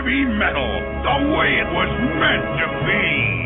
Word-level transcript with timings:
heavy 0.00 0.24
metal 0.24 0.80
the 1.04 1.16
way 1.36 1.60
it 1.60 1.68
was 1.76 1.90
meant 2.16 2.44
to 2.56 2.66
be. 2.86 3.39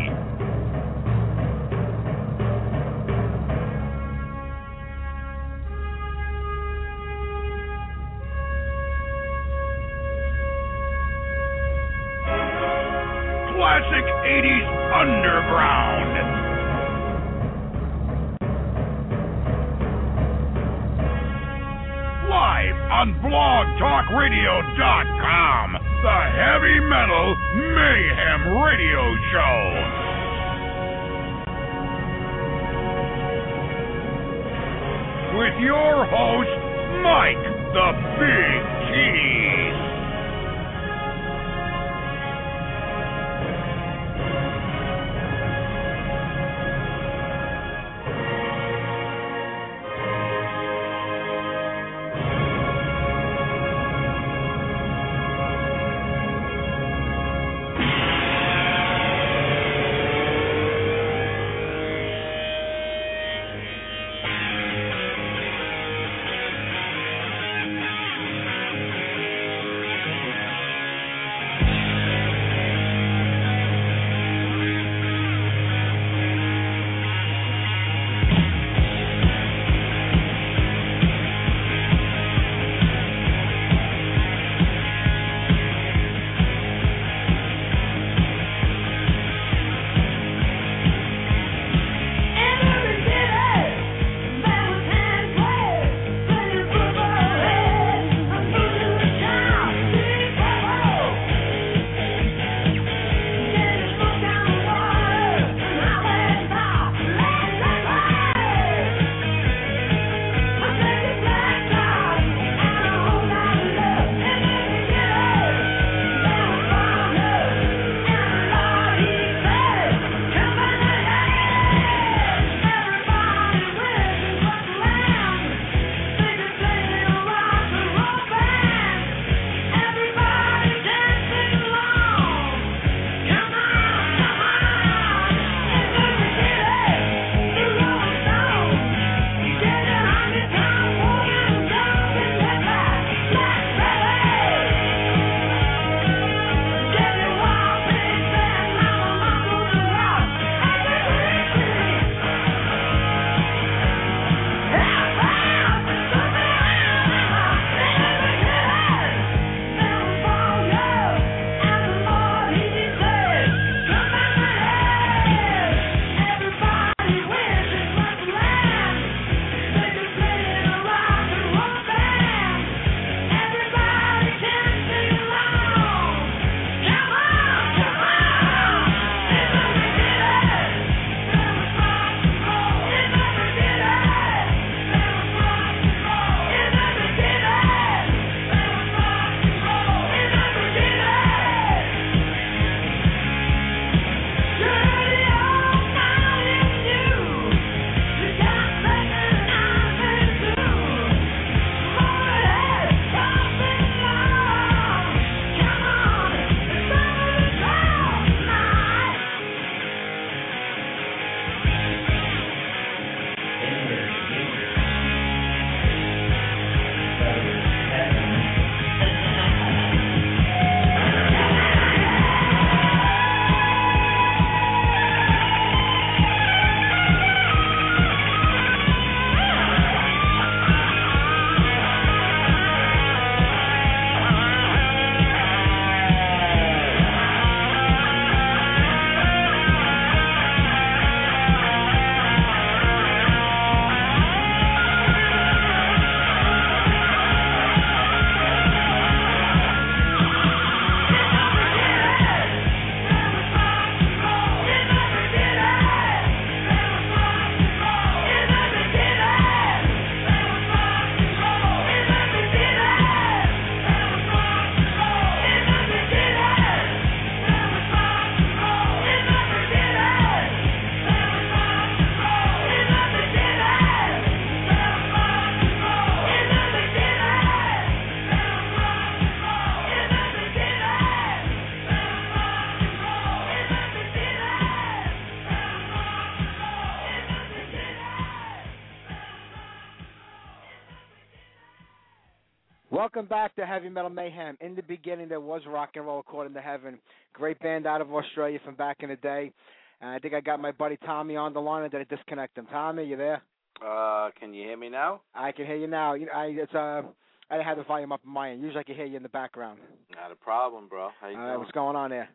Welcome 293.15 293.29
back 293.29 293.55
to 293.55 293.65
Heavy 293.65 293.87
Metal 293.87 294.09
Mayhem. 294.09 294.57
In 294.59 294.75
the 294.75 294.81
beginning, 294.81 295.29
there 295.29 295.39
was 295.39 295.61
rock 295.69 295.91
and 295.95 296.05
roll 296.05 296.19
according 296.19 296.53
to 296.53 296.59
Heaven. 296.59 296.99
Great 297.31 297.57
band 297.61 297.87
out 297.87 298.01
of 298.01 298.13
Australia 298.13 298.59
from 298.65 298.75
back 298.75 298.97
in 299.03 299.07
the 299.07 299.15
day. 299.15 299.53
And 300.01 300.09
I 300.09 300.19
think 300.19 300.33
I 300.33 300.41
got 300.41 300.59
my 300.59 300.73
buddy 300.73 300.97
Tommy 301.05 301.37
on 301.37 301.53
the 301.53 301.61
line. 301.61 301.83
and 301.83 301.91
did 301.93 302.01
I 302.01 302.13
disconnect 302.13 302.57
him? 302.57 302.65
Tommy, 302.69 303.05
you 303.05 303.15
there? 303.15 303.41
Uh, 303.81 304.31
can 304.37 304.53
you 304.53 304.65
hear 304.67 304.75
me 304.75 304.89
now? 304.89 305.21
I 305.33 305.53
can 305.53 305.65
hear 305.65 305.77
you 305.77 305.87
now. 305.87 306.15
You 306.15 306.25
know, 306.25 306.33
I 306.33 306.45
it's 306.47 306.75
uh, 306.75 307.03
I 307.49 307.63
had 307.63 307.77
the 307.77 307.83
volume 307.83 308.11
up 308.11 308.19
on 308.27 308.33
my 308.33 308.51
end. 308.51 308.61
Usually, 308.61 308.81
I 308.81 308.83
can 308.83 308.95
hear 308.95 309.05
you 309.05 309.15
in 309.15 309.23
the 309.23 309.29
background. 309.29 309.79
Not 310.13 310.33
a 310.33 310.35
problem, 310.35 310.89
bro. 310.89 311.07
How 311.21 311.29
you 311.29 311.37
uh, 311.37 311.47
doing? 311.47 311.59
What's 311.59 311.71
going 311.71 311.95
on 311.95 312.09
there? 312.09 312.27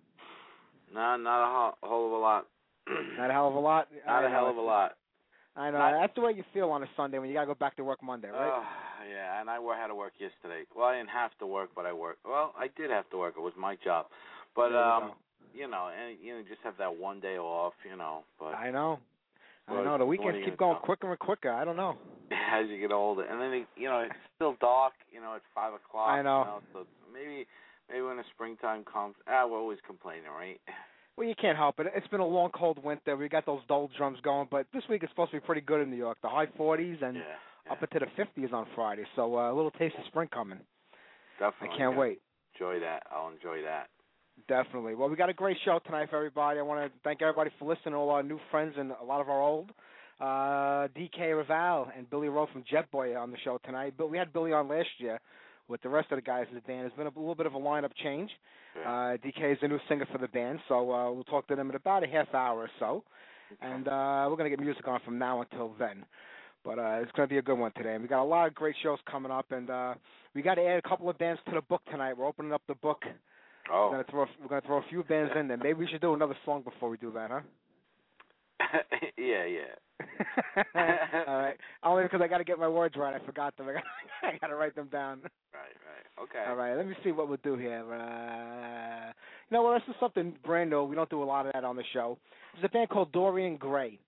Nah, 0.95 1.19
not 1.19 1.43
a 1.43 1.47
ho- 1.47 1.75
whole 1.83 2.07
of 2.07 2.13
a 2.13 2.17
lot. 2.17 2.47
Not 3.19 3.29
a 3.29 3.33
hell 3.35 3.49
of 3.49 3.55
a 3.55 3.59
lot. 3.61 3.89
Not 4.07 4.25
I 4.25 4.27
a 4.29 4.31
hell 4.31 4.49
of 4.49 4.57
a 4.57 4.61
lot. 4.63 4.97
I 5.57 5.71
know. 5.71 5.77
Not- 5.77 6.01
That's 6.01 6.15
the 6.15 6.23
way 6.23 6.33
you 6.33 6.43
feel 6.55 6.71
on 6.71 6.83
a 6.83 6.87
Sunday 6.97 7.19
when 7.19 7.29
you 7.29 7.35
gotta 7.35 7.49
go 7.49 7.55
back 7.55 7.77
to 7.77 7.85
work 7.85 8.03
Monday, 8.03 8.29
right? 8.29 8.51
Oh, 8.51 8.65
yeah, 9.09 9.41
and 9.41 9.49
I 9.49 9.57
had 9.79 9.89
to 9.89 9.95
work 9.95 10.13
yesterday. 10.19 10.65
Well, 10.75 10.87
I 10.87 10.97
didn't 10.97 11.11
have 11.11 11.31
to 11.39 11.47
work, 11.47 11.71
but 11.75 11.87
I 11.87 11.93
worked. 11.93 12.25
Well, 12.25 12.55
I 12.59 12.69
did 12.77 12.91
have 12.91 13.09
to 13.11 13.19
work. 13.19 13.35
It 13.37 13.41
was 13.41 13.55
my 13.59 13.77
job. 13.83 14.07
But 14.55 14.71
There 14.71 14.79
you 14.79 14.85
um, 14.85 15.03
go. 15.03 15.15
you 15.55 15.69
know, 15.69 15.89
and 15.89 16.19
you 16.23 16.35
know, 16.35 16.43
just 16.49 16.61
have 16.65 16.75
that 16.79 16.97
one 16.97 17.21
day 17.21 17.39
off, 17.39 17.75
you 17.89 17.97
know. 17.97 18.25
But 18.39 18.55
I 18.55 18.71
know. 18.71 18.99
I 19.69 19.85
know. 19.85 19.99
The 19.99 20.05
weekends 20.05 20.39
keep 20.45 20.57
going 20.57 20.77
do? 20.77 20.85
quicker 20.85 21.11
and 21.11 21.19
quicker. 21.19 21.51
I 21.51 21.65
don't 21.65 21.77
know. 21.77 21.97
as 22.31 22.69
you 22.69 22.79
get 22.81 22.93
older, 22.93 23.25
and 23.25 23.41
then 23.41 23.67
you 23.77 23.89
know, 23.89 24.01
it's 24.01 24.15
still 24.37 24.57
dark. 24.61 24.93
You 25.13 25.21
know, 25.21 25.35
it's 25.35 25.45
five 25.55 25.73
o'clock. 25.75 26.09
I 26.09 26.23
know. 26.23 26.41
You 26.41 26.45
know 26.45 26.61
so 26.73 26.87
maybe, 27.13 27.47
maybe 27.89 28.03
when 28.03 28.17
the 28.17 28.25
springtime 28.35 28.85
comes, 28.85 29.15
ah, 29.29 29.47
we're 29.47 29.59
always 29.59 29.79
complaining, 29.87 30.31
right? 30.37 30.61
Well, 31.17 31.29
you 31.29 31.35
can't 31.39 31.59
help 31.59 31.79
it. 31.81 31.87
It's 31.95 32.07
been 32.07 32.21
a 32.21 32.27
long, 32.27 32.51
cold 32.55 32.83
winter. 32.83 33.15
We 33.15 33.29
got 33.29 33.45
those 33.45 33.61
doldrums 33.69 34.19
going, 34.23 34.49
but 34.51 34.65
this 34.73 34.85
week 34.89 35.03
is 35.03 35.11
supposed 35.11 35.33
to 35.33 35.37
be 35.37 35.45
pretty 35.45 35.61
good 35.61 35.83
in 35.83 35.91
New 35.91 35.97
York. 35.97 36.17
The 36.23 36.31
high 36.31 36.47
40s 36.47 37.03
and 37.05 37.17
yeah. 37.17 37.23
Up 37.71 37.83
into 37.83 38.05
the 38.05 38.23
50s 38.23 38.53
on 38.53 38.67
Friday. 38.75 39.05
So 39.17 39.39
uh, 39.39 39.53
a 39.53 39.55
little 39.55 39.71
taste 39.73 39.95
of 39.99 40.05
spring 40.07 40.29
coming. 40.33 40.59
Definitely. 41.39 41.69
I 41.75 41.79
can't 41.79 41.93
yeah. 41.95 41.99
wait. 41.99 42.21
Enjoy 42.55 42.81
that. 42.81 43.05
I'll 43.11 43.31
enjoy 43.31 43.63
that. 43.63 43.89
Definitely. 44.49 44.95
Well, 44.95 45.09
we 45.09 45.17
got 45.17 45.29
a 45.29 45.35
great 45.35 45.57
show 45.65 45.81
tonight 45.85 46.11
for 46.11 46.17
everybody. 46.17 46.59
I 46.59 46.63
want 46.63 46.85
to 46.85 46.99
thank 47.05 47.23
everybody 47.23 47.51
for 47.59 47.69
listening, 47.69 47.95
all 47.95 48.11
our 48.11 48.23
new 48.23 48.41
friends 48.51 48.75
and 48.77 48.93
a 49.01 49.05
lot 49.05 49.21
of 49.21 49.29
our 49.29 49.41
old. 49.41 49.71
Uh, 50.21 50.89
DK 50.89 51.19
Revelle 51.21 51.89
and 51.97 52.09
Billy 52.11 52.29
Rowe 52.29 52.47
from 52.53 52.65
Jetboy 52.71 53.17
on 53.17 53.31
the 53.31 53.39
show 53.45 53.59
tonight. 53.65 53.95
But 53.97 54.11
we 54.11 54.19
had 54.19 54.33
Billy 54.33 54.53
on 54.53 54.69
last 54.69 54.89
year 54.99 55.19
with 55.69 55.81
the 55.83 55.89
rest 55.89 56.11
of 56.11 56.17
the 56.17 56.23
guys 56.23 56.47
in 56.51 56.57
the 56.57 56.61
band. 56.63 56.83
There's 56.83 56.93
been 56.93 57.07
a 57.07 57.19
little 57.19 57.35
bit 57.35 57.47
of 57.47 57.55
a 57.55 57.59
lineup 57.59 57.93
change. 58.03 58.31
Yeah. 58.79 58.91
Uh, 58.91 59.17
DK 59.17 59.53
is 59.53 59.59
the 59.63 59.69
new 59.69 59.79
singer 59.89 60.07
for 60.13 60.19
the 60.19 60.29
band, 60.29 60.59
so 60.69 60.93
uh, 60.93 61.11
we'll 61.13 61.25
talk 61.25 61.47
to 61.49 61.57
them 61.57 61.71
in 61.71 61.77
about 61.77 62.05
a 62.05 62.07
half 62.07 62.33
hour 62.35 62.61
or 62.61 62.71
so. 62.79 63.05
And 63.61 63.89
uh, 63.89 64.27
we're 64.29 64.37
going 64.37 64.51
to 64.51 64.57
get 64.57 64.61
music 64.61 64.87
on 64.87 65.01
from 65.05 65.19
now 65.19 65.41
until 65.41 65.75
then. 65.79 66.05
But 66.65 66.79
uh, 66.79 67.01
it's 67.01 67.13
going 67.13 67.29
to 67.29 67.33
be 67.33 67.39
a 67.39 67.43
good 67.43 67.59
one 67.59 67.73
today. 67.73 67.95
And 67.95 68.03
we 68.03 68.09
got 68.09 68.23
a 68.23 68.25
lot 68.25 68.47
of 68.47 68.55
great 68.55 68.77
shows 68.83 68.99
coming 69.11 69.33
up, 69.33 69.47
and 69.51 69.71
uh, 69.71 69.95
we 70.35 70.43
got 70.43 70.57
to 70.57 70.63
add 70.63 70.79
a 70.79 70.89
couple 70.89 71.09
of 71.09 71.19
bands 71.19 71.41
to 71.47 71.55
the 71.55 71.63
book 71.63 71.83
tonight. 71.91 72.17
We're 72.17 72.27
opening 72.27 72.53
up 72.53 72.63
the 72.69 72.75
book. 72.75 73.03
We're 73.71 73.77
oh. 73.77 73.91
going 73.91 74.05
to 74.05 74.11
throw 74.11 74.27
we're 74.41 74.49
going 74.49 74.61
to 74.61 74.67
throw 74.67 74.79
a 74.79 74.85
few 74.91 75.03
bands 75.05 75.33
in 75.39 75.49
there. 75.49 75.57
Maybe 75.57 75.75
we 75.75 75.87
should 75.87 76.01
do 76.01 76.15
another 76.15 76.37
song 76.45 76.63
before 76.63 76.91
we 76.91 76.97
do 76.97 77.13
that, 77.13 77.31
huh? 77.31 77.41
yeah, 79.19 79.45
yeah. 79.47 79.75
All 81.27 81.39
right. 81.39 81.57
Only 81.83 82.03
because 82.05 82.21
I 82.23 82.29
got 82.29 82.39
to 82.39 82.45
get 82.45 82.59
my 82.59 82.69
words 82.69 82.95
right. 82.97 83.15
I 83.15 83.25
forgot 83.25 83.57
them. 83.57 83.69
I 83.69 83.73
got 83.73 83.85
I 84.23 84.39
got 84.39 84.47
to 84.49 84.55
write 84.55 84.75
them 84.75 84.89
down. 84.91 85.21
Right, 85.53 85.77
right. 85.87 86.25
Okay. 86.25 86.45
All 86.49 86.57
right. 86.57 86.77
Let 86.77 86.87
me 86.87 86.95
see 87.03 87.13
what 87.13 87.29
we'll 87.29 87.39
do 87.43 87.57
here. 87.57 87.81
Uh, 87.81 89.13
you 89.51 89.57
know, 89.57 89.63
well, 89.63 89.75
this 89.75 89.83
is 89.89 89.95
something 89.99 90.35
brand 90.45 90.71
new. 90.71 90.85
We 90.85 90.95
don't 90.95 91.11
do 91.11 91.23
a 91.23 91.25
lot 91.25 91.47
of 91.47 91.53
that 91.53 91.65
on 91.65 91.77
the 91.77 91.85
show. 91.93 92.19
There's 92.55 92.65
a 92.65 92.69
band 92.69 92.91
called 92.91 93.13
Dorian 93.13 93.57
Gray. 93.57 93.99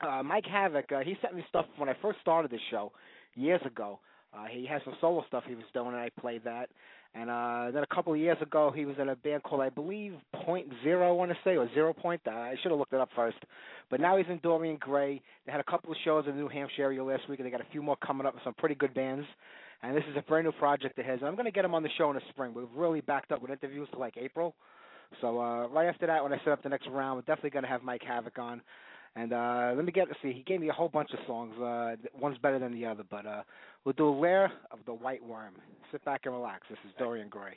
Uh, 0.00 0.22
Mike 0.22 0.46
Havoc. 0.46 0.90
Uh, 0.92 1.00
he 1.00 1.16
sent 1.22 1.34
me 1.34 1.44
stuff 1.48 1.66
when 1.76 1.88
I 1.88 1.96
first 2.02 2.20
started 2.20 2.50
the 2.50 2.58
show 2.70 2.92
years 3.34 3.60
ago. 3.64 4.00
Uh, 4.36 4.46
he 4.50 4.66
has 4.66 4.82
some 4.84 4.94
solo 5.00 5.24
stuff 5.28 5.44
he 5.46 5.54
was 5.54 5.64
doing, 5.72 5.88
and 5.88 5.96
I 5.96 6.10
played 6.20 6.42
that. 6.44 6.68
And 7.14 7.30
uh, 7.30 7.70
then 7.72 7.84
a 7.84 7.94
couple 7.94 8.12
of 8.12 8.18
years 8.18 8.38
ago, 8.42 8.72
he 8.74 8.84
was 8.84 8.96
in 8.98 9.08
a 9.08 9.14
band 9.14 9.44
called, 9.44 9.60
I 9.60 9.68
believe, 9.68 10.14
Point 10.44 10.66
Zero, 10.82 11.08
I 11.08 11.12
want 11.12 11.30
to 11.30 11.36
say, 11.44 11.56
or 11.56 11.72
Zero 11.72 11.92
Point. 11.92 12.20
Uh, 12.26 12.30
I 12.30 12.56
should 12.60 12.72
have 12.72 12.78
looked 12.78 12.92
it 12.92 13.00
up 13.00 13.10
first. 13.14 13.36
But 13.88 14.00
now 14.00 14.16
he's 14.16 14.26
in 14.28 14.40
Dorian 14.42 14.78
Gray. 14.80 15.22
They 15.46 15.52
had 15.52 15.60
a 15.60 15.70
couple 15.70 15.92
of 15.92 15.96
shows 16.04 16.24
in 16.26 16.32
the 16.32 16.40
New 16.40 16.48
Hampshire 16.48 16.82
area 16.82 17.04
last 17.04 17.28
week, 17.28 17.38
and 17.38 17.46
they 17.46 17.52
got 17.52 17.60
a 17.60 17.70
few 17.70 17.82
more 17.82 17.96
coming 18.04 18.26
up 18.26 18.34
with 18.34 18.42
some 18.42 18.54
pretty 18.54 18.74
good 18.74 18.92
bands. 18.94 19.26
And 19.84 19.96
this 19.96 20.02
is 20.10 20.16
a 20.16 20.22
brand 20.22 20.46
new 20.46 20.52
project 20.52 20.98
of 20.98 21.04
his. 21.06 21.20
I'm 21.22 21.36
going 21.36 21.44
to 21.44 21.52
get 21.52 21.64
him 21.64 21.74
on 21.74 21.84
the 21.84 21.90
show 21.96 22.10
in 22.10 22.16
the 22.16 22.22
spring. 22.30 22.52
We've 22.52 22.66
really 22.74 23.00
backed 23.00 23.30
up 23.30 23.40
with 23.40 23.52
interviews 23.52 23.86
to 23.92 23.98
like 23.98 24.16
April. 24.16 24.56
So 25.20 25.40
uh, 25.40 25.68
right 25.68 25.86
after 25.86 26.08
that, 26.08 26.22
when 26.22 26.32
I 26.32 26.38
set 26.38 26.48
up 26.48 26.62
the 26.64 26.68
next 26.68 26.88
round, 26.88 27.16
we're 27.16 27.22
definitely 27.22 27.50
going 27.50 27.64
to 27.64 27.68
have 27.68 27.84
Mike 27.84 28.02
Havoc 28.02 28.38
on. 28.38 28.60
And 29.16 29.32
uh, 29.32 29.72
let 29.76 29.84
me 29.84 29.92
get 29.92 30.08
to 30.08 30.14
see. 30.22 30.32
He 30.32 30.42
gave 30.42 30.60
me 30.60 30.68
a 30.68 30.72
whole 30.72 30.88
bunch 30.88 31.10
of 31.12 31.20
songs. 31.26 31.56
Uh, 31.58 31.96
one's 32.18 32.38
better 32.38 32.58
than 32.58 32.72
the 32.72 32.84
other, 32.84 33.04
but 33.08 33.26
uh, 33.26 33.42
we'll 33.84 33.92
do 33.92 34.08
a 34.08 34.10
Lair 34.10 34.52
of 34.70 34.80
the 34.86 34.94
White 34.94 35.24
Worm. 35.24 35.54
Sit 35.92 36.04
back 36.04 36.22
and 36.24 36.34
relax. 36.34 36.66
This 36.68 36.78
is 36.84 36.92
Dorian 36.98 37.28
Gray. 37.28 37.56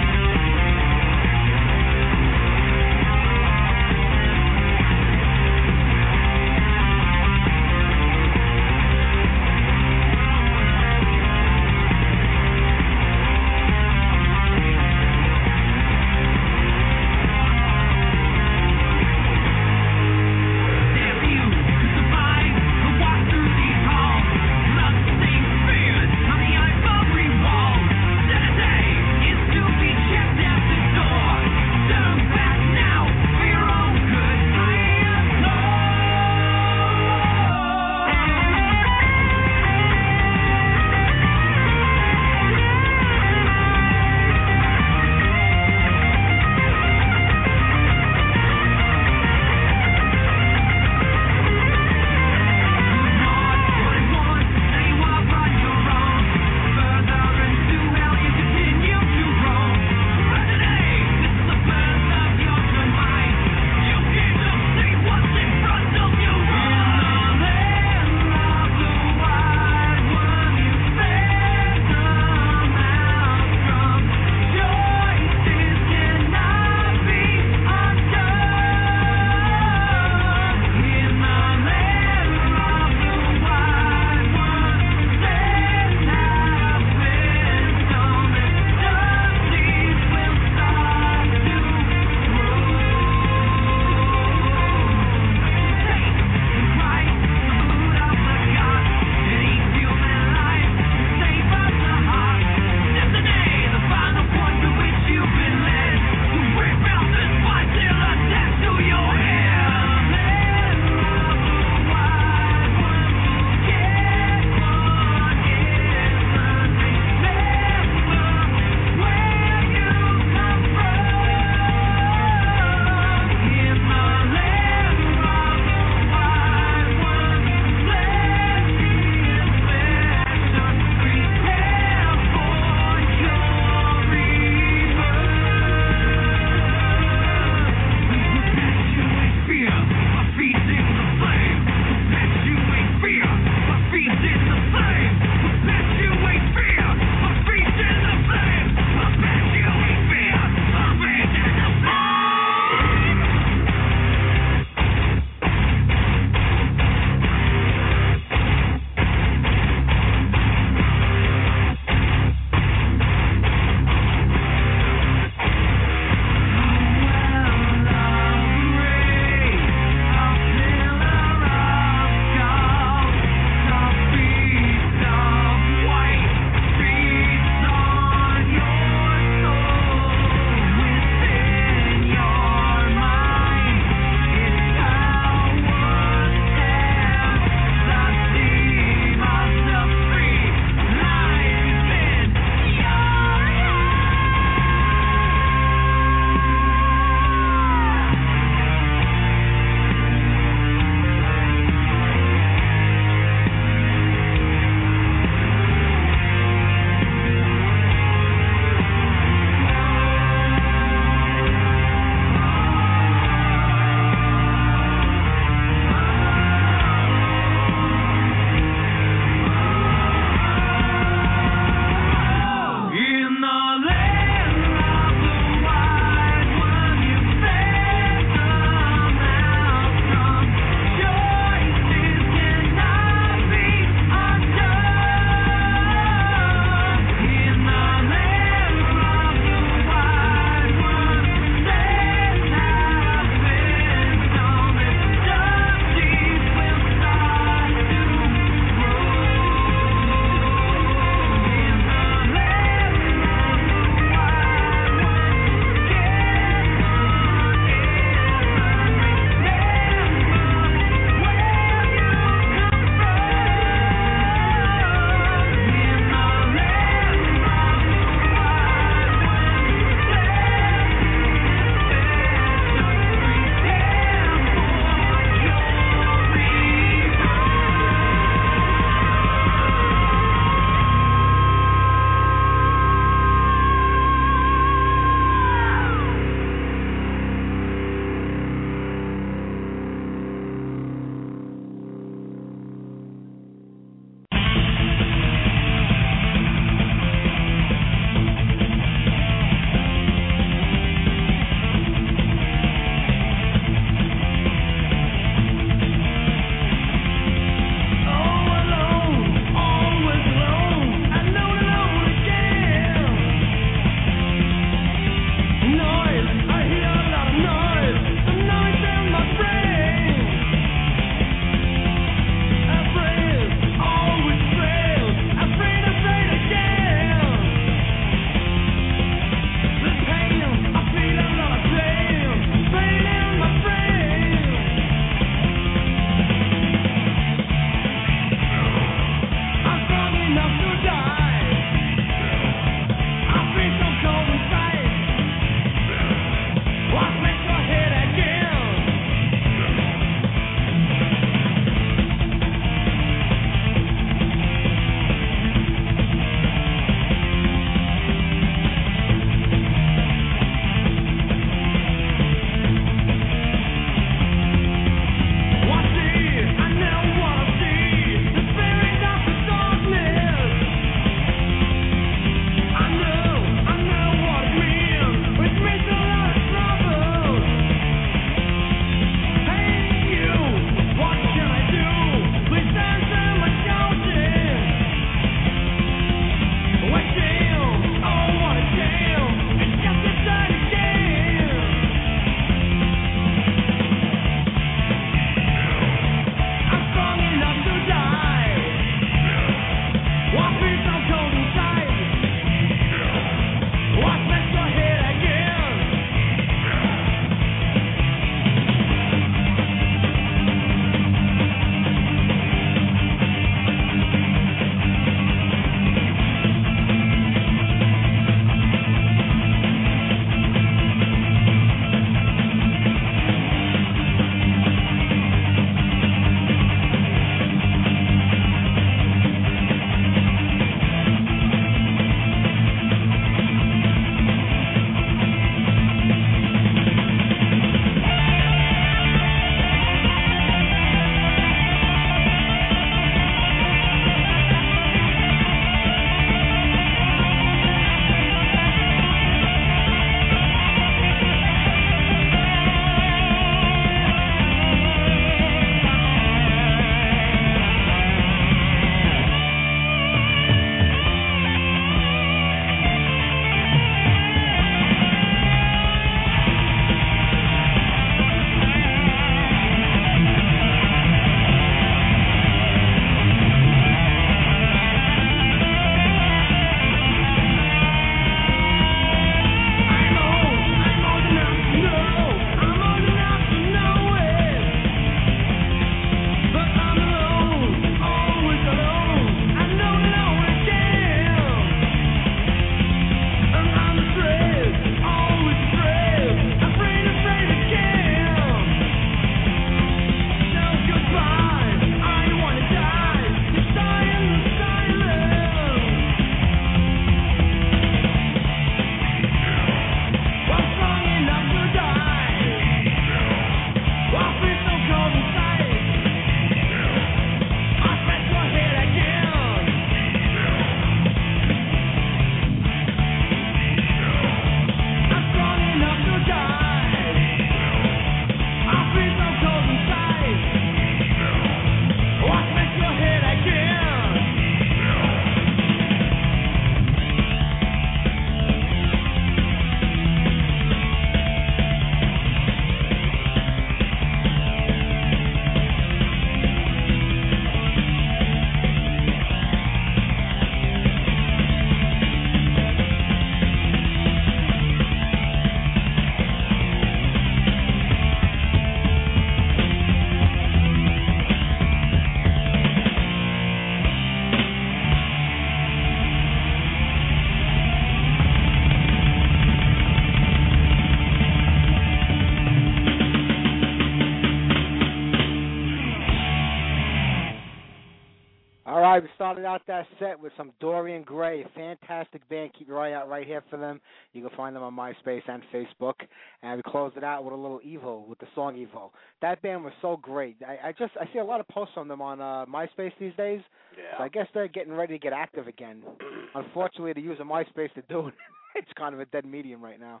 Started 579.38 579.46
out 579.48 579.62
that 579.66 579.86
set 579.98 580.18
with 580.18 580.32
some 580.36 580.52
Dorian 580.60 581.02
Gray, 581.02 581.44
fantastic 581.54 582.26
band. 582.28 582.50
Keep 582.58 582.68
your 582.68 582.80
eye 582.80 582.92
out 582.92 583.08
right 583.08 583.26
here 583.26 583.42
for 583.48 583.56
them. 583.56 583.80
You 584.12 584.26
can 584.26 584.36
find 584.36 584.54
them 584.56 584.62
on 584.62 584.74
MySpace 584.74 585.22
and 585.28 585.42
Facebook. 585.52 585.94
And 586.42 586.56
we 586.56 586.62
closed 586.70 586.96
it 586.96 587.04
out 587.04 587.24
with 587.24 587.32
a 587.32 587.36
little 587.36 587.60
Evil 587.62 588.04
with 588.08 588.18
the 588.18 588.26
song 588.34 588.56
Evil. 588.56 588.92
That 589.22 589.40
band 589.42 589.62
was 589.62 589.72
so 589.80 589.96
great. 589.96 590.36
I, 590.46 590.68
I 590.68 590.72
just 590.72 590.92
I 591.00 591.08
see 591.12 591.18
a 591.20 591.24
lot 591.24 591.40
of 591.40 591.48
posts 591.48 591.74
on 591.76 591.88
them 591.88 592.02
on 592.02 592.20
uh, 592.20 592.46
MySpace 592.46 592.92
these 592.98 593.14
days. 593.16 593.40
Yeah. 593.76 593.98
So 593.98 594.04
I 594.04 594.08
guess 594.08 594.26
they're 594.34 594.48
getting 594.48 594.72
ready 594.72 594.94
to 594.94 594.98
get 594.98 595.12
active 595.12 595.46
again. 595.46 595.82
Unfortunately, 596.34 596.94
to 596.94 597.00
use 597.00 597.18
a 597.20 597.24
MySpace 597.24 597.72
to 597.74 597.82
do 597.88 598.08
it, 598.08 598.14
it's 598.56 598.70
kind 598.76 598.94
of 598.94 599.00
a 599.00 599.06
dead 599.06 599.24
medium 599.24 599.62
right 599.62 599.78
now. 599.78 600.00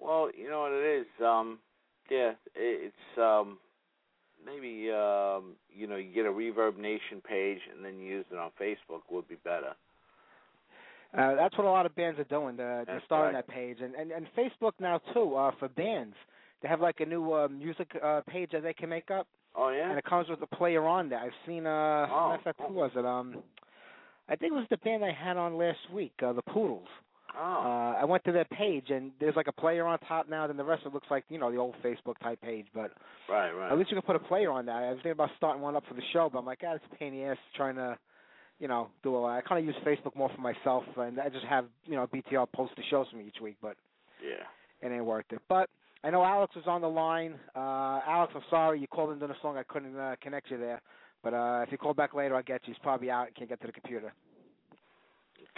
Well, 0.00 0.30
you 0.36 0.50
know 0.50 0.60
what 0.60 0.72
it 0.72 1.00
is. 1.00 1.06
Um, 1.24 1.58
yeah, 2.10 2.32
it, 2.54 2.92
it's 2.92 3.18
um, 3.18 3.58
maybe 4.44 4.90
um, 4.90 5.54
you 5.74 5.86
know 5.86 5.96
you 5.96 6.12
get 6.12 6.26
a 6.26 6.30
ReverbNation 6.30 7.22
page 7.26 7.58
and 7.74 7.84
then 7.84 7.98
you 7.98 8.06
use 8.06 8.24
it 8.30 8.38
on 8.38 8.50
Facebook 8.60 9.00
would 9.10 9.28
be 9.28 9.36
better. 9.44 9.74
Uh, 11.16 11.34
that's 11.36 11.56
what 11.56 11.66
a 11.66 11.70
lot 11.70 11.86
of 11.86 11.94
bands 11.96 12.20
are 12.20 12.24
doing. 12.24 12.56
They're, 12.56 12.84
they're 12.84 13.02
starting 13.06 13.34
right. 13.34 13.46
that 13.46 13.52
page, 13.52 13.78
and, 13.82 13.94
and 13.94 14.10
and 14.12 14.26
Facebook 14.36 14.72
now 14.78 15.00
too 15.14 15.34
uh, 15.36 15.52
for 15.58 15.68
bands. 15.68 16.14
They 16.62 16.68
have 16.68 16.80
like 16.80 17.00
a 17.00 17.06
new 17.06 17.32
uh, 17.32 17.48
music 17.48 17.90
uh, 18.02 18.20
page 18.28 18.50
that 18.52 18.62
they 18.62 18.74
can 18.74 18.88
make 18.88 19.10
up, 19.10 19.26
Oh 19.56 19.70
yeah. 19.70 19.88
and 19.88 19.98
it 19.98 20.04
comes 20.04 20.28
with 20.28 20.40
a 20.42 20.56
player 20.56 20.84
on 20.86 21.08
there. 21.08 21.20
I've 21.20 21.32
seen. 21.46 21.66
Uh, 21.66 22.06
Oh, 22.10 22.28
matter 22.28 22.34
of 22.34 22.42
fact, 22.42 22.60
who 22.66 22.74
was 22.74 22.90
it? 22.94 23.06
Um, 23.06 23.36
I 24.28 24.36
think 24.36 24.52
it 24.52 24.56
was 24.56 24.66
the 24.70 24.76
band 24.78 25.02
I 25.04 25.12
had 25.12 25.38
on 25.38 25.56
last 25.56 25.78
week, 25.92 26.12
uh, 26.22 26.34
the 26.34 26.42
Poodles. 26.42 26.88
Oh. 27.38 27.42
Uh, 27.42 28.00
I 28.00 28.04
went 28.04 28.24
to 28.24 28.32
their 28.32 28.44
page, 28.44 28.90
and 28.90 29.12
there's 29.20 29.36
like 29.36 29.48
a 29.48 29.52
player 29.52 29.86
on 29.86 29.98
top 30.00 30.28
now. 30.28 30.46
Then 30.46 30.56
the 30.56 30.64
rest 30.64 30.84
of 30.84 30.92
it 30.92 30.94
looks 30.94 31.06
like 31.10 31.24
you 31.28 31.38
know 31.38 31.50
the 31.50 31.58
old 31.58 31.74
Facebook 31.84 32.18
type 32.22 32.40
page, 32.40 32.66
but 32.74 32.92
right, 33.28 33.50
right. 33.52 33.72
at 33.72 33.78
least 33.78 33.90
you 33.90 33.96
can 33.96 34.02
put 34.02 34.16
a 34.16 34.20
player 34.20 34.50
on 34.50 34.66
that. 34.66 34.76
I 34.76 34.88
was 34.90 34.96
thinking 34.96 35.12
about 35.12 35.30
starting 35.36 35.62
one 35.62 35.76
up 35.76 35.84
for 35.88 35.94
the 35.94 36.02
show, 36.12 36.28
but 36.32 36.38
I'm 36.38 36.46
like, 36.46 36.60
ah, 36.66 36.74
it's 36.74 36.84
a 36.92 36.96
pain 36.96 37.14
in 37.14 37.20
the 37.20 37.26
ass 37.26 37.36
trying 37.56 37.76
to, 37.76 37.96
you 38.58 38.68
know, 38.68 38.88
do 39.02 39.16
a 39.16 39.18
lot. 39.18 39.36
I 39.36 39.40
kind 39.42 39.58
of 39.58 39.64
use 39.64 39.76
Facebook 39.86 40.16
more 40.16 40.30
for 40.34 40.40
myself, 40.40 40.84
and 40.96 41.20
I 41.20 41.28
just 41.28 41.44
have, 41.46 41.66
you 41.86 41.96
know, 41.96 42.06
BTR 42.06 42.46
post 42.52 42.72
the 42.76 42.82
shows 42.90 43.06
for 43.10 43.16
me 43.16 43.26
each 43.28 43.40
week, 43.40 43.56
but 43.62 43.76
yeah. 44.22 44.86
it 44.86 44.92
ain't 44.92 45.04
worth 45.04 45.26
it. 45.30 45.40
But 45.48 45.70
I 46.04 46.10
know 46.10 46.24
Alex 46.24 46.54
was 46.54 46.64
on 46.66 46.80
the 46.80 46.88
line. 46.88 47.34
Uh, 47.56 48.00
Alex, 48.06 48.32
I'm 48.34 48.42
sorry 48.50 48.80
you 48.80 48.86
called 48.86 49.12
into 49.12 49.26
the 49.26 49.34
song. 49.42 49.56
I 49.56 49.64
couldn't 49.64 49.96
uh, 49.96 50.16
connect 50.22 50.50
you 50.50 50.58
there. 50.58 50.80
But 51.22 51.34
uh, 51.34 51.62
if 51.66 51.72
you 51.72 51.78
call 51.78 51.94
back 51.94 52.14
later, 52.14 52.36
I'll 52.36 52.42
get 52.42 52.60
you. 52.66 52.72
He's 52.72 52.82
probably 52.82 53.10
out 53.10 53.26
and 53.26 53.34
can't 53.34 53.48
get 53.48 53.60
to 53.62 53.66
the 53.66 53.72
computer. 53.72 54.12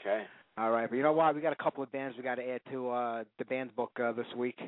Okay. 0.00 0.24
All 0.60 0.70
right, 0.70 0.90
but 0.90 0.96
you 0.96 1.02
know 1.02 1.12
what? 1.12 1.34
We 1.34 1.40
got 1.40 1.52
a 1.54 1.62
couple 1.62 1.82
of 1.82 1.90
bands 1.90 2.16
we 2.18 2.22
got 2.22 2.34
to 2.34 2.46
add 2.46 2.60
to 2.70 2.90
uh, 2.90 3.24
the 3.38 3.44
band 3.46 3.74
book 3.76 3.92
uh, 4.02 4.12
this 4.12 4.26
week. 4.36 4.58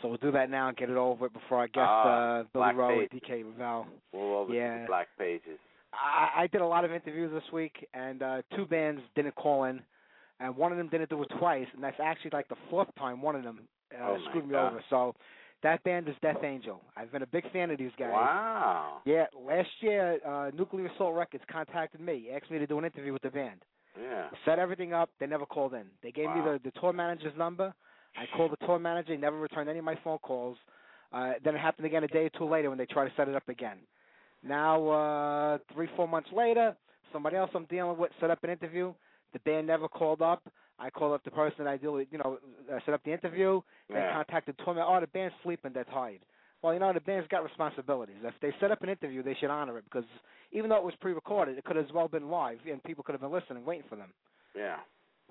So 0.00 0.08
we'll 0.08 0.18
do 0.18 0.30
that 0.32 0.50
now 0.50 0.68
and 0.68 0.76
get 0.76 0.88
it 0.90 0.96
over 0.96 1.24
with 1.24 1.32
before 1.32 1.58
our 1.58 1.66
guest, 1.66 1.78
Ah, 1.88 2.08
uh, 2.08 2.42
Billy 2.52 2.64
Black 2.64 2.76
Rowe 2.76 3.06
DK 3.12 3.44
Revelle. 3.44 3.86
We'll 4.12 4.34
over 4.36 4.54
Yeah. 4.54 4.82
the 4.82 4.86
black 4.86 5.08
pages. 5.18 5.58
I, 5.92 6.42
I 6.42 6.46
did 6.48 6.60
a 6.60 6.66
lot 6.66 6.84
of 6.84 6.92
interviews 6.92 7.32
this 7.32 7.50
week, 7.52 7.88
and 7.94 8.22
uh, 8.22 8.42
two 8.54 8.66
bands 8.66 9.00
didn't 9.16 9.34
call 9.34 9.64
in, 9.64 9.80
and 10.38 10.54
one 10.56 10.70
of 10.70 10.78
them 10.78 10.88
didn't 10.88 11.08
do 11.10 11.20
it 11.22 11.28
twice, 11.38 11.66
and 11.74 11.82
that's 11.82 11.98
actually 12.00 12.30
like 12.34 12.48
the 12.48 12.56
fourth 12.70 12.88
time 12.98 13.20
one 13.22 13.34
of 13.34 13.42
them 13.42 13.60
uh, 13.98 14.04
Oh, 14.10 14.18
screwed 14.28 14.46
me 14.46 14.52
God. 14.52 14.68
over. 14.72 14.84
So 14.90 15.14
that 15.62 15.82
band 15.82 16.08
is 16.08 16.14
Death 16.22 16.44
Angel. 16.44 16.80
I've 16.96 17.10
been 17.10 17.22
a 17.22 17.26
big 17.26 17.50
fan 17.52 17.70
of 17.70 17.78
these 17.78 17.90
guys. 17.98 18.10
Wow. 18.12 18.98
Yeah, 19.06 19.24
last 19.34 19.70
year, 19.80 20.18
uh, 20.24 20.50
Nuclear 20.54 20.86
Assault 20.88 21.16
Records 21.16 21.42
contacted 21.50 22.00
me, 22.00 22.28
asked 22.34 22.50
me 22.50 22.58
to 22.58 22.66
do 22.66 22.78
an 22.78 22.84
interview 22.84 23.12
with 23.14 23.22
the 23.22 23.30
band. 23.30 23.60
Yeah. 24.00 24.28
Set 24.44 24.58
everything 24.58 24.92
up. 24.92 25.10
They 25.20 25.26
never 25.26 25.46
called 25.46 25.74
in. 25.74 25.86
They 26.02 26.10
gave 26.10 26.26
me 26.30 26.40
the, 26.40 26.60
the 26.62 26.72
tour 26.80 26.92
manager's 26.92 27.36
number. 27.36 27.74
I 28.16 28.24
called 28.36 28.52
the 28.52 28.66
tour 28.66 28.78
manager. 28.78 29.12
He 29.12 29.18
never 29.18 29.38
returned 29.38 29.68
any 29.68 29.78
of 29.78 29.84
my 29.84 29.98
phone 30.02 30.18
calls. 30.18 30.56
Uh, 31.12 31.34
then 31.44 31.54
it 31.54 31.58
happened 31.60 31.86
again 31.86 32.04
a 32.04 32.08
day 32.08 32.26
or 32.26 32.30
two 32.30 32.44
later 32.44 32.68
when 32.68 32.78
they 32.78 32.86
tried 32.86 33.08
to 33.08 33.12
set 33.16 33.28
it 33.28 33.34
up 33.34 33.48
again. 33.48 33.78
Now, 34.42 34.88
uh, 34.88 35.58
three, 35.72 35.88
four 35.96 36.08
months 36.08 36.28
later, 36.32 36.76
somebody 37.12 37.36
else 37.36 37.50
I'm 37.54 37.64
dealing 37.66 37.98
with 37.98 38.10
set 38.20 38.30
up 38.30 38.42
an 38.44 38.50
interview. 38.50 38.92
The 39.32 39.38
band 39.40 39.66
never 39.66 39.88
called 39.88 40.22
up. 40.22 40.42
I 40.78 40.90
called 40.90 41.14
up 41.14 41.24
the 41.24 41.30
person 41.30 41.64
that 41.64 41.70
I 41.70 41.76
deal 41.78 41.94
with, 41.94 42.08
you 42.10 42.18
know, 42.18 42.38
uh, 42.70 42.78
set 42.84 42.92
up 42.94 43.02
the 43.04 43.12
interview. 43.12 43.62
They 43.88 43.94
Yeah. 43.94 44.12
contacted 44.12 44.56
the 44.58 44.64
tour 44.64 44.74
manager. 44.74 44.90
Oh, 44.94 45.00
the 45.00 45.06
band's 45.06 45.34
sleeping. 45.42 45.72
They're 45.72 45.84
tired. 45.84 46.20
Well, 46.66 46.74
you 46.74 46.80
know, 46.80 46.92
the 46.92 46.98
band's 46.98 47.28
got 47.28 47.44
responsibilities. 47.44 48.16
If 48.24 48.34
they 48.42 48.52
set 48.58 48.72
up 48.72 48.82
an 48.82 48.88
interview, 48.88 49.22
they 49.22 49.36
should 49.38 49.50
honor 49.50 49.78
it 49.78 49.84
because 49.84 50.02
even 50.50 50.68
though 50.68 50.78
it 50.78 50.82
was 50.82 50.94
pre-recorded, 51.00 51.56
it 51.56 51.62
could 51.62 51.76
as 51.76 51.86
well 51.94 52.08
been 52.08 52.28
live, 52.28 52.58
and 52.68 52.82
people 52.82 53.04
could 53.04 53.12
have 53.12 53.20
been 53.20 53.30
listening, 53.30 53.64
waiting 53.64 53.84
for 53.88 53.94
them. 53.94 54.08
Yeah. 54.52 54.78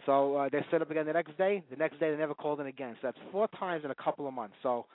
So 0.06 0.38
uh, 0.38 0.50
they 0.50 0.66
set 0.72 0.82
up 0.82 0.90
again 0.92 1.06
the 1.06 1.12
next 1.12 1.38
day. 1.38 1.62
The 1.70 1.76
next 1.76 2.00
day 2.00 2.10
they 2.10 2.16
never 2.16 2.36
called 2.36 2.62
in 2.62 2.68
again. 2.68 2.96
So 3.02 3.10
that's 3.10 3.18
four 3.34 3.50
times 3.60 3.84
in 3.84 3.92
a 3.92 3.96
couple 3.96 4.26
of 4.30 4.34
months. 4.34 4.56
So 4.64 4.86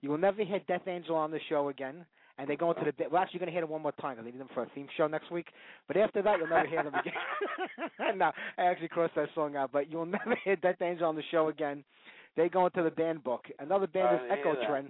you 0.00 0.08
will 0.08 0.16
never 0.16 0.42
hear 0.42 0.60
Death 0.66 0.88
Angel 0.88 1.16
on 1.16 1.32
the 1.32 1.40
show 1.50 1.68
again. 1.68 2.06
And 2.38 2.48
they 2.48 2.56
go 2.56 2.70
into 2.70 2.90
the 2.90 3.04
well, 3.10 3.20
actually, 3.20 3.40
you're 3.40 3.46
gonna 3.46 3.52
hear 3.52 3.60
them 3.60 3.68
one 3.68 3.82
more 3.82 3.92
time 3.92 4.14
because 4.14 4.24
they 4.24 4.30
need 4.30 4.40
them 4.40 4.48
for 4.54 4.62
a 4.62 4.70
theme 4.74 4.88
show 4.96 5.06
next 5.06 5.30
week. 5.30 5.48
But 5.86 5.98
after 5.98 6.22
that, 6.22 6.38
you'll 6.38 6.48
never 6.48 6.66
hear 6.66 6.82
them 6.82 6.94
again. 6.94 8.16
no, 8.16 8.32
I 8.56 8.62
actually 8.62 8.88
crossed 8.88 9.16
that 9.16 9.28
song 9.34 9.54
out. 9.54 9.70
But 9.70 9.90
you'll 9.90 10.06
never 10.06 10.34
hear 10.44 10.56
Death 10.56 10.80
Angel 10.80 11.06
on 11.06 11.16
the 11.16 11.22
show 11.30 11.48
again. 11.48 11.84
They 12.38 12.48
go 12.48 12.64
into 12.64 12.82
the 12.82 12.90
band 12.90 13.22
book. 13.22 13.44
Another 13.58 13.86
band 13.86 14.14
is 14.14 14.30
Echo. 14.30 14.54
Trend, 14.66 14.88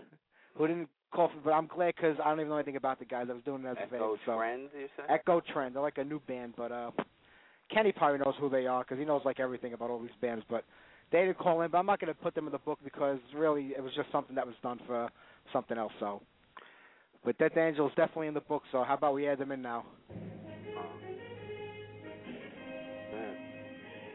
who 0.54 0.68
didn't 0.68 0.88
call. 1.10 1.30
But 1.44 1.52
I'm 1.52 1.66
glad 1.66 1.94
because 1.96 2.16
I 2.24 2.28
don't 2.28 2.40
even 2.40 2.50
know 2.50 2.56
anything 2.56 2.76
about 2.76 2.98
the 2.98 3.04
guys. 3.04 3.26
I 3.30 3.34
was 3.34 3.42
doing 3.44 3.64
it 3.64 3.68
as 3.68 3.76
a 3.76 3.90
favor. 3.90 3.96
Echo 3.96 4.16
So 4.26 4.36
Trends, 4.36 4.70
you 4.78 4.88
said? 4.96 5.06
Echo 5.08 5.40
Trend. 5.52 5.74
They're 5.74 5.82
like 5.82 5.98
a 5.98 6.04
new 6.04 6.20
band, 6.20 6.54
but 6.56 6.72
uh, 6.72 6.90
Kenny 7.72 7.92
probably 7.92 8.18
knows 8.18 8.34
who 8.40 8.48
they 8.48 8.66
are 8.66 8.82
because 8.82 8.98
he 8.98 9.04
knows 9.04 9.22
like 9.24 9.40
everything 9.40 9.72
about 9.72 9.90
all 9.90 10.00
these 10.00 10.10
bands. 10.20 10.44
But 10.48 10.64
they 11.12 11.20
didn't 11.20 11.38
call 11.38 11.62
in. 11.62 11.70
But 11.70 11.78
I'm 11.78 11.86
not 11.86 12.00
going 12.00 12.12
to 12.12 12.20
put 12.20 12.34
them 12.34 12.46
in 12.46 12.52
the 12.52 12.58
book 12.58 12.78
because 12.84 13.18
really 13.34 13.72
it 13.76 13.82
was 13.82 13.92
just 13.94 14.10
something 14.12 14.34
that 14.36 14.46
was 14.46 14.56
done 14.62 14.80
for 14.86 15.08
something 15.52 15.78
else. 15.78 15.92
So, 16.00 16.22
but 17.24 17.38
Death 17.38 17.56
Angel 17.56 17.86
is 17.86 17.92
definitely 17.96 18.28
in 18.28 18.34
the 18.34 18.40
book. 18.40 18.62
So 18.72 18.84
how 18.84 18.94
about 18.94 19.14
we 19.14 19.28
add 19.28 19.38
them 19.38 19.52
in 19.52 19.62
now? 19.62 19.84
Oh. 20.76 20.84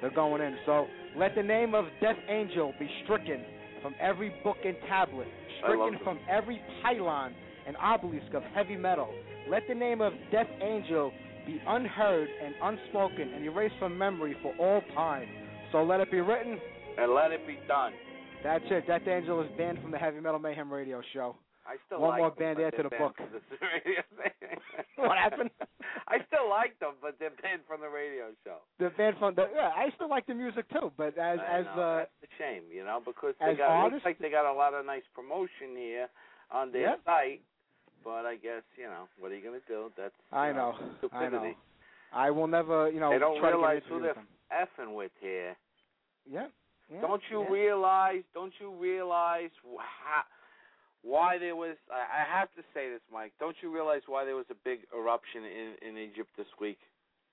They're 0.01 0.13
going 0.13 0.41
in. 0.41 0.55
So 0.65 0.87
let 1.17 1.35
the 1.35 1.43
name 1.43 1.73
of 1.73 1.85
Death 2.01 2.17
Angel 2.29 2.73
be 2.79 2.89
stricken 3.03 3.43
from 3.81 3.95
every 3.99 4.33
book 4.43 4.57
and 4.65 4.75
tablet, 4.87 5.27
stricken 5.63 5.99
from 6.03 6.19
every 6.29 6.61
pylon 6.81 7.33
and 7.67 7.75
obelisk 7.77 8.33
of 8.33 8.43
heavy 8.53 8.75
metal. 8.75 9.09
Let 9.49 9.63
the 9.67 9.75
name 9.75 10.01
of 10.01 10.13
Death 10.31 10.47
Angel 10.61 11.11
be 11.45 11.61
unheard 11.67 12.27
and 12.43 12.55
unspoken 12.61 13.33
and 13.33 13.45
erased 13.45 13.75
from 13.79 13.97
memory 13.97 14.35
for 14.41 14.53
all 14.59 14.81
time. 14.95 15.27
So 15.71 15.83
let 15.83 15.99
it 15.99 16.11
be 16.11 16.21
written. 16.21 16.59
And 16.97 17.13
let 17.13 17.31
it 17.31 17.45
be 17.45 17.59
done. 17.67 17.93
That's 18.43 18.63
it. 18.69 18.87
Death 18.87 19.07
Angel 19.07 19.41
is 19.41 19.49
banned 19.57 19.81
from 19.81 19.91
the 19.91 19.97
Heavy 19.97 20.19
Metal 20.19 20.39
Mayhem 20.39 20.71
radio 20.71 21.01
show. 21.13 21.35
I 21.67 21.77
still 21.87 21.99
One 21.99 22.09
like 22.11 22.19
more 22.21 22.29
them, 22.29 22.55
band 22.55 22.59
add 22.61 22.77
to 22.77 22.83
the 22.83 22.89
book. 22.93 23.17
from 23.17 23.27
the 23.33 23.41
radio 23.73 24.01
station. 24.13 24.59
What 24.97 25.17
happened? 25.17 25.49
I 26.07 26.21
still 26.29 26.47
like 26.49 26.77
them, 26.79 26.93
but 27.01 27.17
they're 27.17 27.33
banned 27.41 27.61
from 27.67 27.81
the 27.81 27.89
radio 27.89 28.29
show. 28.45 28.57
The 28.77 28.89
band 28.93 29.17
from 29.17 29.33
the 29.33 29.49
yeah, 29.53 29.71
I 29.75 29.89
still 29.95 30.09
like 30.09 30.27
the 30.27 30.35
music 30.35 30.69
too, 30.69 30.91
but 30.95 31.17
as 31.17 31.39
I 31.41 31.59
as 31.59 31.65
know, 31.75 31.81
uh 31.81 31.97
that's 32.05 32.11
a 32.23 32.29
shame, 32.37 32.63
you 32.71 32.83
know, 32.85 33.01
because 33.03 33.33
they 33.39 33.55
got 33.55 33.69
artists- 33.69 34.05
looks 34.05 34.05
like 34.05 34.19
they 34.19 34.29
got 34.29 34.45
a 34.45 34.53
lot 34.53 34.73
of 34.73 34.85
nice 34.85 35.03
promotion 35.15 35.73
here 35.75 36.07
on 36.51 36.71
their 36.71 36.95
Yep. 36.95 36.99
site. 37.05 37.41
But 38.03 38.25
I 38.29 38.35
guess 38.35 38.61
you 38.77 38.85
know 38.85 39.09
what 39.17 39.31
are 39.31 39.35
you 39.35 39.43
gonna 39.43 39.65
do? 39.67 39.91
That's 39.97 40.13
I 40.31 40.49
you 40.49 40.53
know, 40.53 40.77
I 41.11 41.29
know. 41.29 41.53
I 42.13 42.29
will 42.29 42.47
never, 42.47 42.89
you 42.91 42.99
know, 42.99 43.09
They 43.09 43.17
don't 43.17 43.39
try 43.39 43.49
realize 43.49 43.81
who 43.89 43.99
they're 44.01 44.15
effing 44.53 44.93
with 44.95 45.11
here. 45.19 45.55
Yeah. 46.29 46.47
yeah, 46.93 47.01
Don't 47.01 47.21
you 47.31 47.41
yeah. 47.41 47.49
realize? 47.49 48.23
Don't 48.33 48.53
you 48.59 48.71
realize 48.71 49.49
how, 49.77 50.21
why 51.05 51.37
there 51.37 51.55
was? 51.55 51.77
I, 51.93 52.21
I 52.25 52.39
have 52.39 52.49
to 52.57 52.63
say 52.73 52.89
this, 52.89 53.01
Mike. 53.13 53.31
Don't 53.39 53.55
you 53.61 53.69
realize 53.73 54.01
why 54.07 54.25
there 54.25 54.35
was 54.35 54.49
a 54.49 54.57
big 54.65 54.79
eruption 54.89 55.45
in 55.45 55.67
in 55.87 55.97
Egypt 55.97 56.29
this 56.35 56.49
week? 56.59 56.79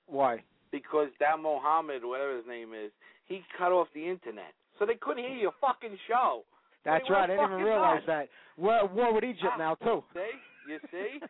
Why? 0.06 0.42
Because 0.70 1.08
that 1.20 1.38
Mohammed, 1.40 2.04
whatever 2.04 2.36
his 2.36 2.46
name 2.46 2.72
is, 2.74 2.90
he 3.26 3.40
cut 3.56 3.72
off 3.72 3.88
the 3.94 4.04
internet, 4.08 4.52
so 4.78 4.84
they 4.86 4.94
couldn't 5.00 5.24
hear 5.24 5.36
your 5.36 5.54
fucking 5.60 5.96
show. 6.08 6.44
That's 6.84 7.04
They 7.08 7.14
right. 7.14 7.24
I 7.30 7.34
didn't 7.34 7.44
even 7.52 7.62
realize 7.64 8.02
nuts. 8.06 8.28
that. 8.28 8.28
We're 8.60 8.78
at 8.84 8.92
war 8.92 9.14
with 9.14 9.24
Egypt 9.24 9.54
Ah. 9.54 9.56
now 9.56 9.74
too. 9.76 10.02
See, 10.14 10.34
you 10.68 10.78
see. 10.90 11.20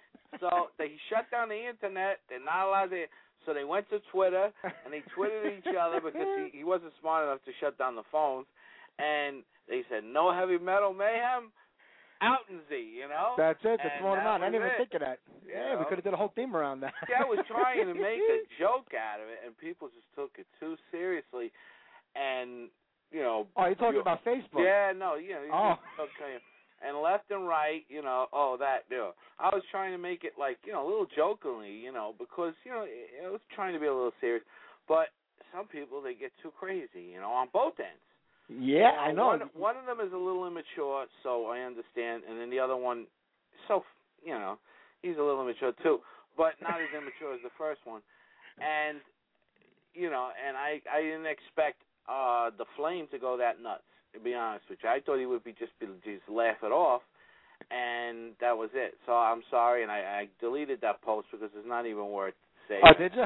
so 0.41 0.69
they 0.79 0.97
shut 1.11 1.31
down 1.31 1.49
the 1.49 1.69
internet. 1.69 2.21
They're 2.29 2.43
not 2.45 2.67
allowed 2.69 2.91
to. 2.91 3.05
So 3.47 3.53
they 3.53 3.65
went 3.65 3.91
to 3.91 3.99
Twitter 4.13 4.51
and 4.65 4.93
they 4.95 5.03
tweeted 5.15 5.59
each 5.59 5.75
other 5.79 6.01
because 6.01 6.27
he 6.53 6.59
he 6.59 6.65
wasn't 6.65 6.93
smart 7.01 7.25
enough 7.27 7.43
to 7.45 7.53
shut 7.61 7.77
down 7.79 7.95
the 7.97 8.07
phones, 8.11 8.47
and 8.99 9.43
they 9.69 9.83
said 9.91 10.05
no 10.05 10.33
heavy 10.33 10.59
metal 10.59 10.95
mayhem, 10.95 11.51
out 12.23 12.47
and 12.49 12.61
Z, 12.69 12.75
you 12.79 13.09
know. 13.09 13.35
That's 13.37 13.59
it. 13.65 13.81
That's 13.83 13.99
throwing 13.99 14.19
them 14.19 14.27
out. 14.27 14.41
I 14.41 14.47
didn't 14.47 14.63
even 14.63 14.73
it. 14.73 14.79
think 14.79 14.95
of 14.95 15.03
that. 15.03 15.19
You 15.45 15.53
Yeah, 15.53 15.79
we 15.79 15.85
could 15.85 15.99
have 15.99 16.07
did 16.07 16.15
a 16.15 16.17
whole 16.17 16.33
theme 16.35 16.55
around 16.55 16.81
that. 16.81 16.95
See, 17.07 17.15
I 17.19 17.25
was 17.27 17.45
trying 17.51 17.87
to 17.87 17.95
make 17.95 18.23
a 18.23 18.47
joke 18.63 18.95
out 18.95 19.21
of 19.21 19.29
it, 19.29 19.43
and 19.45 19.57
people 19.59 19.89
just 19.91 20.07
took 20.15 20.31
it 20.39 20.47
too 20.61 20.77
seriously, 20.91 21.51
and 22.15 22.71
you 23.11 23.21
know. 23.21 23.47
Oh, 23.57 23.67
you're 23.67 23.75
talking 23.75 24.01
you- 24.01 24.07
about 24.07 24.25
Facebook? 24.25 24.63
Yeah, 24.63 24.93
no, 24.97 25.17
you 25.17 25.35
know. 25.35 25.51
Oh. 25.53 25.75
Okay. 26.01 26.39
And 26.83 26.99
left 26.99 27.31
and 27.31 27.47
right, 27.47 27.83
you 27.89 28.03
know, 28.03 28.27
oh 28.33 28.57
that, 28.59 28.91
you 28.91 28.97
know. 28.97 29.13
I 29.39 29.55
was 29.55 29.63
trying 29.71 29.93
to 29.93 29.99
make 29.99 30.25
it 30.25 30.33
like, 30.39 30.59
you 30.65 30.73
know, 30.73 30.83
a 30.85 30.89
little 30.89 31.07
jokingly, 31.15 31.71
you 31.71 31.93
know, 31.93 32.15
because 32.19 32.55
you 32.65 32.73
know, 32.73 32.83
I 32.83 33.31
was 33.31 33.41
trying 33.55 33.73
to 33.75 33.79
be 33.79 33.87
a 33.87 33.95
little 33.95 34.11
serious, 34.21 34.43
but 34.89 35.15
some 35.55 35.69
people 35.69 36.03
they 36.03 36.15
get 36.15 36.33
too 36.43 36.51
crazy, 36.59 37.15
you 37.15 37.21
know, 37.21 37.31
on 37.31 37.49
both 37.53 37.79
ends. 37.79 38.03
Yeah, 38.49 38.91
I 39.01 39.13
know. 39.13 39.29
One, 39.29 39.41
one 39.55 39.77
of 39.77 39.87
them 39.87 40.05
is 40.07 40.13
a 40.13 40.17
little 40.17 40.47
immature, 40.47 41.07
so 41.23 41.47
I 41.47 41.61
understand, 41.61 42.23
and 42.29 42.39
then 42.41 42.51
the 42.51 42.59
other 42.59 42.77
one, 42.77 43.07
so 43.69 43.85
you 44.25 44.33
know, 44.35 44.59
he's 45.03 45.17
a 45.17 45.23
little 45.23 45.43
immature 45.43 45.73
too, 45.83 46.01
but 46.37 46.55
not 46.63 46.81
as 46.81 46.89
immature 46.97 47.35
as 47.35 47.41
the 47.43 47.51
first 47.59 47.81
one. 47.85 48.03
and 48.61 48.99
you 49.95 50.11
know, 50.11 50.31
and 50.47 50.57
I 50.57 50.81
I 50.93 51.03
didn't 51.03 51.27
expect 51.27 51.83
uh 52.09 52.51
the 52.57 52.65
flame 52.77 53.07
to 53.13 53.19
go 53.19 53.37
that 53.37 53.63
nuts. 53.63 53.83
To 54.15 54.21
be 54.21 54.35
honest 54.35 54.65
with 54.69 54.79
you, 54.83 54.91
I 54.91 55.01
thought 55.01 55.19
he 55.19 55.27
would 55.27 55.45
be 55.45 55.53
just 55.53 55.73
be 55.81 55.87
just 56.05 56.29
laugh 56.29 56.57
it 56.63 56.73
off, 56.73 57.03
and 57.71 58.33
that 58.41 58.57
was 58.57 58.71
it. 58.75 58.95
So 59.07 59.13
I'm 59.13 59.43
sorry, 59.51 59.83
and 59.83 59.91
I, 59.91 59.99
I 59.99 60.29
deleted 60.41 60.81
that 60.83 61.01
post 61.03 61.29
because 61.33 61.51
it's 61.57 61.69
not 61.69 61.87
even 61.87 62.09
worth 62.11 62.35
saying. 62.69 62.83
Oh, 62.85 62.99
did 62.99 63.13
you? 63.15 63.25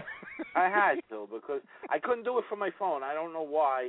I 0.55 0.69
had 0.69 1.01
to 1.11 1.29
because 1.33 1.61
I 1.91 1.99
couldn't 1.99 2.25
do 2.25 2.39
it 2.39 2.45
from 2.49 2.61
my 2.61 2.71
phone. 2.79 3.03
I 3.03 3.15
don't 3.15 3.33
know 3.33 3.43
why, 3.43 3.89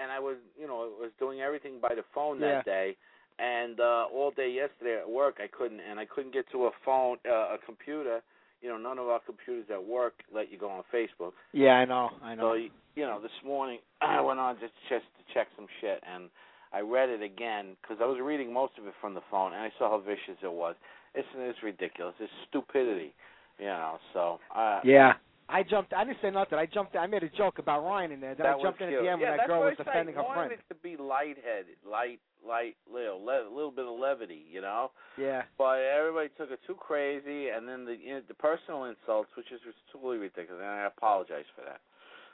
and 0.00 0.10
I 0.10 0.18
was 0.18 0.36
you 0.58 0.66
know 0.66 0.82
I 0.82 1.02
was 1.02 1.10
doing 1.18 1.40
everything 1.40 1.74
by 1.80 1.94
the 1.94 2.04
phone 2.14 2.40
that 2.40 2.46
Yeah. 2.46 2.62
day, 2.62 2.96
and 3.38 3.80
uh 3.80 4.06
all 4.12 4.30
day 4.30 4.50
yesterday 4.50 4.98
at 5.00 5.08
work 5.08 5.36
I 5.42 5.46
couldn't, 5.48 5.80
and 5.80 5.98
I 5.98 6.04
couldn't 6.06 6.32
get 6.32 6.46
to 6.52 6.66
a 6.66 6.70
phone, 6.84 7.18
uh, 7.28 7.54
a 7.54 7.58
computer. 7.64 8.22
You 8.62 8.70
know, 8.70 8.78
none 8.78 8.98
of 8.98 9.08
our 9.08 9.20
computers 9.20 9.66
at 9.70 9.84
work 9.84 10.14
let 10.32 10.50
you 10.50 10.56
go 10.56 10.70
on 10.70 10.82
Facebook. 10.92 11.32
Yeah, 11.52 11.74
I 11.74 11.84
know. 11.84 12.10
I 12.22 12.34
know. 12.34 12.54
you 12.54 12.70
you 12.96 13.04
know, 13.04 13.20
this 13.20 13.38
morning 13.44 13.78
I 14.00 14.20
went 14.20 14.40
on 14.40 14.56
just 14.60 14.72
just 14.88 15.04
to 15.18 15.34
check 15.34 15.48
some 15.56 15.66
shit, 15.80 16.02
and 16.10 16.30
I 16.72 16.80
read 16.80 17.08
it 17.08 17.22
again 17.22 17.76
because 17.82 17.98
I 18.02 18.06
was 18.06 18.18
reading 18.22 18.52
most 18.52 18.72
of 18.78 18.86
it 18.86 18.94
from 19.00 19.14
the 19.14 19.20
phone, 19.30 19.52
and 19.52 19.62
I 19.62 19.70
saw 19.78 19.90
how 19.90 19.98
vicious 20.00 20.38
it 20.42 20.52
was. 20.52 20.74
It's 21.14 21.28
it's 21.36 21.62
ridiculous. 21.62 22.14
It's 22.20 22.32
stupidity, 22.48 23.14
you 23.58 23.66
know. 23.66 23.98
So 24.12 24.40
uh, 24.54 24.80
Yeah. 24.84 25.14
I 25.48 25.62
jumped. 25.62 25.92
I 25.92 26.04
didn't 26.04 26.18
say 26.22 26.30
nothing. 26.30 26.58
I 26.58 26.66
jumped. 26.66 26.96
I 26.96 27.06
made 27.06 27.22
a 27.22 27.28
joke 27.28 27.58
about 27.58 27.84
Ryan 27.84 28.12
in 28.12 28.20
there. 28.20 28.34
Then 28.34 28.46
that 28.46 28.56
I 28.56 28.62
jumped 28.62 28.80
in 28.80 28.88
at 28.88 29.02
the 29.02 29.10
end 29.10 29.20
yeah, 29.20 29.30
when 29.30 29.36
that 29.38 29.46
girl 29.46 29.60
was 29.60 29.76
I 29.78 29.82
defending 29.84 30.14
her 30.14 30.22
wanted 30.22 30.48
friend. 30.48 30.52
it 30.52 30.72
to 30.72 30.80
be 30.80 30.96
lightheaded, 30.96 31.76
light, 31.84 32.20
light, 32.46 32.76
little, 32.90 33.20
le- 33.22 33.52
little 33.52 33.70
bit 33.70 33.84
of 33.84 33.98
levity, 33.98 34.44
you 34.50 34.60
know. 34.60 34.90
Yeah. 35.18 35.42
But 35.58 35.80
everybody 35.84 36.30
took 36.38 36.50
it 36.50 36.60
too 36.66 36.74
crazy, 36.74 37.48
and 37.50 37.68
then 37.68 37.84
the 37.84 37.96
you 37.96 38.14
know, 38.14 38.20
the 38.26 38.34
personal 38.34 38.84
insults, 38.84 39.30
which 39.36 39.52
is 39.52 39.60
totally 39.92 40.16
ridiculous, 40.16 40.60
and 40.62 40.70
I 40.70 40.86
apologize 40.86 41.44
for 41.54 41.62
that. 41.64 41.80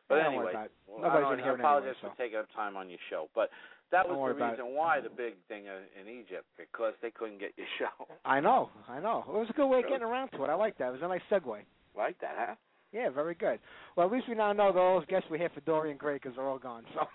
But 0.09 0.17
Yeah, 0.23 0.29
anyway, 0.29 0.55
well, 0.87 1.03
Nobody's 1.03 1.27
I, 1.27 1.37
don't, 1.37 1.41
I 1.41 1.55
apologize 1.55 1.95
anyway, 1.99 2.15
for 2.15 2.23
taking 2.23 2.39
up 2.39 2.47
time 2.55 2.77
on 2.77 2.89
your 2.91 2.99
show. 3.11 3.29
But 3.35 3.51
that 3.91 4.07
was 4.07 4.15
the 4.15 4.19
worry 4.19 4.33
about 4.39 4.55
it. 4.55 4.63
reason 4.63 4.75
why 4.75 5.01
the 5.01 5.11
big 5.11 5.35
thing 5.49 5.65
in 5.67 5.83
in 5.99 6.07
Egypt 6.07 6.47
because 6.57 6.95
they 7.03 7.11
couldn't 7.11 7.39
get 7.39 7.53
your 7.59 7.67
show. 7.79 8.07
I 8.25 8.39
know. 8.39 8.71
I 8.89 9.01
know. 9.01 9.25
It 9.29 9.35
was 9.35 9.51
a 9.51 9.53
good 9.53 9.67
way 9.67 9.81
of 9.81 9.89
getting 9.89 10.07
around 10.07 10.31
to 10.31 10.45
it. 10.45 10.49
I 10.49 10.55
like 10.55 10.79
that. 10.79 10.89
It 10.89 10.93
was 10.93 11.03
a 11.03 11.09
nice 11.09 11.23
segue. 11.31 11.59
like 11.97 12.19
that, 12.21 12.35
huh? 12.39 12.55
Yeah, 12.93 13.11
very 13.11 13.35
good. 13.35 13.59
Well, 13.97 14.07
at 14.07 14.13
least 14.13 14.29
we 14.29 14.35
now 14.35 14.53
know 14.53 14.73
that 14.73 14.79
all 14.79 14.99
those 14.99 15.09
guests 15.09 15.29
we 15.31 15.39
here 15.39 15.51
for 15.55 15.61
Dorian 15.61 15.97
Gray 15.97 16.15
because 16.15 16.33
they're 16.37 16.49
all 16.49 16.59
gone. 16.59 16.85
So. 16.95 17.07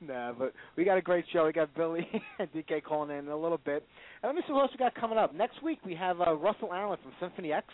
nah, 0.06 0.32
but 0.32 0.52
we 0.76 0.84
got 0.84 0.98
a 0.98 1.02
great 1.02 1.24
show. 1.32 1.46
We 1.46 1.52
got 1.52 1.74
Billy 1.74 2.06
and 2.38 2.52
DK 2.52 2.82
calling 2.82 3.10
in 3.10 3.24
in 3.24 3.28
a 3.28 3.36
little 3.36 3.60
bit. 3.64 3.86
And 4.22 4.28
let 4.28 4.34
me 4.36 4.42
see 4.46 4.52
what 4.52 4.62
else 4.62 4.70
we 4.72 4.78
got 4.78 4.94
coming 4.94 5.18
up. 5.18 5.34
Next 5.34 5.62
week 5.62 5.78
we 5.84 5.94
have 5.94 6.20
uh, 6.20 6.34
Russell 6.34 6.72
Allen 6.72 6.98
from 7.02 7.12
Symphony 7.20 7.52
X 7.52 7.66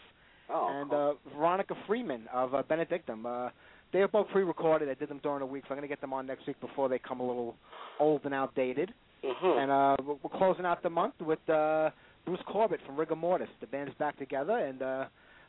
oh, 0.51 0.68
and 0.70 0.90
cool. 0.90 1.18
uh, 1.33 1.37
Veronica 1.37 1.75
Freeman 1.87 2.29
of 2.33 2.55
uh, 2.55 2.62
Benedictum. 2.68 3.27
Uh, 3.27 3.49
they 3.92 4.01
are 4.01 4.09
both 4.09 4.29
pre-recorded. 4.29 4.88
I 4.88 4.94
did 4.94 5.09
them 5.09 5.20
during 5.23 5.40
the 5.40 5.47
week, 5.47 5.64
so 5.66 5.73
I'm 5.75 5.79
going 5.79 5.88
to 5.88 5.92
get 5.92 6.01
them 6.01 6.12
on 6.12 6.27
next 6.27 6.47
week 6.47 6.61
before 6.61 6.88
they 6.88 6.99
come 6.99 7.20
a 7.20 7.27
little 7.27 7.55
old 8.01 8.23
and 8.25 8.35
outdated. 8.35 8.92
Mhm. 9.25 9.62
And 9.62 9.70
uh, 9.70 9.97
we're 10.05 10.16
we're 10.23 10.38
closing 10.38 10.66
out 10.66 10.83
the 10.83 10.90
month 10.90 11.14
with 11.20 11.38
uh, 11.49 11.90
Bruce 12.27 12.40
Corbett 12.47 12.81
from 12.85 12.97
Rigor 12.97 13.16
Mortis. 13.16 13.49
The 13.61 13.66
band's 13.66 13.94
back 13.99 14.18
together 14.18 14.59
and 14.59 14.83
uh, 14.83 15.05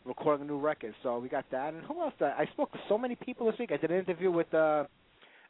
recording 0.06 0.46
a 0.46 0.48
new 0.50 0.60
record. 0.60 0.94
So 1.04 1.20
we 1.20 1.30
got 1.30 1.46
that. 1.52 1.74
And 1.74 1.84
who 1.86 2.02
else? 2.02 2.13
Did 2.20 2.26
I, 2.26 2.41
I 2.41 2.46
spoke 2.54 2.72
to 2.74 2.80
so 2.88 2.98
many 2.98 3.15
people 3.15 3.50
this 3.50 3.60
week. 3.60 3.72
I 3.72 3.78
did 3.78 3.91
an 3.91 4.00
interview 4.00 4.32
with 4.32 4.54
uh, 4.54 4.86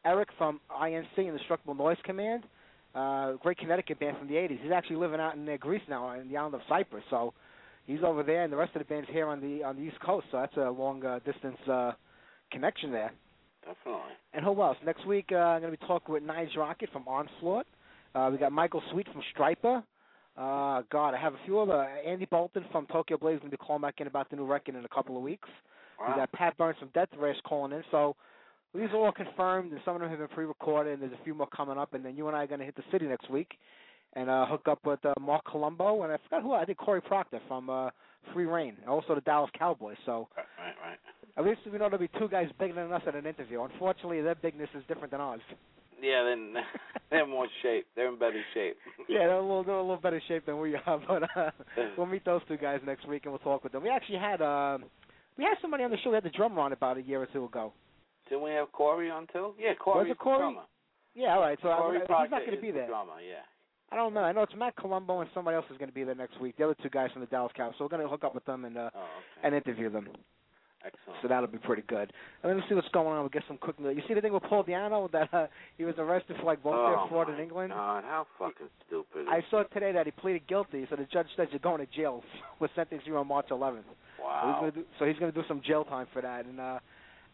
Eric 0.05 0.29
from 0.37 0.59
INC, 0.71 1.17
Indestructible 1.17 1.75
Noise 1.75 1.97
Command. 2.03 2.43
Uh, 2.93 3.33
great 3.33 3.57
Connecticut 3.57 3.99
band 3.99 4.17
from 4.17 4.27
the 4.27 4.35
80s. 4.35 4.61
He's 4.61 4.71
actually 4.71 4.95
living 4.95 5.19
out 5.19 5.35
in 5.35 5.47
uh, 5.47 5.57
Greece 5.59 5.81
now, 5.89 6.13
in 6.13 6.29
the 6.29 6.37
island 6.37 6.55
of 6.55 6.61
Cyprus. 6.69 7.03
So 7.09 7.33
he's 7.85 7.99
over 8.03 8.23
there, 8.23 8.43
and 8.43 8.53
the 8.53 8.57
rest 8.57 8.75
of 8.75 8.79
the 8.79 8.85
band's 8.85 9.09
here 9.11 9.27
on 9.27 9.41
the 9.41 9.63
on 9.63 9.75
the 9.75 9.81
East 9.81 9.99
Coast. 9.99 10.27
So 10.31 10.37
that's 10.39 10.55
a 10.55 10.69
long 10.69 11.03
uh, 11.03 11.19
distance 11.25 11.57
uh, 11.69 11.91
connection 12.51 12.91
there. 12.91 13.11
Definitely. 13.65 14.13
And 14.33 14.45
who 14.45 14.61
else? 14.61 14.77
Next 14.85 15.05
week, 15.05 15.29
uh, 15.31 15.35
I'm 15.35 15.61
going 15.61 15.73
to 15.73 15.77
be 15.77 15.85
talking 15.87 16.13
with 16.13 16.23
Nige 16.23 16.55
Rockett 16.55 16.91
from 16.93 17.05
Onslaught. 17.07 17.65
Uh, 18.13 18.29
we 18.31 18.37
got 18.37 18.51
Michael 18.51 18.81
Sweet 18.91 19.07
from 19.11 19.21
Stryper. 19.35 19.83
Uh, 20.37 20.81
God, 20.91 21.13
I 21.13 21.17
have 21.17 21.33
a 21.33 21.39
few 21.45 21.59
other. 21.59 21.81
Andy 22.05 22.25
Boulton 22.25 22.65
from 22.71 22.85
Tokyo 22.87 23.17
Blade 23.17 23.39
going 23.39 23.51
to 23.51 23.57
be 23.57 23.63
calling 23.63 23.81
back 23.81 23.95
in 24.01 24.07
about 24.07 24.29
the 24.29 24.35
new 24.35 24.45
record 24.45 24.75
in 24.75 24.83
a 24.83 24.89
couple 24.89 25.15
of 25.15 25.23
weeks. 25.23 25.47
Wow. 25.99 26.07
We 26.09 26.15
got 26.15 26.31
Pat 26.33 26.57
Burns 26.57 26.77
from 26.79 26.89
Death 26.93 27.09
Race 27.17 27.37
calling 27.45 27.71
in. 27.71 27.83
So 27.89 28.15
these 28.73 28.89
are 28.91 28.97
all 28.97 29.11
confirmed, 29.13 29.71
and 29.71 29.79
some 29.85 29.95
of 29.95 30.01
them 30.01 30.09
have 30.09 30.19
been 30.19 30.27
pre-recorded, 30.27 30.93
and 30.93 31.01
there's 31.01 31.19
a 31.19 31.23
few 31.23 31.33
more 31.33 31.47
coming 31.55 31.77
up. 31.77 31.93
And 31.93 32.03
then 32.03 32.17
you 32.17 32.27
and 32.27 32.35
I 32.35 32.43
are 32.43 32.47
going 32.47 32.59
to 32.59 32.65
hit 32.65 32.75
the 32.75 32.83
city 32.91 33.05
next 33.05 33.29
week 33.29 33.53
and 34.13 34.29
uh, 34.29 34.45
hook 34.45 34.67
up 34.69 34.79
with 34.85 35.03
uh, 35.05 35.13
Mark 35.21 35.43
Colombo, 35.49 36.03
and 36.03 36.11
I 36.11 36.17
forgot 36.23 36.41
who. 36.43 36.53
I 36.53 36.65
think 36.65 36.77
Corey 36.77 37.01
Proctor 37.01 37.39
from 37.47 37.69
uh, 37.69 37.89
Free 38.33 38.45
Reign, 38.45 38.75
and 38.81 38.89
also 38.89 39.15
the 39.15 39.21
Dallas 39.21 39.51
Cowboys. 39.57 39.97
So 40.05 40.27
Right, 40.35 40.45
right, 40.59 40.75
right. 40.89 40.97
at 41.37 41.45
least 41.45 41.61
we 41.65 41.77
know 41.77 41.89
there'll 41.89 41.97
be 41.97 42.09
two 42.19 42.27
guys 42.27 42.49
bigger 42.59 42.73
than 42.73 42.91
us 42.91 43.01
at 43.07 43.15
an 43.15 43.25
interview. 43.25 43.63
Unfortunately, 43.63 44.21
their 44.21 44.35
bigness 44.35 44.69
is 44.75 44.83
different 44.87 45.11
than 45.11 45.21
ours. 45.21 45.41
Yeah, 46.01 46.23
then 46.23 46.53
they're 47.09 47.23
in 47.23 47.29
more 47.29 47.47
shape. 47.63 47.87
They're 47.95 48.09
in 48.09 48.17
better 48.19 48.41
shape. 48.53 48.77
yeah, 49.09 49.19
they're 49.27 49.37
a 49.37 49.41
little, 49.41 49.63
they're 49.63 49.75
a 49.75 49.81
little 49.81 49.97
better 49.97 50.21
shape 50.27 50.45
than 50.45 50.59
we 50.59 50.75
are, 50.75 50.99
but 51.07 51.23
uh, 51.37 51.51
we'll 51.97 52.07
meet 52.07 52.25
those 52.25 52.41
two 52.47 52.57
guys 52.57 52.79
next 52.85 53.07
week 53.07 53.23
and 53.25 53.31
we'll 53.33 53.39
talk 53.39 53.63
with 53.63 53.71
them. 53.73 53.83
We 53.83 53.89
actually 53.89 54.19
had 54.19 54.41
um, 54.41 54.85
we 55.37 55.43
had 55.43 55.55
somebody 55.61 55.83
on 55.83 55.91
the 55.91 55.97
show. 56.03 56.09
We 56.09 56.15
had 56.15 56.23
the 56.23 56.29
drummer 56.29 56.61
on 56.61 56.73
about 56.73 56.97
a 56.97 57.01
year 57.01 57.21
or 57.21 57.27
two 57.27 57.45
ago. 57.45 57.73
Didn't 58.29 58.43
we 58.43 58.51
have 58.51 58.71
Corey 58.71 59.09
on 59.11 59.27
too? 59.31 59.53
Yeah, 59.59 59.73
Corey's 59.75 60.11
it 60.11 60.17
Corey? 60.17 60.39
drummer. 60.39 60.61
Yeah, 61.13 61.35
all 61.35 61.41
right. 61.41 61.57
So 61.61 61.69
Corey 61.69 61.97
I, 61.97 61.99
he's 62.01 62.07
Proctor 62.07 62.29
not 62.31 62.45
going 62.45 62.55
to 62.55 62.61
be 62.61 62.71
the 62.71 62.79
there. 62.79 62.87
drummer, 62.87 63.21
yeah. 63.21 63.43
I 63.91 63.95
don't 63.95 64.13
know. 64.15 64.21
I 64.21 64.31
know 64.31 64.41
it's 64.41 64.53
Matt 64.57 64.75
Colombo 64.77 65.21
and 65.21 65.29
somebody 65.33 65.55
else 65.55 65.65
is 65.71 65.77
going 65.77 65.89
to 65.89 65.93
be 65.95 66.03
there 66.03 66.15
next 66.15 66.41
week. 66.41 66.57
The 66.57 66.63
other 66.65 66.75
two 66.81 66.89
guys 66.89 67.11
from 67.11 67.21
the 67.21 67.27
Dallas 67.27 67.51
Cowboys. 67.55 67.75
So 67.77 67.85
we're 67.85 67.89
going 67.89 68.01
to 68.01 68.07
hook 68.09 68.23
up 68.23 68.33
with 68.33 68.43
them 68.45 68.65
and 68.65 68.75
uh, 68.77 68.89
Oh, 68.95 68.99
okay. 68.99 69.45
and 69.45 69.55
interview 69.55 69.89
them. 69.91 70.09
Excellent. 70.85 71.19
So 71.21 71.27
that'll 71.27 71.47
be 71.47 71.57
pretty 71.57 71.83
good. 71.87 72.13
And 72.43 72.51
let 72.51 72.55
me 72.55 72.63
see 72.69 72.75
what's 72.75 72.87
going 72.89 73.07
on. 73.07 73.19
We'll 73.21 73.29
get 73.29 73.43
some 73.47 73.57
quick. 73.57 73.75
You 73.79 74.01
see 74.07 74.13
the 74.13 74.21
thing 74.21 74.33
with 74.33 74.43
Paul 74.43 74.63
Di'Anno 74.63 75.11
that 75.11 75.33
uh, 75.33 75.47
he 75.77 75.83
was 75.83 75.95
arrested 75.97 76.37
for 76.39 76.43
like 76.43 76.63
welfare 76.63 76.97
oh, 76.97 77.07
fraud 77.09 77.29
in 77.29 77.39
England. 77.39 77.73
God, 77.73 78.03
how 78.03 78.27
fucking 78.37 78.67
stupid. 78.87 79.25
I 79.27 79.43
saw 79.49 79.63
today 79.63 79.91
that 79.93 80.05
he 80.05 80.11
pleaded 80.11 80.47
guilty, 80.47 80.85
so 80.89 80.95
the 80.95 81.07
judge 81.11 81.27
says 81.35 81.47
you're 81.51 81.59
going 81.59 81.85
to 81.85 81.91
jail. 81.91 82.23
Was 82.59 82.69
sentencing 82.75 83.07
you 83.07 83.17
on 83.17 83.27
March 83.27 83.47
11th. 83.49 83.57
So 83.57 83.81
he's 83.81 84.23
wow. 84.23 84.71
do, 84.73 84.83
so 84.97 85.05
he's 85.05 85.17
going 85.17 85.31
to 85.31 85.41
do 85.41 85.45
some 85.47 85.61
jail 85.65 85.83
time 85.83 86.07
for 86.13 86.21
that. 86.21 86.45
And 86.45 86.59
uh, 86.59 86.79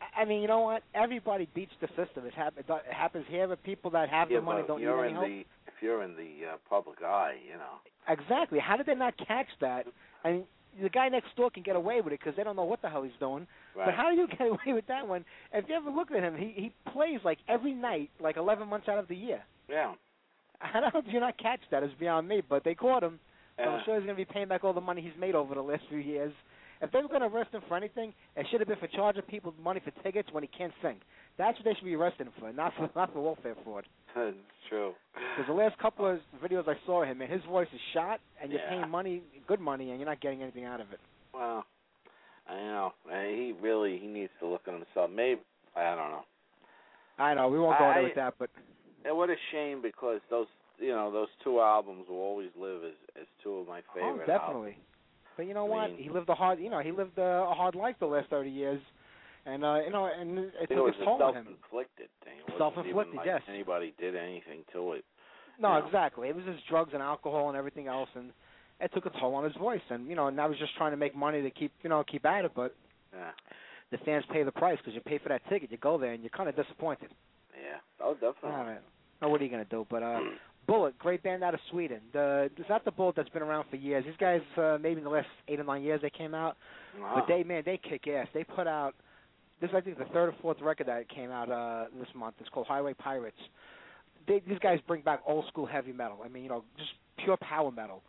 I- 0.02 0.22
I 0.22 0.26
mean, 0.26 0.42
you 0.42 0.48
know 0.48 0.62
what? 0.62 0.84
Everybody 0.96 1.48
beats 1.54 1.74
the 1.80 1.88
system. 1.90 2.26
It, 2.26 2.34
hap- 2.34 2.58
it 2.58 2.66
happens 2.90 3.26
here, 3.30 3.48
but 3.48 3.62
people 3.64 3.92
that 3.92 4.10
have 4.10 4.32
yeah, 4.32 4.40
the 4.40 4.46
money 4.46 4.64
don't 4.68 4.82
need 4.82 4.88
any 4.88 5.10
in 5.10 5.14
help. 5.14 5.26
the 5.28 5.46
if 5.68 5.74
you're 5.82 6.04
in 6.04 6.16
the 6.16 6.54
uh, 6.54 6.58
public 6.70 7.04
eye, 7.04 7.36
you 7.46 7.54
know. 7.54 7.80
Exactly. 8.08 8.60
How 8.60 8.78
did 8.78 8.88
they 8.88 8.96
not 8.96 9.14
catch 9.18 9.48
that? 9.62 9.86
I 10.24 10.32
mean, 10.32 10.44
the 10.82 10.90
guy 10.90 11.10
next 11.10 11.36
door 11.36 11.50
can 11.50 11.64
get 11.64 11.76
away 11.76 12.02
with 12.02 12.14
it 12.14 12.20
because 12.20 12.36
they 12.38 12.44
don't 12.44 12.56
know 12.56 12.64
what 12.64 12.82
the 12.82 12.90
hell 12.90 13.04
he's 13.04 13.12
doing. 13.20 13.48
Right. 13.76 13.86
But 13.86 13.94
how 13.96 14.10
do 14.12 14.16
you 14.16 14.28
get 14.38 14.42
away 14.42 14.74
with 14.74 14.88
that 14.88 15.08
one? 15.08 15.26
If 15.54 15.66
you 15.68 15.76
ever 15.76 15.90
look 15.90 16.12
at 16.12 16.24
him, 16.24 16.36
he 16.38 16.54
he 16.56 16.92
plays 16.92 17.20
like 17.24 17.40
every 17.48 17.74
night, 17.74 18.10
like 18.20 18.38
11 18.38 18.68
months 18.68 18.88
out 18.88 19.00
of 19.00 19.08
the 19.08 19.16
year. 19.16 19.42
yeah. 19.70 19.94
I 20.62 20.80
don't. 20.80 21.08
you 21.08 21.20
not 21.20 21.38
catch 21.40 21.62
that. 21.72 21.82
It's 21.82 21.94
beyond 22.00 22.28
me. 22.28 22.42
But 22.48 22.64
they 22.64 22.76
caught 22.76 23.02
him. 23.04 23.20
So 23.58 23.64
I'm 23.64 23.82
sure 23.84 23.96
he's 23.96 24.06
going 24.06 24.16
to 24.16 24.26
be 24.26 24.32
paying 24.32 24.48
back 24.48 24.64
all 24.64 24.74
the 24.74 24.82
money 24.82 25.02
he's 25.02 25.20
made 25.20 25.34
over 25.36 25.56
the 25.56 25.62
last 25.62 25.84
few 25.90 25.98
years. 25.98 26.32
If 26.82 26.92
they 26.92 27.02
were 27.02 27.08
going 27.08 27.22
to 27.22 27.28
arrest 27.28 27.52
him 27.52 27.62
for 27.68 27.78
anything, 27.78 28.14
it 28.36 28.46
should 28.50 28.60
have 28.60 28.68
been 28.68 28.78
for 28.80 28.88
charging 28.88 29.22
people 29.24 29.54
money 29.64 29.80
for 29.84 29.92
tickets 30.04 30.30
when 30.32 30.44
he 30.44 30.50
can't 30.58 30.74
sing. 30.82 30.98
That's 31.38 31.58
what 31.58 31.66
they 31.66 31.74
should 31.76 31.86
be 31.86 31.96
arresting 31.96 32.26
him 32.28 32.34
for, 32.40 32.52
not 32.52 32.74
for 32.76 32.90
not 32.96 33.14
for 33.14 33.22
welfare 33.22 33.56
fraud. 33.64 33.86
That's 34.16 34.36
true. 34.70 34.94
Because 35.14 35.48
the 35.48 35.54
last 35.54 35.78
couple 35.80 36.08
of 36.10 36.20
videos 36.44 36.68
I 36.68 36.76
saw 36.86 37.04
him, 37.04 37.22
and 37.22 37.32
his 37.32 37.42
voice 37.44 37.68
is 37.74 37.80
shot, 37.94 38.20
and 38.42 38.52
you're 38.52 38.62
Yeah. 38.62 38.70
paying 38.70 38.90
money, 38.90 39.22
good 39.48 39.60
money, 39.60 39.92
and 39.92 40.00
you're 40.00 40.10
not 40.10 40.20
getting 40.22 40.42
anything 40.42 40.66
out 40.66 40.82
of 40.82 40.92
it. 40.92 41.00
Well, 41.34 41.66
I 42.50 42.56
know. 42.56 42.94
He 43.10 43.54
really 43.62 43.98
he 43.98 44.08
needs 44.08 44.32
to 44.40 44.48
look 44.48 44.62
at 44.68 44.74
himself. 44.74 45.10
Maybe 45.12 45.42
I 45.76 45.96
don't 45.96 46.10
know. 46.12 46.24
I 47.20 47.34
know 47.36 47.48
we 47.48 47.60
won't 47.60 47.78
go 47.78 47.86
I- 47.86 48.02
there 48.02 48.12
that, 48.16 48.34
but 48.40 48.50
And 49.06 49.16
what 49.16 49.30
a 49.30 49.36
shame 49.52 49.82
because 49.82 50.20
those 50.30 50.48
you 50.80 50.90
know 50.90 51.12
those 51.12 51.28
two 51.44 51.60
albums 51.62 52.08
will 52.10 52.18
always 52.22 52.50
live 52.60 52.84
as 52.84 52.94
as 53.22 53.28
two 53.44 53.54
of 53.58 53.68
my 53.68 53.82
favorite. 53.94 54.04
oh, 54.08 54.12
favorite. 54.20 54.28
definitely. 54.28 54.78
But 55.42 55.48
you 55.48 55.56
know 55.56 55.66
I 55.66 55.70
what? 55.70 55.90
mean- 55.94 55.98
he 56.04 56.10
lived 56.12 56.30
a 56.30 56.36
hard, 56.36 56.60
you 56.60 56.70
know, 56.70 56.82
he 56.82 56.92
lived 56.92 57.18
a, 57.18 57.48
a 57.50 57.54
hard 57.56 57.74
life 57.74 57.96
the 58.00 58.06
last 58.06 58.30
30 58.30 58.48
years, 58.52 58.80
and 59.48 59.66
uh, 59.66 59.80
you 59.84 59.90
know, 59.90 60.06
and 60.06 60.38
it 60.38 60.54
It 60.62 60.68
took 60.70 60.78
was 60.86 60.94
its 60.94 61.02
a 61.02 61.06
toll 61.06 61.24
on 61.24 61.34
him. 61.34 61.46
self-inflicted 61.46 62.10
thing. 62.24 62.34
It 62.48 62.54
Self-inflicted, 62.60 63.16
like 63.16 63.26
yes. 63.26 63.42
Anybody 63.50 63.92
did 64.00 64.16
anything 64.16 64.64
to 64.74 64.94
it. 64.94 65.04
No, 65.60 65.80
Yeah. 65.80 65.86
exactly. 65.88 66.30
It 66.30 66.36
was 66.36 66.46
just 66.46 66.68
drugs 66.70 66.92
and 66.94 67.02
alcohol 67.02 67.48
and 67.50 67.58
everything 67.58 67.88
else, 67.88 68.10
and 68.14 68.32
it 68.82 68.92
took 68.94 69.08
a 69.08 69.10
toll 69.20 69.34
on 69.34 69.44
his 69.44 69.56
voice. 69.56 69.82
And 69.90 70.08
you 70.08 70.14
know, 70.14 70.28
and 70.28 70.38
now 70.38 70.48
he's 70.52 70.60
just 70.60 70.76
trying 70.78 70.92
to 70.92 70.98
make 70.98 71.16
money 71.16 71.42
to 71.42 71.50
keep, 71.50 71.72
you 71.82 71.90
know, 71.90 72.04
keep 72.04 72.24
at 72.24 72.46
it. 72.46 72.52
But 72.56 72.76
Yeah. 73.12 73.32
the 73.90 73.98
fans 74.06 74.24
pay 74.32 74.44
the 74.44 74.52
price 74.52 74.78
because 74.78 74.94
you 74.94 75.02
pay 75.02 75.18
for 75.18 75.30
that 75.30 75.42
ticket. 75.50 75.72
You 75.72 75.78
go 75.78 75.98
there 75.98 76.12
and 76.14 76.22
you're 76.22 76.30
kind 76.30 76.50
of 76.50 76.56
disappointed. 76.56 77.10
Yeah. 77.60 77.80
Oh, 78.00 78.14
definitely. 78.14 78.52
All 78.52 78.64
right. 78.64 78.82
Now, 79.24 79.30
what 79.30 79.42
are 79.42 79.44
you 79.44 79.50
gonna 79.50 79.66
do? 79.66 79.88
But 79.90 80.04
uh, 80.04 80.20
Bullet, 80.68 80.98
great 81.00 81.22
band 81.24 81.44
out 81.44 81.54
of 81.54 81.60
Sweden. 81.70 82.00
The 82.14 82.50
it's 82.58 82.70
not 82.70 82.86
the 82.86 82.92
Bullet 82.92 83.16
that's 83.16 83.30
been 83.30 83.42
around 83.42 83.66
for 83.70 83.76
years. 83.76 84.06
These 84.06 84.14
guys, 84.20 84.42
uh, 84.58 84.78
maybe 84.82 85.00
in 85.00 85.04
the 85.04 85.10
last 85.10 85.28
eight 85.48 85.60
or 85.60 85.64
nine 85.64 85.82
years, 85.84 86.02
they 86.02 86.10
came 86.10 86.34
out. 86.34 86.56
Wow. 87.00 87.14
But 87.16 87.28
they, 87.28 87.44
man, 87.44 87.64
they 87.66 87.78
kick 87.78 88.08
ass. 88.08 88.28
They 88.34 88.44
put 88.44 88.68
out 88.68 88.94
this. 89.60 89.70
is, 89.70 89.76
I 89.76 89.82
think 89.82 89.98
the 89.98 90.06
third 90.06 90.30
or 90.30 90.36
fourth 90.42 90.58
record 90.62 90.88
that 90.88 91.10
came 91.10 91.32
out 91.32 91.52
uh, 91.52 91.86
this 92.00 92.08
month. 92.16 92.36
It's 92.40 92.50
called 92.50 92.68
Highway 92.68 92.94
Pirates. 92.94 93.38
They, 94.28 94.42
these 94.48 94.60
guys 94.60 94.80
bring 94.88 95.02
back 95.02 95.22
old 95.28 95.46
school 95.48 95.66
heavy 95.66 95.92
metal. 95.94 96.20
I 96.24 96.28
mean, 96.30 96.44
you 96.44 96.50
know, 96.50 96.64
just 96.78 96.92
pure 97.18 97.38
power 97.38 97.72
metal. 97.72 98.02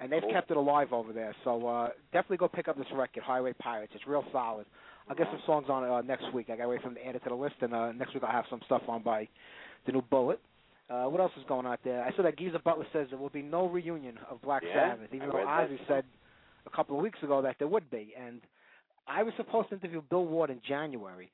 and 0.00 0.10
they've 0.12 0.22
Cool. 0.22 0.32
kept 0.32 0.50
it 0.50 0.56
alive 0.56 0.92
over 0.92 1.12
there. 1.12 1.34
So 1.44 1.66
uh 1.66 1.88
definitely 2.12 2.36
go 2.38 2.48
pick 2.48 2.68
up 2.68 2.76
this 2.76 2.86
record, 2.94 3.22
Highway 3.22 3.54
Pirates. 3.54 3.92
It's 3.94 4.06
real 4.06 4.24
solid. 4.32 4.66
I'll 5.08 5.16
get 5.16 5.26
some 5.30 5.40
songs 5.46 5.66
on 5.68 5.84
it 5.84 5.90
uh, 5.90 6.00
next 6.00 6.32
week. 6.32 6.48
I 6.50 6.56
got 6.56 6.62
to 6.64 6.68
wait 6.70 6.80
for 6.80 6.88
them 6.88 6.96
to 6.96 7.06
add 7.06 7.14
it 7.14 7.22
to 7.24 7.28
the 7.28 7.34
list, 7.34 7.56
and 7.60 7.74
uh, 7.74 7.92
next 7.92 8.14
week 8.14 8.22
I'll 8.24 8.32
have 8.32 8.46
some 8.48 8.60
stuff 8.64 8.80
on 8.88 9.02
by 9.02 9.28
the 9.86 9.92
new 9.92 10.00
Bullet. 10.02 10.40
Uh, 10.90 11.04
what 11.04 11.20
else 11.20 11.32
is 11.38 11.44
going 11.48 11.64
on 11.66 11.76
there? 11.82 12.02
I 12.04 12.14
saw 12.14 12.22
that 12.22 12.36
Geezer 12.38 12.58
Butler 12.58 12.86
says 12.92 13.06
there 13.10 13.18
will 13.18 13.30
be 13.30 13.42
no 13.42 13.66
reunion 13.66 14.18
of 14.30 14.42
Black 14.42 14.62
Yeah, 14.62 14.90
Sabbath, 14.90 15.08
even 15.14 15.28
I 15.30 15.32
though 15.32 15.38
Ozzy 15.46 15.78
said 15.88 16.04
a 16.66 16.70
couple 16.76 16.96
of 16.96 17.02
weeks 17.02 17.18
ago 17.22 17.40
that 17.42 17.56
there 17.58 17.68
would 17.68 17.90
be. 17.90 18.12
And 18.18 18.40
I 19.06 19.22
was 19.22 19.32
supposed 19.36 19.70
to 19.70 19.76
interview 19.76 20.02
Bill 20.10 20.26
Ward 20.26 20.50
in 20.50 20.60
January, 20.66 21.30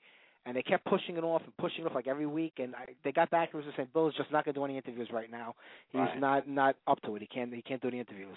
and 0.46 0.56
they 0.56 0.62
kept 0.62 0.84
pushing 0.84 1.16
it 1.16 1.24
off 1.24 1.42
and 1.44 1.56
pushing 1.56 1.84
it 1.84 1.88
off 1.88 1.94
like 1.96 2.06
every 2.06 2.26
week. 2.26 2.54
And 2.58 2.76
I, 2.76 2.86
they 3.02 3.10
got 3.10 3.30
back 3.30 3.50
to 3.52 3.58
us 3.58 3.64
and 3.64 3.74
said 3.76 3.92
Bill's 3.92 4.14
just 4.16 4.30
not 4.30 4.44
going 4.44 4.54
to 4.54 4.60
do 4.60 4.64
any 4.64 4.76
interviews 4.76 5.08
right 5.12 5.30
now. 5.30 5.54
He's 5.90 5.98
Right. 6.00 6.20
not 6.20 6.48
not 6.48 6.76
up 6.86 7.00
to 7.02 7.16
it. 7.16 7.22
He 7.22 7.26
can't 7.26 7.52
he 7.52 7.62
can't 7.62 7.82
do 7.82 7.90
the 7.90 7.98
interviews. 7.98 8.36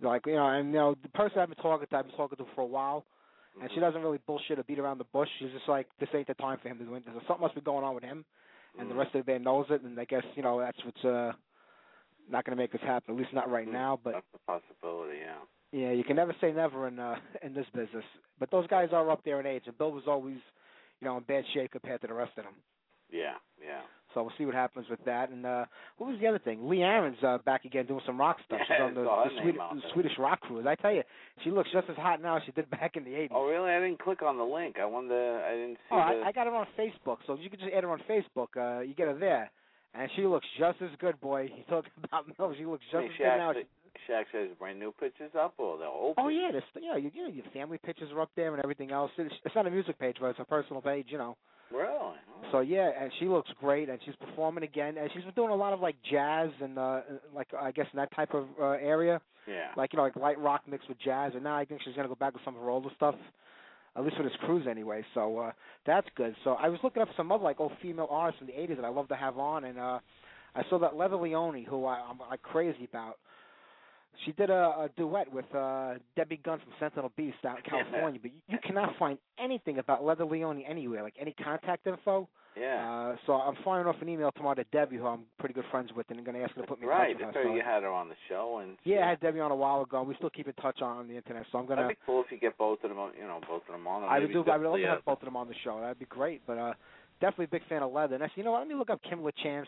Like 0.00 0.26
you 0.26 0.34
know, 0.36 0.46
and 0.46 0.68
you 0.68 0.78
know 0.78 0.96
the 1.02 1.08
person 1.10 1.38
I've 1.38 1.48
been 1.48 1.56
talking 1.62 1.86
to, 1.86 1.96
I've 1.96 2.06
been 2.06 2.16
talking 2.16 2.38
to 2.38 2.46
for 2.54 2.62
a 2.62 2.66
while, 2.66 3.04
and 3.60 3.70
she 3.72 3.76
Mhm. 3.76 3.80
doesn't 3.82 4.02
really 4.02 4.18
bullshit 4.26 4.58
or 4.58 4.62
beat 4.64 4.78
around 4.78 4.98
the 4.98 5.04
bush. 5.04 5.28
She's 5.38 5.52
just 5.52 5.68
like, 5.68 5.86
this 5.98 6.08
ain't 6.14 6.26
the 6.26 6.34
time 6.34 6.58
for 6.58 6.68
him 6.68 6.78
to 6.78 6.84
do 6.84 6.96
interviews. 6.96 7.22
Something 7.26 7.42
must 7.42 7.54
be 7.54 7.60
going 7.60 7.84
on 7.84 7.94
with 7.94 8.04
him, 8.04 8.24
and 8.78 8.90
the 8.90 8.94
Mhm. 8.94 8.98
rest 8.98 9.14
of 9.14 9.20
the 9.24 9.32
band 9.32 9.44
knows 9.44 9.66
it. 9.70 9.82
And 9.82 9.98
I 9.98 10.04
guess 10.04 10.24
you 10.34 10.42
know 10.42 10.58
that's 10.60 10.82
what's 10.84 11.04
uh 11.04 11.32
not 12.28 12.44
going 12.44 12.56
to 12.56 12.62
make 12.62 12.72
this 12.72 12.80
happen. 12.82 13.14
At 13.14 13.18
least 13.20 13.32
not 13.32 13.50
right 13.50 13.68
Mhm. 13.68 13.72
now. 13.72 13.96
But 14.02 14.14
that's 14.14 14.26
a 14.34 14.38
possibility. 14.38 15.18
Yeah. 15.18 15.38
yeah, 15.72 15.92
you 15.92 16.04
can 16.04 16.16
never 16.16 16.34
say 16.40 16.52
never 16.52 16.86
in 16.88 16.98
uh 16.98 17.16
in 17.42 17.54
this 17.54 17.66
business. 17.74 18.04
But 18.38 18.50
those 18.50 18.66
guys 18.66 18.92
are 18.92 19.10
up 19.10 19.22
there 19.24 19.40
in 19.40 19.46
age, 19.46 19.64
and 19.66 19.76
Bill 19.78 19.92
was 19.92 20.06
always, 20.06 20.38
you 21.00 21.06
know, 21.06 21.16
in 21.16 21.22
bad 21.24 21.44
shape 21.54 21.72
compared 21.72 22.00
to 22.02 22.06
the 22.06 22.14
rest 22.14 22.36
of 22.38 22.44
them. 22.44 22.54
Yeah. 23.10 23.34
Yeah. 23.60 23.82
So 24.14 24.22
we'll 24.22 24.32
see 24.38 24.46
what 24.46 24.54
happens 24.54 24.86
with 24.88 25.04
that. 25.04 25.30
And 25.30 25.44
uh 25.44 25.64
what 25.98 26.08
was 26.10 26.18
the 26.20 26.26
other 26.26 26.38
thing? 26.38 26.68
Lee 26.68 26.82
Aaron's 26.82 27.18
uh, 27.22 27.38
back 27.44 27.64
again 27.64 27.86
doing 27.86 28.00
some 28.06 28.18
rock 28.18 28.38
stuff. 28.46 28.60
She's 28.66 28.76
on 28.80 28.94
the, 28.94 29.02
I 29.02 29.28
the, 29.28 29.40
Swedish, 29.42 29.60
the. 29.74 29.80
Swedish 29.92 30.12
rock 30.18 30.40
cruise. 30.40 30.66
I 30.66 30.74
tell 30.76 30.92
you, 30.92 31.02
she 31.44 31.50
looks 31.50 31.68
just 31.72 31.88
as 31.90 31.96
hot 31.96 32.22
now 32.22 32.36
as 32.36 32.42
she 32.46 32.52
did 32.52 32.70
back 32.70 32.96
in 32.96 33.04
the 33.04 33.10
'80s. 33.10 33.28
Oh, 33.32 33.46
really? 33.46 33.70
I 33.70 33.78
didn't 33.80 33.98
click 34.00 34.22
on 34.22 34.38
the 34.38 34.44
link. 34.44 34.76
I 34.80 34.86
wonder. 34.86 35.42
I 35.44 35.52
didn't 35.52 35.74
see 35.76 35.92
Oh, 35.92 35.96
the. 35.96 36.24
I, 36.24 36.28
I 36.28 36.32
got 36.32 36.46
her 36.46 36.54
on 36.54 36.66
Facebook, 36.78 37.18
so 37.26 37.36
you 37.40 37.50
can 37.50 37.58
just 37.58 37.70
add 37.76 37.84
her 37.84 37.90
on 37.90 38.00
Facebook. 38.08 38.48
Uh, 38.56 38.80
you 38.80 38.94
get 38.94 39.08
her 39.08 39.18
there, 39.18 39.50
and 39.94 40.08
she 40.16 40.22
looks 40.22 40.46
just 40.58 40.80
as 40.82 40.90
good, 40.98 41.20
boy. 41.20 41.50
You 41.56 41.64
talk 41.68 41.84
about 42.02 42.24
no, 42.38 42.54
she 42.56 42.64
looks 42.64 42.84
just 42.90 43.00
Hey, 43.02 43.06
as 43.06 43.12
she 43.16 43.22
good 43.24 43.36
now. 43.36 43.50
actually, 43.50 43.62
she 43.64 43.68
actually 44.14 44.48
has 44.48 44.56
brand 44.58 44.78
new 44.78 44.92
pictures 44.92 45.32
up, 45.38 45.54
or 45.58 45.78
they're 45.78 45.88
old. 45.88 46.14
Oh 46.18 46.28
yeah, 46.28 46.50
this 46.52 46.62
you 46.74 46.88
know, 46.88 46.96
you, 46.96 47.10
you 47.14 47.22
know, 47.24 47.28
your 47.28 47.44
family 47.52 47.78
pictures 47.78 48.10
are 48.12 48.20
up 48.20 48.30
there 48.36 48.52
and 48.54 48.62
everything 48.62 48.90
else. 48.90 49.10
It's, 49.18 49.34
it's 49.44 49.54
not 49.54 49.66
a 49.66 49.70
music 49.70 49.98
page, 49.98 50.16
but 50.20 50.28
it's 50.28 50.40
a 50.40 50.44
personal 50.44 50.82
page, 50.82 51.06
you 51.08 51.18
know. 51.18 51.36
Really? 51.72 51.88
Oh. 51.88 52.16
So 52.52 52.60
yeah, 52.60 52.90
and 53.00 53.10
she 53.18 53.26
looks 53.26 53.50
great, 53.60 53.88
and 53.88 53.98
she's 54.04 54.14
performing 54.16 54.64
again, 54.64 54.96
and 54.98 55.10
she's 55.12 55.24
been 55.24 55.34
doing 55.34 55.50
a 55.50 55.56
lot 55.56 55.72
of 55.72 55.80
like 55.80 55.96
jazz 56.10 56.50
and 56.62 56.78
uh 56.78 57.00
like 57.34 57.48
I 57.58 57.72
guess 57.72 57.86
in 57.92 57.96
that 57.96 58.14
type 58.14 58.34
of 58.34 58.46
uh, 58.60 58.64
area, 58.64 59.20
yeah. 59.48 59.68
like 59.76 59.92
you 59.92 59.96
know, 59.96 60.04
like 60.04 60.16
light 60.16 60.38
rock 60.38 60.62
mixed 60.70 60.88
with 60.88 60.98
jazz. 61.00 61.32
And 61.34 61.42
now 61.42 61.56
I 61.56 61.64
think 61.64 61.80
she's 61.84 61.94
gonna 61.96 62.08
go 62.08 62.14
back 62.14 62.34
with 62.34 62.42
some 62.44 62.54
of 62.54 62.62
her 62.62 62.70
older 62.70 62.90
stuff, 62.94 63.16
at 63.96 64.04
least 64.04 64.16
for 64.16 64.22
this 64.22 64.32
cruise 64.44 64.66
anyway. 64.70 65.04
So 65.14 65.38
uh 65.38 65.52
that's 65.86 66.06
good. 66.16 66.36
So 66.44 66.52
I 66.52 66.68
was 66.68 66.78
looking 66.84 67.02
up 67.02 67.08
some 67.16 67.32
other 67.32 67.44
like 67.44 67.58
old 67.58 67.72
female 67.82 68.08
artists 68.10 68.38
from 68.38 68.46
the 68.46 68.54
'80s 68.54 68.76
that 68.76 68.84
I 68.84 68.90
love 68.90 69.08
to 69.08 69.16
have 69.16 69.38
on, 69.38 69.64
and 69.64 69.78
uh 69.78 69.98
I 70.54 70.62
saw 70.70 70.78
that 70.78 70.96
Leather 70.96 71.16
Leone, 71.16 71.64
who 71.68 71.84
I, 71.84 72.00
I'm 72.08 72.18
like 72.30 72.42
crazy 72.42 72.88
about. 72.88 73.18
She 74.24 74.32
did 74.32 74.50
a, 74.50 74.54
a 74.54 74.90
duet 74.96 75.32
with 75.32 75.52
uh 75.54 75.94
Debbie 76.16 76.40
Gunn 76.44 76.58
from 76.60 76.72
Sentinel 76.80 77.12
Beast 77.16 77.36
out 77.46 77.58
in. 77.58 77.64
California, 77.64 78.20
but 78.22 78.32
you, 78.32 78.40
you 78.48 78.58
cannot 78.64 78.96
find 78.98 79.18
anything 79.38 79.78
about 79.78 80.04
Leather 80.04 80.24
Leone 80.24 80.62
anywhere, 80.68 81.02
like 81.02 81.14
any 81.20 81.32
contact 81.32 81.86
info. 81.86 82.28
Yeah. 82.58 83.12
Uh, 83.12 83.16
so 83.26 83.34
I'm 83.34 83.54
firing 83.62 83.86
off 83.86 83.96
an 84.00 84.08
email 84.08 84.32
tomorrow 84.32 84.54
to 84.54 84.64
Debbie, 84.72 84.96
who 84.96 85.06
I'm 85.06 85.24
pretty 85.38 85.52
good 85.52 85.66
friends 85.70 85.90
with, 85.94 86.06
and 86.08 86.18
I'm 86.18 86.24
going 86.24 86.38
to 86.38 86.42
ask 86.42 86.54
her 86.54 86.62
to 86.62 86.66
put 86.66 86.80
me 86.80 86.84
in 86.84 86.88
right. 86.88 87.12
touch 87.12 87.26
with 87.26 87.34
her. 87.34 87.40
right. 87.42 87.48
So- 87.50 87.54
You 87.54 87.62
had 87.62 87.82
her 87.82 87.90
on 87.90 88.08
the 88.08 88.14
show, 88.30 88.60
and 88.62 88.78
yeah, 88.84 89.04
I 89.04 89.10
had 89.10 89.20
Debbie 89.20 89.40
on 89.40 89.50
a 89.50 89.56
while 89.56 89.82
ago. 89.82 90.02
We 90.02 90.14
still 90.14 90.30
keep 90.30 90.48
in 90.48 90.54
touch 90.54 90.80
on, 90.80 91.06
the 91.06 91.16
internet, 91.16 91.44
so 91.52 91.58
I'm 91.58 91.66
going 91.66 91.76
to. 91.76 91.82
That'd 91.82 91.98
be 91.98 92.02
cool 92.06 92.22
if 92.24 92.32
you 92.32 92.38
get 92.38 92.56
both 92.56 92.82
of 92.82 92.88
them. 92.88 92.98
on 92.98 93.12
You 93.20 93.26
know, 93.26 93.40
both 93.46 93.62
of 93.68 93.72
them 93.72 93.86
on. 93.86 94.04
I 94.04 94.20
would 94.20 94.32
do. 94.32 94.42
I 94.50 94.56
would 94.56 94.66
love 94.66 94.80
to 94.80 94.86
have 94.86 95.04
both 95.04 95.18
of 95.20 95.26
them 95.26 95.36
on 95.36 95.48
the 95.48 95.54
show. 95.62 95.78
That'd 95.80 95.98
be 95.98 96.06
great. 96.06 96.40
But 96.46 96.56
uh, 96.56 96.72
definitely 97.20 97.44
a 97.46 97.48
big 97.48 97.68
fan 97.68 97.82
of 97.82 97.92
Leather. 97.92 98.14
And 98.14 98.24
I 98.24 98.28
said, 98.28 98.36
you 98.36 98.44
know 98.44 98.52
what? 98.52 98.60
Let 98.60 98.68
me 98.68 98.74
look 98.74 98.88
up 98.88 99.00
Kim 99.02 99.20
LaChance. 99.20 99.66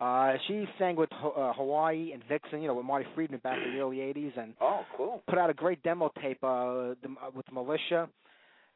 Uh, 0.00 0.32
she 0.48 0.64
sang 0.78 0.96
with 0.96 1.10
uh, 1.12 1.52
Hawaii 1.52 2.12
and 2.12 2.22
Vixen, 2.28 2.62
you 2.62 2.68
know, 2.68 2.74
with 2.74 2.86
Marty 2.86 3.06
Friedman 3.14 3.40
back 3.40 3.58
in 3.64 3.74
the 3.74 3.80
early 3.80 3.98
'80s, 3.98 4.36
and 4.38 4.54
Oh, 4.60 4.80
cool. 4.96 5.22
put 5.28 5.38
out 5.38 5.50
a 5.50 5.54
great 5.54 5.82
demo 5.82 6.10
tape 6.22 6.42
uh, 6.42 6.94
the, 7.02 7.08
uh, 7.22 7.30
with 7.34 7.44
Militia. 7.52 8.08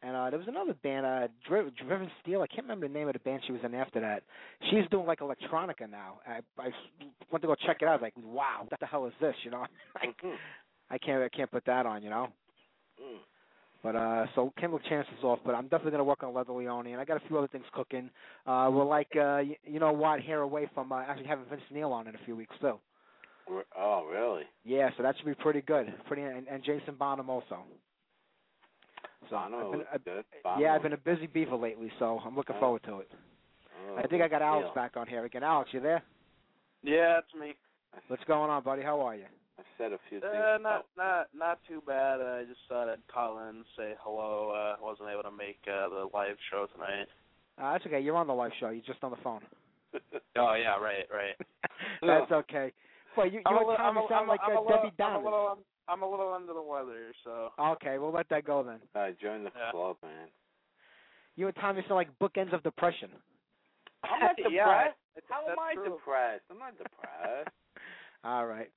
And 0.03 0.15
uh, 0.15 0.29
there 0.29 0.39
was 0.39 0.49
another 0.49 0.75
band, 0.83 1.07
uh, 1.07 1.29
Dri- 1.49 1.71
Driven 1.83 2.11
Steel. 2.21 2.43
I 2.43 2.47
can't 2.47 2.65
remember 2.65 2.87
the 2.87 2.93
name 2.93 3.07
of 3.09 3.15
the 3.15 3.21
band 3.21 3.41
she 3.47 3.53
was 3.53 3.63
in 3.65 3.73
after 3.75 4.01
that. 4.01 4.23
She's 4.71 4.85
doing 4.91 5.07
like 5.07 5.21
electronica 5.21 5.89
now. 5.91 6.19
I, 6.29 6.41
I 6.61 6.69
went 7.33 7.41
to 7.41 7.47
go 7.49 7.55
check 7.55 7.79
it 7.81 7.87
out. 7.89 7.93
I 7.93 7.95
was 7.95 8.03
like, 8.03 8.13
wow, 8.23 8.67
what 8.69 8.79
the 8.81 8.85
hell 8.87 9.07
is 9.07 9.15
this? 9.19 9.35
You 9.45 9.51
know, 9.53 9.65
I, 9.97 10.07
Mhm. 10.09 10.35
I 10.91 10.99
can't, 10.99 11.23
I 11.23 11.31
can't 11.31 11.51
put 11.51 11.65
that 11.65 11.87
on. 11.87 12.03
You 12.03 12.11
know. 12.11 12.29
Mm. 13.03 13.19
But 13.85 13.97
uh, 13.97 14.27
so 14.35 14.51
Kendall 14.59 14.79
Chance 14.88 15.07
is 15.18 15.23
off, 15.23 15.40
but 15.44 15.55
I'm 15.55 15.64
definitely 15.64 15.90
gonna 15.92 16.05
work 16.05 16.23
on 16.23 16.33
Leather 16.33 16.55
Leone, 16.55 16.87
and 16.87 16.99
I 17.01 17.05
got 17.05 17.23
a 17.23 17.29
few 17.29 17.37
other 17.37 17.49
things 17.49 17.66
cooking. 17.75 18.09
Uh, 18.47 18.70
we're 18.73 18.83
like, 18.87 19.09
uh, 19.14 19.38
you, 19.38 19.57
you 19.62 19.79
know 19.79 19.92
what, 19.92 20.20
hair 20.23 20.40
away 20.40 20.70
from 20.75 20.90
uh, 20.90 21.03
actually 21.03 21.27
having 21.27 21.44
Vince 21.51 21.61
Neil 21.70 21.92
on 21.92 22.09
in 22.09 22.14
a 22.14 22.18
few 22.25 22.35
weeks 22.35 22.57
too. 22.62 22.79
Re- 23.47 23.62
Oh, 23.79 24.07
really? 24.11 24.44
Yeah, 24.64 24.88
so 24.97 25.03
that 25.03 25.16
should 25.18 25.27
be 25.27 25.35
pretty 25.35 25.61
good. 25.61 25.92
Pretty, 26.07 26.23
and, 26.23 26.49
and 26.49 26.64
Jason 26.64 26.94
Bonham 26.99 27.29
also. 27.29 27.59
So 29.29 29.37
Bono 29.37 29.57
I've 29.59 29.70
been, 29.70 29.79
was 29.81 29.87
I- 29.92 29.99
good. 29.99 30.25
yeah, 30.62 30.75
I've 30.75 30.83
been 30.83 30.94
a 30.94 30.97
busy 30.97 31.27
beaver 31.27 31.57
lately, 31.57 31.92
so 31.99 32.18
I'm 32.25 32.35
looking 32.35 32.57
Oh. 32.57 32.61
forward 32.61 32.83
to 32.85 33.01
it. 33.01 33.11
Oh, 33.90 33.97
I 33.99 34.07
think 34.07 34.23
I 34.23 34.29
got 34.29 34.40
Alex 34.40 34.68
deal. 34.68 34.75
back 34.75 34.97
on 34.97 35.07
here 35.07 35.27
again. 35.27 35.42
Alex, 35.42 35.68
you 35.75 35.81
there? 35.81 36.03
Yeah, 36.83 37.18
it's 37.18 37.35
me. 37.38 37.55
What's 38.09 38.25
going 38.25 38.49
on, 38.51 38.62
buddy? 38.62 38.81
How 38.83 39.01
are 39.03 39.14
you? 39.14 39.27
I've 39.59 39.64
said 39.79 39.93
a 39.93 39.99
few 40.09 40.21
things. 40.21 40.33
Uh, 40.35 40.59
not 40.61 40.87
not 40.97 41.27
not 41.37 41.59
too 41.69 41.83
bad. 41.87 42.21
I 42.21 42.45
just 42.45 42.61
thought 42.69 42.88
I'd 42.88 43.07
call 43.12 43.38
in 43.49 43.57
and 43.57 43.64
say 43.77 43.95
hello. 44.01 44.51
Uh, 44.51 44.83
wasn't 44.85 45.09
able 45.11 45.23
to 45.23 45.31
make 45.31 45.59
uh, 45.69 45.88
the 45.88 46.09
live 46.12 46.37
show 46.51 46.67
tonight. 46.75 47.07
Uh, 47.61 47.73
that's 47.73 47.87
okay. 47.87 48.01
You're 48.01 48.17
on 48.17 48.27
the 48.27 48.35
live 48.35 48.51
show. 48.59 48.71
You're 48.71 48.85
just 48.85 49.03
on 49.05 49.11
the 49.12 49.17
phone. 49.23 49.40
Oh 50.37 50.55
yeah, 50.59 50.75
right, 50.83 51.07
right. 51.12 51.37
that's 52.03 52.33
okay. 52.33 52.73
Well, 53.17 53.27
you, 53.27 53.35
you 53.38 53.43
I'm 53.47 53.55
a 53.57 53.69
and 53.69 53.79
Tommy 53.79 54.01
sound 54.09 54.23
I'm 54.23 54.29
like 54.29 54.40
I'm 54.45 54.57
a 54.57 54.59
uh, 54.59 54.62
little- 54.62 54.77
Debbie 54.79 54.88
I'm 54.99 55.23
Downer. 55.23 55.55
I'm 55.88 56.03
a 56.03 56.11
little 56.11 56.33
under 56.35 56.53
the 56.53 56.61
weather, 56.62 57.14
so. 57.23 57.51
Okay, 57.79 57.99
we'll 57.99 58.11
let 58.11 58.29
that 58.31 58.45
go 58.45 58.64
then. 58.64 58.81
Uh, 59.01 59.11
join 59.23 59.45
the 59.45 59.51
Yeah. 59.55 59.71
club, 59.71 59.97
man. 60.03 60.27
You 61.37 61.47
and 61.47 61.55
Tommy 61.55 61.83
sound 61.83 61.95
like 61.95 62.09
bookends 62.19 62.53
of 62.53 62.64
depression. 62.64 63.11
I'm 64.03 64.19
not 64.19 64.37
depressed. 64.37 64.97
that's- 65.14 65.25
How 65.31 65.40
am 65.43 65.47
that's 65.55 65.61
I 65.62 65.75
true. 65.75 65.85
depressed? 65.97 66.43
I'm 66.51 66.59
not 66.59 66.73
depressed. 66.77 67.49
All 68.25 68.47
right. 68.47 68.71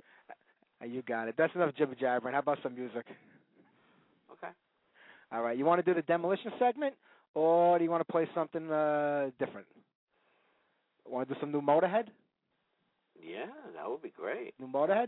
You 0.85 1.01
got 1.01 1.27
it. 1.27 1.35
That's 1.37 1.53
enough 1.55 1.73
jibber 1.75 1.95
jabbering. 1.95 2.33
How 2.33 2.39
about 2.39 2.59
some 2.61 2.75
music? 2.75 3.05
okay. 4.31 4.51
All 5.31 5.41
right. 5.41 5.57
You 5.57 5.65
want 5.65 5.83
to 5.83 5.91
do 5.91 5.95
the 5.95 6.03
demolition 6.03 6.51
segment, 6.59 6.93
or 7.33 7.77
do 7.77 7.83
you 7.83 7.89
want 7.89 8.05
to 8.05 8.11
play 8.11 8.27
something 8.35 8.71
uh 8.71 9.29
different? 9.39 9.67
Want 11.09 11.27
to 11.27 11.33
do 11.33 11.39
some 11.39 11.51
new 11.51 11.61
Motorhead? 11.61 12.07
Yeah, 13.21 13.45
that 13.75 13.89
would 13.89 14.01
be 14.01 14.13
great. 14.15 14.53
New 14.59 14.67
Motorhead? 14.67 15.07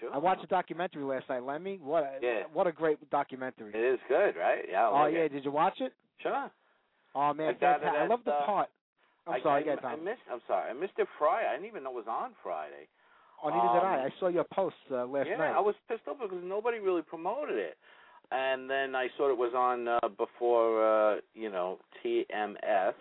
Sure. 0.00 0.12
I 0.12 0.18
watched 0.18 0.42
a 0.42 0.46
documentary 0.48 1.04
last 1.04 1.28
night. 1.28 1.42
Lemmy, 1.44 1.78
what 1.82 2.02
a 2.02 2.18
Yeah. 2.20 2.42
what 2.52 2.66
a 2.66 2.72
great 2.72 2.98
documentary. 3.10 3.72
It 3.74 3.94
is 3.94 4.00
good, 4.08 4.34
right? 4.36 4.64
Yeah. 4.68 4.88
Oh 4.88 5.04
look 5.04 5.12
yeah, 5.14 5.20
at- 5.20 5.32
did 5.32 5.44
you 5.44 5.52
watch 5.52 5.80
it? 5.80 5.92
Sure. 6.18 6.50
Oh 7.14 7.32
man, 7.32 7.54
I. 7.62 7.66
I 7.66 8.06
love 8.08 8.20
the 8.24 8.32
uh, 8.32 8.46
part. 8.46 8.68
I'm 9.26 9.34
I, 9.34 9.40
sorry, 9.42 9.64
I, 9.70 9.86
I 9.86 9.96
missed. 9.96 10.20
I'm 10.30 10.40
sorry. 10.46 10.70
I 10.70 10.72
missed 10.74 10.94
it 10.98 11.06
Friday. 11.18 11.46
I 11.48 11.52
didn't 11.54 11.66
even 11.68 11.84
know 11.84 11.90
it 11.90 11.94
was 11.96 12.08
on 12.08 12.32
Friday. 12.42 12.88
Oh, 13.44 13.50
neither 13.50 13.60
did 13.60 13.84
I. 13.84 13.94
um, 14.00 14.06
I 14.06 14.20
saw 14.20 14.28
your 14.28 14.44
post 14.44 14.76
uh, 14.90 15.04
last 15.06 15.28
yeah, 15.28 15.36
night. 15.36 15.52
I 15.54 15.60
was 15.60 15.74
pissed 15.88 16.02
off 16.08 16.16
because 16.20 16.42
nobody 16.42 16.78
really 16.78 17.02
promoted 17.02 17.56
it. 17.56 17.76
And 18.30 18.68
then 18.70 18.94
I 18.94 19.08
saw 19.16 19.30
it 19.30 19.36
was 19.36 19.52
on 19.54 19.86
uh, 19.86 19.98
before, 20.16 20.80
uh, 20.82 21.16
you 21.34 21.50
know, 21.50 21.78
TMS. 22.04 22.94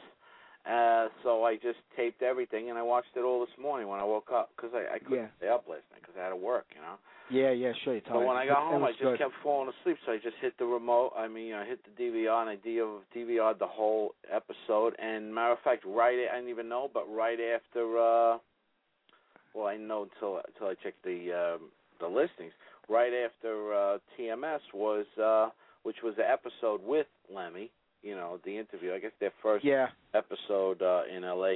Uh, 0.70 1.08
so 1.24 1.44
I 1.44 1.56
just 1.56 1.80
taped 1.96 2.22
everything 2.22 2.70
and 2.70 2.78
I 2.78 2.82
watched 2.82 3.16
it 3.16 3.22
all 3.22 3.40
this 3.42 3.56
morning 3.62 3.88
when 3.88 4.00
I 4.00 4.04
woke 4.04 4.30
up 4.34 4.52
because 4.56 4.72
I, 4.74 4.96
I 4.96 5.00
couldn't 5.00 5.18
Yeah. 5.18 5.28
stay 5.38 5.50
up 5.50 5.66
last 5.68 5.84
night 5.92 6.02
because 6.02 6.16
I 6.18 6.24
had 6.24 6.30
to 6.30 6.36
work, 6.38 6.66
you 6.76 6.82
know. 6.82 6.96
Yeah, 7.30 7.52
yeah, 7.52 7.74
sure. 7.84 7.94
You're 7.94 8.04
So 8.08 8.26
when 8.26 8.38
I 8.38 8.46
got 8.46 8.64
home, 8.64 8.84
I 8.84 8.92
just 8.92 9.02
good. 9.02 9.18
kept 9.18 9.34
falling 9.44 9.72
asleep. 9.82 9.98
So 10.06 10.12
I 10.12 10.18
just 10.18 10.36
hit 10.42 10.58
the 10.60 10.66
remote. 10.66 11.14
I 11.18 11.28
mean, 11.28 11.54
I 11.54 11.66
hit 11.66 11.80
the 11.84 12.04
DVR 12.04 12.42
and 12.42 12.50
I 12.50 12.56
DVR'd 12.58 13.60
the 13.60 13.68
whole 13.68 14.14
episode. 14.32 14.96
And 15.00 15.34
matter 15.34 15.54
of 15.54 15.60
fact, 15.64 15.84
right 15.86 16.28
I 16.32 16.36
didn't 16.36 16.50
even 16.50 16.70
know, 16.70 16.90
but 16.94 17.12
right 17.12 17.40
after, 17.40 17.98
uh, 17.98 18.38
well, 19.54 19.68
I 19.68 19.78
know 19.78 20.04
until 20.14 20.42
until 20.48 20.68
I 20.68 20.76
checked 20.84 21.04
the 21.04 21.32
um, 21.56 21.70
the 22.00 22.08
listings. 22.08 22.54
Right 22.90 23.14
after 23.14 23.74
uh, 23.74 23.98
TMS 24.20 24.60
was, 24.74 25.06
uh, 25.22 25.50
which 25.84 25.98
was 26.04 26.16
the 26.18 26.30
episode 26.30 26.82
with 26.86 27.08
Lemmy. 27.34 27.72
You 28.02 28.16
know, 28.16 28.40
the 28.44 28.58
interview. 28.58 28.94
I 28.94 29.00
guess 29.00 29.12
their 29.22 29.32
first 29.42 29.64
Yeah. 29.64 29.88
episode 30.14 30.82
uh, 30.82 31.04
in 31.10 31.24
LA, 31.24 31.56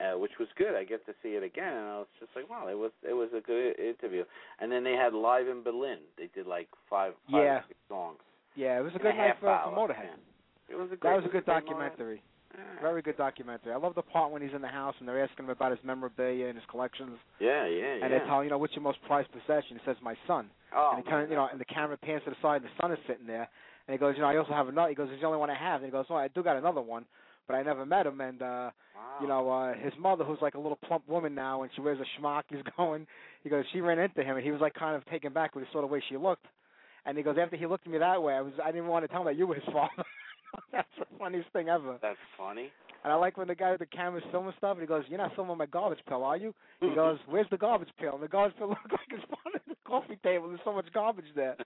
uh, 0.00 0.16
which 0.18 0.32
was 0.40 0.48
good. 0.56 0.74
I 0.74 0.84
get 0.84 1.04
to 1.04 1.12
see 1.22 1.30
it 1.30 1.42
again, 1.42 1.72
and 1.74 1.86
I 1.86 1.98
was 1.98 2.06
just 2.18 2.30
like, 2.34 2.48
wow, 2.48 2.68
it 2.68 2.78
was 2.78 2.92
it 3.06 3.12
was 3.12 3.28
a 3.36 3.40
good 3.42 3.78
interview. 3.78 4.24
And 4.60 4.72
then 4.72 4.82
they 4.84 4.94
had 4.94 5.12
live 5.12 5.48
in 5.48 5.62
Berlin. 5.62 5.98
They 6.16 6.30
did 6.34 6.46
like 6.46 6.68
five, 6.88 7.12
five 7.30 7.42
Yeah. 7.44 7.56
or 7.58 7.64
six 7.68 7.78
songs. 7.90 8.18
Yeah, 8.54 8.78
it 8.78 8.82
was 8.82 8.92
a 8.94 8.98
good 8.98 9.14
night 9.14 9.36
half 9.36 9.40
for, 9.40 9.60
for 9.64 9.76
Motorhead. 9.76 10.04
Yeah. 10.16 10.74
It 10.74 10.78
was 10.78 10.88
a 10.92 10.96
That 11.02 11.16
was 11.16 11.24
a 11.26 11.28
good 11.28 11.44
great 11.44 11.46
documentary. 11.46 12.22
Very 12.80 13.02
good 13.02 13.16
documentary. 13.16 13.72
I 13.72 13.76
love 13.76 13.94
the 13.94 14.02
part 14.02 14.30
when 14.32 14.42
he's 14.42 14.52
in 14.54 14.60
the 14.62 14.68
house 14.68 14.94
and 14.98 15.08
they're 15.08 15.22
asking 15.22 15.44
him 15.46 15.50
about 15.50 15.70
his 15.70 15.80
memorabilia 15.84 16.46
and 16.46 16.56
his 16.56 16.64
collections, 16.70 17.16
Yeah, 17.40 17.66
yeah, 17.66 17.94
yeah. 17.96 18.04
and 18.04 18.12
they 18.12 18.18
tell 18.26 18.38
him, 18.40 18.44
you 18.44 18.50
know, 18.50 18.58
what's 18.58 18.74
your 18.74 18.82
most 18.82 18.98
prized 19.06 19.28
possession? 19.32 19.78
He 19.78 19.80
says, 19.86 19.96
my 20.02 20.14
son. 20.26 20.50
oh, 20.74 20.92
and 20.94 21.04
he 21.04 21.10
turns, 21.10 21.30
you 21.30 21.36
know, 21.36 21.48
and 21.50 21.60
the 21.60 21.64
camera 21.64 21.96
pans 21.96 22.22
to 22.24 22.30
the 22.30 22.36
side, 22.42 22.56
and 22.62 22.64
the 22.64 22.76
son 22.80 22.92
is 22.92 22.98
sitting 23.06 23.26
there, 23.26 23.48
and 23.86 23.94
he 23.94 23.98
goes, 23.98 24.14
you 24.16 24.22
know, 24.22 24.28
I 24.28 24.36
also 24.36 24.52
have 24.52 24.68
another. 24.68 24.88
He 24.90 24.94
goes, 24.94 25.08
it's 25.10 25.20
the 25.20 25.26
only 25.26 25.38
one 25.38 25.50
I 25.50 25.54
have. 25.56 25.76
And 25.82 25.86
he 25.86 25.90
goes, 25.90 26.06
oh, 26.10 26.14
I 26.16 26.28
do 26.28 26.42
got 26.42 26.56
another 26.56 26.80
one, 26.80 27.04
but 27.46 27.54
I 27.54 27.62
never 27.62 27.84
met 27.86 28.06
him. 28.06 28.20
And 28.20 28.40
uh, 28.42 28.44
wow. 28.44 28.72
you 29.20 29.26
know, 29.28 29.50
uh, 29.50 29.74
his 29.74 29.92
mother, 29.98 30.22
who's 30.24 30.38
like 30.40 30.54
a 30.54 30.58
little 30.60 30.78
plump 30.86 31.08
woman 31.08 31.34
now, 31.34 31.62
and 31.62 31.70
she 31.74 31.80
wears 31.80 31.98
a 32.00 32.20
schmuck. 32.20 32.42
He's 32.48 32.60
going. 32.76 33.06
He 33.42 33.50
goes, 33.50 33.64
she 33.72 33.80
ran 33.80 33.98
into 33.98 34.22
him, 34.22 34.36
and 34.36 34.44
he 34.44 34.52
was 34.52 34.60
like 34.60 34.74
kind 34.74 34.94
of 34.94 35.04
taken 35.06 35.32
back 35.32 35.54
with 35.54 35.64
the 35.64 35.70
sort 35.72 35.84
of 35.84 35.90
way 35.90 36.02
she 36.08 36.16
looked. 36.16 36.46
And 37.04 37.16
he 37.18 37.24
goes, 37.24 37.36
after 37.40 37.56
he 37.56 37.66
looked 37.66 37.86
at 37.86 37.92
me 37.92 37.98
that 37.98 38.22
way, 38.22 38.34
I 38.34 38.40
was, 38.40 38.52
I 38.62 38.70
didn't 38.70 38.86
want 38.86 39.04
to 39.04 39.08
tell 39.08 39.22
him 39.22 39.26
that 39.26 39.36
you 39.36 39.46
were 39.48 39.56
his 39.56 39.64
father. 39.72 40.04
That's 40.72 40.88
the 40.98 41.06
funniest 41.18 41.50
thing 41.52 41.68
ever. 41.68 41.98
That's 42.02 42.18
funny. 42.36 42.70
And 43.04 43.12
I 43.12 43.16
like 43.16 43.36
when 43.36 43.48
the 43.48 43.54
guy 43.54 43.72
with 43.72 43.80
the 43.80 43.86
camera's 43.86 44.22
filming 44.30 44.52
stuff, 44.58 44.72
and 44.72 44.80
he 44.80 44.86
goes, 44.86 45.04
"You're 45.08 45.18
not 45.18 45.34
filming 45.34 45.58
my 45.58 45.66
garbage 45.66 45.98
pail, 46.08 46.22
are 46.22 46.36
you?" 46.36 46.54
He 46.80 46.88
goes, 46.94 47.18
"Where's 47.26 47.48
the 47.50 47.56
garbage 47.58 47.88
pail?" 47.98 48.14
And 48.14 48.22
the 48.22 48.28
garbage 48.28 48.56
pail 48.58 48.68
looked 48.70 48.90
like 48.92 49.00
it's 49.10 49.24
on 49.44 49.52
the 49.68 49.74
coffee 49.84 50.18
table. 50.22 50.48
There's 50.48 50.60
so 50.64 50.72
much 50.72 50.86
garbage 50.94 51.26
there. 51.34 51.56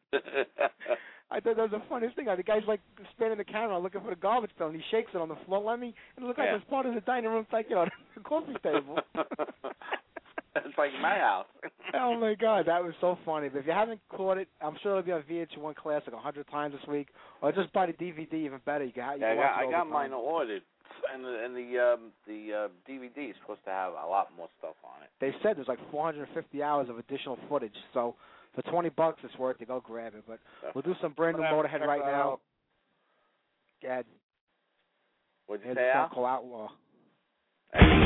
I 1.31 1.41
thought 1.41 1.57
that 1.57 1.71
was 1.71 1.73
the 1.73 1.83
funniest 1.89 2.17
thing. 2.17 2.27
The 2.27 2.43
guy's 2.43 2.63
like 2.67 2.81
spinning 3.13 3.37
the 3.39 3.45
camera 3.45 3.79
looking 3.79 4.01
for 4.01 4.11
the 4.11 4.17
garbage 4.17 4.53
pail, 4.57 4.69
and 4.69 4.77
he 4.77 4.83
shakes 4.91 5.11
it 5.15 5.21
on 5.21 5.29
the 5.29 5.37
floor. 5.45 5.63
Let 5.63 5.79
me. 5.81 5.95
And 6.17 6.25
it 6.25 6.29
looked 6.29 6.39
like 6.39 6.49
Yeah. 6.51 6.57
it's 6.57 6.71
part 6.71 6.87
of 6.87 6.95
the 6.95 7.01
dining 7.03 7.31
room, 7.31 7.43
it's 7.43 7.53
like 7.53 7.67
you 7.69 7.75
know, 7.77 7.87
the 8.15 8.21
coffee 8.23 8.55
table. 8.63 8.99
it's 9.15 10.79
like 10.79 10.93
my 11.03 11.19
house. 11.19 11.47
Oh 11.95 12.19
my 12.19 12.35
god, 12.35 12.67
that 12.67 12.83
was 12.83 12.95
so 13.01 13.19
funny. 13.25 13.49
But 13.49 13.61
if 13.61 13.67
you 13.67 13.73
haven't 13.73 14.01
caught 14.09 14.39
it, 14.39 14.49
I'm 14.61 14.77
sure 14.83 14.93
it'll 14.99 15.03
be 15.03 15.13
on 15.13 15.23
VH1 15.23 15.75
Classic 15.77 16.13
a 16.13 16.17
hundred 16.19 16.49
times 16.49 16.75
this 16.79 16.87
week, 16.89 17.09
or 17.43 17.53
just 17.53 17.73
buy 17.73 17.87
the 17.87 17.93
DVD. 17.93 18.33
Even 18.35 18.61
better, 18.65 18.85
you 18.85 18.93
can. 18.93 19.15
You 19.21 19.27
Yeah, 19.27 19.33
I 19.33 19.35
got 19.37 19.63
it 19.63 19.69
I 19.69 19.71
got 19.71 19.89
mine 19.89 20.11
time. 20.11 20.19
ordered, 20.21 20.63
and 21.13 21.25
the 21.25 21.45
and 21.45 21.55
the 21.57 21.79
um 21.95 22.01
the 22.27 22.53
uh, 22.53 22.91
DVD 22.91 23.31
is 23.31 23.37
supposed 23.41 23.65
to 23.65 23.71
have 23.71 23.93
a 23.93 24.07
lot 24.07 24.29
more 24.37 24.49
stuff 24.59 24.75
on 24.85 25.03
it. 25.03 25.11
They 25.21 25.33
said 25.43 25.57
there's 25.57 25.69
like 25.69 25.79
450 25.91 26.63
hours 26.63 26.89
of 26.89 26.99
additional 26.99 27.39
footage, 27.49 27.77
so 27.95 28.15
for 28.55 28.63
20 28.63 28.89
bucks 28.91 29.21
it's 29.23 29.37
worth 29.39 29.61
it. 29.61 29.69
Go 29.69 29.81
grab 29.85 30.15
it. 30.15 30.25
But 30.27 30.39
we'll 30.75 30.83
do 30.83 30.95
some 31.01 31.13
brand 31.13 31.37
new 31.37 31.43
Motorhead 31.45 31.81
right 31.87 32.01
that 32.05 32.11
now. 32.13 32.31
out. 32.33 32.41
Gad, 33.83 34.05
What'd 35.47 35.63
you 35.65 35.75
here's 35.75 35.77
say, 35.77 35.91
a 35.91 35.95
Al? 35.95 36.25
Outlaw. 36.25 36.69
Quick, 37.73 38.06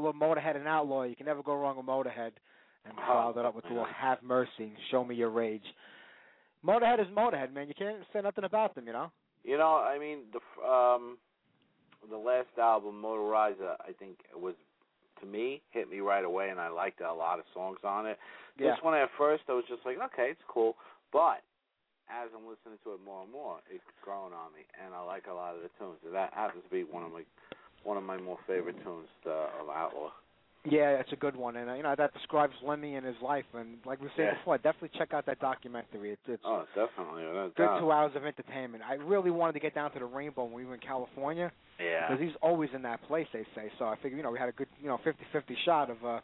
little 0.00 0.20
Motorhead 0.20 0.56
and 0.56 0.66
Outlaw. 0.66 1.04
You 1.04 1.16
can 1.16 1.26
never 1.26 1.42
go 1.42 1.54
wrong 1.54 1.76
with 1.76 1.86
Motorhead. 1.86 2.32
And 2.84 2.96
we 2.96 3.02
Oh, 3.08 3.32
it 3.36 3.44
up 3.44 3.54
with 3.54 3.66
a 3.66 3.68
little 3.68 3.84
Have 3.84 4.22
Mercy, 4.22 4.72
Show 4.90 5.04
Me 5.04 5.14
Your 5.14 5.30
Rage. 5.30 5.64
Motorhead 6.64 7.00
is 7.00 7.06
Motorhead, 7.08 7.52
man. 7.52 7.68
You 7.68 7.74
can't 7.76 7.98
say 8.12 8.20
nothing 8.20 8.44
about 8.44 8.74
them, 8.74 8.86
you 8.86 8.92
know. 8.92 9.10
You 9.44 9.56
know, 9.56 9.76
I 9.76 9.98
mean, 9.98 10.20
the 10.32 10.66
um, 10.66 11.16
the 12.10 12.16
last 12.16 12.48
album, 12.58 13.02
Motorizer, 13.02 13.76
I 13.80 13.92
think 13.98 14.18
was 14.34 14.54
to 15.20 15.26
me 15.26 15.62
hit 15.70 15.90
me 15.90 16.00
right 16.00 16.24
away, 16.24 16.48
and 16.50 16.60
I 16.60 16.68
liked 16.68 17.00
a 17.00 17.12
lot 17.12 17.38
of 17.38 17.44
songs 17.54 17.78
on 17.84 18.06
it. 18.06 18.18
Yeah. 18.58 18.72
This 18.72 18.78
one 18.82 18.94
at 18.94 19.08
first, 19.16 19.44
I 19.48 19.52
was 19.52 19.64
just 19.68 19.84
like, 19.84 19.96
okay, 20.12 20.28
it's 20.30 20.44
cool, 20.48 20.76
but 21.12 21.40
as 22.10 22.28
I'm 22.34 22.44
listening 22.44 22.76
to 22.84 22.92
it 22.98 23.00
more 23.04 23.22
and 23.22 23.32
more, 23.32 23.62
it's 23.70 23.84
growing 24.02 24.34
on 24.34 24.52
me, 24.52 24.66
and 24.82 24.92
I 24.94 25.00
like 25.00 25.30
a 25.30 25.34
lot 25.34 25.54
of 25.54 25.62
the 25.62 25.70
tunes. 25.78 26.02
And 26.04 26.14
that 26.14 26.34
happens 26.34 26.64
to 26.64 26.70
be 26.70 26.82
one 26.84 27.04
of 27.04 27.12
my 27.12 27.22
one 27.84 27.96
of 27.96 28.02
my 28.02 28.16
more 28.18 28.38
favorite 28.46 28.76
tunes 28.84 29.08
uh, 29.26 29.62
of 29.62 29.68
Outlaw. 29.74 30.10
Yeah, 30.64 31.00
it's 31.00 31.12
a 31.12 31.16
good 31.16 31.36
one, 31.36 31.56
and 31.56 31.70
uh, 31.70 31.74
you 31.74 31.82
know 31.82 31.94
that 31.96 32.12
describes 32.12 32.52
Lemmy 32.62 32.96
and 32.96 33.06
his 33.06 33.16
life. 33.22 33.46
And 33.54 33.78
like 33.86 33.98
we 34.02 34.08
said 34.14 34.24
Yeah. 34.24 34.34
before, 34.34 34.58
definitely 34.58 34.90
check 34.98 35.14
out 35.14 35.24
that 35.24 35.40
documentary. 35.40 36.10
It's 36.12 36.20
it's 36.28 36.42
Oh, 36.44 36.66
definitely. 36.74 37.22
good 37.56 37.64
doubt. 37.64 37.80
two 37.80 37.90
hours 37.90 38.12
of 38.14 38.26
entertainment. 38.26 38.84
I 38.86 38.94
really 38.94 39.30
wanted 39.30 39.54
to 39.54 39.60
get 39.60 39.74
down 39.74 39.90
to 39.92 39.98
the 39.98 40.04
Rainbow 40.04 40.44
when 40.44 40.52
we 40.52 40.66
were 40.66 40.74
in 40.74 40.80
California 40.80 41.50
Yeah. 41.78 42.08
because 42.08 42.20
he's 42.22 42.36
always 42.42 42.68
in 42.74 42.82
that 42.82 43.02
place. 43.04 43.26
They 43.32 43.44
say 43.54 43.72
so. 43.78 43.86
I 43.86 43.96
figured 43.96 44.18
you 44.18 44.22
know 44.22 44.30
we 44.30 44.38
had 44.38 44.50
a 44.50 44.52
good 44.52 44.68
you 44.82 44.88
know 44.88 44.98
fifty 45.02 45.24
fifty 45.32 45.56
shot 45.64 45.88
of 45.88 46.04
uh 46.04 46.20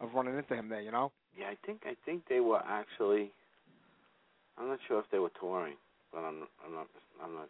of 0.00 0.12
running 0.14 0.36
into 0.36 0.54
him 0.54 0.68
there. 0.68 0.82
You 0.82 0.92
know. 0.92 1.10
Yeah, 1.34 1.46
I 1.46 1.56
think 1.64 1.80
I 1.86 1.96
think 2.04 2.24
they 2.28 2.40
were 2.40 2.60
actually. 2.68 3.32
I'm 4.58 4.68
not 4.68 4.78
sure 4.88 4.98
if 4.98 5.06
they 5.10 5.20
were 5.20 5.30
touring, 5.40 5.76
but 6.12 6.18
I'm 6.18 6.46
I'm 6.66 6.74
not 6.74 6.86
I'm 7.24 7.34
not. 7.34 7.48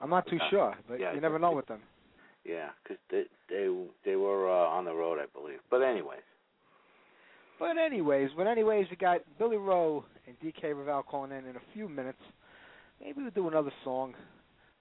I'm 0.00 0.10
not 0.10 0.26
too 0.28 0.38
sure, 0.50 0.76
but 0.86 1.00
yeah, 1.00 1.14
you 1.14 1.22
never 1.22 1.38
know 1.38 1.52
with 1.52 1.66
them. 1.66 1.80
Yeah, 2.44 2.68
because 2.82 2.98
they 3.10 3.24
they 3.48 3.68
they 4.04 4.16
were 4.16 4.50
uh, 4.50 4.68
on 4.68 4.84
the 4.84 4.94
road, 4.94 5.18
I 5.18 5.26
believe. 5.38 5.58
But 5.70 5.82
anyways, 5.82 6.20
But 7.58 7.78
anyways, 7.78 8.30
but 8.36 8.46
anyways, 8.46 8.86
we 8.90 8.96
got 8.96 9.20
Billy 9.38 9.56
Rowe 9.56 10.04
and 10.26 10.36
DK 10.40 10.74
Revelle 10.74 11.04
calling 11.04 11.32
in 11.32 11.46
in 11.46 11.56
a 11.56 11.62
few 11.72 11.88
minutes. 11.88 12.20
Maybe 13.00 13.22
we'll 13.22 13.30
do 13.30 13.48
another 13.48 13.72
song. 13.82 14.14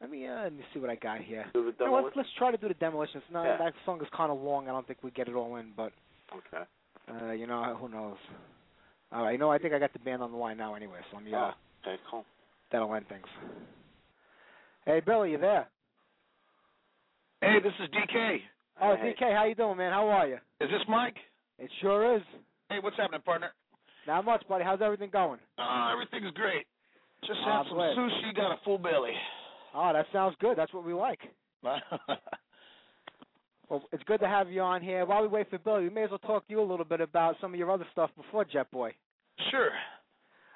Let 0.01 0.09
me 0.11 0.27
uh, 0.27 0.43
let 0.43 0.53
me 0.53 0.63
see 0.73 0.79
what 0.79 0.89
I 0.89 0.95
got 0.95 1.21
here. 1.21 1.45
do 1.53 1.71
the 1.77 1.85
let's 1.85 2.07
let's 2.15 2.29
try 2.37 2.51
to 2.51 2.57
do 2.57 2.67
the 2.67 2.73
demolitions. 2.73 3.23
No, 3.31 3.43
Yeah. 3.43 3.57
that 3.57 3.73
song 3.85 4.01
is 4.01 4.07
kind 4.15 4.31
of 4.31 4.39
long. 4.41 4.67
I 4.67 4.71
don't 4.71 4.85
think 4.85 4.99
we 5.03 5.11
get 5.11 5.27
it 5.29 5.35
all 5.35 5.55
in, 5.55 5.71
but 5.77 5.93
Okay. 6.35 6.63
uh, 7.09 7.31
you 7.31 7.47
know, 7.47 7.75
who 7.79 7.87
knows? 7.87 8.17
All 9.11 9.23
right, 9.23 9.31
you 9.33 9.37
know, 9.37 9.51
I 9.51 9.59
think 9.59 9.73
I 9.73 9.79
got 9.79 9.93
the 9.93 9.99
band 9.99 10.21
on 10.23 10.31
the 10.31 10.37
line 10.37 10.57
now 10.57 10.73
anyway, 10.73 10.99
so 11.11 11.17
let 11.17 11.25
me 11.25 11.33
uh, 11.33 11.37
Oh, 11.37 11.51
okay, 11.87 12.01
cool. 12.09 12.25
that'll 12.71 12.93
end 12.95 13.07
things. 13.07 13.27
Hey, 14.85 15.01
Billy, 15.05 15.31
you 15.31 15.37
there? 15.37 15.67
Hey, 17.43 17.59
this 17.61 17.73
is 17.83 17.89
DK. 17.89 18.37
Oh, 18.81 18.95
Hey. 18.95 19.13
DK, 19.19 19.35
how 19.35 19.45
you 19.45 19.55
doing, 19.55 19.77
man? 19.77 19.91
How 19.91 20.07
are 20.07 20.27
you? 20.27 20.35
Is 20.61 20.69
this 20.69 20.81
Mike? 20.87 21.17
It 21.59 21.69
sure 21.81 22.15
is. 22.15 22.21
Hey, 22.69 22.77
what's 22.81 22.95
happening, 22.97 23.21
partner? 23.21 23.51
Not 24.07 24.25
much, 24.25 24.43
buddy. 24.47 24.63
How's 24.63 24.81
everything 24.81 25.09
going? 25.11 25.39
Uh, 25.57 25.91
everything's 25.91 26.33
great. 26.33 26.65
Just 27.25 27.39
Ah, 27.45 27.63
had 27.63 27.67
some 27.69 27.77
glad. 27.77 27.95
sushi, 27.97 28.35
got 28.35 28.51
a 28.51 28.57
full 28.65 28.77
belly. 28.77 29.13
Oh, 29.73 29.91
that 29.93 30.05
sounds 30.11 30.35
good. 30.39 30.57
That's 30.57 30.73
what 30.73 30.85
we 30.85 30.93
like. 30.93 31.19
Well, 33.69 33.81
it's 33.91 34.03
good 34.03 34.19
to 34.19 34.27
have 34.27 34.51
you 34.51 34.61
on 34.61 34.83
here. 34.83 35.03
While 35.05 35.23
we 35.23 35.29
wait 35.29 35.49
for 35.49 35.57
Billy, 35.57 35.83
we 35.85 35.89
may 35.89 36.03
as 36.03 36.09
well 36.11 36.19
talk 36.19 36.45
to 36.45 36.51
you 36.51 36.61
a 36.61 36.69
little 36.69 36.85
bit 36.85 37.01
about 37.01 37.35
some 37.41 37.53
of 37.53 37.57
your 37.57 37.71
other 37.71 37.87
stuff 37.91 38.11
before 38.15 38.45
Jetboy. 38.45 38.91
sure. 39.49 39.69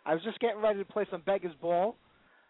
I 0.06 0.14
was 0.14 0.22
just 0.24 0.40
getting 0.40 0.62
ready 0.62 0.78
to 0.80 0.86
play 0.86 1.06
some 1.10 1.22
Beggar's 1.22 1.56
Ball. 1.60 1.96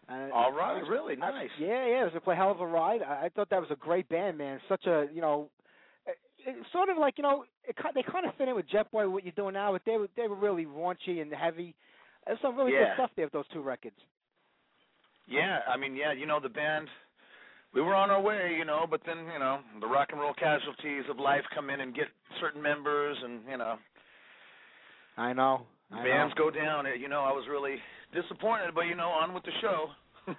And 0.08 0.32
All 0.32 0.52
right, 0.52 0.82
really 0.88 1.14
I- 1.20 1.30
nice. 1.30 1.50
yeah, 1.58 1.86
yeah, 1.86 2.00
it 2.00 2.04
was 2.04 2.12
a 2.16 2.20
play 2.20 2.34
hell 2.36 2.50
of 2.50 2.60
a 2.60 2.66
ride. 2.66 3.02
I, 3.02 3.26
I 3.26 3.28
thought 3.28 3.50
that 3.50 3.60
was 3.60 3.70
a 3.70 3.76
great 3.76 4.08
band, 4.08 4.38
man. 4.38 4.58
Such 4.68 4.86
a, 4.86 5.06
you 5.12 5.20
know, 5.20 5.50
it, 6.06 6.16
it's 6.46 6.72
sort 6.72 6.88
of 6.88 6.96
like 6.96 7.18
you 7.18 7.22
know, 7.22 7.44
it, 7.64 7.76
they 7.94 8.02
kind 8.02 8.24
of 8.26 8.34
fit 8.36 8.48
in 8.48 8.54
with 8.56 8.66
Jetboy 8.70 9.10
what 9.10 9.24
you're 9.24 9.32
doing 9.36 9.54
now, 9.54 9.72
but 9.72 9.82
they 9.84 9.96
were 9.98 10.08
they 10.16 10.26
were 10.26 10.36
really 10.36 10.64
raunchy 10.64 11.20
and 11.20 11.32
heavy. 11.32 11.74
There's 12.26 12.38
some 12.40 12.56
really 12.56 12.72
Yeah. 12.72 12.80
good 12.80 12.94
stuff 12.94 13.10
there 13.16 13.26
with 13.26 13.32
those 13.34 13.48
two 13.52 13.60
records. 13.60 13.96
Yeah, 15.26 15.58
I 15.68 15.76
mean, 15.76 15.94
yeah, 15.94 16.12
you 16.12 16.24
know, 16.24 16.40
the 16.40 16.48
band, 16.48 16.88
we 17.74 17.82
were 17.82 17.94
on 17.94 18.10
our 18.10 18.20
way, 18.20 18.54
you 18.56 18.64
know, 18.64 18.86
but 18.88 19.02
then, 19.04 19.18
you 19.30 19.38
know, 19.38 19.60
the 19.78 19.86
rock 19.86 20.08
and 20.12 20.18
roll 20.20 20.32
casualties 20.32 21.04
of 21.10 21.18
life 21.18 21.44
come 21.54 21.68
in 21.68 21.80
and 21.82 21.94
get 21.94 22.06
certain 22.40 22.62
members, 22.62 23.18
and, 23.22 23.42
you 23.50 23.58
know, 23.58 23.76
I 25.18 25.34
know. 25.34 25.66
I 25.92 26.02
bands 26.02 26.34
know. 26.36 26.44
go 26.44 26.50
down. 26.50 26.86
Uh, 26.86 26.90
You 26.90 27.08
know, 27.08 27.20
I 27.24 27.32
was 27.32 27.44
really 27.50 27.76
disappointed, 28.12 28.74
but, 28.74 28.82
you 28.82 28.94
know, 28.94 29.08
on 29.08 29.34
with 29.34 29.44
the 29.44 29.52
show. 29.60 29.90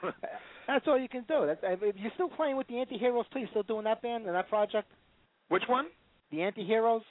That's 0.68 0.86
all 0.88 1.00
you 1.00 1.10
can 1.10 1.24
do. 1.28 1.46
That's, 1.48 1.64
I 1.64 1.76
mean, 1.84 1.94
you're 1.96 2.12
still 2.14 2.30
playing 2.30 2.58
with 2.58 2.68
the 2.68 2.80
Anti-Heroes. 2.80 3.26
You 3.36 3.48
still 3.50 3.64
doing 3.64 3.86
that 3.86 4.02
band 4.02 4.26
and 4.26 4.36
that 4.36 4.50
project? 4.50 4.92
Which 5.50 5.64
one? 5.68 5.88
The 6.32 6.42
Anti-Heroes? 6.44 7.02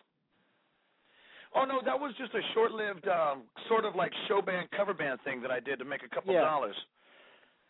Oh 1.54 1.64
no, 1.64 1.80
that 1.84 1.98
was 1.98 2.14
just 2.18 2.34
a 2.34 2.40
short-lived, 2.54 3.08
um, 3.08 3.42
sort 3.68 3.86
of 3.86 3.96
like 3.96 4.12
show 4.28 4.42
band, 4.42 4.68
cover 4.76 4.92
band 4.92 5.18
thing 5.24 5.40
that 5.40 5.50
I 5.50 5.60
did 5.60 5.78
to 5.78 5.84
make 5.84 6.02
a 6.04 6.08
couple 6.14 6.34
Yeah. 6.34 6.42
dollars. 6.42 6.76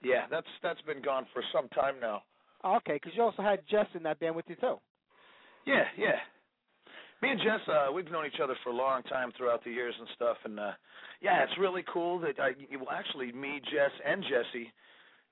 Yeah, 0.02 0.26
that's 0.30 0.48
that's 0.62 0.80
been 0.82 1.00
gone 1.00 1.26
for 1.32 1.42
some 1.52 1.68
time 1.68 1.94
now. 2.00 2.22
Okay, 2.64 2.94
because 2.94 3.12
you 3.16 3.22
also 3.22 3.40
had 3.42 3.60
Jess 3.70 3.86
in 3.94 4.02
that 4.02 4.18
band 4.18 4.34
with 4.34 4.46
you, 4.48 4.56
too. 4.56 4.80
Yeah, 5.64 5.84
yeah. 5.96 6.18
Me 7.20 7.30
and 7.30 7.40
Jess, 7.40 7.60
uh, 7.66 7.92
we've 7.92 8.10
known 8.10 8.26
each 8.26 8.40
other 8.42 8.54
for 8.62 8.70
a 8.70 8.76
long 8.76 9.02
time 9.04 9.32
throughout 9.36 9.64
the 9.64 9.70
years 9.70 9.94
and 9.98 10.08
stuff, 10.14 10.36
and 10.44 10.58
uh 10.60 10.72
yeah, 11.20 11.42
it's 11.42 11.58
really 11.58 11.82
cool 11.92 12.20
that 12.20 12.38
I 12.38 12.52
well 12.76 12.90
actually 12.92 13.32
me, 13.32 13.60
Jess, 13.64 13.90
and 14.06 14.22
Jesse 14.22 14.72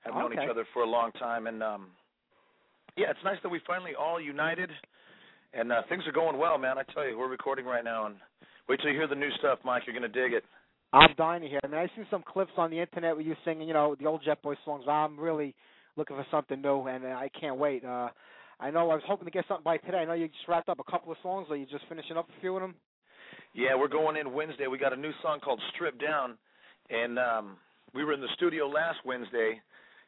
have 0.03 0.13
known 0.13 0.33
Okay. 0.33 0.43
each 0.43 0.49
other 0.49 0.65
for 0.73 0.83
a 0.83 0.89
long 0.89 1.11
time, 1.13 1.47
and 1.47 1.63
um 1.63 1.87
yeah, 2.97 3.09
it's 3.09 3.23
nice 3.23 3.37
that 3.43 3.49
we 3.49 3.61
finally 3.65 3.95
all 3.95 4.19
united, 4.19 4.69
and 5.53 5.71
uh 5.71 5.81
things 5.87 6.03
are 6.07 6.11
going 6.11 6.37
well, 6.37 6.57
man. 6.57 6.77
I 6.77 6.83
tell 6.93 7.07
you, 7.07 7.17
we're 7.17 7.29
recording 7.29 7.65
right 7.65 7.83
now, 7.85 8.07
and 8.07 8.15
wait 8.67 8.81
till 8.81 8.91
you 8.91 8.97
hear 8.97 9.07
the 9.07 9.15
new 9.15 9.31
stuff, 9.39 9.59
Mike. 9.63 9.83
You're 9.85 9.95
gonna 9.95 10.09
dig 10.09 10.33
it. 10.33 10.43
I'm 10.91 11.13
dying 11.17 11.41
to 11.41 11.47
hear. 11.47 11.59
I 11.63 11.67
mean, 11.67 11.79
I 11.79 11.87
see 11.95 12.03
some 12.09 12.23
clips 12.23 12.51
on 12.57 12.69
the 12.71 12.79
internet 12.79 13.15
with 13.15 13.25
you 13.25 13.35
singing, 13.43 13.67
you 13.67 13.73
know, 13.73 13.95
the 13.99 14.05
old 14.05 14.23
Jetboy 14.23 14.55
songs. 14.63 14.85
I'm 14.87 15.19
really 15.19 15.53
looking 15.97 16.15
for 16.15 16.25
something 16.31 16.61
new, 16.61 16.87
and 16.87 17.03
uh, 17.05 17.09
I 17.09 17.29
can't 17.39 17.57
wait. 17.57 17.83
Uh, 17.83 18.09
I 18.59 18.71
know 18.71 18.89
I 18.89 18.95
was 18.95 19.03
hoping 19.07 19.25
to 19.25 19.31
get 19.31 19.45
something 19.47 19.63
by 19.63 19.77
today. 19.77 19.97
I 19.99 20.05
know 20.05 20.13
you 20.13 20.27
just 20.27 20.47
wrapped 20.47 20.69
up 20.69 20.79
a 20.79 20.91
couple 20.91 21.11
of 21.11 21.17
songs, 21.21 21.47
or 21.49 21.55
you 21.55 21.65
just 21.65 21.85
finishing 21.87 22.17
up 22.17 22.27
a 22.29 22.41
few 22.41 22.55
of 22.55 22.61
them. 22.61 22.75
Yeah, 23.53 23.75
we're 23.77 23.87
going 23.87 24.17
in 24.17 24.33
Wednesday. 24.33 24.67
We 24.67 24.77
got 24.77 24.93
a 24.93 24.97
new 24.97 25.11
song 25.21 25.39
called 25.39 25.61
Strip 25.73 25.99
Down, 26.01 26.37
and 26.89 27.19
um, 27.19 27.57
we 27.93 28.03
were 28.03 28.13
in 28.13 28.21
the 28.21 28.27
studio 28.35 28.67
last 28.67 28.97
Wednesday, 29.05 29.61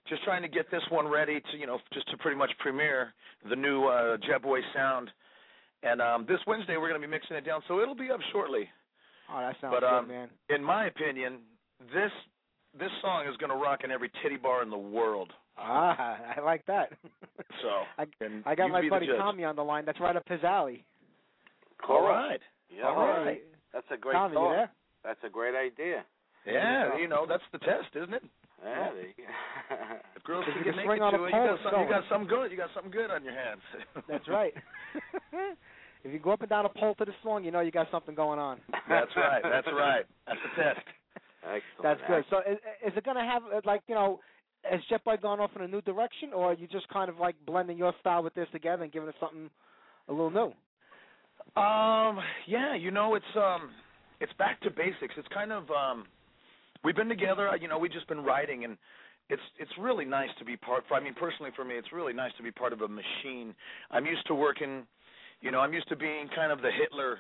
just 0.07 0.23
trying 0.23 0.41
to 0.41 0.47
get 0.47 0.69
this 0.71 0.81
one 0.89 1.07
ready 1.07 1.41
to, 1.51 1.57
you 1.57 1.67
know, 1.67 1.79
just 1.93 2.09
to 2.09 2.17
pretty 2.17 2.37
much 2.37 2.51
premiere 2.59 3.13
the 3.49 3.55
new 3.55 3.85
uh, 3.85 4.17
Jetboy 4.17 4.61
sound. 4.75 5.09
And 5.83 6.01
um, 6.01 6.25
this 6.27 6.39
Wednesday 6.47 6.75
we're 6.77 6.89
going 6.89 7.01
to 7.01 7.07
be 7.07 7.11
mixing 7.11 7.37
it 7.37 7.45
down, 7.45 7.61
so 7.67 7.79
it'll 7.79 7.95
be 7.95 8.11
up 8.11 8.19
shortly. 8.31 8.67
Oh, 9.31 9.39
that 9.39 9.55
sounds 9.61 9.73
But, 9.73 9.81
good, 9.81 9.97
um, 9.97 10.07
man. 10.07 10.29
In 10.49 10.63
my 10.63 10.87
opinion, 10.87 11.39
this 11.93 12.11
this 12.77 12.89
song 13.01 13.25
is 13.27 13.35
going 13.37 13.49
to 13.49 13.55
rock 13.55 13.81
in 13.83 13.91
every 13.91 14.11
titty 14.21 14.37
bar 14.37 14.61
in 14.61 14.69
the 14.69 14.77
world. 14.77 15.31
Ah, 15.59 16.17
I 16.37 16.41
like 16.41 16.65
that. 16.67 16.93
So, 17.61 17.69
I, 17.97 18.05
I 18.45 18.55
got 18.55 18.69
my 18.69 18.87
buddy. 18.89 19.07
Tommy 19.07 19.43
on 19.43 19.55
the 19.55 19.63
line. 19.63 19.85
That's 19.85 19.99
right 19.99 20.15
up 20.15 20.27
his 20.27 20.43
alley. 20.43 20.83
All 21.87 22.01
right. 22.07 22.39
Yeah, 22.75 22.87
All 22.87 22.95
right. 22.95 23.41
That's 23.73 23.85
a 23.93 23.97
great 23.97 24.13
Tommy, 24.13 24.33
you 24.33 24.39
thought. 24.39 24.51
there? 24.51 24.71
That's 25.03 25.19
a 25.25 25.29
great 25.29 25.55
idea. 25.55 26.03
Yeah, 26.45 26.97
you 26.97 27.07
know 27.07 27.25
that's 27.27 27.43
the 27.51 27.59
test, 27.59 27.93
isn't 27.95 28.13
it? 28.13 28.23
Yeah. 28.63 28.89
there 28.93 29.01
you 29.03 29.13
go. 29.17 29.75
If 30.15 30.23
girls 30.23 30.45
can 30.45 30.57
you 30.57 30.63
get 30.63 30.73
can 30.73 30.83
naked 30.83 30.87
swing 30.87 31.01
on 31.01 31.13
to 31.13 31.19
a 31.19 31.23
it, 31.23 31.27
you 31.27 31.31
pole, 31.31 31.47
got 31.47 31.71
some, 31.71 31.81
you 31.81 31.89
got 31.89 32.03
something 32.09 32.27
good. 32.27 32.51
You 32.51 32.57
got 32.57 32.69
something 32.73 32.91
good 32.91 33.11
on 33.11 33.23
your 33.23 33.33
hands. 33.33 33.61
That's 34.09 34.27
right. 34.27 34.53
if 36.03 36.11
you 36.11 36.19
go 36.19 36.31
up 36.31 36.41
and 36.41 36.49
down 36.49 36.65
a 36.65 36.69
pole 36.69 36.95
to 36.95 37.05
the 37.05 37.13
song, 37.23 37.43
you 37.43 37.51
know 37.51 37.59
you 37.61 37.71
got 37.71 37.87
something 37.91 38.15
going 38.15 38.39
on. 38.39 38.59
That's 38.89 39.11
right. 39.15 39.41
That's 39.43 39.67
right. 39.67 40.05
That's 40.27 40.39
the 40.43 40.61
test. 40.63 40.85
Excellent. 41.43 41.83
That's 41.83 42.01
good. 42.07 42.23
So 42.29 42.39
is, 42.51 42.57
is 42.85 42.97
it 42.97 43.03
going 43.05 43.17
to 43.17 43.23
have 43.23 43.43
uh, 43.43 43.61
like 43.63 43.81
you 43.87 43.95
know, 43.95 44.19
has 44.63 44.81
Jet 44.89 45.01
gone 45.21 45.39
off 45.39 45.51
in 45.55 45.61
a 45.61 45.67
new 45.67 45.81
direction, 45.81 46.33
or 46.33 46.51
are 46.51 46.53
you 46.53 46.67
just 46.67 46.87
kind 46.89 47.09
of 47.09 47.17
like 47.17 47.35
blending 47.45 47.77
your 47.77 47.93
style 47.99 48.23
with 48.23 48.33
this 48.33 48.47
together 48.51 48.83
and 48.83 48.91
giving 48.91 49.09
it 49.09 49.15
something 49.19 49.49
a 50.07 50.11
little 50.11 50.31
new? 50.31 50.53
Um, 51.61 52.19
yeah, 52.47 52.75
you 52.75 52.91
know, 52.91 53.15
it's 53.15 53.25
um, 53.35 53.71
it's 54.19 54.33
back 54.37 54.61
to 54.61 54.69
basics. 54.69 55.15
It's 55.17 55.27
kind 55.33 55.51
of 55.51 55.63
um, 55.71 56.05
we've 56.83 56.95
been 56.95 57.09
together. 57.09 57.49
You 57.59 57.67
know, 57.67 57.79
we've 57.79 57.91
just 57.91 58.07
been 58.07 58.23
writing, 58.23 58.65
and 58.65 58.77
it's 59.29 59.41
it's 59.57 59.71
really 59.79 60.05
nice 60.05 60.29
to 60.39 60.45
be 60.45 60.57
part. 60.57 60.83
For, 60.87 60.95
I 60.95 60.99
mean, 60.99 61.13
personally 61.13 61.51
for 61.55 61.63
me, 61.63 61.75
it's 61.75 61.91
really 61.91 62.13
nice 62.13 62.31
to 62.37 62.43
be 62.43 62.51
part 62.51 62.73
of 62.73 62.81
a 62.81 62.87
machine. 62.87 63.55
I'm 63.91 64.05
used 64.05 64.25
to 64.27 64.35
working. 64.35 64.85
You 65.41 65.51
know, 65.51 65.59
I'm 65.59 65.73
used 65.73 65.87
to 65.89 65.95
being 65.95 66.27
kind 66.35 66.51
of 66.51 66.61
the 66.61 66.69
Hitler. 66.71 67.19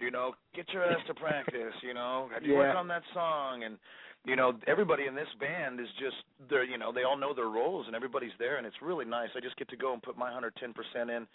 You 0.00 0.10
know, 0.10 0.32
get 0.56 0.66
your 0.72 0.84
ass 0.84 0.98
to 1.06 1.14
practice. 1.14 1.74
You 1.82 1.94
know, 1.94 2.28
have 2.32 2.42
you 2.42 2.54
worked 2.54 2.76
on 2.76 2.88
that 2.88 3.02
song? 3.12 3.64
And 3.64 3.76
you 4.24 4.36
know, 4.36 4.52
everybody 4.66 5.06
in 5.06 5.14
this 5.14 5.28
band 5.40 5.80
is 5.80 5.88
just 5.98 6.16
they're 6.48 6.64
you 6.64 6.78
know 6.78 6.92
they 6.92 7.04
all 7.04 7.16
know 7.16 7.34
their 7.34 7.48
roles 7.48 7.86
and 7.86 7.96
everybody's 7.96 8.36
there, 8.38 8.58
and 8.58 8.66
it's 8.66 8.76
really 8.82 9.04
nice. 9.04 9.28
I 9.36 9.40
just 9.40 9.56
get 9.56 9.68
to 9.70 9.76
go 9.76 9.92
and 9.92 10.02
put 10.02 10.16
my 10.18 10.30
hundred 10.32 10.54
ten 10.56 10.72
percent 10.74 11.10
in, 11.10 11.26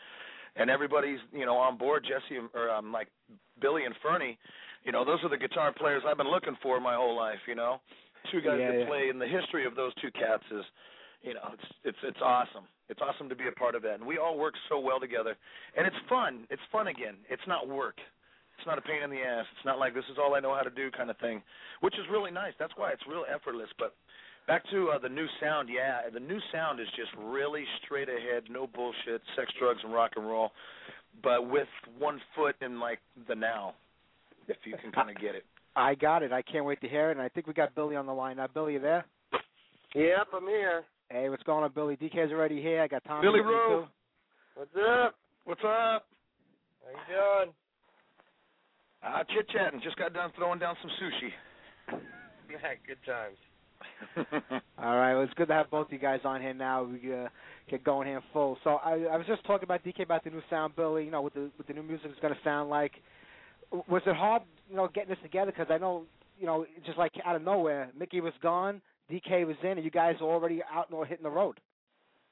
and 0.56 0.70
everybody's 0.70 1.20
you 1.34 1.46
know 1.46 1.56
on 1.58 1.78
board. 1.78 2.06
Jesse 2.08 2.40
or 2.54 2.70
um, 2.70 2.92
like 2.92 3.08
Billy 3.60 3.86
and 3.86 3.96
Fernie, 4.04 4.38
you 4.84 4.92
know, 4.92 5.04
those 5.04 5.20
are 5.24 5.30
the 5.30 5.38
guitar 5.38 5.74
players 5.74 6.04
I've 6.08 6.18
been 6.18 6.30
looking 6.30 6.56
for 6.62 6.80
my 6.80 6.96
whole 6.96 7.16
life. 7.16 7.40
You 7.48 7.56
know, 7.56 7.82
two 8.32 8.42
guys 8.42 8.58
Yeah, 8.60 8.72
that 8.72 8.80
yeah. 8.82 8.88
play 8.88 9.10
in 9.10 9.18
the 9.20 9.28
history 9.28 9.66
of 9.66 9.76
those 9.76 9.94
two 9.96 10.12
cats 10.12 10.44
is, 10.52 10.64
you 11.24 11.34
know, 11.34 11.50
it's 11.54 11.68
it's 11.84 11.98
it's 12.04 12.22
awesome. 12.22 12.66
It's 12.88 13.02
awesome 13.02 13.30
to 13.30 13.36
be 13.36 13.48
a 13.48 13.52
part 13.52 13.74
of 13.74 13.82
that, 13.82 13.96
and 13.96 14.06
we 14.06 14.20
all 14.20 14.38
work 14.38 14.54
so 14.70 14.80
well 14.80 15.00
together, 15.00 15.36
and 15.76 15.88
it's 15.88 15.96
fun. 16.08 16.46
It's 16.52 16.62
fun 16.72 16.86
again. 16.88 17.16
It's 17.30 17.42
not 17.48 17.68
work. 17.68 17.98
It's 18.58 18.68
not 18.68 18.78
a 18.78 18.82
pain 18.82 19.03
in 19.03 19.10
the 19.10 19.22
ass. 19.22 19.45
It's 19.56 19.66
not 19.66 19.80
like 19.80 19.93
this 19.93 20.06
is 20.12 20.18
all 20.18 20.36
I 20.36 20.39
know 20.39 20.56
how 20.56 20.64
to 20.64 20.70
do 20.70 20.89
kind 20.91 21.10
of 21.10 21.18
thing, 21.18 21.41
which 21.82 21.95
is 21.95 22.06
really 22.12 22.32
nice. 22.32 22.53
That's 22.60 22.74
why 22.76 22.91
it's 22.91 23.03
real 23.08 23.26
effortless. 23.34 23.70
But 23.78 23.93
back 24.47 24.64
to 24.72 24.89
uh, 24.89 24.99
the 24.99 25.10
new 25.10 25.28
sound, 25.41 25.70
yeah, 25.70 26.10
the 26.12 26.20
new 26.20 26.39
sound 26.51 26.80
is 26.80 26.88
just 26.95 27.12
really 27.18 27.64
straight 27.84 28.10
ahead, 28.10 28.43
no 28.49 28.68
bullshit, 28.68 29.22
sex, 29.36 29.51
drugs, 29.60 29.80
and 29.84 29.93
rock 29.93 30.12
and 30.16 30.26
roll, 30.26 30.51
but 31.24 31.49
with 31.49 31.68
one 31.99 32.20
foot 32.36 32.56
in 32.62 32.80
like 32.80 32.99
the 33.28 33.36
now, 33.36 33.74
if 34.47 34.58
you 34.64 34.76
can 34.82 34.91
kind 34.91 35.10
of 35.10 35.16
get 35.18 35.36
it. 35.36 35.43
I 35.76 35.95
got 35.95 36.24
it. 36.24 36.32
I 36.32 36.41
can't 36.41 36.66
wait 36.66 36.80
to 36.82 36.88
hear 36.88 37.10
it. 37.10 37.18
And 37.18 37.22
I 37.22 37.30
think 37.30 37.47
we 37.47 37.53
got 37.53 37.76
Billy 37.76 37.95
on 37.95 38.06
the 38.06 38.14
line 38.14 38.38
now. 38.38 38.47
Billy, 38.47 38.74
you 38.74 38.80
there? 38.80 39.06
Yep, 39.93 40.28
I'm 40.34 40.47
here. 40.47 40.84
Hey, 41.10 41.30
what's 41.30 41.43
going 41.43 41.64
on, 41.64 41.72
Billy? 41.74 41.97
DK's 41.97 42.32
already 42.32 42.62
here. 42.62 42.82
I 42.82 42.88
got 42.88 43.03
Tommy. 43.03 43.28
Billy 43.28 43.41
with 43.41 43.49
Rowe. 43.49 43.88
What's 44.56 44.72
up? 44.76 45.16
What's 45.43 45.62
up? 45.62 46.06
How 46.84 46.91
you 46.91 47.43
doing? 47.43 47.53
Uh, 49.06 49.24
chit 49.34 49.47
chatting. 49.49 49.82
Just 49.84 49.97
got 49.97 50.14
done 50.14 50.32
throwing 50.36 50.60
down 50.60 50.76
some 50.82 50.91
sushi. 51.01 52.01
Yeah, 52.47 52.76
good 52.86 52.99
times. 53.08 54.62
All 54.78 54.95
right. 54.95 55.16
Well, 55.16 55.24
it's 55.24 55.34
good 55.34 55.47
to 55.47 55.53
have 55.56 55.72
both 55.72 55.88
you 55.89 55.97
guys 55.97 56.20
on 56.24 56.41
here 56.41 56.53
now. 56.53 56.84
We 56.84 57.12
uh, 57.12 57.28
get 57.70 57.84
going 57.84 58.08
here 58.08 58.22
full. 58.32 58.60
So 58.64 58.76
I, 58.86 58.91
I 59.12 59.18
was 59.18 59.26
just 59.28 59.43
talking 59.45 59.64
about 59.64 59.84
DK 59.84 60.03
about 60.03 60.24
the 60.24 60.30
new 60.30 60.41
sound, 60.47 60.76
Billy. 60.76 61.06
You 61.06 61.12
know, 61.12 61.24
what 61.24 61.34
the 61.34 61.49
what 61.56 61.68
the 61.68 61.74
new 61.74 61.82
music 61.82 62.12
is 62.12 62.18
going 62.22 62.36
to 62.36 62.39
sound 62.43 62.70
like. 62.70 62.93
Was 63.89 64.03
it 64.06 64.16
hard, 64.16 64.43
you 64.70 64.76
know, 64.76 64.88
getting 64.93 65.10
this 65.10 65.18
together? 65.24 65.51
Because 65.51 65.68
I 65.72 65.80
know, 65.80 66.03
you 66.39 66.45
know, 66.45 66.68
just 66.86 66.99
like 66.99 67.14
out 67.26 67.36
of 67.36 67.41
nowhere, 67.41 67.89
Mickey 67.97 68.22
was 68.22 68.34
gone, 68.43 68.80
DK 69.12 69.45
was 69.47 69.56
in, 69.64 69.72
and 69.72 69.84
you 69.84 69.89
guys 69.89 70.16
were 70.22 70.28
already 70.28 70.62
out 70.72 70.91
and 70.91 71.08
hitting 71.08 71.24
the 71.24 71.30
road. 71.32 71.60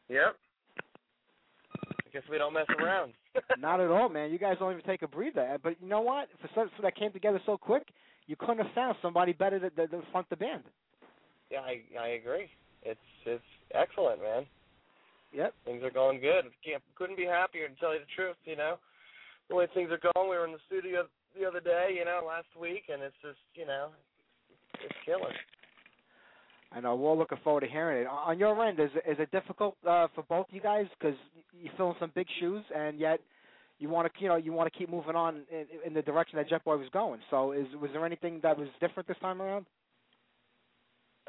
Yep. 0.09 0.36
Guess 2.14 2.24
we 2.30 2.38
don't 2.38 2.53
mess 2.53 2.68
around. 2.80 3.14
Not 3.59 3.80
at 3.80 3.89
all, 3.89 4.09
man. 4.09 4.32
You 4.32 4.38
guys 4.39 4.57
don't 4.59 4.72
even 4.72 4.86
take 4.86 5.01
a 5.01 5.07
breather. 5.07 5.53
Uh, 5.53 5.57
but 5.61 5.76
you 5.82 5.89
know 5.89 6.01
what? 6.01 6.30
For 6.41 6.49
something 6.53 6.74
that 6.82 6.95
came 6.95 7.11
together 7.11 7.41
so 7.45 7.57
quick, 7.57 7.88
you 8.28 8.36
couldn't 8.36 8.59
have 8.59 8.74
found 8.74 8.95
somebody 9.01 9.34
better 9.34 9.59
to, 9.59 9.70
to, 9.72 9.88
to 9.88 10.01
front 10.11 10.30
the 10.30 10.36
band. 10.38 10.64
yeah, 11.51 11.59
I 11.61 11.82
I 11.99 12.07
agree. 12.09 12.47
It's 12.84 12.99
it's 13.26 13.43
excellent, 13.74 14.22
man. 14.22 14.45
Yep. 15.34 15.53
Things 15.66 15.84
are 15.84 15.89
going 15.91 16.22
good. 16.22 16.45
Can't 16.64 16.84
couldn't 16.95 17.18
be 17.18 17.26
happier 17.26 17.68
to 17.68 17.76
tell 17.76 17.93
you 17.93 17.99
the 17.99 18.14
truth, 18.16 18.38
you 18.45 18.55
know. 18.55 18.78
The 19.49 19.55
way 19.55 19.68
things 19.74 19.89
are 19.91 19.99
going, 20.14 20.30
we 20.30 20.38
were 20.38 20.45
in 20.45 20.53
the 20.53 20.64
studio 20.68 21.05
the 21.38 21.45
other 21.45 21.59
day, 21.59 21.95
you 21.97 22.05
know, 22.05 22.22
last 22.26 22.47
week 22.59 22.84
and 22.91 23.01
it's 23.01 23.18
just, 23.22 23.41
you 23.55 23.66
know, 23.66 23.89
it's 24.86 24.95
killing. 25.05 25.34
I 26.76 26.80
know. 26.80 26.95
We're 26.95 27.09
all 27.09 27.17
looking 27.17 27.38
forward 27.43 27.61
to 27.61 27.67
hearing 27.67 28.03
it. 28.03 28.07
On 28.07 28.38
your 28.39 28.65
end, 28.65 28.80
is 28.80 28.89
is 29.07 29.17
it 29.19 29.32
difficult 29.32 29.76
uh, 29.88 30.07
for 30.15 30.24
both 30.24 30.47
you 30.51 30.61
guys 30.61 30.86
because 30.97 31.15
you 31.53 31.69
fill 31.78 31.91
in 31.91 31.95
some 31.99 32.11
big 32.15 32.28
shoes, 32.39 32.63
and 32.76 32.99
yet 32.99 33.19
you 33.80 33.89
want 33.89 34.11
to, 34.11 34.21
you 34.21 34.28
know, 34.28 34.38
you 34.38 34.53
want 34.53 34.71
to 34.71 34.78
keep 34.78 34.89
moving 34.89 35.15
on 35.15 35.43
in, 35.51 35.65
in 35.86 35.93
the 35.93 36.01
direction 36.01 36.38
that 36.38 36.49
Jetboy 36.49 36.80
was 36.80 36.89
going. 36.91 37.19
So, 37.30 37.51
is 37.51 37.67
was 37.80 37.91
there 37.93 38.05
anything 38.05 38.39
that 38.41 38.57
was 38.57 38.67
different 38.80 39.07
this 39.07 39.17
time 39.21 39.41
around? 39.41 39.65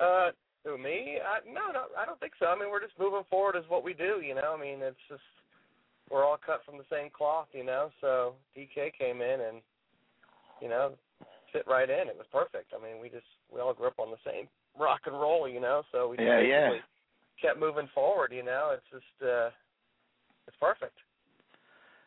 Uh 0.01 0.31
me? 0.73 1.19
I, 1.21 1.45
no, 1.47 1.69
no, 1.73 1.93
I 1.97 2.07
don't 2.07 2.19
think 2.21 2.33
so. 2.41 2.47
I 2.47 2.59
mean, 2.59 2.71
we're 2.71 2.81
just 2.81 2.99
moving 2.99 3.25
forward 3.29 3.55
as 3.55 3.65
what 3.69 3.85
we 3.85 3.93
do, 3.93 4.23
you 4.25 4.35
know. 4.35 4.57
I 4.57 4.61
mean, 4.61 4.81
it's 4.81 4.97
just 5.11 5.23
we're 6.11 6.25
all 6.25 6.39
cut 6.39 6.61
from 6.65 6.79
the 6.79 6.89
same 6.91 7.11
cloth, 7.11 7.49
you 7.53 7.65
know. 7.65 7.91
So 8.01 8.35
DK 8.57 8.97
came 8.99 9.21
in 9.21 9.41
and 9.41 9.61
you 10.63 10.69
know 10.69 10.95
fit 11.53 11.67
right 11.67 11.89
in. 11.91 12.09
It 12.09 12.17
was 12.17 12.27
perfect. 12.33 12.73
I 12.73 12.83
mean, 12.83 13.01
we 13.01 13.11
just 13.11 13.29
we 13.53 13.61
all 13.61 13.75
grew 13.75 13.89
up 13.89 13.99
on 13.99 14.11
the 14.11 14.25
same 14.25 14.49
rock 14.79 15.01
and 15.07 15.15
roll, 15.15 15.49
you 15.49 15.61
know. 15.61 15.83
So 15.93 16.09
we 16.09 16.17
just 16.17 16.27
Yeah, 16.27 16.41
yeah. 16.41 16.69
basically 16.69 16.89
kept 17.41 17.61
moving 17.61 17.89
forward, 17.95 18.33
you 18.33 18.43
know. 18.43 18.75
It's 18.75 18.87
just 18.91 19.29
uh 19.29 19.51
it's 20.47 20.57
perfect. 20.61 20.97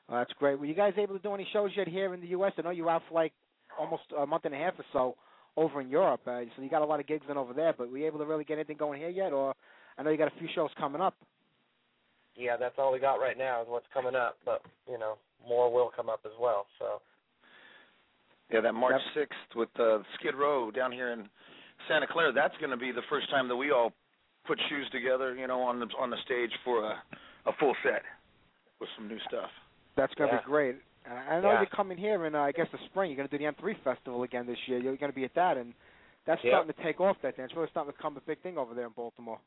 Well, 0.08 0.20
that's 0.20 0.34
great. 0.40 0.60
Were 0.60 0.66
you 0.66 0.74
guys 0.76 0.94
able 0.98 1.18
to 1.18 1.22
do 1.22 1.34
any 1.34 1.48
shows 1.52 1.72
yet 1.76 1.88
here 1.88 2.14
in 2.14 2.22
the 2.22 2.28
U.S.? 2.28 2.54
I 2.58 2.62
know 2.62 2.70
you 2.70 2.86
were 2.86 2.92
out 2.92 3.02
for 3.10 3.16
like 3.16 3.34
almost 3.78 4.04
a 4.18 4.26
month 4.26 4.46
and 4.46 4.54
a 4.54 4.58
half 4.58 4.74
or 4.80 4.86
so 4.94 5.16
over 5.58 5.82
in 5.82 5.90
Europe, 5.90 6.22
uh, 6.28 6.42
so 6.56 6.62
you 6.62 6.70
got 6.70 6.84
a 6.84 6.86
lot 6.86 7.00
of 7.00 7.08
gigs 7.08 7.26
in 7.30 7.36
over 7.36 7.52
there. 7.54 7.74
But 7.78 7.92
were 7.92 7.98
you 7.98 8.06
able 8.06 8.20
to 8.20 8.26
really 8.26 8.44
get 8.44 8.56
anything 8.56 8.78
going 8.78 9.00
here 9.00 9.10
yet? 9.10 9.34
Or 9.34 9.54
I 9.98 10.04
know 10.04 10.12
you 10.12 10.18
got 10.18 10.32
a 10.34 10.40
few 10.40 10.48
shows 10.54 10.70
coming 10.78 11.02
up. 11.02 11.16
Yeah, 12.36 12.56
that's 12.56 12.76
all 12.78 12.94
we 12.94 13.00
got 13.00 13.16
right 13.16 13.38
now 13.38 13.64
is 13.64 13.68
what's 13.68 13.88
coming 13.94 14.16
up, 14.16 14.38
but 14.46 14.62
you 14.90 15.00
know 15.00 15.16
more 15.48 15.74
will 15.74 15.92
come 15.96 16.10
up 16.10 16.22
as 16.26 16.32
well. 16.40 16.68
So 16.80 17.02
Yeah, 18.52 18.62
that 18.62 18.74
March 18.74 19.02
sixth 19.16 19.38
with 19.56 19.70
uh, 19.80 20.00
Skid 20.20 20.36
Row 20.36 20.70
down 20.72 20.92
here 20.92 21.12
in 21.12 21.28
Santa 21.88 22.08
Clara. 22.08 22.32
That's 22.32 22.56
going 22.58 22.72
to 22.72 22.78
be 22.78 22.92
the 22.92 23.02
first 23.10 23.30
time 23.30 23.48
that 23.48 23.56
we 23.56 23.72
all 23.72 23.94
put 24.46 24.60
shoes 24.70 24.88
together, 24.92 25.36
you 25.36 25.48
know, 25.48 25.62
on 25.62 25.80
the 25.80 25.88
on 26.00 26.10
the 26.10 26.18
stage 26.26 26.52
for 26.64 26.84
a 26.86 27.02
a 27.46 27.54
full 27.60 27.76
set 27.84 28.04
with 28.80 28.90
some 28.96 29.08
new 29.08 29.20
stuff. 29.28 29.50
That's 29.96 30.14
going 30.16 30.30
to 30.30 30.36
Yeah. 30.36 30.42
be 30.42 30.46
great. 30.46 30.76
Uh, 31.10 31.14
I 31.14 31.40
know 31.42 31.52
Yeah. 31.52 31.60
you're 31.62 31.66
coming 31.76 31.98
here 31.98 32.26
in, 32.26 32.36
uh, 32.36 32.42
I 32.42 32.52
guess, 32.52 32.68
the 32.72 32.78
spring. 32.92 33.10
You're 33.12 33.18
going 33.18 33.30
to 33.30 33.38
do 33.38 33.44
the 33.44 33.50
M3 33.50 33.74
Festival 33.84 34.24
again 34.24 34.46
this 34.46 34.58
year. 34.68 34.78
You're 34.80 34.98
going 34.98 35.12
to 35.12 35.16
be 35.16 35.24
at 35.24 35.34
that, 35.36 35.58
and 35.58 35.74
that's 36.26 36.44
Yeah. 36.44 36.52
starting 36.52 36.74
to 36.74 36.84
take 36.84 37.00
off. 37.00 37.16
That 37.22 37.36
thing. 37.36 37.46
It's 37.46 37.56
really 37.56 37.70
starting 37.72 37.92
to 37.94 37.98
become 37.98 38.18
a 38.18 38.22
big 38.22 38.40
thing 38.40 38.58
over 38.58 38.74
there 38.74 38.86
in 38.86 38.92
Baltimore. 38.92 39.40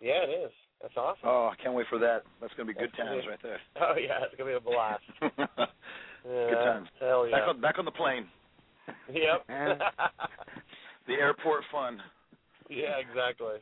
yeah, 0.00 0.22
it 0.24 0.30
is. 0.30 0.52
That's 0.82 0.96
awesome. 0.96 1.28
Oh, 1.28 1.48
I 1.52 1.56
can't 1.62 1.74
wait 1.74 1.86
for 1.88 1.98
that. 1.98 2.24
That's 2.40 2.52
going 2.54 2.66
to 2.66 2.72
be 2.74 2.78
good 2.80 2.90
That's 2.96 3.08
times 3.08 3.24
good. 3.24 3.30
right 3.30 3.42
there. 3.42 3.60
Oh 3.80 3.94
yeah, 3.96 4.24
it's 4.24 4.34
gonna 4.36 4.50
be 4.50 4.56
a 4.56 4.60
blast. 4.60 5.02
good 5.20 6.54
times. 6.54 6.88
Hell 6.98 7.26
yeah. 7.28 7.38
Back 7.38 7.48
on 7.48 7.60
back 7.60 7.78
on 7.78 7.84
the 7.84 7.90
plane. 7.92 8.26
Yep. 9.12 9.44
And- 11.10 11.18
The 11.18 11.22
airport 11.22 11.62
fun. 11.72 12.02
yeah, 12.68 12.96
exactly. 12.98 13.58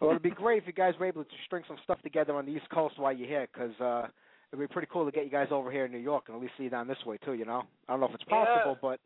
well, 0.00 0.10
it'd 0.10 0.22
be 0.22 0.30
great 0.30 0.62
if 0.62 0.66
you 0.66 0.72
guys 0.72 0.94
were 0.98 1.06
able 1.06 1.22
to 1.24 1.30
string 1.46 1.62
some 1.68 1.76
stuff 1.84 2.00
together 2.02 2.34
on 2.34 2.44
the 2.46 2.52
East 2.52 2.68
Coast 2.70 2.98
while 2.98 3.12
you're 3.12 3.28
here, 3.28 3.46
because 3.52 3.78
uh, 3.80 4.08
it'd 4.52 4.58
be 4.68 4.72
pretty 4.72 4.88
cool 4.92 5.04
to 5.04 5.12
get 5.12 5.24
you 5.24 5.30
guys 5.30 5.48
over 5.52 5.70
here 5.70 5.84
in 5.84 5.92
New 5.92 5.98
York 5.98 6.24
and 6.26 6.36
at 6.36 6.42
least 6.42 6.54
see 6.58 6.64
you 6.64 6.70
down 6.70 6.88
this 6.88 6.98
way 7.06 7.18
too. 7.24 7.34
You 7.34 7.44
know, 7.44 7.62
I 7.88 7.92
don't 7.92 8.00
know 8.00 8.08
if 8.08 8.14
it's 8.14 8.24
possible, 8.24 8.76
but 8.82 8.98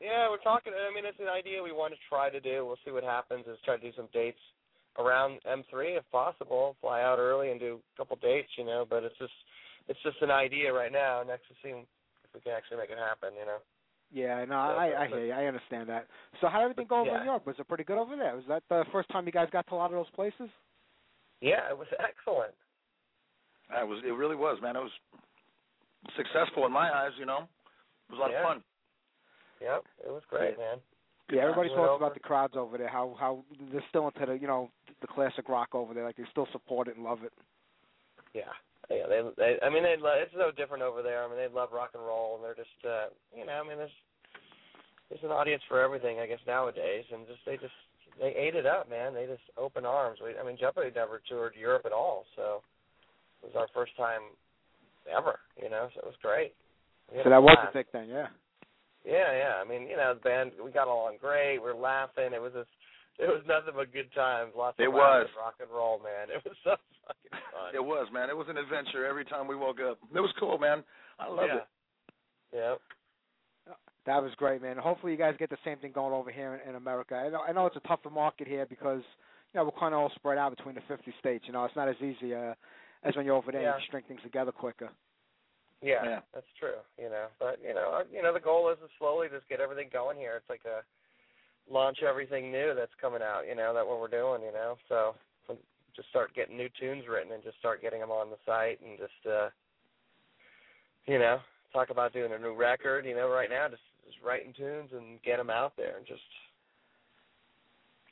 Yeah, 0.00 0.28
we're 0.30 0.38
talking. 0.38 0.72
I 0.72 0.94
mean, 0.94 1.04
it's 1.04 1.20
an 1.20 1.28
idea 1.28 1.62
we 1.62 1.72
want 1.72 1.92
to 1.92 2.00
try 2.08 2.30
to 2.30 2.40
do. 2.40 2.64
We'll 2.64 2.78
see 2.84 2.90
what 2.92 3.04
happens. 3.04 3.44
Is 3.46 3.58
try 3.64 3.76
to 3.76 3.82
do 3.82 3.92
some 3.96 4.08
dates 4.14 4.40
around 4.98 5.40
M3 5.44 5.98
if 5.98 6.04
possible. 6.10 6.76
Fly 6.80 7.02
out 7.02 7.18
early 7.18 7.50
and 7.50 7.60
do 7.60 7.80
a 7.94 7.96
couple 7.98 8.16
dates, 8.22 8.48
you 8.56 8.64
know. 8.64 8.86
But 8.88 9.04
it's 9.04 9.18
just 9.18 9.32
it's 9.88 10.00
just 10.02 10.16
an 10.22 10.30
idea 10.30 10.72
right 10.72 10.92
now. 10.92 11.22
Next 11.26 11.46
to 11.48 11.54
see 11.62 11.70
if 11.76 11.84
we 12.34 12.40
can 12.40 12.52
actually 12.52 12.78
make 12.78 12.90
it 12.90 12.98
happen, 12.98 13.30
you 13.38 13.44
know. 13.44 13.58
Yeah, 14.14 14.44
no, 14.46 14.54
I, 14.54 15.02
I 15.02 15.08
hear 15.08 15.26
you. 15.26 15.32
I 15.32 15.46
understand 15.46 15.88
that. 15.90 16.06
So, 16.40 16.46
how 16.48 16.58
did 16.58 16.64
everything 16.70 16.86
go 16.88 17.00
over 17.00 17.10
Yeah. 17.10 17.16
in 17.18 17.20
New 17.26 17.30
York? 17.32 17.46
Was 17.46 17.56
it 17.58 17.66
pretty 17.68 17.84
good 17.84 17.98
over 17.98 18.14
there? 18.16 18.34
Was 18.36 18.44
that 18.48 18.62
the 18.68 18.84
first 18.92 19.08
time 19.10 19.26
you 19.26 19.32
guys 19.32 19.48
got 19.52 19.66
to 19.66 19.74
a 19.74 19.76
lot 19.76 19.86
of 19.86 19.98
those 19.98 20.10
places? 20.14 20.48
Yeah, 21.40 21.68
it 21.68 21.76
was 21.76 21.88
excellent. 21.98 22.54
It 23.70 23.86
was. 23.86 24.00
It 24.06 24.12
really 24.12 24.36
was, 24.36 24.58
man. 24.62 24.76
It 24.76 24.80
was 24.80 24.92
successful 26.16 26.64
in 26.66 26.72
my 26.72 26.90
eyes. 26.94 27.10
You 27.18 27.26
know, 27.26 27.48
it 28.08 28.12
was 28.12 28.18
a 28.18 28.22
lot 28.22 28.30
Yeah. 28.30 28.38
of 28.38 28.44
fun. 28.44 28.64
Yep, 29.60 29.84
it 30.06 30.10
was 30.10 30.22
great, 30.30 30.58
man. 30.58 30.78
Yeah, 31.32 31.42
everybody 31.42 31.70
talks 31.70 31.80
over. 31.88 31.94
about 32.04 32.14
the 32.14 32.20
crowds 32.20 32.54
over 32.56 32.76
there. 32.78 32.88
How 32.88 33.16
how 33.18 33.44
they're 33.72 33.84
still 33.88 34.06
into 34.06 34.26
the 34.26 34.38
you 34.38 34.46
know 34.46 34.70
the 35.00 35.06
classic 35.06 35.48
rock 35.48 35.74
over 35.74 35.94
there. 35.94 36.04
Like 36.04 36.16
they 36.16 36.24
still 36.30 36.46
support 36.52 36.86
it 36.88 36.96
and 36.96 37.04
love 37.04 37.24
it. 37.24 37.32
Yeah, 38.34 38.52
yeah. 38.90 39.06
They, 39.08 39.22
they 39.36 39.58
I 39.62 39.70
mean, 39.70 39.82
they. 39.82 39.96
lo- 39.98 40.16
It's 40.16 40.32
so 40.32 40.50
different 40.50 40.82
over 40.82 41.02
there. 41.02 41.24
I 41.24 41.28
mean, 41.28 41.36
they 41.36 41.48
love 41.48 41.70
rock 41.72 41.90
and 41.94 42.02
roll, 42.04 42.36
and 42.36 42.44
they're 42.44 42.54
just, 42.54 42.80
uh, 42.84 43.06
you 43.36 43.46
know, 43.46 43.60
I 43.64 43.66
mean, 43.66 43.78
there's 43.78 43.98
there's 45.08 45.24
an 45.24 45.30
audience 45.30 45.62
for 45.68 45.80
everything, 45.80 46.18
I 46.18 46.26
guess 46.26 46.40
nowadays, 46.46 47.04
and 47.12 47.26
just 47.26 47.40
they 47.46 47.56
just 47.56 47.76
they 48.20 48.34
ate 48.36 48.54
it 48.54 48.66
up, 48.66 48.88
man. 48.88 49.14
They 49.14 49.26
just 49.26 49.44
open 49.56 49.84
arms. 49.84 50.18
We, 50.22 50.38
I 50.38 50.44
mean, 50.44 50.56
Jetboy 50.56 50.94
never 50.94 51.20
toured 51.28 51.54
Europe 51.58 51.82
at 51.84 51.92
all, 51.92 52.24
so 52.36 52.62
it 53.42 53.52
was 53.52 53.56
our 53.56 53.68
first 53.74 53.96
time 53.96 54.22
ever, 55.10 55.38
you 55.60 55.68
know. 55.68 55.88
So 55.94 56.00
it 56.00 56.06
was 56.06 56.18
great. 56.22 56.54
So 57.22 57.28
that 57.30 57.42
was 57.42 57.58
a 57.68 57.72
big 57.72 57.90
thing, 57.90 58.08
yeah. 58.08 58.28
Yeah, 59.04 59.36
yeah. 59.36 59.54
I 59.60 59.68
mean, 59.68 59.86
you 59.88 59.96
know, 59.96 60.14
the 60.14 60.20
band 60.20 60.52
we 60.64 60.70
got 60.70 60.88
along 60.88 61.18
great. 61.20 61.58
We 61.58 61.68
are 61.68 61.76
laughing. 61.76 62.32
It 62.32 62.40
was 62.40 62.52
just, 62.54 62.68
it 63.18 63.28
was 63.28 63.42
nothing 63.46 63.74
but 63.76 63.92
good 63.92 64.12
times. 64.14 64.52
Lots 64.56 64.78
of 64.78 64.86
laughter, 64.86 64.90
was. 64.90 65.28
rock 65.38 65.54
and 65.60 65.70
roll, 65.70 66.00
man. 66.02 66.34
It 66.34 66.42
was 66.44 66.56
so 66.64 66.76
fucking 67.06 67.30
fun. 67.52 67.74
It 67.74 67.84
was, 67.84 68.08
man. 68.12 68.30
It 68.30 68.36
was 68.36 68.46
an 68.48 68.56
adventure 68.58 69.06
every 69.06 69.24
time 69.24 69.46
we 69.46 69.56
woke 69.56 69.78
up. 69.80 69.98
It 70.14 70.20
was 70.20 70.32
cool, 70.38 70.58
man. 70.58 70.82
I 71.18 71.28
loved 71.28 71.48
yeah. 71.52 71.56
it. 71.56 71.66
Yep. 72.54 72.80
That 74.06 74.22
was 74.22 74.32
great, 74.36 74.60
man. 74.60 74.76
Hopefully, 74.76 75.12
you 75.12 75.18
guys 75.18 75.34
get 75.38 75.48
the 75.48 75.56
same 75.64 75.78
thing 75.78 75.92
going 75.92 76.12
over 76.12 76.30
here 76.30 76.60
in, 76.62 76.70
in 76.70 76.76
America. 76.76 77.14
I 77.14 77.30
know, 77.30 77.40
I 77.40 77.52
know 77.52 77.66
it's 77.66 77.76
a 77.76 77.88
tougher 77.88 78.10
market 78.10 78.46
here 78.46 78.66
because 78.66 79.00
you 79.52 79.58
know 79.60 79.64
we're 79.64 79.80
kind 79.80 79.94
of 79.94 80.00
all 80.00 80.12
spread 80.14 80.36
out 80.36 80.54
between 80.54 80.74
the 80.74 80.82
50 80.88 81.12
states. 81.20 81.44
You 81.46 81.54
know, 81.54 81.64
it's 81.64 81.76
not 81.76 81.88
as 81.88 81.96
easy 82.02 82.34
uh, 82.34 82.52
as 83.02 83.16
when 83.16 83.24
you're 83.24 83.34
over 83.34 83.50
there. 83.50 83.62
Yeah. 83.62 83.76
You 83.76 83.82
string 83.86 84.04
things 84.06 84.20
together 84.22 84.52
quicker. 84.52 84.90
Yeah, 85.80 86.04
Yeah. 86.04 86.20
that's 86.34 86.46
true. 86.60 86.80
You 86.98 87.08
know, 87.08 87.26
but 87.40 87.60
you 87.66 87.72
know, 87.74 87.92
our- 87.92 88.06
you 88.12 88.22
know, 88.22 88.32
the 88.34 88.40
goal 88.40 88.68
is 88.70 88.78
to 88.80 88.88
slowly 88.98 89.28
just 89.32 89.48
get 89.48 89.60
everything 89.60 89.88
going 89.92 90.18
here. 90.18 90.36
It's 90.36 90.50
like 90.50 90.64
a 90.66 90.82
launch 91.70 91.98
everything 92.02 92.50
new 92.52 92.74
that's 92.76 92.92
coming 93.00 93.22
out. 93.22 93.42
You 93.48 93.54
know, 93.54 93.72
that 93.74 93.86
what 93.86 94.00
we're 94.00 94.08
doing. 94.08 94.42
You 94.42 94.52
know, 94.52 94.76
so 94.88 95.14
just 95.96 96.08
start 96.08 96.34
getting 96.34 96.56
new 96.56 96.68
tunes 96.80 97.04
written 97.08 97.32
and 97.32 97.42
just 97.44 97.58
start 97.58 97.80
getting 97.80 98.00
them 98.00 98.10
on 98.10 98.28
the 98.28 98.36
site 98.44 98.80
and 98.84 98.98
just, 98.98 99.26
uh 99.32 99.48
you 101.06 101.18
know, 101.18 101.38
talk 101.72 101.90
about 101.90 102.12
doing 102.12 102.32
a 102.32 102.38
new 102.38 102.54
record. 102.54 103.06
You 103.06 103.14
know, 103.14 103.28
right 103.28 103.50
now 103.50 103.68
just 103.68 103.82
just 104.06 104.18
writing 104.24 104.52
tunes 104.56 104.90
and 104.92 105.22
get 105.22 105.36
them 105.38 105.50
out 105.50 105.72
there 105.76 105.96
and 105.96 106.06
just 106.06 106.22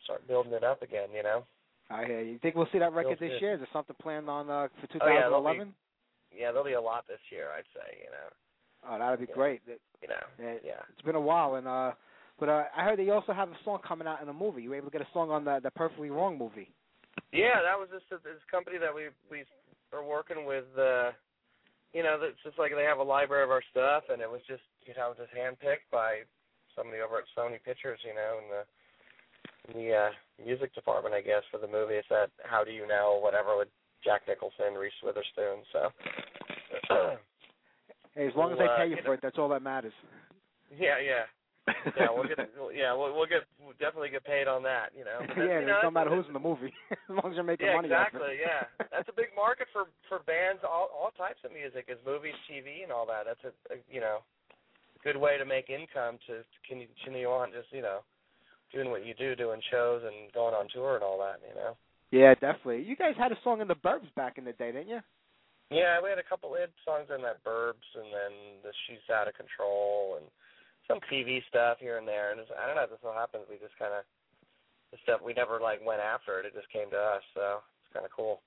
start 0.04 0.26
building 0.28 0.52
it 0.52 0.64
up 0.64 0.82
again. 0.82 1.08
You 1.14 1.22
know. 1.22 1.44
I 1.90 2.06
hear 2.06 2.20
you. 2.22 2.38
Think 2.38 2.54
we'll 2.54 2.68
see 2.72 2.78
that 2.78 2.92
record 2.94 3.18
Feels 3.18 3.30
this 3.30 3.36
good. 3.40 3.44
year? 3.44 3.52
Is 3.54 3.60
there 3.60 3.68
something 3.72 3.96
planned 4.00 4.28
on 4.30 4.48
uh, 4.48 4.68
for 4.80 4.86
Oh, 5.02 5.08
yeah, 5.08 5.28
there'll 5.28 5.42
2011? 5.42 5.74
Yeah, 6.34 6.48
there'll 6.50 6.64
be 6.64 6.72
a 6.72 6.80
lot 6.80 7.04
this 7.06 7.20
year, 7.30 7.48
I'd 7.56 7.68
say. 7.74 7.98
You 7.98 8.10
know, 8.10 8.28
Oh, 8.88 8.98
that'd 8.98 9.20
be 9.20 9.26
Yeah. 9.28 9.34
great. 9.34 9.60
It, 9.66 9.80
you 10.00 10.08
know, 10.08 10.24
it, 10.38 10.62
yeah. 10.64 10.80
It's 10.92 11.02
been 11.02 11.16
a 11.16 11.20
while, 11.20 11.56
and 11.56 11.68
uh, 11.68 11.92
but 12.42 12.50
uh, 12.50 12.66
I 12.74 12.82
heard 12.82 12.98
that 12.98 13.06
you 13.06 13.14
also 13.14 13.30
have 13.30 13.54
a 13.54 13.58
song 13.62 13.78
coming 13.86 14.10
out 14.10 14.18
in 14.18 14.26
a 14.26 14.34
movie. 14.34 14.66
You 14.66 14.74
were 14.74 14.82
able 14.82 14.90
to 14.90 14.98
get 14.98 15.06
a 15.06 15.14
song 15.14 15.30
on 15.30 15.44
the 15.46 15.62
the 15.62 15.70
Perfectly 15.70 16.10
Wrong 16.10 16.34
movie. 16.36 16.74
Yeah, 17.30 17.62
that 17.62 17.78
was 17.78 17.86
just 17.94 18.10
this 18.10 18.42
company 18.50 18.82
that 18.82 18.90
we 18.90 19.14
we 19.30 19.46
are 19.94 20.02
working 20.02 20.42
with. 20.42 20.66
uh 20.74 21.14
You 21.94 22.02
know, 22.02 22.18
it's 22.18 22.42
just 22.42 22.58
like 22.58 22.74
they 22.74 22.82
have 22.82 22.98
a 22.98 23.06
library 23.06 23.46
of 23.46 23.54
our 23.54 23.62
stuff, 23.70 24.10
and 24.10 24.18
it 24.18 24.26
was 24.26 24.42
just 24.50 24.66
you 24.82 24.94
know 24.98 25.14
just 25.14 25.30
handpicked 25.30 25.86
by 25.94 26.26
somebody 26.74 26.98
over 26.98 27.22
at 27.22 27.30
Sony 27.30 27.62
Pictures. 27.62 28.02
You 28.02 28.18
know, 28.18 28.42
in 28.42 28.46
the 28.50 28.62
in 29.70 29.72
the 29.78 29.94
uh, 29.94 30.10
music 30.42 30.74
department, 30.74 31.14
I 31.14 31.22
guess, 31.22 31.46
for 31.46 31.62
the 31.62 31.70
movie. 31.70 31.94
It's 31.94 32.10
that 32.10 32.34
How 32.42 32.66
Do 32.66 32.72
You 32.74 32.90
Know, 32.90 33.22
whatever, 33.22 33.54
with 33.54 33.70
Jack 34.02 34.26
Nicholson, 34.26 34.74
Reese 34.74 34.98
Witherspoon. 34.98 35.62
So. 35.70 35.80
Hey, 38.18 38.26
as 38.26 38.34
long 38.34 38.50
as 38.50 38.58
they 38.58 38.66
uh, 38.66 38.76
pay 38.76 38.90
you 38.90 38.98
for 39.06 39.14
it, 39.14 39.20
that's 39.22 39.38
all 39.38 39.48
that 39.48 39.62
matters. 39.62 39.94
yeah, 40.76 40.98
yeah. 40.98 41.24
Yeah, 41.68 42.10
we'll 42.10 42.26
get 42.26 42.38
yeah, 42.74 42.90
we'll, 42.94 43.14
we'll 43.14 43.30
get 43.30 43.46
we'll 43.62 43.78
definitely 43.78 44.10
get 44.10 44.26
paid 44.26 44.50
on 44.50 44.62
that, 44.66 44.90
you 44.96 45.06
know. 45.06 45.22
But 45.22 45.38
that's, 45.38 45.46
yeah, 45.46 45.60
you 45.62 45.66
know, 45.70 45.78
it 45.78 45.82
don't 45.86 45.94
matter 45.94 46.10
who's 46.10 46.26
in 46.26 46.34
the 46.34 46.42
movie, 46.42 46.74
as 46.90 47.14
long 47.14 47.30
as 47.30 47.34
you're 47.38 47.46
making 47.46 47.70
yeah, 47.70 47.78
money. 47.78 47.90
off 47.94 48.10
exactly. 48.10 48.42
it. 48.42 48.42
Yeah, 48.42 48.66
that's 48.90 49.08
a 49.08 49.14
big 49.14 49.30
market 49.38 49.70
for 49.70 49.86
for 50.10 50.26
bands, 50.26 50.66
all 50.66 50.90
all 50.90 51.14
types 51.14 51.38
of 51.46 51.54
music, 51.54 51.86
is 51.86 51.98
movies, 52.02 52.34
TV, 52.50 52.82
and 52.82 52.90
all 52.90 53.06
that. 53.06 53.30
That's 53.30 53.44
a, 53.46 53.52
a 53.74 53.76
you 53.86 54.02
know, 54.02 54.26
good 55.06 55.16
way 55.16 55.38
to 55.38 55.46
make 55.46 55.70
income 55.70 56.18
to 56.26 56.42
can 56.66 56.82
you 56.82 56.90
continue 56.98 57.30
on 57.30 57.54
just 57.54 57.70
you 57.70 57.82
know, 57.82 58.02
doing 58.74 58.90
what 58.90 59.06
you 59.06 59.14
do, 59.14 59.38
doing 59.38 59.62
shows 59.70 60.02
and 60.02 60.34
going 60.34 60.54
on 60.54 60.66
tour 60.74 60.98
and 60.98 61.04
all 61.06 61.18
that. 61.22 61.38
You 61.46 61.54
know. 61.54 61.78
Yeah, 62.10 62.34
definitely. 62.34 62.82
You 62.82 62.98
guys 62.98 63.14
had 63.16 63.30
a 63.30 63.38
song 63.46 63.62
in 63.62 63.68
the 63.70 63.78
Burbs 63.78 64.10
back 64.18 64.36
in 64.36 64.44
the 64.44 64.52
day, 64.52 64.74
didn't 64.74 64.90
you? 64.90 65.00
Yeah, 65.72 66.04
we 66.04 66.10
had 66.12 66.20
a 66.20 66.28
couple 66.28 66.52
we 66.52 66.60
had 66.60 66.68
songs 66.84 67.08
in 67.08 67.24
that 67.24 67.40
Burbs, 67.40 67.88
and 67.96 68.12
then 68.12 68.34
the 68.60 68.74
She's 68.84 69.00
Out 69.08 69.28
of 69.28 69.32
Control, 69.32 70.20
and 70.20 70.28
some 70.92 71.00
TV 71.10 71.40
stuff 71.48 71.78
here 71.80 71.96
and 71.98 72.06
there. 72.06 72.30
And 72.32 72.40
it's, 72.40 72.50
I 72.52 72.66
don't 72.66 72.76
know, 72.76 72.86
this 72.86 73.00
all 73.04 73.14
happens. 73.16 73.44
We 73.48 73.56
just 73.56 73.76
kind 73.78 73.92
of 73.92 74.04
the 74.92 74.98
stuff 75.02 75.20
we 75.24 75.32
never 75.32 75.58
like 75.60 75.80
went 75.84 76.00
after 76.00 76.38
it. 76.38 76.46
It 76.46 76.54
just 76.54 76.70
came 76.70 76.90
to 76.90 76.96
us, 77.00 77.22
so 77.34 77.64
it's 77.82 77.92
kind 77.92 78.04
of 78.04 78.12
cool. 78.12 78.40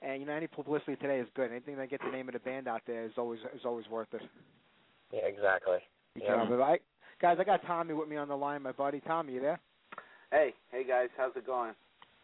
And 0.00 0.20
you 0.20 0.26
know, 0.26 0.34
any 0.34 0.46
publicity 0.46 0.94
today 0.96 1.18
is 1.18 1.26
good. 1.34 1.50
Anything 1.50 1.76
that 1.76 1.90
get 1.90 2.00
the 2.00 2.10
name 2.14 2.28
of 2.28 2.34
the 2.34 2.40
band 2.40 2.68
out 2.68 2.82
there 2.86 3.04
is 3.04 3.12
always 3.18 3.40
is 3.54 3.62
always 3.64 3.88
worth 3.88 4.12
it. 4.14 4.22
Yeah, 5.12 5.26
exactly. 5.26 5.78
You 6.14 6.22
Yeah. 6.24 6.46
but 6.48 6.60
I, 6.60 6.78
guys, 7.20 7.38
I 7.40 7.44
got 7.44 7.66
Tommy 7.66 7.94
with 7.94 8.08
me 8.08 8.16
on 8.16 8.28
the 8.28 8.36
line. 8.36 8.62
My 8.62 8.72
buddy 8.72 9.00
Tommy, 9.00 9.34
you 9.34 9.40
there? 9.40 9.58
Hey, 10.30 10.54
hey 10.70 10.84
guys, 10.86 11.08
how's 11.16 11.34
it 11.34 11.46
going? 11.46 11.74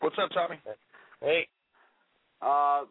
What's 0.01 0.17
up, 0.19 0.31
Tommy? 0.31 0.61
Hey, 1.21 1.49
Uh, 2.43 2.85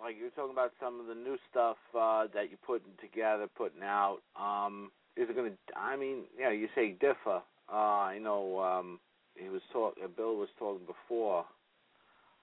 like 0.00 0.16
you 0.16 0.24
were 0.24 0.30
talking 0.30 0.52
about 0.52 0.72
some 0.80 1.00
of 1.00 1.06
the 1.06 1.14
new 1.14 1.36
stuff 1.50 1.76
uh, 1.98 2.26
that 2.34 2.48
you're 2.50 2.64
putting 2.66 2.92
together, 3.00 3.46
putting 3.56 3.82
out. 3.82 4.18
Um, 4.38 4.90
is 5.16 5.28
it 5.28 5.34
going 5.36 5.50
to? 5.50 5.56
I 5.78 5.96
mean, 5.96 6.24
yeah, 6.38 6.50
you 6.50 6.68
say 6.74 6.92
differ. 6.92 7.42
Uh, 7.72 7.74
I 7.74 8.18
know 8.18 8.60
um, 8.60 9.00
he 9.36 9.48
was 9.48 9.62
talk. 9.72 9.94
Uh, 10.02 10.08
Bill 10.08 10.36
was 10.36 10.48
talking 10.58 10.86
before 10.86 11.44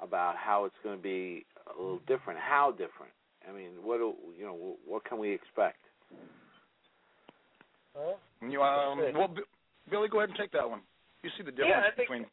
about 0.01 0.35
how 0.35 0.65
it's 0.65 0.75
going 0.83 0.97
to 0.97 1.01
be 1.03 1.45
a 1.67 1.81
little 1.81 1.99
different. 2.07 2.39
How 2.39 2.71
different? 2.71 3.13
I 3.47 3.53
mean, 3.53 3.71
what 3.83 3.97
do 3.97 4.13
you 4.37 4.45
know? 4.45 4.75
What 4.85 5.05
can 5.05 5.17
we 5.19 5.31
expect? 5.31 5.77
huh? 7.95 8.13
You, 8.47 8.61
um, 8.61 8.99
well, 9.13 9.27
B- 9.29 9.41
Billy, 9.89 10.09
go 10.09 10.19
ahead 10.19 10.29
and 10.29 10.37
take 10.37 10.51
that 10.51 10.69
one. 10.69 10.81
You 11.23 11.29
see 11.37 11.43
the 11.43 11.51
difference 11.51 11.69
Yeah, 11.75 11.81
I 11.87 11.95
think- 11.95 12.09
between 12.09 12.25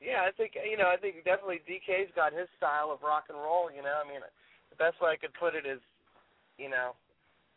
Yeah, 0.00 0.28
I 0.28 0.30
think 0.36 0.52
you 0.54 0.76
know. 0.76 0.88
I 0.92 0.96
think 0.96 1.24
definitely 1.24 1.64
DK's 1.64 2.12
got 2.14 2.32
his 2.32 2.48
style 2.56 2.92
of 2.92 3.00
rock 3.02 3.26
and 3.28 3.38
roll. 3.38 3.72
You 3.72 3.82
know, 3.82 3.96
I 3.96 4.04
mean, 4.04 4.20
the 4.20 4.76
best 4.76 5.00
way 5.00 5.10
I 5.12 5.16
could 5.16 5.32
put 5.34 5.54
it 5.56 5.64
is, 5.64 5.80
you 6.58 6.68
know, 6.68 6.92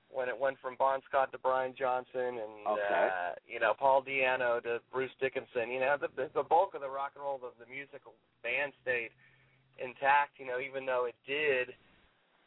when 0.07 0.29
it 0.31 0.37
went 0.37 0.55
from 0.63 0.79
Bon 0.79 1.03
Scott 1.07 1.31
to 1.31 1.37
Brian 1.37 1.75
Johnson 1.77 2.39
and 2.39 2.53
Okay. 2.65 3.07
uh, 3.11 3.35
you 3.47 3.59
know 3.59 3.73
Paul 3.75 4.03
Di'Anno 4.03 4.63
to 4.63 4.79
Bruce 4.91 5.13
Dickinson. 5.19 5.69
You 5.69 5.79
know, 5.83 5.97
the 5.99 6.07
the, 6.15 6.29
the 6.33 6.47
bulk 6.47 6.73
of 6.75 6.81
the 6.81 6.89
rock 6.89 7.11
and 7.15 7.23
roll 7.23 7.43
of 7.43 7.59
the 7.59 7.67
musical 7.67 8.15
band 8.41 8.71
stayed 8.81 9.11
intact. 9.77 10.39
You 10.39 10.47
know, 10.47 10.59
even 10.63 10.85
though 10.87 11.05
it 11.11 11.15
did 11.27 11.75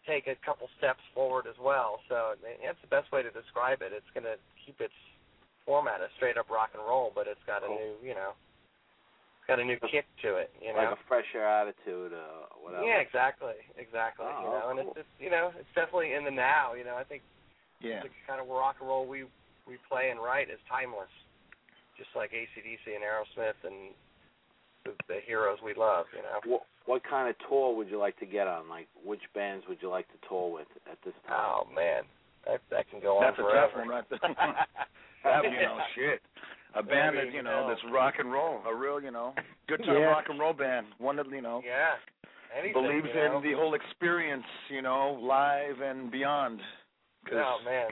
take 0.07 0.27
a 0.27 0.35
couple 0.45 0.67
steps 0.79 1.03
forward 1.15 1.47
as 1.47 1.55
well. 1.63 2.01
So 2.09 2.35
that's 2.43 2.81
the 2.83 2.91
best 2.91 3.13
way 3.13 3.23
to 3.23 3.31
describe 3.31 3.83
it. 3.83 3.93
It's 3.95 4.09
going 4.15 4.27
to 4.27 4.35
keep 4.59 4.81
its 4.81 4.97
format 5.65 6.03
as 6.03 6.11
straight 6.19 6.37
up 6.37 6.51
rock 6.51 6.71
and 6.75 6.83
roll, 6.83 7.13
but 7.15 7.31
it's 7.31 7.43
got 7.47 7.63
a 7.63 7.71
new, 7.71 7.95
you 8.03 8.15
know, 8.15 8.35
got 9.47 9.61
a 9.61 9.65
new 9.65 9.79
kick 9.91 10.07
to 10.23 10.37
it. 10.37 10.51
You 10.63 10.73
know. 10.73 10.79
Like 10.79 10.95
a 10.95 11.03
fresher 11.09 11.45
attitude, 11.45 12.13
uh, 12.15 12.51
whatever. 12.63 12.85
Yeah, 12.85 13.03
exactly, 13.03 13.59
exactly. 13.77 14.27
Oh, 14.29 14.43
you 14.43 14.49
know, 14.51 14.67
and 14.71 14.79
it's, 14.81 14.97
just, 14.97 15.13
you 15.19 15.31
know, 15.31 15.51
it's 15.59 15.73
definitely 15.75 16.15
in 16.15 16.25
the 16.25 16.31
now. 16.31 16.75
You 16.75 16.85
know, 16.85 16.97
I 16.97 17.05
think 17.05 17.23
yeah. 17.81 18.03
the 18.03 18.11
kind 18.27 18.41
of 18.41 18.49
rock 18.49 18.77
and 18.81 18.89
roll 18.89 19.07
we 19.07 19.25
we 19.67 19.79
play 19.91 20.11
and 20.11 20.19
write 20.19 20.51
is 20.51 20.59
timeless, 20.71 21.11
just 21.99 22.11
like 22.15 22.31
ACDC 22.31 22.87
and 22.91 23.03
Aerosmith 23.03 23.59
and 23.67 23.95
the, 24.85 24.93
the 25.09 25.19
heroes 25.27 25.59
we 25.65 25.75
love. 25.75 26.07
You 26.15 26.23
know. 26.23 26.39
What 26.47 26.63
what 26.87 27.03
kind 27.05 27.29
of 27.29 27.37
tour 27.49 27.75
would 27.75 27.89
you 27.91 27.99
like 27.99 28.19
to 28.19 28.27
get 28.27 28.47
on? 28.47 28.69
Like, 28.69 28.89
which 29.05 29.23
bands 29.35 29.65
would 29.69 29.79
you 29.83 29.89
like 29.89 30.07
to 30.09 30.19
tour 30.29 30.51
with 30.53 30.71
at 30.91 30.99
this 31.05 31.15
time? 31.27 31.39
Oh 31.39 31.67
man, 31.75 32.03
that 32.47 32.61
that 32.71 32.91
can 32.91 33.01
go 33.01 33.19
That's 33.21 33.39
on 33.39 33.47
a 33.47 33.49
forever. 33.49 33.67
tough 33.67 33.79
one 33.79 33.89
right 33.89 34.07
there. 34.11 34.19
That, 35.23 35.45
you 35.45 35.51
know, 35.51 35.79
shit. 35.95 36.19
A 36.75 36.83
band 36.83 37.17
that, 37.19 37.33
you 37.33 37.43
know, 37.43 37.51
hell. 37.51 37.69
that's 37.69 37.81
rock 37.93 38.15
and 38.19 38.33
roll. 38.33 38.61
A 38.67 38.75
real, 38.75 39.01
you 39.01 39.11
know, 39.11 39.35
good 39.69 39.79
time 39.85 39.97
Yeah. 39.97 40.05
rock 40.07 40.25
and 40.29 40.39
roll 40.41 40.53
band. 40.55 40.87
One 40.99 41.17
that, 41.17 41.29
you 41.31 41.43
know, 41.43 41.63
yeah. 41.65 41.95
Anything, 42.57 42.83
believes 42.83 43.07
you 43.09 43.15
know? 43.15 43.37
in 43.39 43.43
the 43.43 43.53
whole 43.57 43.75
experience, 43.75 44.45
you 44.69 44.83
know, 44.83 45.19
live 45.23 45.81
and 45.81 46.11
beyond. 46.11 46.61
Oh 47.33 47.59
man. 47.65 47.91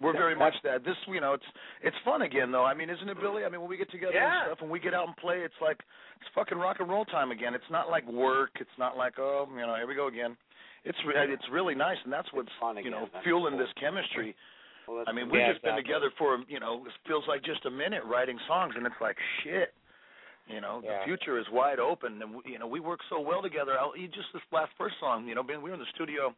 we're 0.00 0.12
very 0.12 0.36
much 0.36 0.54
that. 0.62 0.84
This, 0.84 0.94
you 1.08 1.20
know, 1.20 1.32
it's 1.34 1.44
it's 1.82 1.96
fun 2.04 2.22
again 2.22 2.52
though. 2.52 2.64
I 2.64 2.74
mean, 2.74 2.88
isn't 2.90 3.08
it, 3.08 3.18
Billy? 3.20 3.44
I 3.44 3.48
mean, 3.48 3.60
when 3.60 3.68
we 3.68 3.76
get 3.76 3.90
together 3.90 4.12
Yeah. 4.14 4.40
and 4.44 4.48
stuff, 4.48 4.58
and 4.62 4.70
we 4.70 4.78
get 4.78 4.94
out 4.94 5.06
and 5.08 5.16
play, 5.16 5.38
it's 5.40 5.60
like 5.60 5.78
it's 6.20 6.28
fucking 6.34 6.56
rock 6.58 6.76
and 6.80 6.88
roll 6.88 7.04
time 7.06 7.30
again. 7.32 7.54
It's 7.54 7.70
not 7.70 7.90
like 7.90 8.06
work. 8.06 8.50
It's 8.60 8.78
not 8.78 8.96
like 8.96 9.18
oh, 9.18 9.48
you 9.52 9.66
know, 9.66 9.74
here 9.74 9.86
we 9.86 9.94
go 9.94 10.06
again. 10.08 10.36
It's 10.84 10.98
re- 11.06 11.32
it's 11.32 11.44
really 11.50 11.74
nice, 11.74 11.96
and 12.04 12.12
that's 12.12 12.28
what's 12.32 12.48
It's 12.48 12.56
fun 12.60 12.76
you 12.82 12.90
know. 12.90 13.08
That's 13.12 13.24
fueling 13.24 13.54
cool. 13.54 13.58
this 13.58 13.72
chemistry. 13.80 14.34
Well, 14.88 15.04
I 15.06 15.12
mean, 15.12 15.28
we've 15.30 15.46
just 15.46 15.62
been 15.62 15.76
together 15.76 16.10
for 16.18 16.38
you 16.48 16.60
know, 16.60 16.84
it 16.86 16.92
feels 17.06 17.24
like 17.28 17.42
just 17.42 17.64
a 17.66 17.70
minute 17.70 18.02
writing 18.04 18.38
songs, 18.46 18.74
and 18.76 18.86
it's 18.86 19.00
like 19.00 19.16
shit. 19.42 19.74
You 20.46 20.60
know, 20.60 20.80
Yeah. 20.84 20.98
the 21.00 21.04
future 21.06 21.38
is 21.38 21.46
wide 21.50 21.80
open, 21.80 22.22
and 22.22 22.36
you 22.44 22.58
know 22.58 22.66
we 22.68 22.78
work 22.78 23.00
so 23.10 23.18
well 23.20 23.42
together. 23.42 23.76
I'll, 23.78 23.96
you 23.96 24.06
just 24.08 24.32
this 24.32 24.42
last 24.52 24.70
first 24.78 24.94
song, 25.00 25.26
you 25.26 25.34
know, 25.34 25.42
we 25.42 25.56
were 25.56 25.74
in 25.74 25.80
the 25.80 25.86
studio. 25.94 26.34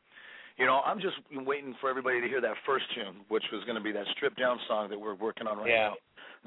You 0.57 0.67
know, 0.67 0.81
I'm 0.85 0.99
just 0.99 1.17
waiting 1.31 1.75
for 1.81 1.89
everybody 1.91 2.21
to 2.21 2.27
hear 2.27 2.41
that 2.41 2.57
first 2.67 2.87
tune, 2.95 3.21
which 3.29 3.45
was 3.53 3.63
going 3.65 3.77
to 3.77 3.83
be 3.85 3.93
that 3.93 4.07
stripped 4.17 4.39
down 4.41 4.59
song 4.67 4.89
that 4.91 4.99
we're 4.99 5.15
working 5.15 5.47
on 5.47 5.59
right 5.59 5.69
Yeah. 5.69 5.89
now. 5.91 5.95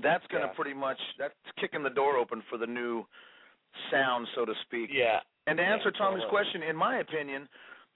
That's 0.03 0.25
going 0.27 0.41
to 0.41 0.47
Yeah. 0.49 0.53
pretty 0.53 0.73
much 0.73 0.99
that's 1.17 1.35
kicking 1.57 1.81
the 1.83 1.91
door 1.91 2.17
open 2.17 2.41
for 2.49 2.57
the 2.57 2.67
new 2.67 3.05
sound, 3.89 4.27
so 4.35 4.43
to 4.43 4.53
speak. 4.63 4.89
Yeah. 4.91 5.21
And 5.47 5.57
to 5.57 5.63
answer 5.63 5.91
Yeah, 5.93 5.97
Tommy's 5.97 6.23
totally. 6.23 6.29
question, 6.43 6.63
in 6.63 6.75
my 6.75 6.97
opinion, 6.97 7.47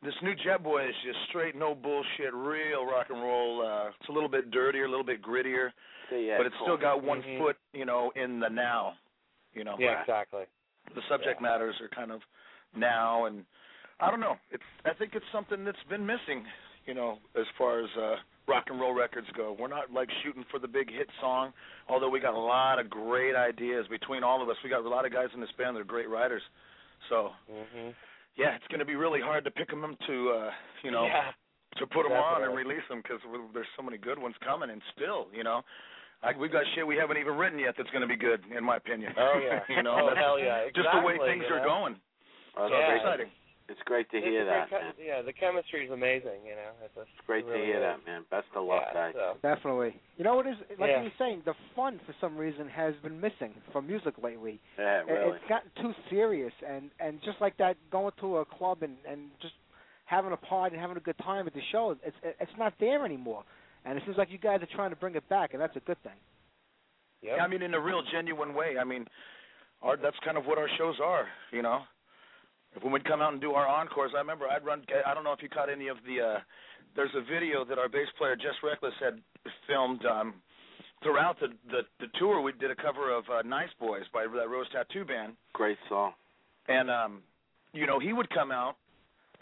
this 0.03 0.13
new 0.21 0.33
Jetboy 0.35 0.89
is 0.89 0.95
just 1.05 1.17
straight, 1.29 1.55
no 1.55 1.73
bullshit, 1.75 2.33
real 2.33 2.85
rock 2.85 3.07
and 3.09 3.21
roll. 3.21 3.61
Uh, 3.65 3.89
it's 3.99 4.09
a 4.09 4.11
little 4.11 4.29
bit 4.29 4.51
dirtier, 4.51 4.85
a 4.85 4.89
little 4.89 5.05
bit 5.05 5.21
grittier, 5.21 5.69
So, 6.09 6.15
yeah, 6.15 6.37
but 6.37 6.45
it's 6.45 6.55
cool. 6.57 6.67
still 6.67 6.77
got 6.77 7.01
one 7.01 7.21
Mhm. 7.23 7.37
foot, 7.39 7.57
you 7.73 7.85
know, 7.85 8.11
in 8.11 8.39
the 8.39 8.49
now. 8.49 8.97
You 9.53 9.63
know, 9.63 9.75
Yeah, 9.79 10.01
exactly. 10.01 10.45
the 10.93 11.01
subject 11.03 11.39
Yeah. 11.41 11.47
matters 11.47 11.79
are 11.81 11.87
kind 11.89 12.11
of 12.11 12.21
now, 12.75 13.25
and 13.25 13.45
I 13.99 14.11
don't 14.11 14.19
know. 14.19 14.37
It's 14.51 14.63
I 14.83 14.93
think 14.93 15.15
it's 15.15 15.25
something 15.31 15.63
that's 15.63 15.81
been 15.83 16.05
missing, 16.05 16.45
you 16.85 16.93
know, 16.93 17.19
as 17.35 17.47
far 17.57 17.79
as 17.79 17.89
uh, 17.97 18.19
rock 18.47 18.69
and 18.69 18.79
roll 18.79 18.93
records 18.93 19.29
go. 19.31 19.53
We're 19.53 19.69
not 19.69 19.91
like 19.91 20.11
shooting 20.21 20.43
for 20.51 20.59
the 20.59 20.67
big 20.67 20.91
hit 20.91 21.09
song, 21.21 21.53
although 21.87 22.09
we 22.09 22.19
got 22.19 22.33
a 22.33 22.37
lot 22.39 22.77
of 22.77 22.89
great 22.89 23.35
ideas 23.35 23.87
between 23.87 24.23
all 24.23 24.41
of 24.41 24.49
us. 24.49 24.61
We 24.61 24.69
got 24.69 24.85
a 24.85 24.89
lot 24.89 25.05
of 25.05 25.11
guys 25.13 25.33
in 25.33 25.39
this 25.39 25.51
band 25.53 25.77
that 25.77 25.81
are 25.81 25.85
great 25.85 26.09
writers. 26.09 26.43
So 27.09 27.33
Mhm. 27.49 27.95
Yeah, 28.37 28.55
it's 28.55 28.67
going 28.67 28.79
to 28.79 28.85
be 28.85 28.95
really 28.95 29.21
hard 29.21 29.43
to 29.45 29.51
pick 29.51 29.69
them 29.69 29.95
to, 30.07 30.15
uh, 30.29 30.51
you 30.83 30.91
know, 30.91 31.05
Yeah. 31.05 31.31
to 31.77 31.87
put 31.87 32.03
them 32.03 32.13
on 32.13 32.43
and 32.43 32.55
release 32.55 32.83
them 32.89 33.01
because 33.01 33.19
there's 33.53 33.67
so 33.75 33.83
many 33.83 33.97
good 33.97 34.19
ones 34.19 34.35
coming, 34.43 34.69
and 34.69 34.81
still, 34.95 35.27
you 35.33 35.43
know, 35.43 35.61
I, 36.23 36.31
we've 36.37 36.51
got 36.51 36.63
shit 36.73 36.85
we 36.87 36.95
haven't 36.95 37.17
even 37.17 37.35
written 37.35 37.59
yet 37.59 37.75
that's 37.77 37.89
going 37.91 38.01
to 38.01 38.07
be 38.07 38.15
good, 38.15 38.41
in 38.55 38.63
my 38.63 38.77
opinion. 38.77 39.13
Oh 39.17 39.39
yeah. 39.43 39.59
you 39.75 39.83
know, 39.83 39.95
Oh 39.99 40.15
hell 40.15 40.39
yeah. 40.39 40.65
just 40.75 40.87
the 40.93 41.01
way 41.01 41.17
things 41.27 41.43
you 41.47 41.55
are 41.55 41.63
going. 41.63 41.95
Well, 42.55 42.69
So 42.69 42.73
Yeah. 42.75 42.91
it's 42.95 43.01
exciting. 43.03 43.29
It's 43.67 43.81
great 43.85 44.09
to 44.11 44.17
It's 44.17 44.25
hear 44.27 44.45
that, 44.45 44.69
great 44.69 44.81
man. 44.81 44.93
chem- 44.95 45.05
yeah, 45.05 45.21
the 45.23 45.33
chemistry 45.33 45.85
is 45.85 45.91
amazing. 45.91 46.45
You 46.45 46.53
know, 46.53 46.71
it's, 46.85 46.93
It's 46.97 47.25
great 47.25 47.45
it 47.45 47.47
really 47.49 47.59
to 47.61 47.65
hear 47.65 47.77
is. 47.77 47.81
that, 47.81 48.05
man. 48.05 48.21
Best 48.29 48.45
of 48.55 48.65
luck, 48.65 48.83
yeah, 48.93 48.93
guys. 48.93 49.13
So. 49.17 49.37
Definitely. 49.41 49.99
You 50.17 50.23
know 50.23 50.35
what 50.35 50.45
is 50.45 50.55
like 50.77 50.89
Yeah. 50.89 50.97
you 50.99 51.03
were 51.05 51.17
saying, 51.17 51.41
the 51.45 51.55
fun 51.75 51.99
for 52.05 52.13
some 52.21 52.37
reason 52.37 52.69
has 52.69 52.93
been 53.01 53.19
missing 53.19 53.53
from 53.71 53.87
music 53.87 54.13
lately. 54.21 54.59
Yeah, 54.77 55.01
really. 55.09 55.37
It's 55.37 55.49
gotten 55.49 55.71
too 55.81 55.93
serious, 56.09 56.53
and 56.67 56.91
and 56.99 57.19
just 57.25 57.41
like 57.41 57.57
that, 57.57 57.77
going 57.91 58.13
to 58.21 58.37
a 58.37 58.45
club 58.45 58.83
and 58.83 58.97
and 59.09 59.31
just 59.41 59.55
having 60.05 60.31
a 60.31 60.37
party 60.37 60.75
and 60.75 60.81
having 60.81 60.97
a 60.97 61.01
good 61.01 61.17
time 61.17 61.47
at 61.47 61.53
the 61.55 61.61
show, 61.71 61.95
it's 62.05 62.15
it's 62.39 62.57
not 62.59 62.73
there 62.79 63.03
anymore. 63.03 63.43
And 63.83 63.97
it 63.97 64.03
seems 64.05 64.17
like 64.17 64.29
you 64.31 64.37
guys 64.37 64.61
are 64.61 64.75
trying 64.75 64.91
to 64.91 64.95
bring 64.95 65.15
it 65.15 65.27
back, 65.29 65.53
and 65.53 65.61
that's 65.61 65.75
a 65.75 65.79
good 65.81 66.01
thing. 66.03 66.17
Yep. 67.23 67.39
I 67.41 67.47
mean, 67.47 67.63
in 67.63 67.73
a 67.73 67.79
real 67.79 68.03
genuine 68.11 68.53
way. 68.53 68.77
I 68.79 68.83
mean, 68.83 69.05
our 69.81 69.97
that's 69.97 70.17
kind 70.23 70.37
of 70.37 70.45
what 70.45 70.57
our 70.59 70.67
shows 70.77 70.95
are, 71.03 71.25
you 71.51 71.63
know. 71.63 71.81
If 72.75 72.83
when 72.83 72.91
we'd 72.91 73.05
come 73.05 73.21
out 73.21 73.31
and 73.33 73.41
do 73.41 73.51
our 73.53 73.67
encores, 73.67 74.11
I 74.15 74.19
remember 74.19 74.45
I'd 74.47 74.65
run. 74.65 74.83
I 75.05 75.13
don't 75.13 75.23
know 75.23 75.33
if 75.33 75.41
you 75.41 75.49
caught 75.49 75.69
any 75.69 75.87
of 75.87 75.97
the. 76.05 76.21
uh 76.21 76.39
There's 76.95 77.13
a 77.15 77.21
video 77.21 77.63
that 77.65 77.77
our 77.79 77.89
bass 77.89 78.07
player 78.17 78.35
Jess 78.35 78.55
Reckless 78.63 78.93
had 78.99 79.19
filmed 79.67 80.05
um 80.05 80.33
throughout 81.03 81.39
the 81.39 81.47
the, 81.69 81.81
the 81.99 82.07
tour. 82.19 82.41
We 82.41 82.51
did 82.53 82.71
a 82.71 82.75
cover 82.75 83.15
of 83.15 83.23
uh, 83.29 83.41
Nice 83.43 83.69
Boys 83.79 84.03
by 84.13 84.23
that 84.25 84.49
Rose 84.49 84.67
Tattoo 84.71 85.05
Band, 85.05 85.33
Great 85.53 85.77
song. 85.89 86.13
and 86.67 86.89
um 86.89 87.21
you 87.73 87.85
know 87.87 87.99
he 87.99 88.13
would 88.13 88.29
come 88.29 88.51
out 88.51 88.75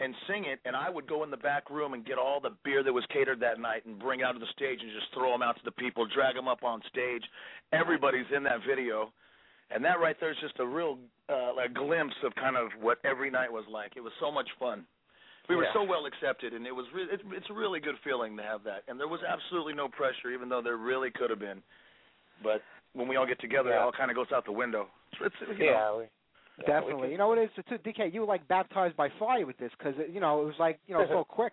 and 0.00 0.12
sing 0.26 0.44
it, 0.44 0.58
and 0.64 0.74
I 0.74 0.90
would 0.90 1.06
go 1.06 1.22
in 1.22 1.30
the 1.30 1.36
back 1.36 1.70
room 1.70 1.94
and 1.94 2.04
get 2.04 2.18
all 2.18 2.40
the 2.40 2.50
beer 2.64 2.82
that 2.82 2.92
was 2.92 3.04
catered 3.12 3.38
that 3.40 3.60
night 3.60 3.86
and 3.86 3.96
bring 3.96 4.20
it 4.20 4.24
out 4.24 4.32
to 4.32 4.40
the 4.40 4.50
stage 4.50 4.80
and 4.82 4.90
just 4.90 5.06
throw 5.14 5.30
them 5.30 5.40
out 5.40 5.54
to 5.54 5.62
the 5.64 5.70
people, 5.70 6.04
drag 6.12 6.34
them 6.34 6.48
up 6.48 6.64
on 6.64 6.82
stage. 6.90 7.22
Everybody's 7.72 8.26
in 8.34 8.42
that 8.42 8.58
video, 8.68 9.12
and 9.70 9.84
that 9.84 10.00
right 10.00 10.16
there 10.20 10.30
is 10.30 10.36
just 10.40 10.58
a 10.60 10.66
real 10.66 10.98
uh, 11.28 11.54
like 11.54 11.72
glimpse 11.74 12.14
of 12.24 12.34
kind 12.34 12.56
of 12.56 12.68
what 12.80 12.98
every 13.04 13.30
night 13.30 13.50
was 13.52 13.64
like. 13.70 13.92
It 13.96 14.00
was 14.02 14.12
so 14.20 14.30
much 14.30 14.48
fun. 14.58 14.84
We 15.48 15.56
were 15.56 15.64
Yeah. 15.64 15.72
so 15.74 15.84
well 15.84 16.06
accepted, 16.06 16.52
and 16.54 16.66
it 16.66 16.72
was 16.74 16.86
re- 16.94 17.08
it's, 17.10 17.22
it's 17.32 17.50
a 17.50 17.52
really 17.52 17.80
good 17.80 17.96
feeling 18.02 18.36
to 18.38 18.42
have 18.42 18.64
that. 18.64 18.82
And 18.88 18.98
there 18.98 19.08
was 19.08 19.20
absolutely 19.26 19.74
no 19.74 19.88
pressure, 19.88 20.30
even 20.32 20.48
though 20.48 20.62
there 20.62 20.76
really 20.78 21.10
could 21.10 21.28
have 21.30 21.38
been. 21.38 21.62
But 22.42 22.62
when 22.94 23.08
we 23.08 23.16
all 23.16 23.26
get 23.26 23.40
together, 23.40 23.70
it 23.72 23.76
all 23.76 23.92
kind 23.92 24.10
of 24.10 24.16
goes 24.16 24.28
out 24.34 24.44
the 24.46 24.52
window. 24.52 24.86
It's, 25.20 25.34
it's, 25.42 25.58
you 25.58 25.66
know, 25.66 25.72
Yeah, 25.72 25.96
we, 25.96 26.02
yeah, 26.60 26.66
Definitely. 26.66 26.94
We 26.94 27.00
can, 27.02 27.10
you 27.12 27.18
know 27.18 27.28
what 27.28 27.38
it 27.38 27.50
is 27.56 27.64
too, 27.68 27.78
DK? 27.78 28.12
You 28.14 28.20
were 28.22 28.26
like 28.26 28.46
baptized 28.48 28.96
by 28.96 29.08
fire 29.18 29.44
with 29.46 29.58
this 29.58 29.70
because 29.78 29.94
you 30.10 30.20
know 30.20 30.40
it 30.42 30.44
was 30.46 30.54
like 30.58 30.78
you 30.86 30.94
know 30.94 31.04
so 31.08 31.24
quick 31.28 31.52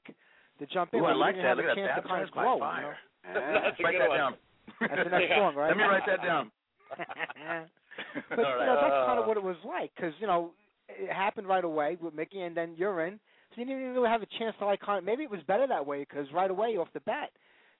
to 0.60 0.66
jump 0.68 0.94
in. 0.94 1.02
Ooh, 1.02 1.06
I 1.06 1.14
like 1.14 1.36
didn't 1.36 1.44
that. 1.44 1.48
have 1.50 1.58
Look 1.58 1.66
a 1.68 1.70
at 1.72 1.76
that. 1.76 1.82
chance 1.88 2.02
to 2.04 2.08
kind 2.08 2.24
of 2.24 2.30
Baptized 2.30 2.36
by 2.36 2.44
grow. 2.44 2.60
fire. 2.60 2.98
That's 3.34 3.80
a 3.80 3.84
Write 3.84 3.96
that 4.00 4.10
one. 4.10 4.18
down. 4.18 4.34
That's 4.80 5.04
the 5.04 5.10
next 5.10 5.26
Yeah. 5.30 5.38
song, 5.38 5.56
right? 5.56 5.68
Let 5.68 5.78
me 5.78 5.84
write 5.84 6.06
that 6.08 6.22
down. 6.24 6.52
You 7.98 8.38
know? 8.38 8.44
But 8.44 8.60
you 8.60 8.66
know, 8.66 8.78
that's 8.82 9.06
kind 9.06 9.18
Uh, 9.18 9.22
of 9.22 9.28
what 9.28 9.38
it 9.38 9.44
was 9.44 9.58
like 9.66 9.92
because 9.96 10.14
you 10.20 10.28
know 10.28 10.52
it 10.90 11.12
happened 11.12 11.48
right 11.48 11.64
away 11.64 11.98
with 12.02 12.14
Mickey, 12.14 12.42
and 12.42 12.56
then 12.56 12.74
you're 12.78 13.06
in, 13.06 13.20
so 13.50 13.62
you 13.62 13.66
didn't 13.66 13.82
even 13.82 13.94
really 13.94 14.10
have 14.10 14.22
a 14.22 14.28
chance 14.40 14.56
to 14.60 14.66
like. 14.66 14.82
Kind 14.82 15.00
of, 15.00 15.04
maybe 15.06 15.24
it 15.24 15.30
was 15.30 15.42
better 15.48 15.68
that 15.68 15.86
way 15.86 16.00
because 16.08 16.28
right 16.34 16.52
away 16.52 16.78
off 16.78 16.88
the 16.94 17.00
bat, 17.02 17.30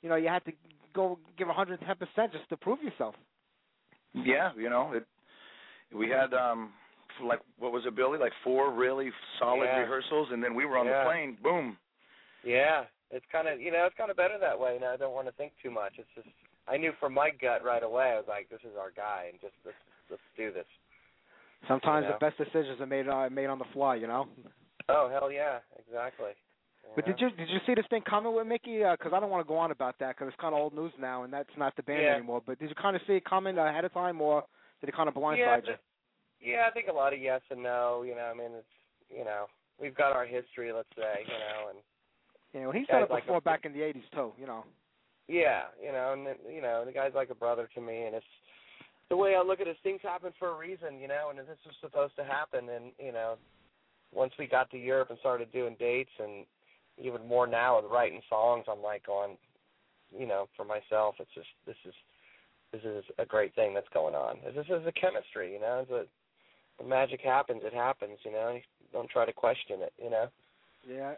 you 0.02 0.10
know, 0.10 0.16
you 0.16 0.28
had 0.28 0.44
to 0.46 0.52
go 0.94 1.18
give 1.38 1.48
110 1.48 1.96
percent 1.96 2.32
just 2.34 2.48
to 2.50 2.58
prove 2.58 2.82
yourself. 2.84 3.16
Yeah, 4.14 4.52
you 4.58 4.70
know, 4.70 4.92
it. 4.94 5.06
We 5.96 6.10
had 6.10 6.34
um 6.34 6.72
like 7.24 7.40
what 7.60 7.72
was 7.72 7.84
it, 7.86 7.96
Billy? 7.96 8.18
Like 8.18 8.34
four 8.44 8.74
really 8.74 9.12
solid 9.40 9.66
Yeah. 9.66 9.80
rehearsals, 9.80 10.30
and 10.32 10.44
then 10.44 10.56
we 10.56 10.66
were 10.66 10.78
on 10.78 10.86
Yeah. 10.86 11.04
the 11.04 11.10
plane. 11.10 11.38
Boom. 11.42 11.78
Yeah, 12.44 12.84
it's 13.12 13.26
kind 13.32 13.48
of 13.48 13.60
you 13.62 13.72
know 13.72 13.86
it's 13.86 13.96
kind 13.98 14.12
of 14.12 14.18
better 14.18 14.38
that 14.40 14.60
way. 14.60 14.78
Now 14.80 14.94
I 14.94 14.98
don't 14.98 15.14
want 15.14 15.28
to 15.28 15.34
think 15.34 15.54
too 15.62 15.72
much. 15.72 15.94
It's 15.98 16.10
just 16.16 16.28
I 16.68 16.78
knew 16.78 16.92
from 17.00 17.14
my 17.14 17.32
gut 17.42 17.64
right 17.64 17.84
away. 17.84 18.12
I 18.14 18.18
was 18.18 18.26
like, 18.28 18.50
this 18.50 18.62
is 18.64 18.78
our 18.80 18.92
guy, 18.92 19.28
and 19.32 19.40
just 19.42 19.54
let's 19.66 19.78
let's 20.10 20.22
do 20.38 20.52
this. 20.52 20.66
Sometimes 21.68 22.06
Yeah. 22.06 22.14
the 22.14 22.20
best 22.20 22.38
decisions 22.38 22.80
are 22.82 22.86
made 22.86 23.08
uh, 23.08 23.30
made 23.30 23.48
on 23.48 23.60
the 23.60 23.66
fly, 23.74 23.96
you 23.96 24.08
know. 24.08 24.28
Oh 24.90 25.10
hell 25.10 25.32
yeah, 25.32 25.60
exactly. 25.78 26.32
But 26.96 27.06
did 27.06 27.20
you 27.20 27.30
did 27.32 27.50
you 27.50 27.60
see 27.66 27.74
this 27.74 27.86
thing 27.90 28.02
coming 28.02 28.34
with 28.36 28.48
Mickey? 28.48 28.80
Because 28.80 29.14
I 29.14 29.20
don't 29.20 29.30
want 29.30 29.46
to 29.46 29.48
go 29.48 29.58
on 29.58 29.72
about 29.72 29.98
that 30.00 30.16
because 30.16 30.28
it's 30.28 30.42
kind 30.42 30.54
of 30.54 30.60
old 30.60 30.74
news 30.74 30.92
now, 31.00 31.24
and 31.24 31.32
that's 31.32 31.50
not 31.58 31.76
the 31.76 31.84
band 31.84 32.02
Yeah. 32.02 32.16
anymore. 32.16 32.42
But 32.46 32.60
did 32.60 32.70
you 32.70 32.76
kind 32.76 32.96
of 32.96 33.02
see 33.08 33.14
it 33.14 33.26
coming 33.26 33.58
ahead 33.58 33.86
of 33.86 33.94
time, 33.94 34.20
or 34.20 34.44
did 34.82 34.90
it 34.90 34.96
kind 34.96 35.08
of 35.08 35.16
blindside 35.16 35.38
yeah, 35.38 35.76
you? 36.42 36.52
yeah, 36.54 36.68
I 36.68 36.72
think 36.72 36.88
a 36.90 36.94
lot 36.94 37.14
of 37.14 37.20
yes 37.22 37.42
and 37.50 37.64
no. 37.64 38.04
You 38.04 38.16
know, 38.16 38.26
I 38.26 38.34
mean, 38.34 38.52
it's 38.58 38.68
you 39.10 39.24
know 39.24 39.46
we've 39.80 39.96
got 39.96 40.14
our 40.14 40.26
history, 40.26 40.74
let's 40.74 40.90
say, 40.96 41.24
you 41.24 41.40
know, 41.40 41.70
and 41.70 41.80
You 42.54 42.62
know, 42.62 42.72
he's 42.72 42.88
done 42.88 43.04
it 43.04 43.10
like 43.10 43.26
before 43.26 43.40
back 43.40 43.66
in 43.66 43.72
the 43.72 43.80
'80s 43.80 44.10
too. 44.14 44.34
You 44.38 44.48
know. 44.48 44.66
Yeah, 45.28 45.64
you 45.84 45.92
know, 45.92 46.14
and 46.14 46.54
you 46.54 46.62
know, 46.62 46.84
the 46.86 46.92
guy's 46.92 47.14
like 47.14 47.30
a 47.30 47.36
brother 47.36 47.70
to 47.76 47.82
me, 47.82 48.04
and 48.04 48.16
it's 48.16 48.26
the 49.10 49.18
way 49.18 49.36
I 49.36 49.42
look 49.42 49.60
at 49.60 49.68
it. 49.68 49.78
Things 49.84 50.02
happen 50.04 50.34
for 50.40 50.50
a 50.50 50.58
reason, 50.58 51.00
you 51.00 51.08
know, 51.08 51.30
and 51.30 51.40
this 51.40 51.48
was 51.66 51.76
supposed 51.82 52.16
to 52.18 52.24
happen. 52.24 52.70
And 52.70 52.92
you 53.00 53.12
know, 53.12 53.36
once 54.14 54.34
we 54.38 54.48
got 54.48 54.70
to 54.72 54.78
Europe 54.78 55.10
and 55.10 55.20
started 55.20 55.52
doing 55.52 55.76
dates, 55.80 56.12
and 56.20 56.46
even 56.98 57.28
more 57.28 57.48
now 57.48 57.80
with 57.82 57.92
writing 57.92 58.22
songs, 58.30 58.66
I'm 58.70 58.82
like 58.82 59.06
going, 59.06 59.38
you 60.18 60.28
know, 60.28 60.48
for 60.58 60.66
myself, 60.66 61.16
it's 61.20 61.34
just 61.34 61.48
this 61.66 61.78
is 61.86 61.94
this 62.72 62.82
is 62.84 63.04
a 63.20 63.26
great 63.26 63.54
thing 63.56 63.74
that's 63.74 63.90
going 63.94 64.16
on. 64.16 64.38
This 64.56 64.66
is 64.66 64.86
a 64.88 64.92
chemistry, 64.92 65.54
you 65.54 65.60
know. 65.60 65.80
It's 65.82 65.92
a, 65.92 66.06
when 66.78 66.90
magic 66.90 67.22
happens, 67.22 67.62
it 67.64 67.74
happens, 67.74 68.18
you 68.24 68.32
know. 68.32 68.60
Don't 68.94 69.10
try 69.10 69.26
to 69.26 69.34
question 69.34 69.82
it, 69.82 69.94
you 70.02 70.10
know. 70.10 70.28
Yeah, 70.88 71.14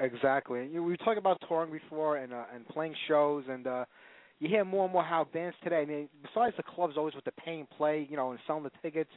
exactly. 0.00 0.66
You, 0.66 0.74
know, 0.76 0.82
we 0.82 0.96
talked 0.96 1.18
about 1.18 1.42
touring 1.48 1.72
before 1.72 2.18
and 2.18 2.32
uh, 2.32 2.44
and 2.54 2.66
playing 2.68 2.94
shows, 3.08 3.44
and 3.48 3.66
uh 3.66 3.84
you 4.40 4.48
hear 4.48 4.64
more 4.64 4.84
and 4.84 4.92
more 4.92 5.02
how 5.02 5.26
bands 5.32 5.56
today. 5.64 5.80
I 5.80 5.84
mean, 5.84 6.08
besides 6.22 6.56
the 6.56 6.62
clubs 6.62 6.94
always 6.96 7.14
with 7.14 7.24
the 7.24 7.32
pay 7.32 7.58
and 7.58 7.68
play, 7.70 8.06
you 8.08 8.16
know, 8.16 8.30
and 8.30 8.38
selling 8.46 8.62
the 8.62 8.70
tickets. 8.82 9.10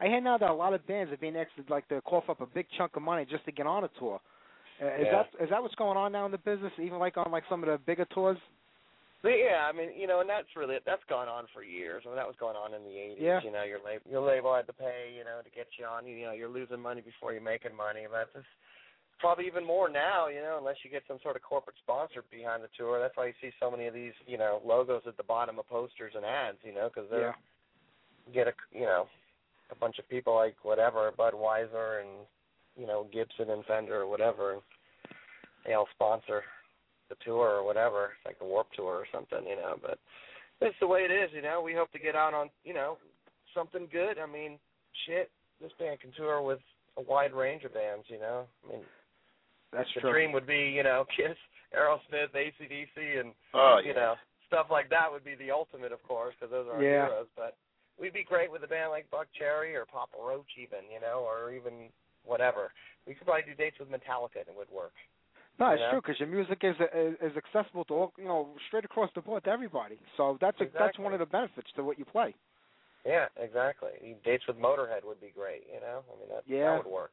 I 0.00 0.06
hear 0.06 0.20
now 0.20 0.38
that 0.38 0.50
a 0.50 0.54
lot 0.54 0.72
of 0.72 0.86
bands 0.86 1.12
are 1.12 1.16
being 1.18 1.36
asked 1.36 1.50
to 1.56 1.72
like 1.72 1.86
to 1.88 2.00
cough 2.02 2.24
up 2.28 2.40
a 2.40 2.46
big 2.46 2.66
chunk 2.76 2.96
of 2.96 3.02
money 3.02 3.26
just 3.28 3.44
to 3.44 3.52
get 3.52 3.66
on 3.66 3.84
a 3.84 3.90
tour. 3.98 4.20
Uh, 4.80 4.86
is 4.86 5.06
Yeah. 5.06 5.12
that 5.12 5.44
is 5.44 5.50
that 5.50 5.62
what's 5.62 5.74
going 5.74 5.96
on 5.96 6.12
now 6.12 6.24
in 6.24 6.32
the 6.32 6.38
business? 6.38 6.72
Even 6.78 6.98
like 6.98 7.16
on 7.16 7.30
like 7.30 7.44
some 7.48 7.62
of 7.62 7.68
the 7.68 7.78
bigger 7.78 8.06
tours. 8.06 8.38
But 9.22 9.38
yeah, 9.38 9.68
I 9.68 9.72
mean, 9.72 9.90
you 9.96 10.08
know, 10.08 10.18
and 10.20 10.28
that's 10.28 10.48
really 10.56 10.78
that's 10.84 11.04
gone 11.08 11.28
on 11.28 11.46
for 11.54 11.62
years. 11.62 12.02
I 12.04 12.08
mean, 12.08 12.16
that 12.16 12.26
was 12.26 12.34
going 12.40 12.56
on 12.56 12.74
in 12.74 12.82
the 12.82 12.90
'80s. 12.90 13.16
Yeah. 13.20 13.40
You 13.44 13.52
know, 13.52 13.62
your 13.62 13.78
label, 13.84 14.10
your 14.10 14.22
label 14.26 14.54
had 14.54 14.66
to 14.66 14.72
pay, 14.72 15.14
you 15.16 15.22
know, 15.22 15.38
to 15.44 15.50
get 15.50 15.68
you 15.78 15.86
on. 15.86 16.06
You 16.06 16.26
know, 16.26 16.32
you're 16.32 16.48
losing 16.48 16.80
money 16.80 17.02
before 17.02 17.32
you're 17.32 17.40
making 17.42 17.76
money. 17.76 18.06
But 18.10 18.30
it's 18.34 18.46
probably 19.22 19.46
even 19.46 19.64
more 19.64 19.88
now. 19.88 20.28
You 20.28 20.42
know, 20.42 20.56
unless 20.58 20.76
you 20.84 20.90
get 20.90 21.04
some 21.08 21.18
sort 21.22 21.36
of 21.36 21.42
corporate 21.42 21.76
sponsor 21.82 22.22
behind 22.30 22.62
the 22.62 22.68
tour. 22.76 23.00
That's 23.00 23.16
why 23.16 23.32
you 23.32 23.38
see 23.40 23.50
so 23.58 23.70
many 23.70 23.86
of 23.86 23.94
these, 23.94 24.12
you 24.26 24.36
know, 24.36 24.60
logos 24.66 25.02
at 25.06 25.16
the 25.16 25.22
bottom 25.22 25.58
of 25.58 25.68
posters 25.68 26.12
and 26.14 26.26
ads. 26.26 26.58
You 26.62 26.74
know, 26.74 26.90
because 26.92 27.08
they're 27.08 27.36
get 28.34 28.48
a, 28.48 28.52
you 28.70 28.84
know, 28.84 29.06
a 29.70 29.74
bunch 29.74 29.98
of 29.98 30.08
people 30.10 30.34
like 30.34 30.56
whatever 30.62 31.10
Budweiser 31.16 32.02
and 32.02 32.26
you 32.76 32.86
know 32.86 33.06
Gibson 33.12 33.50
and 33.50 33.64
Fender 33.64 34.02
or 34.02 34.06
whatever, 34.10 34.52
and 34.52 34.62
they 35.64 35.72
all 35.72 35.88
sponsor 35.94 36.42
the 37.08 37.16
tour 37.24 37.48
or 37.48 37.64
whatever. 37.64 38.10
It's 38.16 38.26
like 38.26 38.36
a 38.40 38.44
Warp 38.44 38.68
Tour 38.76 38.94
or 39.02 39.06
something, 39.12 39.46
you 39.48 39.56
know. 39.56 39.76
But 39.80 39.98
it's 40.60 40.76
the 40.80 40.86
way 40.86 41.00
it 41.00 41.12
is, 41.12 41.30
you 41.34 41.42
know. 41.42 41.62
We 41.62 41.74
hope 41.74 41.92
to 41.92 41.98
get 41.98 42.16
out 42.16 42.34
on, 42.34 42.50
you 42.64 42.74
know, 42.74 42.98
something 43.54 43.88
good. 43.92 44.18
I 44.18 44.26
mean, 44.30 44.58
shit, 45.06 45.30
this 45.60 45.72
band 45.78 46.00
can 46.00 46.12
tour 46.16 46.42
with 46.42 46.60
a 46.96 47.02
wide 47.02 47.32
range 47.32 47.64
of 47.64 47.74
bands, 47.74 48.04
you 48.08 48.18
know. 48.18 48.44
I 48.64 48.72
mean, 48.72 48.82
That's 49.72 49.90
true. 49.92 50.02
the 50.02 50.08
true. 50.08 50.12
dream 50.12 50.32
would 50.32 50.46
be, 50.46 50.72
you 50.74 50.82
know, 50.82 51.04
Kiss, 51.16 51.36
Aerosmith, 51.76 52.30
ACDC, 52.34 53.20
and 53.20 53.32
Oh 53.54 53.80
you 53.84 53.94
know 53.94 54.14
stuff 54.52 54.66
like 54.70 54.90
that 54.90 55.10
would 55.10 55.24
be 55.24 55.34
the 55.36 55.50
ultimate, 55.50 55.92
of 55.92 56.02
course, 56.02 56.34
because 56.38 56.52
those 56.52 56.66
are 56.68 56.76
our 56.76 56.82
Yeah. 56.84 57.06
heroes. 57.08 57.26
But 57.34 57.56
we'd 57.98 58.12
be 58.12 58.22
great 58.22 58.50
with 58.52 58.62
a 58.64 58.66
band 58.68 58.90
like 58.90 59.08
Buckcherry 59.10 59.74
or 59.74 59.86
Papa 59.86 60.16
Roach, 60.20 60.58
even, 60.60 60.80
you 60.92 61.00
know, 61.00 61.24
or 61.24 61.52
even 61.52 61.88
whatever. 62.24 62.70
We 63.06 63.14
could 63.14 63.26
probably 63.26 63.44
do 63.48 63.54
dates 63.54 63.78
with 63.80 63.88
Metallica 63.88 64.44
and 64.44 64.48
it 64.48 64.54
would 64.56 64.70
work. 64.70 64.92
No, 65.58 65.70
it's 65.70 65.80
you 65.80 65.86
know? 65.86 65.90
true 65.92 66.00
because 66.02 66.20
your 66.20 66.28
music 66.28 66.60
is, 66.64 66.76
is 66.94 67.14
is 67.20 67.32
accessible 67.36 67.84
to 67.86 67.94
all, 67.94 68.12
you 68.18 68.24
know 68.24 68.48
straight 68.68 68.84
across 68.84 69.10
the 69.14 69.20
board 69.22 69.44
to 69.44 69.50
everybody. 69.50 69.98
So 70.16 70.36
that's 70.40 70.60
a, 70.60 70.66
that's 70.78 70.98
one 70.98 71.12
of 71.14 71.18
the 71.18 71.26
benefits 71.26 71.68
to 71.76 71.84
what 71.84 71.98
you 71.98 72.04
play. 72.04 72.34
Yeah, 73.06 73.26
exactly. 73.40 73.90
Dates 74.24 74.46
with 74.46 74.56
Motorhead 74.56 75.04
would 75.04 75.20
be 75.20 75.32
great, 75.34 75.64
you 75.72 75.80
know. 75.80 76.04
I 76.08 76.20
mean, 76.20 76.28
that 76.28 76.44
Yeah. 76.46 76.76
that 76.76 76.84
would 76.84 76.92
work. 76.92 77.12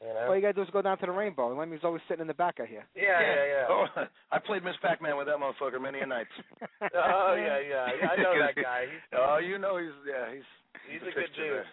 You 0.00 0.08
know. 0.12 0.26
All 0.28 0.34
you 0.36 0.42
gotta 0.42 0.52
do 0.54 0.62
is 0.62 0.68
go 0.72 0.82
down 0.82 0.98
to 0.98 1.06
the 1.06 1.12
rainbow. 1.12 1.48
And 1.50 1.58
Lemmy's 1.58 1.84
always 1.84 2.02
sitting 2.08 2.20
in 2.22 2.26
the 2.28 2.34
back 2.34 2.58
of 2.58 2.66
here. 2.68 2.84
yeah, 2.94 3.20
yeah, 3.20 3.44
yeah. 3.46 3.66
Oh, 3.70 3.86
I 4.32 4.38
played 4.38 4.62
Miss 4.64 4.76
Pac-Man 4.82 5.16
with 5.16 5.26
that 5.26 5.36
motherfucker 5.36 5.80
many 5.80 6.00
a 6.00 6.06
night. 6.06 6.26
Oh, 6.82 7.34
yeah, 7.38 7.58
yeah. 7.60 7.86
Yeah, 8.00 8.08
I 8.10 8.16
know 8.22 8.34
that 8.38 8.54
guy. 8.62 8.82
He's 8.90 9.18
oh, 9.18 9.38
you 9.38 9.58
know 9.58 9.78
he's 9.78 9.94
yeah 10.06 10.32
he's 10.34 10.44
he's 10.92 11.00
the 11.00 11.08
a 11.08 11.12
good 11.12 11.32
dude. 11.36 11.52
there. 11.52 11.66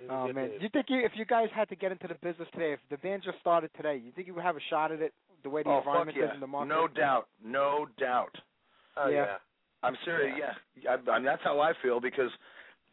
He's 0.00 0.08
a 0.08 0.12
Oh 0.12 0.26
good 0.26 0.36
man, 0.36 0.50
dude. 0.50 0.62
you 0.62 0.68
think 0.72 0.86
you, 0.88 1.04
if 1.04 1.12
you 1.16 1.24
guys 1.24 1.48
had 1.54 1.68
to 1.70 1.76
get 1.76 1.92
into 1.92 2.06
the 2.08 2.14
business 2.22 2.48
today, 2.52 2.72
if 2.72 2.80
the 2.90 2.96
band 2.98 3.22
just 3.24 3.38
started 3.40 3.70
today, 3.76 3.96
you 4.02 4.12
think 4.12 4.26
you 4.26 4.34
would 4.34 4.44
have 4.44 4.56
a 4.56 4.64
shot 4.70 4.92
at 4.92 5.00
it 5.02 5.12
the 5.42 5.50
way 5.50 5.62
the 5.62 5.70
Oh 5.70 5.78
environment 5.78 6.16
yeah, 6.18 6.26
is 6.26 6.30
in 6.34 6.40
the 6.40 6.46
market? 6.46 6.68
no 6.68 6.86
doubt, 6.88 7.26
no 7.44 7.86
doubt. 7.98 8.34
oh 8.96 9.08
yeah. 9.08 9.24
yeah. 9.24 9.36
I'm 9.82 9.96
serious. 10.04 10.36
Yeah, 10.38 10.90
I, 10.96 11.10
I 11.10 11.16
mean, 11.18 11.24
that's 11.24 11.42
how 11.42 11.58
I 11.60 11.72
feel 11.82 12.00
because 12.00 12.30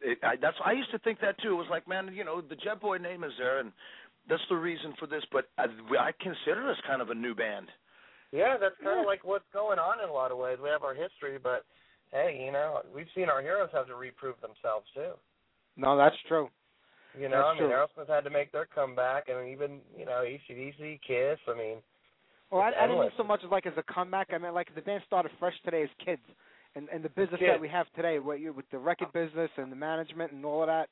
it, 0.00 0.18
I, 0.22 0.36
that's 0.40 0.56
I 0.64 0.72
used 0.72 0.90
to 0.92 0.98
think 1.00 1.20
that 1.20 1.36
too. 1.42 1.50
It 1.52 1.54
was 1.56 1.66
like, 1.70 1.86
man, 1.86 2.10
you 2.14 2.24
know, 2.24 2.40
the 2.40 2.56
Jetboy 2.56 3.00
name 3.00 3.24
is 3.24 3.32
there, 3.38 3.58
and 3.60 3.72
that's 4.28 4.42
the 4.48 4.56
reason 4.56 4.94
for 4.98 5.06
this. 5.06 5.22
But 5.32 5.48
I, 5.58 5.64
I 5.98 6.12
consider 6.20 6.70
us 6.70 6.76
kind 6.86 7.02
of 7.02 7.10
a 7.10 7.14
new 7.14 7.34
band. 7.34 7.68
Yeah, 8.32 8.56
that's 8.60 8.74
kind 8.82 9.00
of 9.00 9.06
like 9.06 9.24
what's 9.24 9.48
going 9.52 9.78
on 9.78 10.02
in 10.02 10.08
a 10.08 10.12
lot 10.12 10.32
of 10.32 10.38
ways. 10.38 10.58
We 10.62 10.68
have 10.68 10.82
our 10.82 10.94
history, 10.94 11.38
but 11.42 11.64
hey, 12.12 12.42
you 12.44 12.52
know, 12.52 12.80
we've 12.94 13.06
seen 13.14 13.28
our 13.30 13.40
heroes 13.40 13.70
have 13.72 13.86
to 13.86 13.94
reprove 13.94 14.36
themselves 14.40 14.86
too. 14.94 15.12
No, 15.76 15.96
that's 15.96 16.16
true. 16.28 16.48
You 17.18 17.28
know, 17.28 17.38
That's 17.38 17.58
I 17.58 17.60
mean, 17.60 17.70
true. 17.70 17.78
Aerosmith 18.04 18.08
had 18.14 18.24
to 18.24 18.30
make 18.30 18.52
their 18.52 18.66
comeback, 18.66 19.28
and 19.28 19.48
even 19.48 19.80
you 19.96 20.04
know, 20.04 20.22
ACDC, 20.24 21.00
Kiss. 21.06 21.38
I 21.48 21.56
mean, 21.56 21.76
Well, 22.50 22.60
I, 22.60 22.68
I 22.68 22.70
didn't 22.86 22.90
mean 22.90 22.98
endless. 22.98 23.12
so 23.16 23.24
much 23.24 23.40
as 23.44 23.50
like 23.50 23.66
as 23.66 23.72
a 23.76 23.92
comeback. 23.92 24.28
I 24.32 24.38
meant 24.38 24.54
like 24.54 24.72
the 24.74 24.82
band 24.82 25.02
started 25.06 25.32
fresh 25.38 25.54
today 25.64 25.82
as 25.82 25.88
kids, 26.04 26.22
and 26.76 26.88
and 26.92 27.02
the 27.02 27.08
business 27.08 27.40
Kids. 27.40 27.52
that 27.52 27.60
we 27.60 27.68
have 27.68 27.86
today, 27.96 28.18
what 28.18 28.40
you 28.40 28.52
with 28.52 28.68
the 28.70 28.78
record 28.78 29.08
uh. 29.08 29.24
business 29.24 29.50
and 29.56 29.72
the 29.72 29.76
management 29.76 30.32
and 30.32 30.44
all 30.44 30.62
of 30.62 30.68
that. 30.68 30.88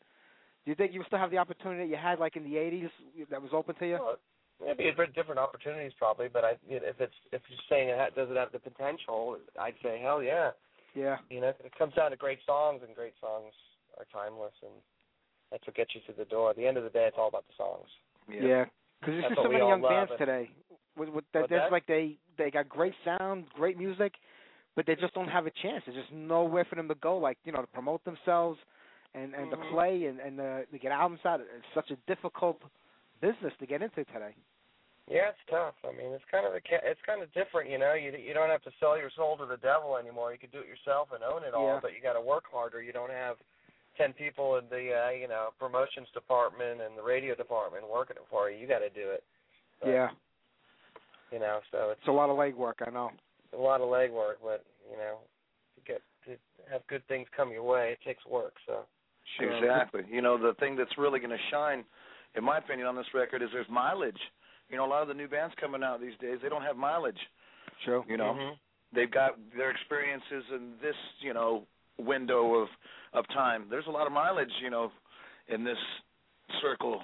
Do 0.66 0.72
you 0.72 0.74
think 0.74 0.92
you 0.92 1.04
still 1.06 1.20
have 1.20 1.30
the 1.30 1.38
opportunity 1.38 1.84
that 1.84 1.88
you 1.88 1.96
had 1.96 2.18
like 2.18 2.34
in 2.34 2.42
the 2.42 2.56
'80s 2.56 2.90
that 3.30 3.40
was 3.40 3.52
open 3.54 3.76
to 3.76 3.86
you? 3.86 3.98
well, 4.02 4.18
maybe 4.60 4.88
a 4.88 4.92
bit 4.92 5.14
different 5.14 5.38
opportunities 5.38 5.92
probably, 5.96 6.26
but 6.26 6.44
I, 6.44 6.52
if 6.68 7.00
it's 7.00 7.14
if 7.30 7.40
you're 7.48 7.66
saying 7.70 7.88
it 7.88 7.96
ha- 7.96 8.10
does 8.16 8.28
it 8.28 8.36
have 8.36 8.50
the 8.50 8.58
potential, 8.58 9.38
I'd 9.60 9.78
say 9.80 10.00
hell 10.02 10.20
yeah. 10.20 10.50
Yeah. 10.96 11.18
You 11.30 11.40
know, 11.40 11.48
it 11.48 11.78
comes 11.78 11.94
down 11.94 12.10
to 12.10 12.16
great 12.16 12.40
songs, 12.46 12.80
and 12.84 12.96
great 12.96 13.12
songs 13.20 13.52
are 13.96 14.06
timeless, 14.12 14.54
and 14.62 14.72
That's 15.52 15.64
what 15.66 15.76
gets 15.76 15.94
you 15.94 16.00
through 16.04 16.16
the 16.18 16.24
door. 16.24 16.50
At 16.50 16.56
the 16.56 16.66
end 16.66 16.78
of 16.78 16.82
the 16.82 16.90
day, 16.90 17.04
it's 17.06 17.16
all 17.16 17.28
about 17.28 17.44
the 17.46 17.54
songs. 17.56 17.86
Yeah, 18.28 18.64
because 19.00 19.14
there's 19.14 19.24
just 19.24 19.36
so 19.36 19.48
many 19.48 19.68
young 19.68 19.82
bands 19.82 20.10
it. 20.14 20.18
today. 20.18 20.50
With, 20.96 21.10
with 21.10 21.24
that, 21.32 21.42
What's 21.42 21.50
there's 21.50 21.62
that? 21.62 21.72
like 21.72 21.86
they 21.86 22.18
they 22.38 22.50
got 22.50 22.68
great 22.68 22.94
sound, 23.04 23.44
great 23.54 23.78
music, 23.78 24.14
but 24.74 24.84
they 24.84 24.96
just 24.96 25.14
don't 25.14 25.28
have 25.28 25.46
a 25.46 25.52
chance. 25.62 25.84
There's 25.86 25.98
just 25.98 26.12
nowhere 26.12 26.66
for 26.68 26.74
them 26.74 26.88
to 26.88 26.96
go, 26.96 27.18
like 27.18 27.38
you 27.44 27.52
know, 27.52 27.60
to 27.60 27.68
promote 27.68 28.02
themselves 28.04 28.58
and 29.16 29.34
and 29.34 29.50
to 29.50 29.56
Mhm. 29.56 29.70
play 29.70 30.04
and 30.06 30.20
and 30.20 30.40
uh, 30.40 30.64
to 30.70 30.78
get 30.78 30.92
albums 30.92 31.20
out. 31.24 31.40
It's 31.40 31.72
such 31.74 31.90
a 31.90 31.96
difficult 32.06 32.60
business 33.20 33.52
to 33.58 33.66
get 33.66 33.80
into 33.82 34.04
today. 34.04 34.34
Yeah, 35.08 35.30
it's 35.30 35.44
tough. 35.48 35.74
I 35.84 35.92
mean, 35.92 36.10
it's 36.12 36.24
kind 36.30 36.44
of 36.46 36.54
a 36.54 36.60
ca- 36.60 36.82
it's 36.82 37.00
kind 37.06 37.22
of 37.22 37.32
different, 37.32 37.70
you 37.70 37.78
know. 37.78 37.94
You 37.94 38.10
you 38.12 38.34
don't 38.34 38.50
have 38.50 38.62
to 38.64 38.72
sell 38.80 38.98
your 38.98 39.10
soul 39.10 39.36
to 39.38 39.46
the 39.46 39.56
devil 39.58 39.96
anymore. 39.96 40.32
You 40.32 40.38
can 40.38 40.50
do 40.50 40.60
it 40.60 40.66
yourself 40.68 41.12
and 41.12 41.22
own 41.24 41.44
it 41.44 41.54
all, 41.54 41.74
Yeah. 41.74 41.80
but 41.80 41.94
you 41.94 42.00
got 42.02 42.14
to 42.14 42.20
work 42.20 42.44
harder. 42.50 42.82
You 42.82 42.92
don't 42.92 43.10
have 43.12 43.36
ten 43.96 44.12
people 44.12 44.56
in 44.58 44.68
the 44.68 44.92
uh, 44.92 45.10
you 45.10 45.28
know 45.28 45.50
promotions 45.58 46.08
department 46.12 46.80
and 46.82 46.98
the 46.98 47.02
radio 47.02 47.34
department 47.34 47.88
working 47.88 48.16
it 48.16 48.26
for 48.28 48.50
you. 48.50 48.58
You 48.58 48.66
got 48.66 48.80
to 48.80 48.90
do 48.90 49.08
it. 49.10 49.22
But, 49.80 49.88
yeah, 49.90 50.10
You 51.30 51.38
know, 51.38 51.60
so 51.70 51.90
it's 51.90 52.00
it's 52.00 52.08
a 52.08 52.12
lot 52.12 52.28
of 52.30 52.36
legwork. 52.36 52.86
I 52.86 52.90
know. 52.90 53.12
a 53.52 53.56
lot 53.56 53.80
of 53.80 53.88
legwork, 53.88 54.36
but 54.42 54.64
you 54.90 54.96
know, 54.98 55.18
to 55.76 55.80
get 55.86 56.02
to 56.24 56.36
have 56.70 56.84
good 56.88 57.06
things 57.06 57.28
come 57.36 57.52
your 57.52 57.62
way, 57.62 57.92
it 57.92 58.00
takes 58.04 58.24
work. 58.26 58.54
So 58.66 58.84
Sure. 59.38 59.56
Exactly. 59.56 60.02
You 60.10 60.22
know, 60.22 60.38
the 60.38 60.54
thing 60.54 60.76
that's 60.76 60.96
really 60.98 61.18
going 61.18 61.30
to 61.30 61.44
shine, 61.50 61.84
in 62.34 62.44
my 62.44 62.58
opinion, 62.58 62.86
on 62.86 62.96
this 62.96 63.06
record 63.14 63.42
is 63.42 63.48
there's 63.52 63.68
mileage. 63.68 64.20
You 64.70 64.76
know, 64.76 64.86
a 64.86 64.90
lot 64.90 65.02
of 65.02 65.08
the 65.08 65.14
new 65.14 65.28
bands 65.28 65.54
coming 65.60 65.82
out 65.82 66.00
these 66.00 66.16
days, 66.20 66.38
they 66.42 66.48
don't 66.48 66.62
have 66.62 66.76
mileage. 66.76 67.18
Sure. 67.84 68.04
You 68.08 68.16
know, 68.16 68.34
Mhm. 68.34 68.58
they've 68.92 69.10
got 69.10 69.34
their 69.56 69.70
experiences 69.70 70.44
in 70.50 70.78
this, 70.80 70.96
you 71.20 71.34
know, 71.34 71.66
window 71.98 72.54
of 72.56 72.68
of 73.12 73.26
time. 73.28 73.66
There's 73.70 73.86
a 73.86 73.90
lot 73.90 74.06
of 74.06 74.12
mileage, 74.12 74.52
you 74.60 74.68
know, 74.68 74.92
in 75.48 75.64
this 75.64 75.78
circle, 76.60 77.02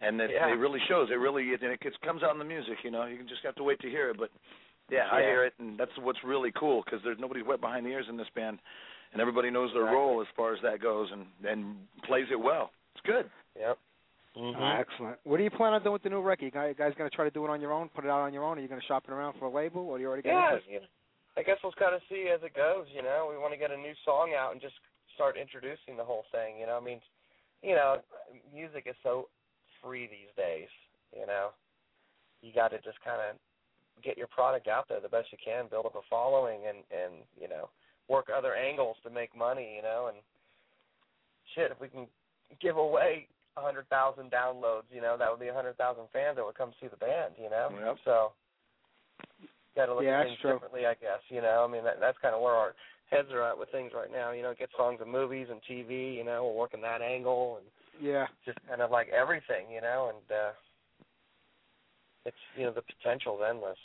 and 0.00 0.20
it, 0.20 0.30
Yeah. 0.30 0.46
it 0.48 0.52
really 0.58 0.78
shows. 0.86 1.10
It 1.10 1.18
really 1.18 1.52
and 1.54 1.62
it 1.64 1.80
gets, 1.80 1.96
comes 1.98 2.22
out 2.22 2.32
in 2.32 2.38
the 2.38 2.44
music. 2.44 2.84
You 2.84 2.90
know, 2.92 3.04
you 3.06 3.16
can 3.16 3.26
just 3.26 3.42
have 3.42 3.56
to 3.56 3.64
wait 3.64 3.80
to 3.80 3.90
hear 3.90 4.10
it. 4.10 4.16
But 4.18 4.30
yeah, 4.88 5.08
I 5.10 5.20
Yeah. 5.20 5.26
hear 5.26 5.44
it, 5.44 5.54
and 5.58 5.76
that's 5.78 5.96
what's 5.98 6.22
really 6.22 6.52
cool 6.52 6.82
because 6.82 7.02
there's 7.02 7.18
nobody 7.18 7.42
wet 7.42 7.60
behind 7.60 7.84
the 7.86 7.90
ears 7.90 8.08
in 8.08 8.16
this 8.16 8.28
band, 8.30 8.60
and 9.12 9.20
everybody 9.20 9.50
knows 9.50 9.70
their 9.72 9.82
Exactly. 9.82 9.98
role 9.98 10.20
as 10.20 10.28
far 10.36 10.54
as 10.54 10.60
that 10.62 10.80
goes, 10.80 11.10
and 11.12 11.26
and 11.46 11.76
plays 12.04 12.26
it 12.30 12.40
well. 12.40 12.72
It's 12.94 13.04
good. 13.06 13.30
Yep. 13.58 13.78
Mhm. 14.36 14.54
Ah, 14.56 14.78
excellent. 14.78 15.18
What 15.24 15.38
do 15.38 15.42
you 15.42 15.50
plan 15.50 15.72
on 15.74 15.82
doing 15.82 15.94
with 15.94 16.02
the 16.02 16.10
new 16.10 16.20
record? 16.20 16.44
You 16.44 16.50
guys, 16.52 16.74
guys 16.78 16.94
going 16.94 17.10
to 17.10 17.14
try 17.14 17.24
to 17.24 17.30
do 17.32 17.44
it 17.44 17.50
on 17.50 17.60
your 17.60 17.72
own, 17.72 17.88
put 17.88 18.04
it 18.04 18.10
out 18.10 18.20
on 18.20 18.32
your 18.32 18.44
own? 18.44 18.58
Are 18.58 18.60
you 18.60 18.68
going 18.68 18.80
to 18.80 18.86
shop 18.86 19.04
it 19.08 19.12
around 19.12 19.34
for 19.38 19.46
a 19.46 19.50
label, 19.50 19.88
or 19.88 19.98
do 19.98 20.02
you 20.02 20.08
already 20.08 20.22
got 20.22 20.30
Yeah, 20.30 20.54
interest? 20.54 20.68
you 20.70 20.80
I 21.36 21.42
guess 21.42 21.58
we'll 21.62 21.72
kind 21.72 21.94
of 21.94 22.02
see 22.08 22.28
as 22.28 22.42
it 22.42 22.54
goes. 22.54 22.86
You 22.94 23.02
know, 23.02 23.28
we 23.30 23.38
want 23.38 23.52
to 23.52 23.58
get 23.58 23.70
a 23.70 23.76
new 23.76 23.94
song 24.04 24.34
out 24.34 24.52
and 24.52 24.60
just 24.60 24.74
start 25.14 25.36
introducing 25.36 25.96
the 25.96 26.04
whole 26.04 26.24
thing. 26.30 26.58
You 26.58 26.66
know, 26.66 26.76
I 26.76 26.80
mean, 26.80 27.00
you 27.62 27.74
know, 27.74 28.02
music 28.52 28.84
is 28.86 28.96
so 29.02 29.28
free 29.82 30.06
these 30.06 30.30
days. 30.36 30.68
You 31.16 31.26
know, 31.26 31.50
you 32.42 32.52
got 32.52 32.68
to 32.68 32.78
just 32.80 33.00
kind 33.02 33.20
of 33.20 33.36
get 34.02 34.16
your 34.18 34.28
product 34.28 34.68
out 34.68 34.88
there 34.88 35.00
the 35.00 35.08
best 35.08 35.30
you 35.32 35.38
can, 35.42 35.66
build 35.68 35.86
up 35.86 35.94
a 35.94 36.02
following, 36.08 36.66
and 36.66 36.78
and 36.90 37.22
you 37.40 37.48
know, 37.48 37.68
work 38.10 38.26
other 38.34 38.54
angles 38.54 38.96
to 39.04 39.10
make 39.10 39.36
money. 39.36 39.74
You 39.76 39.82
know, 39.82 40.10
and 40.12 40.18
shit, 41.54 41.70
if 41.70 41.80
we 41.80 41.88
can 41.88 42.06
give 42.60 42.76
away 42.76 43.28
a 43.56 43.62
hundred 43.62 43.88
thousand 43.88 44.30
downloads, 44.30 44.90
you 44.90 45.00
know, 45.00 45.16
that 45.16 45.30
would 45.30 45.40
be 45.40 45.48
a 45.48 45.54
hundred 45.54 45.78
thousand 45.78 46.04
fans 46.12 46.36
that 46.36 46.44
would 46.44 46.58
come 46.58 46.72
see 46.80 46.88
the 46.88 46.96
band. 46.96 47.34
You 47.40 47.50
know, 47.50 47.70
Yep. 47.70 47.96
so 48.04 48.32
got 49.76 49.86
to 49.86 49.94
look 49.94 50.04
Yeah, 50.04 50.20
at 50.20 50.26
things 50.26 50.38
true. 50.40 50.54
differently, 50.54 50.86
I 50.86 50.94
guess. 50.94 51.22
You 51.28 51.40
know, 51.40 51.64
I 51.66 51.70
mean, 51.70 51.84
that, 51.84 52.00
that's 52.00 52.18
kind 52.18 52.34
of 52.34 52.42
where 52.42 52.54
our 52.54 52.74
heads 53.10 53.28
are 53.32 53.42
at 53.42 53.58
with 53.58 53.70
things 53.70 53.92
right 53.94 54.10
now. 54.10 54.32
You 54.32 54.42
know, 54.42 54.54
get 54.58 54.70
songs 54.76 54.98
and 55.00 55.10
movies 55.10 55.46
and 55.50 55.60
TV. 55.62 56.16
You 56.16 56.24
know, 56.24 56.46
we're 56.46 56.60
working 56.60 56.82
that 56.82 57.02
angle 57.02 57.60
and 57.62 57.66
Yeah. 58.02 58.26
just 58.44 58.58
kind 58.68 58.82
of 58.82 58.90
like 58.90 59.08
everything. 59.08 59.70
You 59.72 59.80
know, 59.80 60.10
and 60.14 60.36
uh 60.36 60.52
it's 62.26 62.36
you 62.56 62.64
know 62.64 62.72
the 62.72 62.82
potential's 62.82 63.40
endless. 63.48 63.78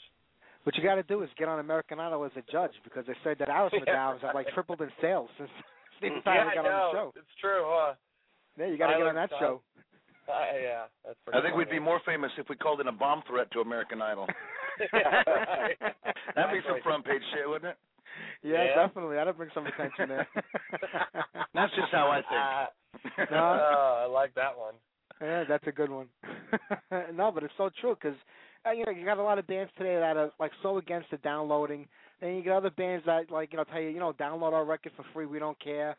What 0.66 0.76
you 0.76 0.84
got 0.84 0.96
to 0.96 1.04
do 1.04 1.22
is 1.24 1.30
get 1.38 1.48
on 1.48 1.60
American 1.60 2.00
Idol 2.00 2.26
as 2.26 2.32
a 2.36 2.42
judge 2.52 2.72
because 2.84 3.06
they 3.06 3.14
said 3.24 3.38
that 3.40 3.50
Alice 3.50 3.72
Yeah, 3.74 3.86
McDowell's 3.86 4.22
have 4.24 4.34
like 4.36 4.48
tripled 4.54 4.82
in 4.82 4.90
sales 5.00 5.30
since 5.38 5.50
Steven 6.00 6.18
yeah, 6.26 6.34
Tyler 6.34 6.52
I 6.52 6.56
got 6.56 6.64
know. 6.64 6.70
on 6.70 6.94
the 6.94 6.98
show. 7.00 7.14
It's 7.16 7.36
true, 7.40 7.64
huh? 7.66 7.94
Yeah, 8.58 8.66
you 8.68 8.78
got 8.78 8.92
to 8.92 8.98
get 8.98 9.08
on 9.08 9.16
that 9.16 9.30
Tyler. 9.30 9.40
show. 9.42 9.62
Uh, 10.28 10.34
yeah, 10.60 10.84
that's 11.06 11.18
pretty 11.24 11.38
I 11.38 11.42
think 11.44 11.56
we'd 11.56 11.70
be 11.70 11.78
more 11.78 12.02
famous 12.04 12.32
if 12.40 12.50
we 12.50 12.56
called 12.56 12.82
in 12.82 12.88
a 12.88 12.92
bomb 12.92 13.22
threat 13.30 13.52
to 13.52 13.60
American 13.62 14.02
Idol. 14.02 14.26
yeah, 14.92 15.22
right. 15.28 15.78
That'd 16.36 16.52
be 16.64 16.68
some 16.68 16.82
front 16.82 17.06
page 17.06 17.22
shit, 17.32 17.48
wouldn't 17.48 17.72
it? 17.72 17.78
Yeah, 18.42 18.64
Yeah. 18.64 18.88
definitely. 18.88 19.18
That'd 19.18 19.38
bring 19.38 19.52
some 19.54 19.68
attention 19.68 20.10
there. 20.10 20.28
That's 21.54 21.72
just 21.76 21.92
how 21.92 22.10
I 22.10 22.22
think. 22.26 23.20
Uh, 23.20 23.26
No. 23.32 23.60
oh, 23.62 24.04
I 24.08 24.12
like 24.12 24.34
that 24.34 24.58
one. 24.58 24.74
Yeah, 25.22 25.44
that's 25.48 25.66
a 25.68 25.72
good 25.72 25.90
one. 25.92 26.08
no, 27.14 27.32
but 27.32 27.44
it's 27.44 27.54
so 27.58 27.70
true 27.80 27.96
because 27.96 28.18
Uh, 28.68 28.72
you 28.72 28.86
know 28.86 28.92
you 28.92 29.06
got 29.06 29.18
a 29.18 29.24
lot 29.24 29.38
of 29.38 29.46
bands 29.48 29.72
today 29.78 29.96
that 29.96 30.18
are 30.18 30.32
like 30.40 30.52
so 30.64 30.78
against 30.78 31.10
the 31.12 31.18
downloading, 31.18 31.86
and 32.22 32.36
you 32.36 32.42
get 32.44 32.54
other 32.54 32.72
bands 32.72 33.06
that 33.06 33.30
like 33.32 33.52
you 33.52 33.58
know 33.58 33.64
tell 33.66 33.82
you 33.82 33.90
you 33.90 34.00
know 34.00 34.14
download 34.14 34.54
our 34.54 34.66
record 34.66 34.92
for 34.96 35.06
free, 35.14 35.26
we 35.26 35.40
don't 35.40 35.60
care. 35.60 35.96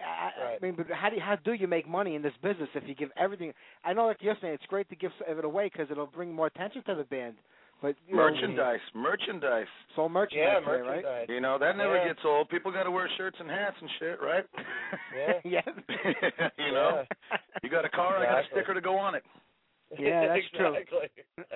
I, 0.00 0.30
Right. 0.40 0.58
I 0.62 0.64
mean, 0.64 0.74
but 0.76 0.86
how 0.92 1.10
do 1.10 1.16
you, 1.16 1.22
how 1.22 1.34
do 1.34 1.54
you 1.54 1.66
make 1.66 1.88
money 1.88 2.14
in 2.14 2.22
this 2.22 2.32
business 2.40 2.68
if 2.74 2.84
you 2.86 2.94
give 2.94 3.10
everything? 3.16 3.52
I 3.84 3.92
know, 3.92 4.06
like 4.06 4.18
you're 4.20 4.36
saying, 4.40 4.54
it's 4.54 4.66
great 4.66 4.88
to 4.90 4.94
give 4.96 5.10
it 5.26 5.44
away 5.44 5.70
because 5.72 5.88
it'll 5.90 6.06
bring 6.06 6.32
more 6.32 6.46
attention 6.46 6.84
to 6.84 6.94
the 6.94 7.02
band. 7.02 7.34
But 7.82 7.96
you 8.06 8.14
know, 8.16 8.22
merchandise, 8.30 8.78
merchandise. 8.94 9.66
so 9.96 10.08
merchandise, 10.08 10.60
Yeah, 10.64 10.72
today, 10.72 10.82
right? 10.82 10.86
merchandise. 11.02 11.26
You 11.28 11.40
know 11.40 11.58
that 11.58 11.76
never 11.76 11.96
Yeah. 11.96 12.08
gets 12.08 12.20
old. 12.24 12.48
People 12.48 12.70
got 12.72 12.84
to 12.84 12.90
wear 12.92 13.08
shirts 13.16 13.36
and 13.40 13.48
hats 13.50 13.76
and 13.80 13.90
shit, 13.98 14.20
right? 14.20 14.44
Yeah. 15.16 15.32
yeah. 15.44 15.60
you 16.58 16.72
know, 16.72 17.04
you 17.62 17.68
got 17.70 17.84
a 17.84 17.88
car, 17.88 18.18
I 18.18 18.24
got 18.24 18.44
a 18.44 18.46
sticker 18.52 18.74
to 18.74 18.80
go 18.80 18.96
on 18.96 19.14
it. 19.16 19.24
Yeah, 19.98 20.26
that's 20.34 20.48
true. 20.56 20.74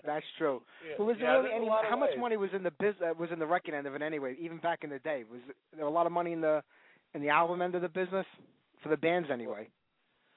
That's 0.07 0.25
true. 0.39 0.63
Yeah. 0.89 0.95
Well, 0.99 1.09
was 1.09 1.17
there 1.19 1.27
Yeah, 1.27 1.41
really 1.41 1.55
any? 1.55 1.69
How 1.89 1.97
much 1.97 2.11
ways. 2.11 2.19
money 2.21 2.37
was 2.37 2.51
in 2.55 2.63
the 2.63 2.71
biz? 2.81 2.95
Uh, 3.03 3.13
was 3.19 3.31
in 3.33 3.39
the 3.39 3.47
record 3.47 3.75
end 3.75 3.87
of 3.87 3.95
it 3.95 4.03
anyway? 4.03 4.37
Even 4.41 4.59
back 4.59 4.85
in 4.85 4.91
the 4.91 4.99
day, 5.01 5.25
was 5.31 5.41
there 5.77 5.85
a 5.87 5.91
lot 5.91 6.07
of 6.07 6.13
money 6.13 6.33
in 6.33 6.41
the 6.41 6.63
in 7.15 7.21
the 7.23 7.29
album 7.29 7.61
end 7.61 7.75
of 7.75 7.83
the 7.83 7.89
business 7.89 8.27
for 8.83 8.89
the 8.89 8.97
bands 8.97 9.29
anyway? 9.31 9.69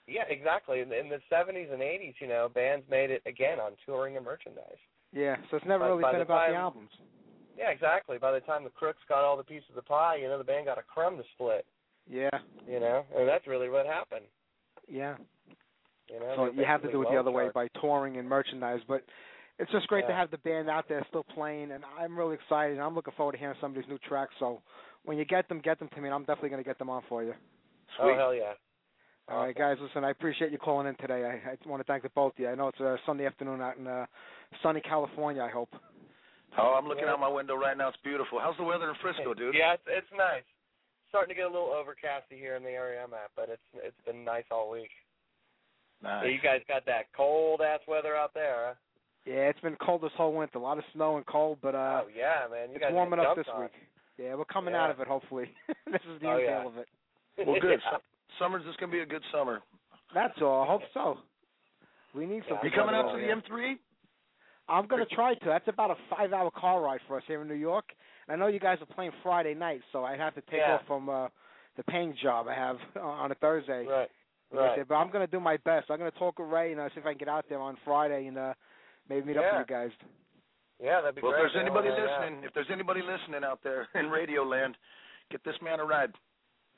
Yeah, 0.07 0.23
exactly. 0.29 0.81
In, 0.81 0.91
in 0.93 1.09
the 1.09 1.19
70s 1.31 1.71
and 1.73 1.81
80s, 1.81 2.13
you 2.19 2.27
know, 2.27 2.49
bands 2.53 2.85
made 2.91 3.09
it 3.11 3.23
again 3.25 3.59
on 3.59 3.71
touring 3.85 4.17
and 4.17 4.25
merchandise. 4.25 4.77
Yeah, 5.13 5.37
so 5.49 5.57
it's 5.57 5.65
never 5.65 5.85
By- 5.85 5.89
really 5.89 6.03
been 6.03 6.15
the 6.17 6.21
about 6.21 6.49
the 6.49 6.55
albums. 6.55 6.91
Yeah, 7.57 7.69
exactly. 7.71 8.17
By 8.17 8.33
the 8.33 8.41
time 8.41 8.63
the 8.65 8.69
Crooks 8.69 8.99
got 9.07 9.23
all 9.23 9.37
the 9.37 9.43
pieces 9.43 9.69
of 9.69 9.75
the 9.75 9.81
pie, 9.81 10.17
you 10.17 10.27
know, 10.27 10.37
the 10.37 10.43
band 10.43 10.65
got 10.65 10.77
a 10.77 10.83
crumb 10.83 11.17
to 11.17 11.23
split. 11.33 11.65
Yeah, 12.07 12.29
You 12.69 12.79
know, 12.79 13.03
and 13.17 13.27
that's 13.27 13.47
really 13.47 13.69
what 13.69 13.85
happened. 13.87 14.25
yeah. 14.87 15.15
You 16.09 16.19
know, 16.19 16.33
So 16.35 16.51
you 16.51 16.65
have 16.65 16.81
to 16.83 16.91
do 16.91 17.01
it 17.01 17.05
the 17.05 17.09
basically 17.09 17.17
other 17.17 17.31
way 17.31 17.49
by 17.53 17.67
touring 17.81 18.17
and 18.17 18.27
merchandise, 18.27 18.81
but. 18.87 19.03
It's 19.57 19.71
just 19.71 19.87
great 19.87 20.05
to 20.05 20.13
have 20.13 20.31
the 20.31 20.37
band 20.39 20.69
out 20.69 20.89
there 20.89 21.05
still 21.07 21.23
playing, 21.33 21.71
and 21.71 21.85
I'm 21.97 22.17
really 22.19 22.35
excited. 22.35 22.77
I'm 22.77 22.93
looking 22.93 23.13
forward 23.15 23.31
to 23.31 23.37
hearing 23.37 23.55
some 23.61 23.71
of 23.71 23.75
these 23.77 23.87
new 23.87 23.97
tracks. 23.99 24.33
So, 24.37 24.61
when 25.05 25.17
you 25.17 25.23
get 25.23 25.47
them, 25.47 25.61
get 25.61 25.79
them 25.79 25.87
to 25.95 26.01
me, 26.01 26.09
and 26.09 26.13
I'm 26.13 26.23
definitely 26.23 26.49
going 26.49 26.61
to 26.61 26.67
get 26.67 26.77
them 26.77 26.89
on 26.89 27.03
for 27.07 27.23
you. 27.23 27.33
Oh 28.01 28.13
hell 28.17 28.35
yeah! 28.35 28.51
All 29.29 29.45
right, 29.45 29.55
guys. 29.55 29.77
Listen, 29.79 30.03
I 30.03 30.09
appreciate 30.11 30.51
you 30.51 30.57
calling 30.57 30.87
in 30.87 30.95
today. 30.95 31.23
I, 31.23 31.51
I 31.51 31.69
want 31.69 31.79
to 31.79 31.85
thank 31.85 32.03
the 32.03 32.09
both 32.09 32.33
of 32.33 32.39
you. 32.39 32.49
I 32.49 32.55
know 32.55 32.67
it's 32.67 32.81
a 32.81 32.97
Sunday 33.05 33.25
afternoon 33.25 33.61
out 33.61 33.77
in 33.77 33.87
uh, 33.87 34.05
sunny 34.61 34.81
California. 34.81 35.41
I 35.41 35.49
hope. 35.49 35.69
Oh, 36.59 36.75
I'm 36.77 36.87
looking 36.87 37.05
Yeah. 37.05 37.13
out 37.13 37.21
my 37.21 37.29
window 37.29 37.55
right 37.55 37.77
now. 37.77 37.87
It's 37.87 37.97
beautiful. 38.03 38.39
How's 38.41 38.57
the 38.57 38.63
weather 38.63 38.89
in 38.89 38.95
Frisco, 39.01 39.33
dude? 39.33 39.55
Yeah, 39.57 39.73
it's, 39.73 39.83
it's 39.87 40.11
nice. 40.17 40.43
Starting 41.09 41.29
to 41.33 41.35
get 41.35 41.45
a 41.45 41.53
little 41.53 41.69
overcasty 41.69 42.37
here 42.37 42.55
in 42.55 42.63
the 42.63 42.71
area 42.71 43.01
I'm 43.01 43.13
at, 43.13 43.31
but 43.37 43.47
it's 43.49 43.63
it's 43.75 44.01
been 44.05 44.25
nice 44.25 44.45
all 44.51 44.69
week. 44.69 44.91
Nice. 46.05 46.23
So 46.23 46.27
you 46.29 46.39
guys 46.41 46.61
got 46.67 46.85
that 46.85 47.05
cold 47.17 47.61
ass 47.61 47.79
weather 47.87 48.15
out 48.15 48.33
there, 48.33 48.55
huh? 48.67 48.73
Yeah, 49.25 49.49
it's 49.49 49.59
been 49.59 49.75
cold 49.83 50.01
this 50.03 50.11
whole 50.15 50.33
winter. 50.33 50.59
A 50.59 50.61
lot 50.61 50.77
of 50.77 50.83
snow 50.93 51.17
and 51.17 51.25
cold, 51.25 51.57
but 51.61 51.73
uh, 51.75 52.03
oh 52.05 52.07
yeah, 52.15 52.45
man, 52.51 52.69
you 52.69 52.75
it's 52.75 52.83
guys 52.83 52.93
warming 52.93 53.19
up 53.19 53.35
this 53.35 53.47
on. 53.53 53.63
week. 53.63 53.71
Yeah, 54.17 54.35
we're 54.35 54.45
coming 54.45 54.73
Yeah. 54.75 54.83
out 54.83 54.91
of 54.91 54.99
it. 54.99 55.07
Hopefully, 55.07 55.49
this 55.91 56.01
is 56.13 56.21
the 56.21 56.27
Oh, 56.27 56.37
inhale 56.37 56.61
yeah. 56.61 56.67
of 56.67 56.77
it. 56.77 56.87
Well, 57.47 57.57
good. 57.61 57.79
Yeah. 57.83 57.97
Su- 57.97 58.03
Summer's 58.39 58.63
just 58.65 58.79
gonna 58.79 58.91
be 58.91 58.99
a 58.99 59.05
good 59.05 59.23
summer. 59.33 59.61
That's 60.13 60.39
all. 60.41 60.61
I 60.63 60.67
hope 60.67 60.81
so. 60.93 61.17
We 62.13 62.25
need 62.27 62.43
some. 62.47 62.59
Yeah, 62.61 62.69
You 62.69 62.71
coming 62.71 62.93
weather 62.95 63.09
out 63.09 63.11
to 63.15 63.17
the 63.19 63.23
here. 63.25 63.35
M3? 63.49 63.73
I'm 64.69 64.87
gonna 64.87 65.05
try 65.07 65.33
to. 65.33 65.45
That's 65.45 65.67
about 65.67 65.91
a 65.91 65.95
five-hour 66.15 66.51
car 66.51 66.81
ride 66.81 66.99
for 67.07 67.17
us 67.17 67.23
here 67.27 67.41
in 67.41 67.47
New 67.47 67.53
York. 67.55 67.85
And 68.27 68.35
I 68.35 68.39
know 68.45 68.51
you 68.51 68.59
guys 68.59 68.77
are 68.81 68.93
playing 68.93 69.11
Friday 69.23 69.53
night, 69.53 69.81
so 69.91 70.03
I 70.03 70.15
have 70.17 70.33
to 70.35 70.41
take 70.41 70.59
Yeah. 70.65 70.75
off 70.75 70.81
from 70.87 71.09
uh, 71.09 71.27
the 71.77 71.83
paying 71.83 72.15
job 72.21 72.47
I 72.47 72.53
have 72.55 72.77
on 73.01 73.31
a 73.31 73.35
Thursday. 73.35 73.85
Right, 73.85 74.09
Like 74.51 74.59
I 74.61 74.65
right. 74.67 74.77
said, 74.79 74.87
But 74.87 74.95
I'm 74.95 75.11
gonna 75.11 75.27
do 75.27 75.39
my 75.39 75.57
best. 75.57 75.89
I'm 75.89 75.97
gonna 75.97 76.11
talk 76.11 76.39
with 76.39 76.49
Ray 76.49 76.71
and 76.71 76.81
uh, 76.81 76.89
see 76.89 76.99
if 76.99 77.05
I 77.05 77.09
can 77.11 77.17
get 77.17 77.27
out 77.29 77.45
there 77.49 77.59
on 77.59 77.77
Friday 77.83 78.27
and 78.27 78.37
uh, 78.37 78.53
maybe 79.09 79.27
meet 79.27 79.37
up 79.37 79.43
with 79.51 79.67
you 79.69 79.75
guys. 79.75 79.91
Yeah, 80.81 81.01
that'd 81.01 81.15
be 81.15 81.21
Well, 81.21 81.31
if 81.31 81.37
there's 81.37 81.53
man. 81.55 81.65
anybody 81.65 81.89
Yeah, 81.89 81.97
yeah. 81.97 82.19
listening, 82.19 82.43
if 82.43 82.53
there's 82.53 82.67
anybody 82.71 83.01
listening 83.01 83.43
out 83.43 83.59
there 83.63 83.87
in 83.95 84.07
Radio 84.09 84.43
Land, 84.43 84.75
get 85.31 85.43
this 85.43 85.55
man 85.63 85.79
a 85.79 85.85
ride. 85.85 86.11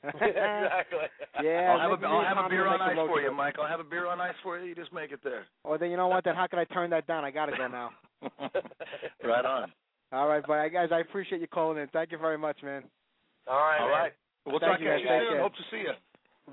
exactly. 0.04 1.10
Yeah, 1.42 1.74
I'll 1.74 1.90
have 1.90 2.00
maybe 2.00 2.04
a, 2.06 2.14
I'll 2.14 2.24
have 2.24 2.44
a 2.46 2.48
beer 2.48 2.66
on 2.68 2.80
ice 2.80 2.96
road 2.96 3.08
for 3.08 3.18
you, 3.20 3.26
trip. 3.26 3.36
Mike. 3.36 3.56
I'll 3.60 3.66
have 3.68 3.80
a 3.80 3.84
beer 3.84 4.06
on 4.06 4.20
ice 4.20 4.34
for 4.44 4.56
you. 4.58 4.66
You 4.66 4.74
just 4.76 4.92
make 4.92 5.10
it 5.10 5.18
there. 5.24 5.44
Or 5.64 5.76
then 5.76 5.90
you 5.90 5.96
know 5.96 6.06
what? 6.06 6.22
Then 6.24 6.36
how 6.36 6.46
can 6.46 6.60
I 6.60 6.64
turn 6.66 6.90
that 6.90 7.06
down? 7.08 7.24
I 7.24 7.32
gotta 7.32 7.56
go 7.56 7.66
now. 7.66 7.90
right 9.24 9.44
on. 9.44 9.72
All 10.12 10.28
right, 10.28 10.42
but 10.46 10.68
guys, 10.68 10.88
I 10.92 11.00
appreciate 11.00 11.40
you 11.40 11.48
calling 11.48 11.78
in. 11.82 11.88
Thank 11.88 12.12
you 12.12 12.18
very 12.18 12.38
much, 12.38 12.58
man. 12.62 12.84
All 13.48 13.58
right. 13.58 13.78
All 13.80 13.88
man. 13.88 13.98
right. 13.98 14.12
We'll 14.46 14.60
Thank 14.60 14.72
talk 14.72 14.78
to 14.78 14.84
you, 14.84 14.90
you 14.92 14.96
guys. 14.98 15.04
Take 15.08 15.20
soon. 15.28 15.32
care. 15.34 15.42
Hope 15.42 15.52
to 15.54 15.62
see 15.70 15.76
you. 15.78 15.92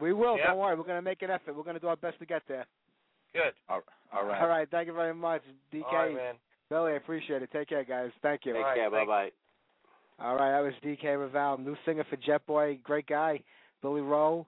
We 0.01 0.13
will. 0.13 0.37
Yeah. 0.37 0.47
Don't 0.47 0.57
worry. 0.57 0.75
We're 0.75 0.83
going 0.83 0.97
to 0.97 1.01
make 1.01 1.21
an 1.21 1.29
effort. 1.29 1.55
We're 1.55 1.63
going 1.63 1.75
to 1.75 1.79
do 1.79 1.87
our 1.87 1.95
best 1.95 2.19
to 2.19 2.25
get 2.25 2.41
there. 2.47 2.65
Good. 3.33 3.53
All, 3.69 3.81
all 4.13 4.25
right. 4.25 4.41
All 4.41 4.47
right. 4.47 4.67
Thank 4.69 4.87
you 4.87 4.93
very 4.93 5.13
much, 5.13 5.41
DK. 5.73 5.83
All 5.91 5.97
right, 5.97 6.13
man. 6.13 6.35
Billy, 6.69 6.93
I 6.93 6.95
appreciate 6.95 7.41
it. 7.41 7.49
Take 7.51 7.69
care, 7.69 7.83
guys. 7.83 8.11
Thank 8.21 8.41
you. 8.45 8.53
Take 8.53 8.63
All 8.63 8.69
right, 8.69 8.77
care. 8.77 8.89
Bye 8.89 9.05
bye. 9.05 9.29
All 10.17 10.35
right, 10.35 10.51
that 10.51 10.61
was 10.61 10.73
DK 10.83 11.03
Revelle, 11.03 11.59
new 11.59 11.75
singer 11.85 12.05
for 12.09 12.15
Jetboy. 12.17 12.81
Great 12.83 13.05
guy. 13.05 13.41
Billy 13.81 14.01
Rowe. 14.01 14.47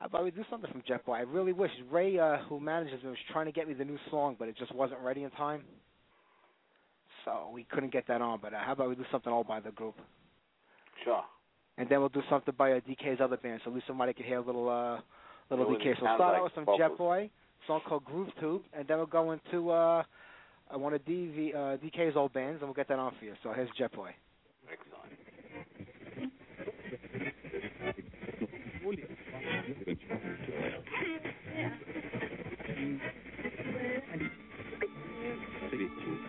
How 0.00 0.06
about 0.06 0.24
we 0.24 0.32
do 0.32 0.44
something 0.50 0.70
from 0.70 0.82
Jetboy? 0.82 1.16
I 1.16 1.20
really 1.20 1.52
wish 1.52 1.70
Ray, 1.90 2.18
uh, 2.18 2.38
who 2.48 2.58
manages 2.58 3.02
me, 3.04 3.10
was 3.10 3.18
trying 3.32 3.46
to 3.46 3.52
get 3.52 3.68
me 3.68 3.74
the 3.74 3.84
new 3.84 3.98
song, 4.10 4.34
but 4.36 4.48
it 4.48 4.58
just 4.58 4.74
wasn't 4.74 4.98
ready 5.00 5.22
in 5.22 5.30
time. 5.30 5.62
So 7.24 7.50
we 7.54 7.64
couldn't 7.70 7.92
get 7.92 8.08
that 8.08 8.20
on. 8.20 8.40
But 8.42 8.52
uh, 8.52 8.58
how 8.64 8.72
about 8.72 8.88
we 8.88 8.96
do 8.96 9.04
something 9.12 9.32
all 9.32 9.44
by 9.44 9.60
the 9.60 9.70
group? 9.70 9.94
Sure. 11.04 11.22
And 11.78 11.88
then 11.88 12.00
we'll 12.00 12.08
do 12.10 12.22
something 12.28 12.54
by 12.56 12.72
uh, 12.72 12.80
DK's 12.80 13.20
other 13.20 13.36
band, 13.36 13.60
so 13.64 13.70
at 13.70 13.74
least 13.74 13.86
somebody 13.86 14.12
can 14.12 14.24
hear 14.26 14.38
a 14.38 14.42
little, 14.42 14.68
uh, 14.68 15.00
little 15.50 15.72
Yeah, 15.72 15.92
DK. 15.92 15.96
So 15.98 16.04
we'll 16.04 16.16
start 16.16 16.20
like 16.20 16.38
out 16.38 16.44
with 16.44 16.54
some 16.54 16.64
vocals. 16.66 16.98
Jetboy, 16.98 17.30
song 17.66 17.80
called 17.86 18.04
Groove 18.04 18.28
Tube, 18.40 18.62
and 18.74 18.86
then 18.86 18.98
we'll 18.98 19.06
go 19.06 19.32
into 19.32 19.70
uh, 19.70 20.02
uh, 20.72 20.78
one 20.78 20.92
of 20.92 21.04
DV, 21.04 21.54
uh, 21.54 21.58
DK's 21.78 22.16
old 22.16 22.32
bands, 22.32 22.60
and 22.60 22.68
we'll 22.68 22.74
get 22.74 22.88
that 22.88 22.98
on 22.98 23.14
for 23.18 23.24
you. 23.24 23.34
So 23.42 23.52
here's 23.52 23.70
Jetboy. 23.70 24.10
Excellent. 24.70 25.12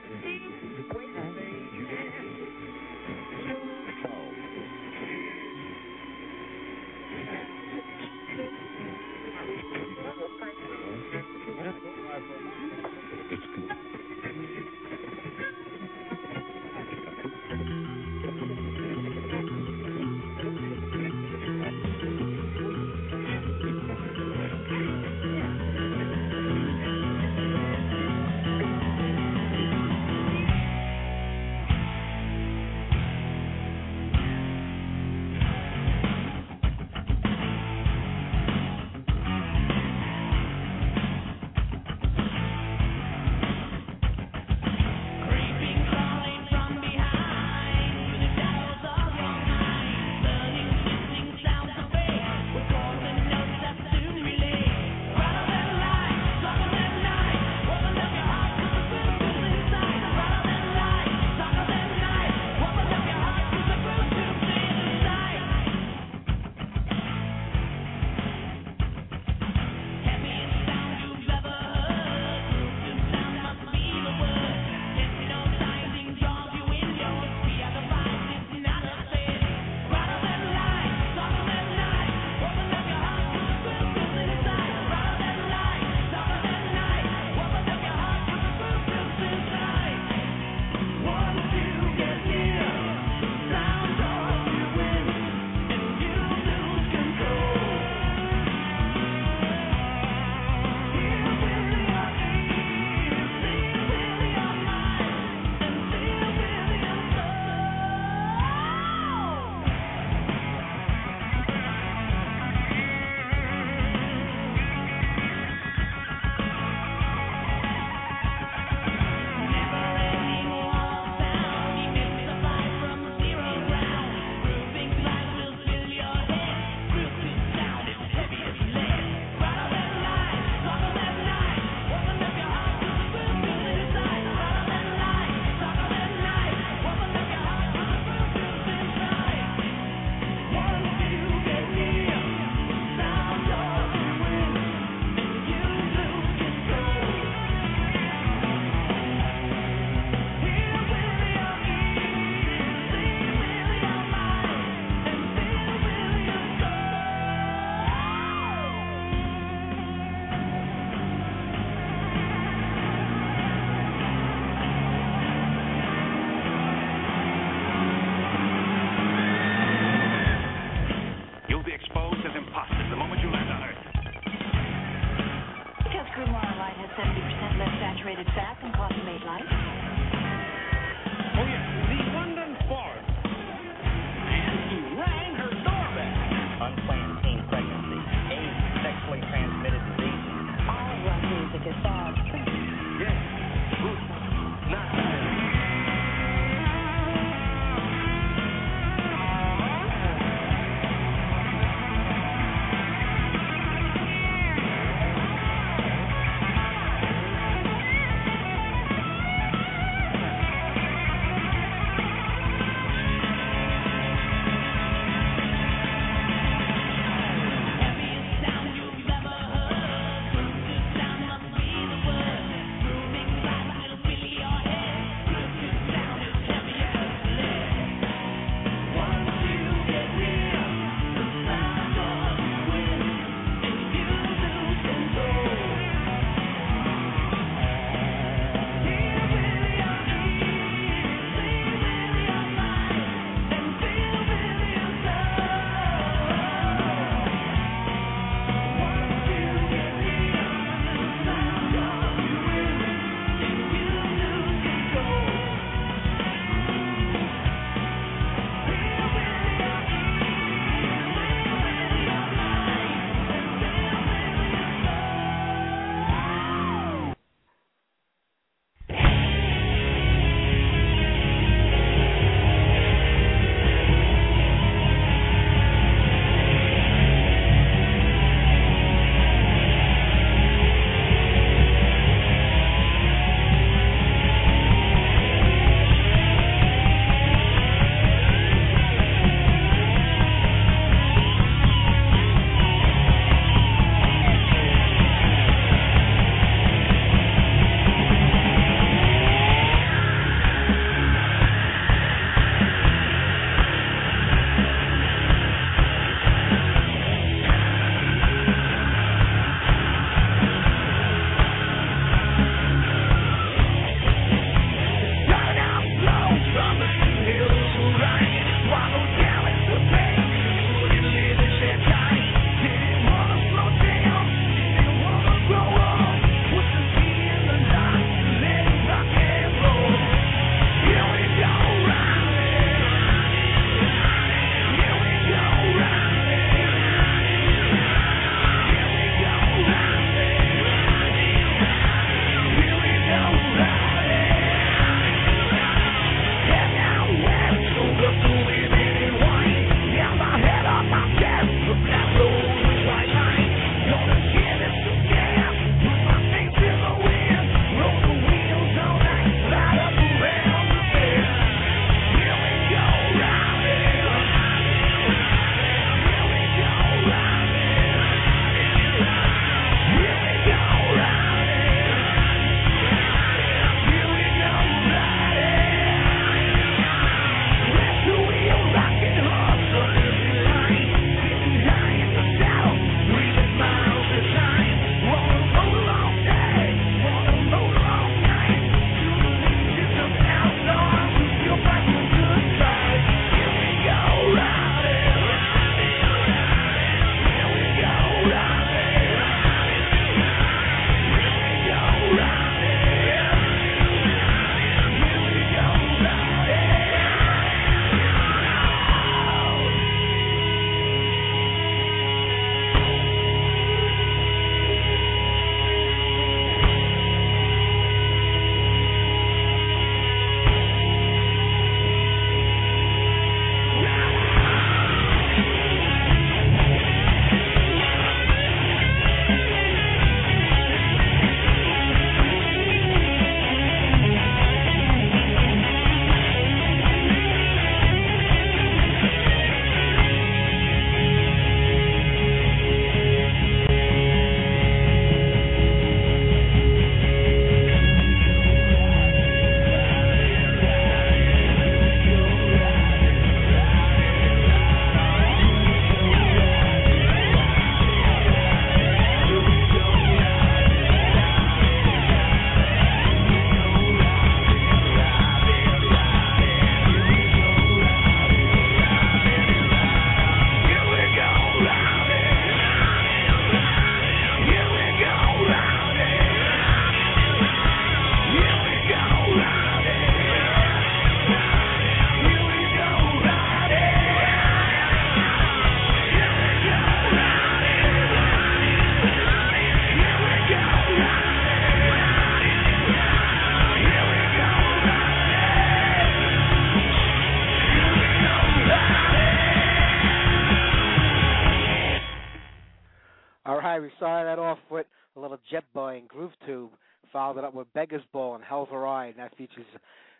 followed 507.33 507.43
it 507.45 507.47
up 507.47 507.53
with 507.53 507.71
Beggar's 507.73 508.03
Ball 508.11 508.35
and 508.35 508.43
Hell's 508.43 508.69
a 508.71 508.77
Ride, 508.77 509.15
and 509.15 509.19
that 509.19 509.35
features 509.37 509.65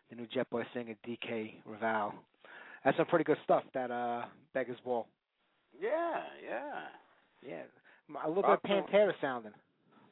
the 0.10 0.16
new 0.16 0.28
Jetboy 0.28 0.64
singer 0.74 0.96
DK 1.08 1.54
Revelle. 1.70 2.14
That's 2.84 2.98
some 2.98 3.06
pretty 3.06 3.24
good 3.26 3.38
stuff. 3.44 3.64
That 3.74 3.92
uh, 3.92 4.24
Beggar's 4.54 4.78
Ball. 4.84 5.08
Yeah, 5.80 5.90
yeah, 6.46 7.48
Yeah, 7.48 7.64
a 8.24 8.28
little 8.28 8.44
Rock 8.44 8.62
bit 8.62 8.72
Pantera 8.72 9.12
sounding. 9.22 9.54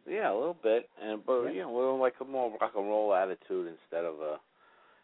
yeah, 0.10 0.32
a 0.32 0.34
little 0.34 0.58
bit, 0.62 0.90
and 1.02 1.24
but 1.26 1.44
Yeah. 1.44 1.52
you 1.52 1.62
know, 1.62 1.76
a 1.76 1.78
little 1.78 2.00
like 2.00 2.16
a 2.20 2.26
more 2.26 2.52
rock 2.60 2.72
and 2.76 2.88
roll 2.88 3.14
attitude 3.14 3.68
instead 3.68 4.06
of 4.06 4.16
a, 4.22 4.40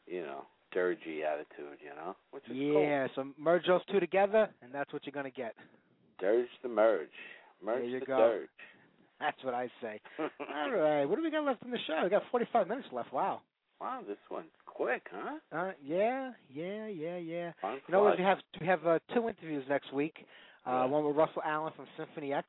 you 0.08 0.22
know, 0.22 0.46
dirgy 0.76 1.24
attitude. 1.24 1.78
You 1.84 1.94
know, 1.96 2.16
which 2.32 2.44
is 2.46 2.52
cool. 2.54 2.82
Yeah, 2.82 3.08
so 3.16 3.28
merge 3.38 3.68
those 3.68 3.82
two 3.92 4.00
together, 4.00 4.50
and 4.64 4.74
that's 4.74 4.92
what 4.94 5.06
you're 5.06 5.14
gonna 5.14 5.30
get. 5.30 5.54
Dirge 6.20 6.48
the 6.64 6.70
merge, 6.70 7.10
merge 7.64 7.92
the 8.00 8.06
go. 8.06 8.18
dirge. 8.18 8.50
That's 9.20 9.44
what 9.44 9.54
I 9.54 9.70
say. 9.82 10.00
All 10.20 10.72
right, 10.72 11.06
what 11.06 11.16
do 11.18 11.24
we 11.24 11.32
got 11.32 11.44
left 11.46 11.64
in 11.64 11.72
the 11.72 11.78
show? 11.88 12.02
We 12.04 12.10
got 12.10 12.24
45 12.32 12.68
minutes 12.68 12.88
left. 12.92 13.12
Wow. 13.14 13.42
Wow, 13.80 14.02
this 14.08 14.18
one's 14.32 14.48
quick, 14.66 15.04
huh? 15.12 15.38
Uh, 15.56 15.72
yeah, 15.84 16.32
yeah, 16.54 16.88
yeah, 16.88 17.18
yeah. 17.18 17.52
Fun 17.62 17.80
You 17.88 17.92
know. 17.94 18.14
We 18.18 18.24
have 18.24 18.40
we 18.60 18.66
have 18.66 18.86
uh, 18.88 19.00
two 19.14 19.28
interviews 19.30 19.64
next 19.70 19.94
week. 19.94 20.16
Uh, 20.66 20.72
Yeah. 20.72 20.86
One 20.86 21.06
with 21.06 21.16
Russell 21.16 21.44
Allen 21.46 21.74
from 21.76 21.86
Symphony 21.96 22.34
X, 22.34 22.48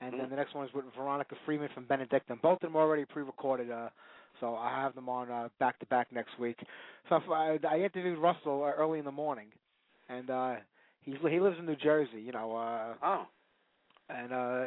and 0.00 0.12
then 0.12 0.26
Mhm. 0.26 0.30
the 0.30 0.36
next 0.36 0.54
one 0.54 0.66
is 0.66 0.72
with 0.72 0.84
Veronica 0.96 1.34
Freeman 1.44 1.68
from 1.74 1.84
Benedictum. 1.86 2.38
Both 2.40 2.58
of 2.62 2.68
them 2.70 2.76
are 2.76 2.82
already 2.82 3.04
pre-recorded, 3.04 3.70
uh, 3.70 3.88
so 4.38 4.54
I 4.56 4.70
have 4.70 4.94
them 4.94 5.08
on 5.08 5.28
uh, 5.30 5.48
back 5.58 5.78
to 5.80 5.86
back 5.86 6.12
next 6.12 6.38
week. 6.38 6.58
So 7.08 7.16
I, 7.32 7.58
I 7.68 7.80
interviewed 7.80 8.18
Russell 8.18 8.62
uh, 8.62 8.70
early 8.70 9.00
in 9.00 9.04
the 9.04 9.10
morning, 9.12 9.48
and 10.08 10.30
uh, 10.30 10.56
he's 11.02 11.16
he 11.28 11.40
lives 11.40 11.58
in 11.58 11.66
New 11.66 11.76
Jersey. 11.76 12.20
You 12.20 12.30
know, 12.32 12.54
uh, 12.56 12.94
Oh, 13.02 13.26
and 14.08 14.32
uh 14.32 14.64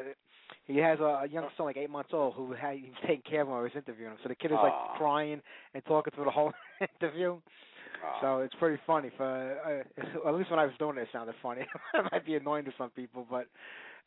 he 0.65 0.77
has 0.77 0.99
a, 0.99 1.23
a 1.23 1.27
young 1.27 1.47
son 1.57 1.65
like 1.65 1.77
eight 1.77 1.89
months 1.89 2.11
old 2.13 2.33
who 2.35 2.53
had 2.53 2.77
he's 2.77 2.91
taking 3.01 3.21
care 3.29 3.41
of 3.41 3.47
him 3.47 3.53
while 3.53 3.63
he's 3.63 3.75
interviewing 3.75 4.11
him. 4.11 4.17
So 4.23 4.29
the 4.29 4.35
kid 4.35 4.51
is 4.51 4.57
like 4.61 4.73
crying 4.97 5.41
and 5.73 5.85
talking 5.85 6.11
through 6.15 6.25
the 6.25 6.31
whole 6.31 6.53
interview. 7.01 7.37
oh. 7.37 8.17
So 8.21 8.37
it's 8.39 8.53
pretty 8.55 8.81
funny. 8.85 9.11
For 9.17 9.85
uh, 9.95 10.27
at 10.29 10.35
least 10.35 10.49
when 10.49 10.59
I 10.59 10.65
was 10.65 10.73
doing 10.79 10.97
it, 10.97 11.01
it 11.01 11.07
sounded 11.11 11.35
funny. 11.41 11.61
it 11.93 12.05
might 12.11 12.25
be 12.25 12.35
annoying 12.35 12.65
to 12.65 12.71
some 12.77 12.89
people, 12.91 13.25
but 13.29 13.47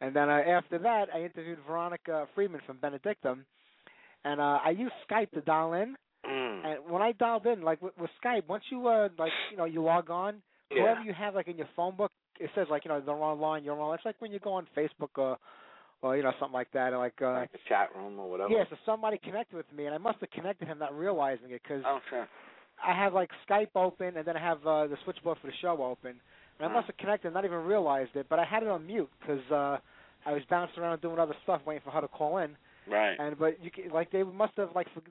and 0.01 0.15
then 0.15 0.29
uh, 0.29 0.41
after 0.47 0.79
that, 0.79 1.07
I 1.15 1.23
interviewed 1.23 1.59
Veronica 1.67 2.27
Freeman 2.35 2.61
from 2.67 2.79
Benedictum, 2.79 3.47
and 4.25 4.41
uh 4.41 4.59
I 4.65 4.71
used 4.71 4.95
Skype 5.11 5.31
to 5.33 5.41
dial 5.41 5.73
in. 5.75 5.97
Mm. 6.29 6.67
And 6.67 6.91
when 6.91 7.03
I 7.03 7.13
dialed 7.13 7.47
in, 7.47 7.63
like 7.63 7.81
with, 7.81 7.97
with 7.99 8.11
Skype, 8.25 8.49
once 8.49 8.65
you 8.71 8.87
uh 8.89 9.09
like 9.19 9.33
you 9.51 9.57
know 9.57 9.65
you 9.65 9.83
log 9.83 10.11
on, 10.11 10.43
yeah. 10.71 10.83
whoever 10.83 11.01
you 11.03 11.13
have 11.13 11.35
like 11.35 11.49
in 11.49 11.57
your 11.57 11.69
phone 11.77 11.97
book, 11.97 12.13
it 12.41 12.51
says 12.55 12.67
like 12.71 12.85
you 12.85 12.91
know 12.91 13.01
they're 13.01 13.15
online, 13.15 13.65
you're 13.65 13.75
online. 13.75 13.97
It's 13.97 14.05
like 14.05 14.17
when 14.21 14.33
you 14.33 14.39
go 14.39 14.53
on 14.53 14.67
Facebook 14.77 15.11
or 15.17 15.39
or 16.07 16.17
you 16.17 16.23
know 16.23 16.33
something 16.41 16.55
like 16.55 16.71
that, 16.73 16.93
or 16.93 16.99
like 16.99 17.21
uh 17.21 17.33
like 17.33 17.51
a 17.55 17.69
chat 17.69 17.91
room 17.97 18.19
or 18.19 18.31
whatever. 18.31 18.51
yeah. 18.51 18.65
So 18.71 18.77
somebody 18.87 19.19
connected 19.19 19.57
with 19.57 19.71
me, 19.77 19.87
and 19.87 19.95
I 19.95 19.99
must 19.99 20.19
have 20.21 20.31
connected 20.31 20.69
him 20.69 20.79
not 20.79 20.97
realizing 20.97 21.51
it 21.51 21.61
because 21.63 21.83
Oh, 21.87 21.99
sure. 22.11 22.27
I 22.85 22.93
have 22.93 23.15
like 23.15 23.31
Skype 23.49 23.71
open, 23.75 24.17
and 24.17 24.27
then 24.27 24.37
I 24.37 24.41
have 24.41 24.67
uh, 24.67 24.87
the 24.87 24.97
switchboard 25.05 25.39
for 25.41 25.47
the 25.47 25.53
show 25.63 25.83
open, 25.83 26.21
and 26.59 26.71
I 26.71 26.73
must 26.73 26.87
have 26.89 26.97
connected, 26.99 27.29
and 27.29 27.35
not 27.35 27.45
even 27.45 27.59
realized 27.59 28.15
it, 28.15 28.27
but 28.29 28.39
I 28.39 28.45
had 28.45 28.63
it 28.63 28.69
on 28.69 28.87
mute 28.87 29.11
because 29.21 29.41
uh 29.51 29.79
I 30.27 30.33
was 30.33 30.43
bouncing 30.51 30.83
around 30.83 31.01
doing 31.03 31.19
other 31.19 31.37
stuff, 31.45 31.61
waiting 31.67 31.83
for 31.85 31.91
her 31.91 32.01
to 32.01 32.09
call 32.09 32.39
in, 32.39 32.57
Right. 32.87 33.17
and 33.19 33.39
but 33.39 33.63
you 33.63 33.71
can, 33.71 33.91
like 33.91 34.11
they 34.11 34.23
must 34.23 34.53
have 34.57 34.71
like 34.75 34.89
for, 34.95 35.03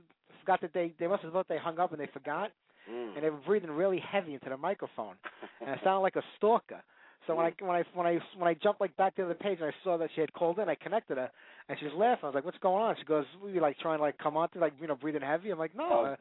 forgot 0.41 0.61
that 0.61 0.73
they 0.73 0.93
they 0.99 1.07
must 1.07 1.23
have 1.23 1.31
thought 1.33 1.47
they 1.47 1.57
hung 1.57 1.79
up 1.79 1.91
and 1.91 1.99
they 2.01 2.07
forgot, 2.13 2.51
Mm. 2.91 3.15
and 3.15 3.23
they 3.23 3.31
were 3.31 3.37
breathing 3.47 3.71
really 3.71 3.97
heavy 3.99 4.35
into 4.35 4.47
the 4.47 4.57
microphone 4.57 5.15
and 5.61 5.69
I 5.71 5.83
sounded 5.83 6.01
like 6.01 6.15
a 6.17 6.21
stalker. 6.37 6.83
So 7.27 7.35
when 7.35 7.45
I 7.45 7.53
when 7.59 7.75
I 7.75 7.83
when 7.93 8.07
I 8.07 8.19
when 8.37 8.47
I 8.47 8.53
jumped 8.53 8.81
like 8.81 8.95
back 8.97 9.15
to 9.15 9.21
the 9.23 9.25
other 9.25 9.35
page 9.35 9.59
and 9.59 9.69
I 9.69 9.73
saw 9.83 9.97
that 9.97 10.09
she 10.15 10.21
had 10.21 10.31
called 10.33 10.59
in, 10.59 10.69
I 10.69 10.75
connected 10.75 11.17
her 11.17 11.29
and 11.67 11.79
she 11.79 11.85
was 11.85 11.93
laughing. 11.95 12.23
I 12.23 12.27
was 12.27 12.35
like, 12.35 12.45
"What's 12.45 12.57
going 12.59 12.81
on?" 12.81 12.95
She 12.97 13.05
goes, 13.05 13.25
"We 13.43 13.59
like 13.59 13.77
trying 13.79 13.97
to 13.97 14.03
like 14.03 14.17
come 14.17 14.37
on 14.37 14.49
to 14.49 14.59
like 14.59 14.73
you 14.79 14.87
know 14.87 14.95
breathing 14.95 15.21
heavy." 15.21 15.49
I'm 15.49 15.57
like, 15.57 15.75
"No." 15.75 15.89
oh, 15.91 16.05
uh, 16.05 16.15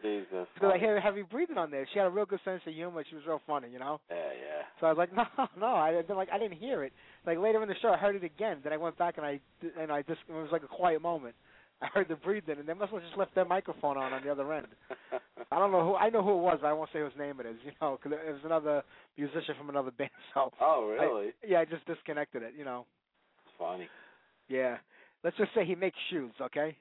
because 0.55 0.73
I 0.75 0.79
hear 0.79 0.99
heavy 1.01 1.23
breathing 1.23 1.59
on 1.59 1.71
there. 1.71 1.87
She 1.93 1.99
had 1.99 2.07
a 2.07 2.11
real 2.11 2.25
good 2.25 2.41
sense 2.45 2.63
of 2.67 2.73
humor. 2.73 3.05
She 3.09 3.15
was 3.15 3.25
real 3.27 3.43
funny, 3.47 3.69
you 3.71 3.79
know. 3.79 4.01
Yeah, 4.11 4.17
yeah. 4.17 4.63
So 4.81 4.87
I 4.87 4.93
was 4.93 4.99
like, 4.99 5.15
no, 5.17 5.25
no. 5.59 5.75
I 5.75 6.03
then 6.07 6.17
like 6.17 6.31
I 6.33 6.39
didn't 6.39 6.59
hear 6.59 6.85
it. 6.85 6.93
Like 7.27 7.39
later 7.39 7.63
in 7.63 7.69
the 7.69 7.75
show, 7.83 7.89
I 7.89 7.97
heard 7.97 8.17
it 8.17 8.25
again. 8.25 8.59
Then 8.65 8.73
I 8.73 8.79
went 8.79 8.97
back 8.97 9.19
and 9.19 9.27
I 9.27 9.41
and 9.79 9.93
I 9.93 10.03
just 10.03 10.21
it 10.29 10.33
was 10.33 10.49
like 10.53 10.63
a 10.63 10.69
quiet 10.69 11.03
moment. 11.03 11.35
I 11.85 11.89
heard 11.89 12.09
the 12.09 12.17
breathing, 12.17 12.59
and 12.59 12.69
they 12.69 12.73
must 12.75 12.93
have 12.93 13.03
just 13.03 13.17
left 13.17 13.35
their 13.35 13.45
microphone 13.45 13.97
on 13.97 14.13
on 14.13 14.23
the 14.25 14.31
other 14.31 14.51
end. 14.53 14.69
I 15.53 15.59
don't 15.59 15.71
know 15.71 15.85
who. 15.85 15.95
I 15.95 16.09
know 16.11 16.23
who 16.23 16.33
it 16.33 16.43
was. 16.43 16.59
But 16.63 16.69
I 16.69 16.73
won't 16.73 16.91
say 16.93 17.01
whose 17.01 17.13
name 17.19 17.39
it 17.41 17.47
is. 17.47 17.57
You 17.65 17.73
know, 17.81 17.99
because 18.03 18.19
it 18.27 18.33
was 18.33 18.41
another 18.45 18.83
musician 19.19 19.55
from 19.59 19.69
another 19.69 19.91
band. 19.99 20.11
So 20.33 20.51
oh, 20.61 20.97
I- 20.99 21.05
really? 21.05 21.33
yeah, 21.47 21.61
I 21.61 21.65
just 21.65 21.87
disconnected 21.87 22.43
it. 22.43 22.55
You 22.57 22.65
know. 22.65 22.87
It's 23.45 23.55
funny. 23.59 23.89
Yeah. 24.49 24.79
Let's 25.23 25.37
just 25.37 25.51
say 25.55 25.65
he 25.65 25.75
makes 25.75 25.97
shoes. 26.11 26.33
Okay. 26.41 26.77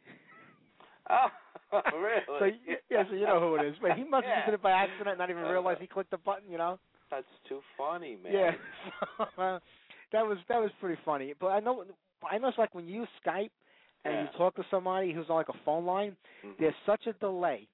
Oh, 1.09 1.27
really? 1.93 2.21
So 2.39 2.45
yeah, 2.89 3.03
so 3.09 3.15
you 3.15 3.25
know 3.25 3.39
who 3.39 3.55
it 3.55 3.67
is. 3.67 3.75
But 3.81 3.93
he 3.97 4.03
must 4.03 4.25
have 4.25 4.37
Yeah. 4.37 4.45
did 4.45 4.53
it 4.55 4.61
by 4.61 4.71
accident, 4.71 5.17
not 5.17 5.29
even 5.29 5.43
realize 5.43 5.77
he 5.79 5.87
clicked 5.87 6.11
the 6.11 6.17
button. 6.17 6.49
You 6.49 6.57
know. 6.57 6.79
That's 7.11 7.25
too 7.47 7.59
funny, 7.77 8.17
man. 8.23 8.33
Yeah, 8.33 8.51
uh, 9.37 9.59
that 10.11 10.25
was 10.25 10.37
that 10.49 10.59
was 10.59 10.71
pretty 10.79 10.99
funny. 11.05 11.33
But 11.39 11.47
I 11.47 11.59
know 11.59 11.83
I 12.29 12.37
know 12.37 12.47
it's 12.47 12.57
like 12.57 12.73
when 12.73 12.87
you 12.87 13.05
Skype 13.25 13.51
and 14.05 14.13
Yeah. 14.13 14.21
you 14.23 14.27
talk 14.37 14.55
to 14.55 14.63
somebody 14.69 15.11
who's 15.13 15.29
on 15.29 15.35
like 15.37 15.49
a 15.49 15.57
phone 15.65 15.85
line, 15.85 16.15
Mhm. 16.43 16.57
there's 16.57 16.75
such 16.85 17.07
a 17.07 17.13
delay 17.13 17.67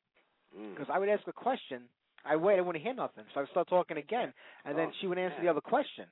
Mm. 0.58 0.74
because 0.76 0.90
I 0.90 0.98
would 1.00 1.10
ask 1.10 1.28
a 1.28 1.34
question, 1.34 1.88
I 2.26 2.36
wait, 2.36 2.58
I 2.58 2.62
wouldn't 2.62 2.84
hear 2.84 2.94
nothing, 2.94 3.26
so 3.34 3.40
I 3.40 3.44
would 3.44 3.50
start 3.52 3.68
talking 3.68 3.98
again, 3.98 4.34
and 4.66 4.78
then 4.78 4.90
Oh, 4.90 4.94
she 5.00 5.08
would 5.08 5.18
answer 5.18 5.36
yeah. 5.38 5.42
the 5.44 5.48
other 5.50 5.62
question. 5.62 6.10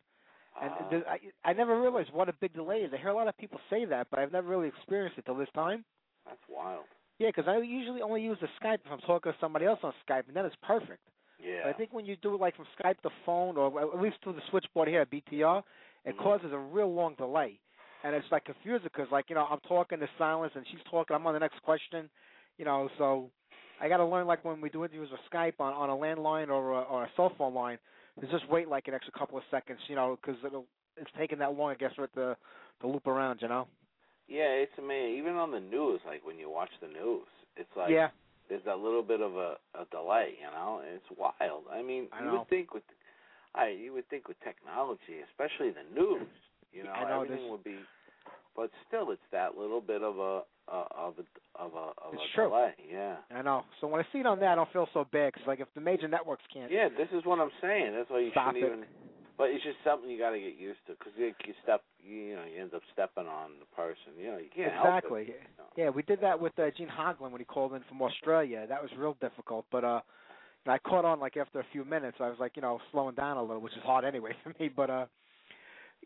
And 0.59 0.71
the, 0.89 1.07
I 1.09 1.19
I 1.43 1.53
never 1.53 1.79
realized 1.79 2.11
what 2.11 2.29
a 2.29 2.33
big 2.33 2.53
delay 2.53 2.81
is. 2.83 2.91
I 2.93 2.97
hear 2.97 3.09
a 3.09 3.13
lot 3.13 3.27
of 3.27 3.37
people 3.37 3.59
say 3.69 3.85
that, 3.85 4.09
but 4.09 4.19
I've 4.19 4.31
never 4.31 4.47
really 4.47 4.67
experienced 4.67 5.17
it 5.19 5.25
till 5.25 5.35
this 5.35 5.51
time. 5.51 5.85
that's 6.25 6.47
wild. 6.49 6.85
Yeah, 7.19 7.29
because 7.29 7.47
I 7.47 7.57
usually 7.57 8.01
only 8.01 8.21
use 8.23 8.39
the 8.39 8.47
Skype 8.59 8.79
if 8.85 8.91
I'm 8.91 8.99
talking 9.01 9.31
to 9.31 9.37
somebody 9.39 9.65
else 9.65 9.79
on 9.83 9.93
Skype, 10.07 10.27
and 10.27 10.35
then 10.35 10.45
it's 10.45 10.55
perfect. 10.57 11.07
Yeah. 11.39 11.63
But 11.63 11.69
I 11.69 11.73
think 11.73 11.93
when 11.93 12.05
you 12.05 12.15
do 12.17 12.33
it 12.35 12.41
like 12.41 12.55
from 12.55 12.65
Skype 12.79 12.99
to 13.01 13.09
phone, 13.25 13.55
or 13.57 13.79
at 13.81 13.99
least 14.01 14.17
through 14.23 14.33
the 14.33 14.41
switchboard 14.49 14.87
here 14.87 15.01
at 15.01 15.09
BTR, 15.09 15.63
it 16.05 16.15
Mhm. 16.15 16.19
causes 16.23 16.51
a 16.51 16.57
real 16.57 16.91
long 16.93 17.15
delay, 17.15 17.59
and 18.07 18.15
it's 18.15 18.31
like 18.31 18.45
confusing 18.45 18.89
because 18.93 19.11
like 19.11 19.29
you 19.29 19.35
know 19.35 19.45
I'm 19.49 19.59
talking 19.67 19.99
to 19.99 20.07
silence 20.17 20.53
and 20.55 20.65
she's 20.71 20.79
talking, 20.89 21.15
I'm 21.15 21.27
on 21.27 21.33
the 21.33 21.39
next 21.39 21.61
question, 21.63 22.09
you 22.57 22.65
know. 22.65 22.89
So 22.97 23.29
I 23.81 23.89
got 23.89 23.97
to 23.97 24.05
learn 24.05 24.27
like 24.27 24.45
when 24.45 24.61
we 24.61 24.69
do 24.69 24.83
interviews 24.85 25.09
with 25.11 25.21
Skype 25.31 25.59
on 25.59 25.73
on 25.73 25.89
a 25.89 25.93
landline 25.95 26.49
or 26.49 26.73
a, 26.73 26.81
or 26.83 27.03
a 27.05 27.09
cell 27.17 27.33
phone 27.37 27.53
line, 27.53 27.79
to 28.21 28.27
just 28.27 28.49
wait 28.49 28.69
like 28.69 28.87
an 28.87 28.93
extra 28.95 29.13
couple 29.17 29.37
of 29.37 29.43
seconds, 29.51 29.79
you 29.87 29.95
know, 29.95 30.17
because 30.21 30.39
it'll 30.45 30.65
it's 30.97 31.11
taking 31.17 31.39
that 31.39 31.55
long 31.55 31.71
I 31.71 31.75
guess 31.75 31.93
for 31.95 32.07
to 32.07 32.37
to 32.81 32.87
loop 32.87 33.07
around, 33.07 33.39
you 33.41 33.49
know. 33.49 33.67
Yeah, 34.27 34.51
it's 34.59 34.77
amazing. 34.77 35.17
Even 35.17 35.35
on 35.35 35.51
the 35.51 35.59
news, 35.59 36.01
like 36.05 36.25
when 36.25 36.37
you 36.37 36.49
watch 36.49 36.71
the 36.81 36.87
news, 36.87 37.27
it's 37.55 37.69
like 37.77 37.91
yeah, 37.91 38.09
there's 38.49 38.63
that 38.65 38.79
little 38.79 39.03
bit 39.03 39.21
of 39.21 39.35
a, 39.35 39.55
a 39.75 39.85
delay, 39.91 40.33
you 40.39 40.47
know, 40.51 40.81
and 40.85 40.95
it's 40.95 41.11
wild. 41.17 41.63
I 41.71 41.81
mean, 41.81 42.07
I 42.11 42.19
you 42.21 42.27
know. 42.27 42.39
would 42.39 42.49
think 42.49 42.73
with, 42.73 42.83
I 43.55 43.69
you 43.69 43.93
would 43.93 44.07
think 44.09 44.27
with 44.27 44.39
technology, 44.41 45.21
especially 45.31 45.71
the 45.71 45.83
news, 45.95 46.27
you 46.71 46.83
know, 46.83 46.93
know, 46.93 47.23
everything 47.23 47.43
this- 47.43 47.51
would 47.51 47.63
be, 47.63 47.87
but 48.57 48.71
still, 48.87 49.11
it's 49.11 49.21
that 49.31 49.55
little 49.55 49.79
bit 49.79 50.01
of 50.01 50.17
a 50.17 50.41
of 50.67 51.13
a 51.17 51.61
of 51.63 51.73
a 51.73 51.85
of 52.01 52.13
It's 52.13 52.23
a 52.33 52.35
true. 52.35 52.49
delay. 52.49 52.73
Yeah. 52.91 53.17
I 53.31 53.41
know. 53.43 53.63
So 53.79 53.87
when 53.87 54.01
I 54.01 54.05
see 54.11 54.19
it 54.19 54.25
on 54.25 54.39
that, 54.39 54.49
I 54.49 54.55
don't 54.55 54.73
feel 54.73 54.89
so 54.93 55.05
bad 55.11 55.31
because 55.33 55.47
like 55.47 55.59
if 55.59 55.67
the 55.75 55.81
major 55.81 56.07
networks 56.07 56.43
can't 56.51 56.71
Yeah, 56.71 56.89
this 56.89 57.07
is 57.13 57.23
what 57.23 57.39
I'm 57.39 57.51
saying. 57.61 57.93
That's 57.95 58.09
why 58.09 58.19
you 58.19 58.31
stop 58.31 58.53
shouldn't 58.55 58.65
it. 58.65 58.67
even. 58.67 58.85
But 59.37 59.51
it's 59.51 59.63
just 59.63 59.77
something 59.85 60.09
you 60.09 60.17
got 60.17 60.31
to 60.31 60.39
get 60.39 60.57
used 60.57 60.79
to 60.87 60.93
because 60.97 61.13
you, 61.15 61.31
you 61.45 61.53
step, 61.61 61.83
you 62.01 62.35
know, 62.35 62.43
you 62.51 62.59
end 62.59 62.73
up 62.73 62.81
stepping 62.91 63.27
on 63.27 63.51
the 63.59 63.69
person. 63.75 64.17
You 64.17 64.31
know, 64.31 64.37
you 64.39 64.49
can't 64.53 64.73
exactly. 64.73 65.25
help 65.25 65.37
it. 65.37 65.41
you 65.45 65.57
know. 65.59 65.69
Yeah, 65.77 65.89
we 65.91 66.01
did 66.01 66.19
that 66.21 66.41
with 66.41 66.57
uh, 66.57 66.71
Gene 66.75 66.89
Hoglan 66.89 67.29
when 67.29 67.39
he 67.39 67.45
called 67.45 67.73
in 67.73 67.83
from 67.87 68.01
Australia. 68.01 68.65
That 68.67 68.81
was 68.81 68.89
real 68.97 69.15
difficult, 69.21 69.65
but 69.71 69.83
uh 69.83 70.01
I 70.65 70.79
caught 70.79 71.05
on 71.05 71.19
like 71.19 71.37
after 71.37 71.59
a 71.59 71.65
few 71.71 71.85
minutes. 71.85 72.17
I 72.19 72.27
was 72.27 72.39
like, 72.39 72.53
you 72.55 72.61
know, 72.61 72.79
slowing 72.91 73.15
down 73.15 73.37
a 73.37 73.41
little, 73.41 73.61
which 73.61 73.73
is 73.73 73.83
hard 73.83 74.03
anyway 74.03 74.31
for 74.43 74.53
me, 74.59 74.69
but 74.75 74.89
uh 74.89 75.05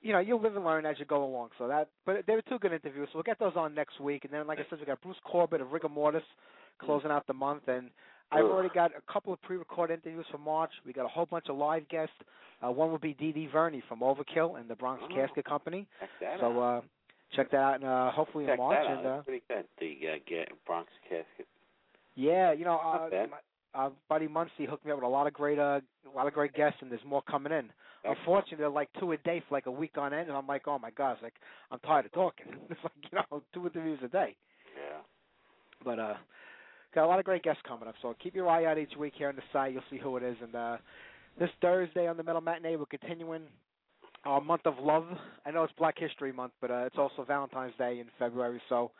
you 0.02 0.14
know, 0.14 0.20
you'll 0.20 0.42
live 0.42 0.56
and 0.56 0.66
learn 0.66 0.86
as 0.86 0.98
you 1.00 1.06
go 1.06 1.24
along. 1.24 1.50
So 1.58 1.68
that 1.68 1.90
but 2.06 2.26
they 2.28 2.34
were 2.34 2.42
two 2.44 2.60
good 2.60 2.74
interviews. 2.74 3.08
So 3.12 3.18
we'll 3.18 3.24
get 3.24 3.40
those 3.40 3.54
on 3.56 3.74
next 3.76 4.00
week 4.00 4.26
and 4.26 4.34
then 4.34 4.48
like 4.48 4.60
I 4.60 4.66
said 4.70 4.80
we 4.80 4.86
got 4.86 5.02
Bruce 5.02 5.18
Corbett 5.24 5.62
of 5.62 5.72
Rigor 5.72 5.90
Mortis 5.90 6.24
closing 6.80 7.12
out 7.12 7.28
the 7.28 7.34
month 7.34 7.68
and 7.68 7.90
I've 8.34 8.46
already 8.46 8.70
got 8.74 8.92
a 8.98 9.12
couple 9.12 9.34
of 9.34 9.42
pre-recorded 9.42 10.00
interviews 10.06 10.26
for 10.32 10.38
March. 10.38 10.72
We 10.86 10.94
got 10.94 11.04
a 11.06 11.10
whole 11.10 11.26
bunch 11.26 11.48
of 11.50 11.58
live 11.58 11.88
guests. 11.90 12.14
Uh, 12.66 12.72
one 12.72 12.90
will 12.90 12.98
be 12.98 13.14
D.D. 13.14 13.50
Verni 13.54 13.82
from 13.90 14.00
Overkill 14.00 14.58
and 14.58 14.70
the 14.70 14.76
Bronx 14.76 15.04
Oh. 15.06 15.14
Casket 15.14 15.44
Company. 15.46 15.86
So 16.40 16.60
uh 16.62 16.82
check 17.36 17.52
that 17.52 17.58
out 17.58 17.76
and 17.76 17.84
uh 17.86 18.12
hopefully 18.12 18.46
Check 18.46 18.54
in 18.58 18.64
March 18.64 18.78
that 18.86 18.90
out. 18.92 18.98
and 19.00 19.08
uh 19.08 19.16
That's 19.18 19.26
pretty 19.26 19.44
good. 19.50 19.66
The 19.80 20.08
uh, 20.08 20.16
get 20.28 20.50
Bronx 20.66 20.90
casket. 21.04 21.48
Yeah, 22.16 22.52
you 22.54 22.66
know, 22.66 22.78
uh, 22.78 23.10
my, 23.30 23.38
uh, 23.74 23.90
Buddy 24.10 24.28
Muncie 24.28 24.66
hooked 24.70 24.86
me 24.86 24.92
up 24.92 24.98
with 24.98 25.06
a 25.06 25.08
lot 25.08 25.28
of 25.28 25.34
great, 25.34 25.60
uh, 25.60 25.80
a 26.12 26.16
lot 26.16 26.28
of 26.28 26.34
great 26.34 26.54
guests, 26.54 26.80
and 26.82 26.92
there's 26.92 27.02
more 27.06 27.22
coming 27.24 27.54
in. 27.54 27.70
Unfortunately, 28.04 28.58
they're 28.58 28.70
like 28.70 28.90
two 29.00 29.12
a 29.12 29.18
day 29.18 29.44
for 29.48 29.56
like 29.56 29.68
a 29.68 29.72
week 29.72 29.98
on 29.98 30.14
end, 30.14 30.28
and 30.28 30.38
I'm 30.38 30.48
like, 30.48 30.68
oh 30.68 30.80
my 30.80 30.90
gosh, 30.92 31.18
like 31.22 31.36
I'm 31.72 31.80
tired 31.80 32.06
of 32.06 32.12
talking. 32.14 32.48
It's 32.70 32.80
like 32.84 32.94
you 33.12 33.20
know, 33.32 33.44
two 33.54 33.68
interviews 33.68 34.00
a 34.04 34.08
day. 34.08 34.36
Yeah. 34.76 35.00
But 35.86 36.00
uh, 36.00 36.14
got 36.96 37.06
a 37.06 37.08
lot 37.08 37.20
of 37.20 37.26
great 37.26 37.44
guests 37.44 37.62
coming 37.68 37.88
up, 37.88 37.96
so 38.02 38.16
keep 38.22 38.36
your 38.36 38.50
eye 38.50 38.66
out 38.66 38.78
each 38.78 38.96
week 38.98 39.14
here 39.18 39.30
on 39.30 39.36
the 39.36 39.44
site. 39.54 39.74
You'll 39.74 39.84
see 39.90 39.98
who 39.98 40.18
it 40.18 40.24
is, 40.24 40.36
and 40.42 40.56
uh, 40.56 40.78
this 41.40 41.50
Thursday 41.62 42.08
on 42.08 42.18
the 42.18 42.24
Metal 42.24 42.42
Matinee, 42.42 42.76
we're 42.76 42.86
continuing 42.86 43.44
our 44.26 44.42
month 44.42 44.66
of 44.66 44.76
love. 44.82 45.06
I 45.46 45.52
know 45.52 45.64
it's 45.64 45.74
Black 45.78 45.98
History 45.98 46.32
Month, 46.32 46.54
but 46.62 46.70
uh, 46.72 46.86
it's 46.86 46.98
also 46.98 47.24
Valentine's 47.24 47.74
Day 47.78 48.00
in 48.00 48.08
February, 48.20 48.62
so 48.70 48.92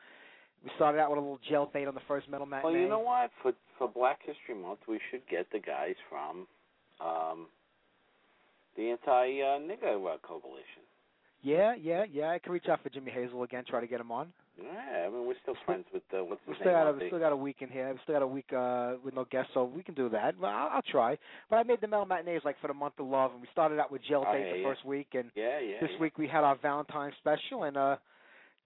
We 0.64 0.72
started 0.76 1.00
out 1.00 1.10
with 1.10 1.18
a 1.18 1.22
little 1.22 1.40
jail 1.50 1.70
bait 1.74 1.88
on 1.88 1.96
the 1.96 2.02
first 2.08 2.30
metal 2.30 2.46
matinee. 2.46 2.64
Well, 2.72 2.82
you 2.82 2.88
know 2.90 3.00
what? 3.00 3.32
For 3.42 3.54
for 3.82 3.88
Black 3.90 4.20
History 4.24 4.54
Month, 4.62 4.80
we 4.88 5.00
should 5.10 5.22
get 5.28 5.48
the 5.52 5.58
guys 5.60 5.96
from 6.08 6.46
um 7.04 7.48
the 8.78 8.92
anti 8.92 9.42
uh, 9.42 9.58
nigger 9.60 9.96
uh, 10.14 10.18
coalition. 10.22 10.86
Yeah, 11.42 11.74
yeah, 11.82 12.04
yeah. 12.12 12.30
I 12.30 12.38
can 12.38 12.52
reach 12.52 12.68
out 12.70 12.84
for 12.84 12.90
Jimmy 12.90 13.10
Hazel 13.10 13.42
again, 13.42 13.64
try 13.68 13.82
to 13.82 13.88
get 13.88 14.00
him 14.00 14.12
on. 14.12 14.32
Yeah, 14.62 15.08
I 15.08 15.10
mean 15.10 15.26
we're 15.26 15.34
still 15.42 15.56
friends 15.66 15.86
with 15.92 16.04
uh, 16.14 16.24
what's 16.24 16.42
We 16.48 16.54
still 16.56 16.68
name? 16.68 16.76
got 16.76 16.88
a, 16.90 16.94
we 16.94 17.08
still 17.08 17.20
got 17.20 17.32
a 17.32 17.36
week 17.36 17.58
in 17.62 17.70
here. 17.70 17.92
We 17.92 18.00
still 18.04 18.14
got 18.16 18.22
a 18.22 18.28
week 18.28 18.54
uh 18.56 18.94
with 19.04 19.16
no 19.16 19.26
guests, 19.26 19.52
so 19.56 19.64
we 19.66 19.82
can 19.82 19.96
do 19.96 20.10
that. 20.10 20.40
But 20.40 20.48
I'll, 20.48 20.70
I'll 20.76 20.82
try. 20.92 21.18
But 21.50 21.56
I 21.56 21.64
made 21.64 21.82
the 21.82 21.88
metal 21.88 22.06
matinees 22.06 22.42
like 22.46 22.58
for 22.62 22.68
the 22.68 22.76
month 22.76 22.94
of 23.00 23.08
love, 23.08 23.32
and 23.32 23.42
we 23.42 23.48
started 23.52 23.80
out 23.80 23.92
with 23.92 24.04
jail 24.04 24.24
Oh, 24.28 24.32
bait 24.32 24.46
yeah, 24.46 24.54
the 24.54 24.60
yeah. 24.60 24.68
first 24.68 24.86
week, 24.86 25.08
and 25.14 25.32
Yeah, 25.34 25.60
yeah. 25.60 25.80
this 25.82 25.90
yeah. 25.94 26.00
week 26.00 26.20
we 26.20 26.28
had 26.28 26.44
our 26.44 26.58
Valentine's 26.62 27.16
special, 27.20 27.64
and 27.64 27.76
uh 27.76 27.96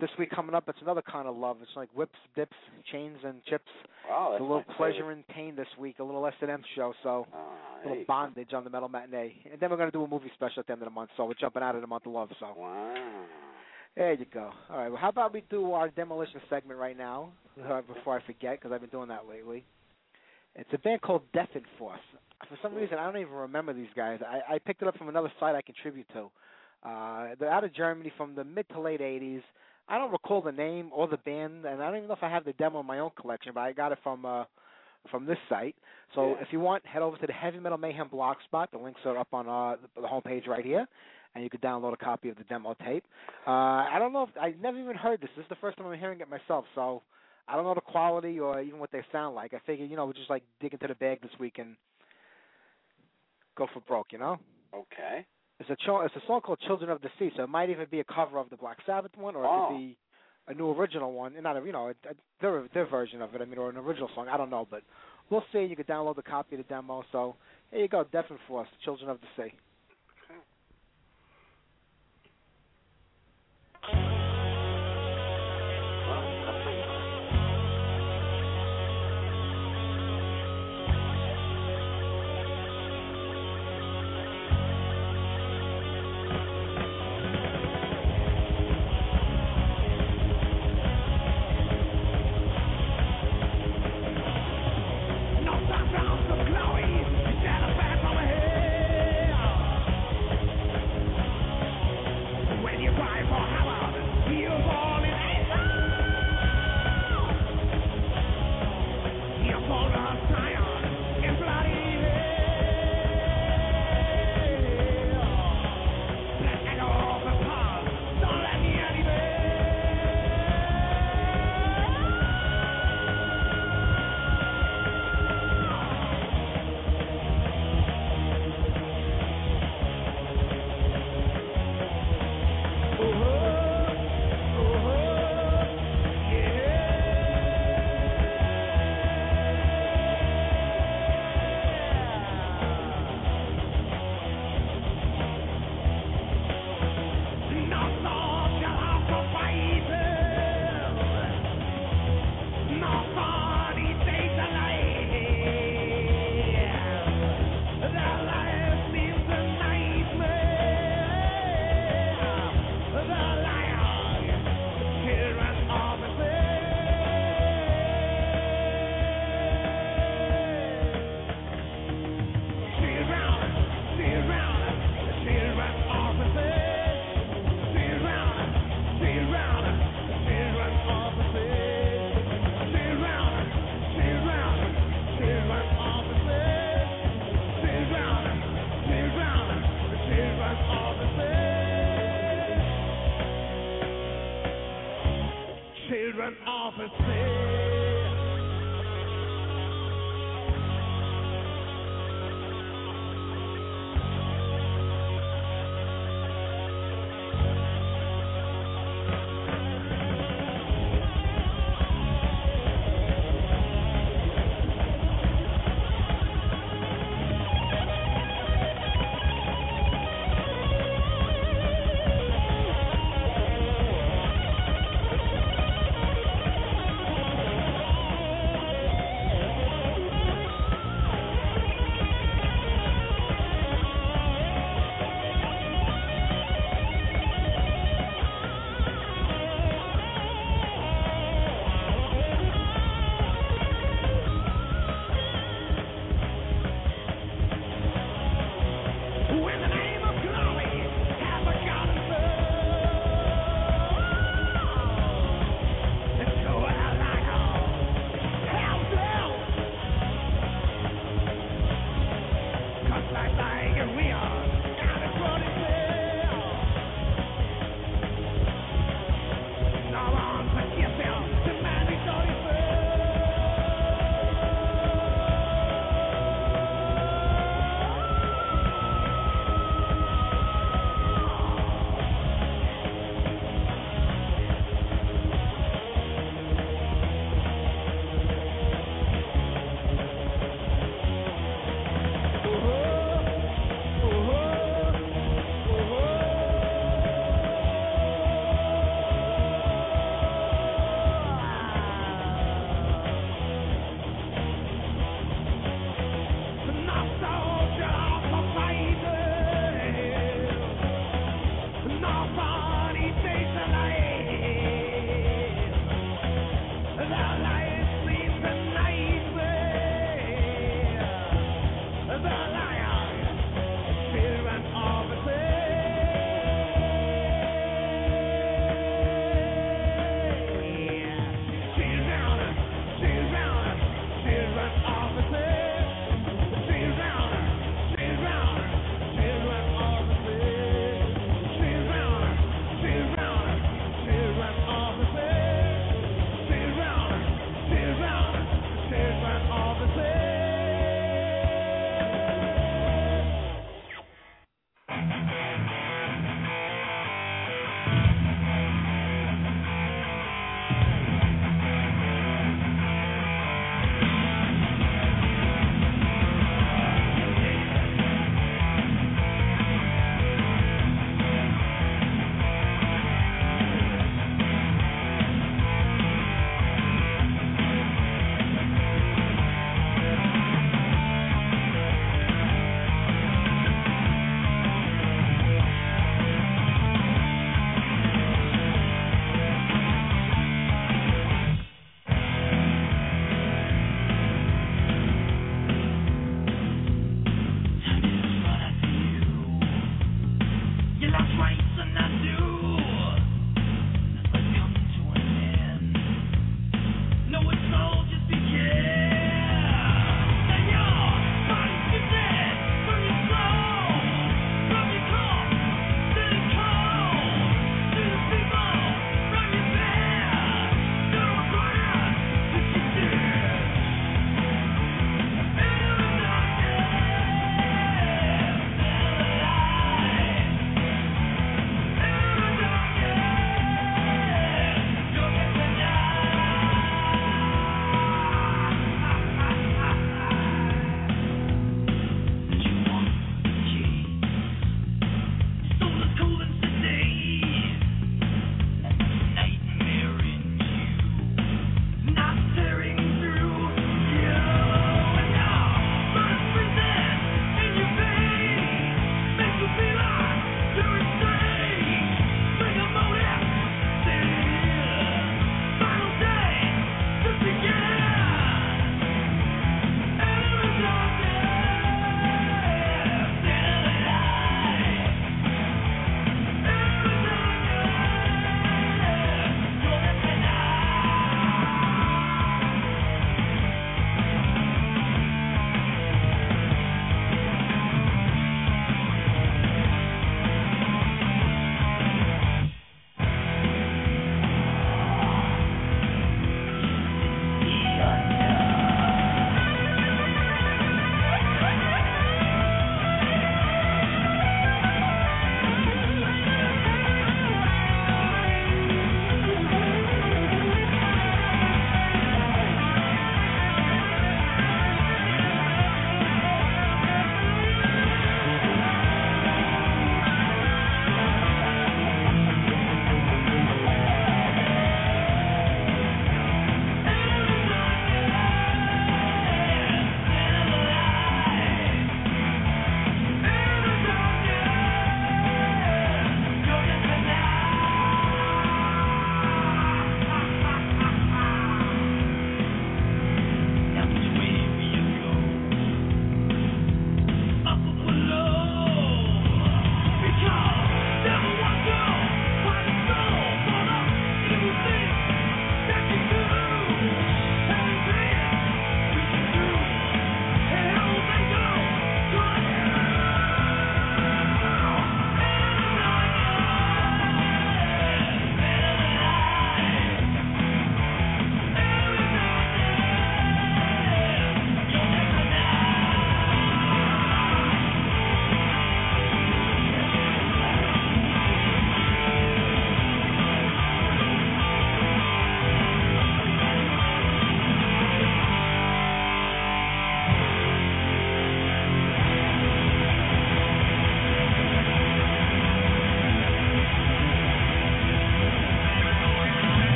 this 0.00 0.10
week 0.18 0.30
coming 0.30 0.54
up, 0.54 0.64
it's 0.68 0.78
another 0.82 1.02
kind 1.02 1.28
of 1.28 1.36
love. 1.36 1.58
It's 1.62 1.70
like 1.76 1.88
whips, 1.94 2.18
dips, 2.34 2.56
chains, 2.90 3.18
and 3.24 3.42
chips. 3.44 3.68
Oh, 4.10 4.30
that's 4.32 4.40
a 4.40 4.44
little 4.44 4.64
pleasure 4.76 4.94
favorite. 4.98 5.14
and 5.14 5.28
pain 5.28 5.54
this 5.56 5.68
week, 5.78 5.98
a 6.00 6.04
little 6.04 6.26
S 6.26 6.34
and 6.40 6.50
M 6.50 6.62
show. 6.74 6.92
So 7.02 7.26
Oh, 7.34 7.38
a 7.84 7.88
little 7.88 8.02
go. 8.02 8.04
bondage 8.08 8.52
on 8.52 8.64
the 8.64 8.70
metal 8.70 8.88
matinee, 8.88 9.34
and 9.50 9.60
then 9.60 9.70
we're 9.70 9.76
gonna 9.76 9.90
do 9.92 10.02
a 10.04 10.08
movie 10.08 10.30
special 10.34 10.60
at 10.60 10.66
the 10.66 10.72
end 10.72 10.82
of 10.82 10.86
the 10.86 10.90
month. 10.94 11.10
So 11.16 11.24
we're 11.26 11.34
jumping 11.34 11.62
out 11.62 11.74
of 11.74 11.80
the 11.80 11.86
month 11.86 12.06
of 12.06 12.12
love. 12.12 12.30
So 12.40 12.54
Wow. 12.56 12.94
there 13.96 14.12
you 14.14 14.24
go. 14.32 14.50
All 14.70 14.78
right. 14.78 14.88
Well, 14.88 14.98
how 15.00 15.08
about 15.10 15.32
we 15.32 15.42
do 15.48 15.72
our 15.72 15.88
demolition 15.90 16.40
segment 16.50 16.78
right 16.80 16.98
now 16.98 17.30
uh, 17.68 17.82
before 17.82 18.18
I 18.18 18.22
forget 18.26 18.58
because 18.58 18.72
I've 18.72 18.80
been 18.80 18.90
doing 18.90 19.08
that 19.08 19.26
lately. 19.28 19.64
It's 20.56 20.70
a 20.72 20.78
band 20.78 21.02
called 21.02 21.22
Death 21.32 21.48
and 21.54 21.64
Force. 21.78 21.98
For 22.48 22.56
some 22.62 22.74
reason, 22.74 22.98
I 22.98 23.04
don't 23.10 23.20
even 23.20 23.32
remember 23.32 23.72
these 23.72 23.88
guys. 23.96 24.20
I, 24.26 24.54
I 24.54 24.58
picked 24.58 24.82
it 24.82 24.88
up 24.88 24.96
from 24.98 25.08
another 25.08 25.32
site 25.40 25.54
I 25.54 25.62
contribute 25.62 26.06
to. 26.12 26.30
Uh, 26.88 27.34
they're 27.40 27.50
out 27.50 27.64
of 27.64 27.72
Germany 27.74 28.12
from 28.16 28.34
the 28.34 28.44
mid 28.44 28.68
to 28.68 28.80
late 28.80 29.00
'80s. 29.00 29.42
I 29.88 29.98
don't 29.98 30.10
recall 30.12 30.40
the 30.42 30.52
name 30.52 30.90
or 30.94 31.06
the 31.08 31.18
band, 31.18 31.64
and 31.66 31.82
I 31.82 31.86
don't 31.88 31.96
even 31.96 32.08
know 32.08 32.14
if 32.14 32.22
I 32.22 32.30
have 32.30 32.44
the 32.44 32.54
demo 32.54 32.80
in 32.80 32.86
my 32.86 33.00
own 33.00 33.10
collection, 33.20 33.52
but 33.54 33.60
I 33.60 33.72
got 33.72 33.92
it 33.92 33.98
from 34.02 34.24
uh, 34.24 34.44
from 35.10 35.26
this 35.26 35.38
site. 35.48 35.76
So 36.14 36.30
Yeah. 36.30 36.40
if 36.42 36.52
you 36.52 36.60
want, 36.60 36.86
head 36.86 37.02
over 37.02 37.16
to 37.18 37.26
the 37.26 37.32
Heavy 37.32 37.58
Metal 37.58 37.76
Mayhem 37.76 38.08
blog 38.08 38.38
spot. 38.44 38.70
The 38.72 38.78
links 38.78 39.00
are 39.04 39.18
up 39.18 39.28
on 39.32 39.46
uh, 39.48 39.76
the, 39.94 40.00
the 40.02 40.08
homepage 40.08 40.46
right 40.46 40.64
here, 40.64 40.86
and 41.34 41.44
you 41.44 41.50
can 41.50 41.60
download 41.60 41.92
a 41.92 41.96
copy 41.98 42.30
of 42.30 42.36
the 42.36 42.44
demo 42.44 42.74
tape. 42.84 43.04
Uh, 43.46 43.50
I 43.50 43.96
don't 43.98 44.12
know 44.14 44.22
if 44.22 44.30
I 44.40 44.54
never 44.60 44.78
even 44.78 44.96
heard 44.96 45.20
this. 45.20 45.30
This 45.36 45.42
is 45.44 45.48
the 45.50 45.56
first 45.56 45.76
time 45.76 45.86
I'm 45.86 45.98
hearing 45.98 46.20
it 46.20 46.28
myself, 46.30 46.64
so 46.74 47.02
I 47.46 47.56
don't 47.56 47.64
know 47.64 47.74
the 47.74 47.82
quality 47.82 48.40
or 48.40 48.60
even 48.62 48.78
what 48.78 48.90
they 48.90 49.02
sound 49.12 49.34
like. 49.34 49.52
I 49.52 49.58
figured, 49.66 49.90
you 49.90 49.96
know, 49.96 50.04
we'll 50.06 50.14
just 50.14 50.30
like 50.30 50.44
dig 50.60 50.72
into 50.72 50.86
the 50.86 50.94
bag 50.94 51.20
this 51.20 51.38
week 51.38 51.58
and 51.58 51.76
go 53.56 53.66
for 53.74 53.80
broke, 53.80 54.12
you 54.12 54.18
know. 54.18 54.38
Okay. 54.74 55.26
It's 55.60 55.70
a 55.70 55.76
cho- 55.86 56.00
it's 56.00 56.14
a 56.16 56.22
song 56.26 56.40
called 56.40 56.58
"Children 56.66 56.90
of 56.90 57.00
the 57.00 57.10
Sea," 57.18 57.30
so 57.36 57.44
it 57.44 57.48
might 57.48 57.70
even 57.70 57.86
be 57.90 58.00
a 58.00 58.04
cover 58.04 58.38
of 58.38 58.50
the 58.50 58.56
Black 58.56 58.78
Sabbath 58.84 59.16
one, 59.16 59.36
or 59.36 59.44
it 59.44 59.48
Oh. 59.48 59.68
could 59.68 59.78
be 59.78 59.96
a 60.48 60.54
new 60.54 60.70
original 60.72 61.12
one, 61.12 61.34
and 61.34 61.44
not 61.44 61.56
a 61.56 61.64
you 61.64 61.72
know 61.72 61.88
a, 61.88 61.90
a, 62.08 62.14
their 62.40 62.62
their 62.74 62.86
version 62.86 63.22
of 63.22 63.34
it. 63.34 63.40
I 63.40 63.44
mean, 63.44 63.58
or 63.58 63.70
an 63.70 63.76
original 63.76 64.08
song. 64.14 64.28
I 64.28 64.36
don't 64.36 64.50
know, 64.50 64.66
but 64.68 64.82
we'll 65.30 65.44
see. 65.52 65.64
You 65.64 65.76
can 65.76 65.84
download 65.86 66.16
the 66.16 66.22
copy 66.22 66.56
of 66.56 66.66
the 66.66 66.68
demo. 66.68 67.04
So 67.12 67.36
here 67.70 67.82
you 67.82 67.88
go, 67.88 68.04
Death 68.04 68.26
and 68.30 68.38
Force, 68.48 68.68
"Children 68.84 69.10
of 69.10 69.20
the 69.20 69.26
Sea." 69.42 69.52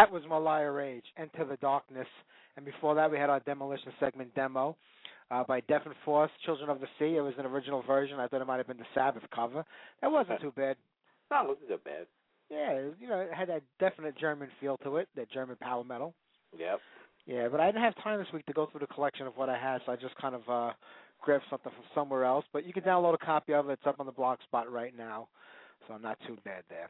That 0.00 0.10
was 0.10 0.22
Malaya 0.30 0.70
Rage, 0.70 1.04
Enter 1.18 1.44
the 1.44 1.58
Darkness. 1.58 2.06
And 2.56 2.64
before 2.64 2.94
that, 2.94 3.10
we 3.10 3.18
had 3.18 3.28
our 3.28 3.40
demolition 3.40 3.92
segment 4.00 4.34
demo 4.34 4.74
uh, 5.30 5.44
by 5.44 5.60
Deaf 5.60 5.82
and 5.84 5.94
Force, 6.06 6.30
Children 6.46 6.70
of 6.70 6.80
the 6.80 6.86
Sea. 6.98 7.16
It 7.16 7.20
was 7.20 7.34
an 7.36 7.44
original 7.44 7.82
version. 7.82 8.18
I 8.18 8.26
thought 8.26 8.40
it 8.40 8.46
might 8.46 8.56
have 8.56 8.66
been 8.66 8.78
the 8.78 8.84
Sabbath 8.94 9.24
cover. 9.34 9.62
That 10.00 10.10
wasn't 10.10 10.40
too 10.40 10.54
bad. 10.56 10.76
It 11.30 11.46
wasn't 11.46 11.68
that 11.68 11.84
bad. 11.84 12.06
Yeah, 12.48 12.80
you 12.98 13.10
know, 13.10 13.20
it 13.20 13.28
had 13.34 13.50
that 13.50 13.60
definite 13.78 14.16
German 14.16 14.48
feel 14.58 14.78
to 14.78 14.96
it, 14.96 15.08
that 15.16 15.30
German 15.30 15.56
power 15.60 15.84
metal. 15.84 16.14
Yep. 16.58 16.80
Yeah, 17.26 17.48
but 17.50 17.60
I 17.60 17.66
didn't 17.66 17.82
have 17.82 18.02
time 18.02 18.20
this 18.20 18.32
week 18.32 18.46
to 18.46 18.54
go 18.54 18.68
through 18.70 18.80
the 18.80 18.94
collection 18.94 19.26
of 19.26 19.36
what 19.36 19.50
I 19.50 19.58
had, 19.58 19.82
so 19.84 19.92
I 19.92 19.96
just 19.96 20.16
kind 20.16 20.34
of 20.34 20.40
uh 20.48 20.72
grabbed 21.20 21.44
something 21.50 21.72
from 21.72 21.84
somewhere 21.94 22.24
else. 22.24 22.46
But 22.54 22.64
you 22.64 22.72
can 22.72 22.84
download 22.84 23.12
a 23.12 23.18
copy 23.18 23.52
of 23.52 23.68
it. 23.68 23.74
It's 23.74 23.86
up 23.86 24.00
on 24.00 24.06
the 24.06 24.12
blog 24.12 24.38
spot 24.44 24.72
right 24.72 24.96
now, 24.96 25.28
so 25.86 25.92
I'm 25.92 26.00
not 26.00 26.16
too 26.26 26.38
bad 26.42 26.62
there. 26.70 26.88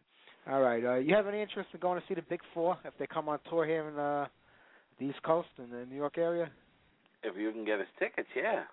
All 0.51 0.61
right, 0.61 0.85
uh, 0.85 0.95
you 0.97 1.15
have 1.15 1.29
any 1.29 1.41
interest 1.41 1.69
in 1.73 1.79
going 1.79 2.01
to 2.01 2.07
see 2.09 2.15
the 2.15 2.23
Big 2.23 2.41
Four 2.53 2.77
if 2.85 2.93
they 2.99 3.07
come 3.07 3.29
on 3.29 3.39
tour 3.49 3.65
here 3.65 3.89
in 3.89 3.97
uh, 3.97 4.27
the 4.99 5.05
East 5.05 5.23
Coast 5.23 5.49
in 5.59 5.71
the 5.71 5.87
New 5.87 5.95
York 5.95 6.19
area? 6.19 6.51
If 7.23 7.37
you 7.37 7.53
can 7.53 7.65
get 7.65 7.79
us 7.79 7.87
tickets, 8.01 8.27
yeah. 8.35 8.65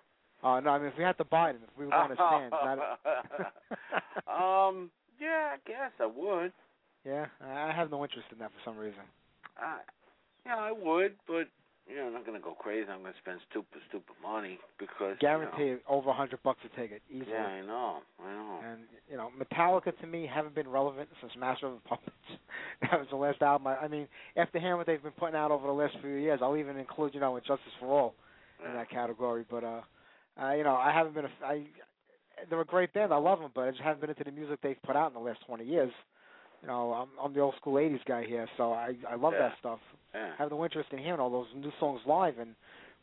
Oh 0.42 0.58
no, 0.58 0.70
I 0.70 0.78
mean 0.78 0.88
if 0.88 0.98
we 0.98 1.04
had 1.04 1.16
to 1.18 1.24
buy 1.24 1.52
them, 1.52 1.62
if 1.62 1.78
we 1.78 1.84
were 1.84 1.92
going 1.92 2.08
to 2.08 2.16
stand, 2.16 2.52
not. 2.52 2.78
um. 4.68 4.90
Yeah, 5.20 5.54
I 5.54 5.56
guess 5.66 5.90
I 6.00 6.06
would. 6.06 6.52
yeah, 7.04 7.26
I 7.40 7.72
have 7.72 7.90
no 7.90 8.02
interest 8.04 8.26
in 8.32 8.38
that 8.38 8.50
for 8.50 8.70
some 8.70 8.76
reason. 8.76 9.00
I, 9.56 9.78
yeah, 10.46 10.56
I 10.56 10.72
would, 10.72 11.14
but 11.26 11.48
you 11.88 11.96
know, 11.96 12.06
I'm 12.06 12.12
not 12.12 12.26
gonna 12.26 12.40
go 12.40 12.52
crazy. 12.52 12.88
I'm 12.88 13.02
gonna 13.02 13.14
spend 13.22 13.40
stupid, 13.50 13.80
stupid 13.88 14.14
money 14.22 14.58
because 14.78 15.16
Guarantee 15.20 15.76
over 15.88 16.10
a 16.10 16.12
hundred 16.12 16.42
bucks 16.42 16.60
a 16.64 16.80
ticket 16.80 17.02
easily. 17.10 17.32
yeah, 17.32 17.46
I 17.46 17.60
know, 17.62 17.98
I 18.22 18.32
know. 18.32 18.60
And 18.70 18.80
you 19.10 19.16
know, 19.16 19.30
Metallica 19.38 19.98
to 20.00 20.06
me 20.06 20.28
haven't 20.32 20.54
been 20.54 20.68
relevant 20.68 21.08
since 21.20 21.32
Master 21.38 21.66
of 21.66 21.74
the 21.74 21.88
Puppets. 21.88 22.16
that 22.82 22.98
was 22.98 23.08
the 23.10 23.16
last 23.16 23.40
album. 23.42 23.66
I, 23.66 23.76
I 23.76 23.88
mean, 23.88 24.06
after 24.36 24.58
hearing 24.58 24.76
what 24.76 24.86
they've 24.86 25.02
been 25.02 25.12
putting 25.12 25.36
out 25.36 25.50
over 25.50 25.66
the 25.66 25.72
last 25.72 25.96
few 26.00 26.10
years, 26.10 26.40
I'll 26.42 26.56
even 26.56 26.76
include 26.76 27.14
you 27.14 27.20
know 27.20 27.36
And 27.36 27.44
Justice 27.44 27.72
for 27.80 27.86
All 27.86 28.14
in 28.66 28.74
that 28.74 28.90
category. 28.90 29.44
But 29.50 29.64
uh, 29.64 29.80
uh, 30.40 30.52
you 30.52 30.64
know, 30.64 30.74
I 30.74 30.92
haven't 30.92 31.14
been. 31.14 31.24
A, 31.26 31.30
I 31.44 31.62
they're 32.48 32.60
a 32.60 32.64
great 32.64 32.92
band. 32.92 33.12
I 33.12 33.16
love 33.16 33.40
them, 33.40 33.50
but 33.54 33.62
I 33.62 33.70
just 33.70 33.82
haven't 33.82 34.00
been 34.00 34.10
into 34.10 34.24
the 34.24 34.30
music 34.30 34.60
they've 34.62 34.80
put 34.84 34.96
out 34.96 35.08
in 35.08 35.14
the 35.14 35.20
last 35.20 35.40
twenty 35.46 35.64
years. 35.64 35.92
You 36.62 36.68
know, 36.68 36.92
I'm 36.92 37.08
I'm 37.22 37.32
the 37.32 37.40
old 37.40 37.54
school 37.56 37.74
'80s 37.74 38.04
guy 38.06 38.24
here, 38.24 38.48
so 38.56 38.72
I 38.72 38.94
I 39.08 39.14
love 39.14 39.34
Yeah. 39.34 39.48
that 39.48 39.58
stuff. 39.58 39.80
Yeah. 40.14 40.32
I 40.38 40.42
have 40.42 40.50
no 40.50 40.64
interest 40.64 40.92
in 40.92 40.98
hearing 40.98 41.20
all 41.20 41.30
those 41.30 41.46
new 41.54 41.72
songs 41.78 42.00
live, 42.06 42.38
and 42.38 42.54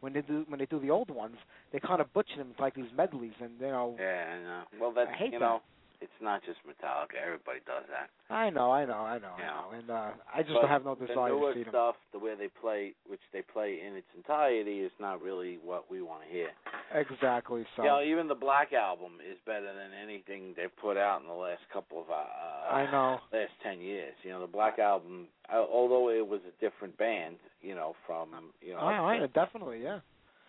when 0.01 0.13
they 0.13 0.21
do 0.21 0.45
when 0.47 0.59
they 0.59 0.65
do 0.65 0.79
the 0.79 0.91
old 0.91 1.09
ones, 1.09 1.37
they 1.71 1.79
kind 1.79 2.01
of 2.01 2.11
butcher 2.13 2.37
them. 2.37 2.49
It's 2.51 2.59
like 2.59 2.75
these 2.75 2.91
medleys, 2.95 3.33
and 3.39 3.51
you 3.59 3.67
know. 3.67 3.95
Yeah, 3.99 4.25
I 4.33 4.43
know. 4.43 4.63
Well, 4.79 4.91
that's 4.91 5.09
I 5.09 5.13
hate 5.15 5.33
you 5.33 5.39
know, 5.39 5.61
it's 6.01 6.19
not 6.21 6.41
just 6.45 6.57
Metallica. 6.67 7.15
Everybody 7.23 7.59
does 7.65 7.83
that. 7.89 8.09
I 8.33 8.49
know, 8.49 8.71
I 8.71 8.85
know, 8.85 9.05
I 9.05 9.19
know, 9.19 9.33
I 9.37 9.41
know, 9.45 9.77
and 9.77 9.89
uh, 9.89 10.11
I 10.33 10.41
just 10.41 10.53
But 10.59 10.67
have 10.69 10.83
no 10.83 10.95
the 10.95 11.05
desire 11.07 11.29
newer 11.29 11.53
to 11.53 11.59
see 11.59 11.63
them. 11.63 11.71
stuff, 11.71 11.95
the 12.11 12.19
way 12.19 12.33
they 12.37 12.47
play, 12.47 12.93
which 13.07 13.21
they 13.33 13.41
play 13.41 13.79
in 13.85 13.95
its 13.95 14.07
entirety, 14.15 14.79
is 14.81 14.91
not 14.99 15.21
really 15.21 15.59
what 15.63 15.89
we 15.91 16.01
want 16.01 16.23
to 16.23 16.29
hear. 16.33 16.49
Exactly. 16.93 17.65
So 17.75 17.83
You 17.83 17.89
know, 17.89 18.01
even 18.03 18.27
the 18.27 18.35
Black 18.35 18.73
album 18.73 19.13
is 19.29 19.37
better 19.45 19.65
than 19.67 19.91
anything 20.01 20.53
they've 20.55 20.75
put 20.77 20.97
out 20.97 21.21
in 21.21 21.27
the 21.27 21.33
last 21.33 21.61
couple 21.73 22.01
of 22.01 22.09
uh, 22.09 22.73
I 22.73 22.89
know. 22.91 23.19
last 23.33 23.51
ten 23.63 23.79
years. 23.81 24.13
You 24.23 24.31
know, 24.31 24.41
the 24.41 24.47
Black 24.51 24.79
album, 24.79 25.27
uh, 25.53 25.57
although 25.57 26.09
it 26.09 26.25
was 26.27 26.41
a 26.47 26.61
different 26.63 26.97
band, 26.97 27.35
you 27.61 27.75
know, 27.75 27.95
from 28.07 28.29
you 28.61 28.73
know, 28.73 28.79
I, 28.79 28.93
I 28.93 29.19
know, 29.19 29.27
definitely, 29.27 29.81
yeah, 29.83 29.99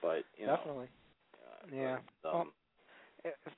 but 0.03 0.23
you 0.39 0.47
know, 0.47 0.57
definitely. 0.57 0.89
uh, 1.37 1.75
Yeah. 1.75 1.97
but, 2.23 2.35
um, 2.35 2.53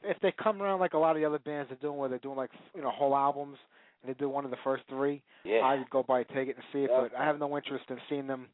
if 0.03 0.19
they 0.21 0.33
come 0.43 0.61
around 0.63 0.81
like 0.81 0.95
a 0.95 0.99
lot 0.99 1.17
of 1.17 1.21
the 1.21 1.27
other 1.27 1.39
bands 1.39 1.71
are 1.73 1.77
doing, 1.77 1.97
where 1.99 2.09
they're 2.09 2.19
doing 2.19 2.37
like 2.37 2.51
you 2.75 2.83
know 2.83 2.91
whole 2.91 3.15
albums, 3.17 3.59
and 4.03 4.11
they 4.15 4.19
do 4.19 4.29
one 4.29 4.45
of 4.45 4.51
the 4.51 4.57
first 4.65 4.83
three, 4.89 5.23
yeah, 5.45 5.59
I 5.59 5.77
would 5.77 5.91
go 5.91 6.03
buy 6.03 6.21
a 6.21 6.25
ticket 6.25 6.57
and 6.57 6.65
see 6.73 6.85
it. 6.85 6.91
But 6.91 7.15
I 7.19 7.25
have 7.25 7.39
no 7.39 7.57
interest 7.57 7.85
in 7.91 7.99
seeing 8.09 8.27
them 8.27 8.47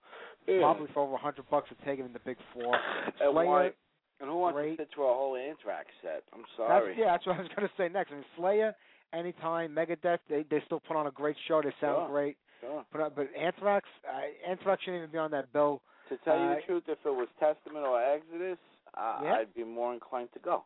Yeah. 0.47 0.61
probably 0.61 0.89
for 0.93 1.01
over 1.05 1.15
a 1.15 1.19
hundred 1.19 1.49
bucks 1.51 1.71
a 1.71 1.85
ticket 1.85 2.05
in 2.07 2.13
the 2.13 2.19
big 2.21 2.37
four. 2.53 2.75
And 2.77 3.15
Slayer, 3.19 3.47
why- 3.47 3.73
and 4.21 4.31
who 4.31 4.37
wants 4.39 4.55
great. 4.57 4.77
to 4.77 4.83
sit 4.85 4.91
through 4.95 5.09
a 5.09 5.15
whole 5.15 5.37
Anthrax 5.37 5.89
set? 6.01 6.23
I'm 6.33 6.41
That's, 6.43 6.53
sorry. 6.57 6.97
yeah, 6.99 7.07
that's 7.07 7.27
what 7.27 7.37
I 7.37 7.41
was 7.41 7.49
going 7.57 7.69
to 7.69 7.75
say 7.77 7.89
next. 7.89 8.13
I 8.13 8.15
mean, 8.17 8.25
Slayer, 8.37 8.75
Anytime, 9.13 9.73
Megadeth, 9.75 10.19
they 10.29 10.43
they 10.51 10.61
still 10.67 10.81
put 10.81 10.97
on 10.97 11.07
a 11.07 11.11
great 11.13 11.37
show. 11.47 11.63
They 11.63 11.71
sound 11.81 11.99
Sure. 12.03 12.09
great. 12.09 12.37
Sure. 12.61 12.85
But 12.93 13.15
but 13.15 13.29
Anthrax, 13.37 13.89
uh, 14.09 14.51
Anthrax 14.51 14.83
shouldn't 14.83 15.03
even 15.03 15.13
be 15.13 15.19
on 15.19 15.31
that 15.31 15.53
bill. 15.53 15.83
To 16.09 16.17
tell 16.25 16.37
you 16.37 16.45
Uh, 16.47 16.55
the 16.57 16.63
truth, 16.63 16.85
if 16.89 16.99
it 17.07 17.11
was 17.15 17.29
Testament 17.39 17.87
or 17.87 18.03
Exodus, 18.03 18.59
uh, 18.95 19.21
Yeah. 19.23 19.35
I'd 19.37 19.55
be 19.55 19.63
more 19.63 19.93
inclined 19.95 20.33
to 20.33 20.41
go. 20.41 20.65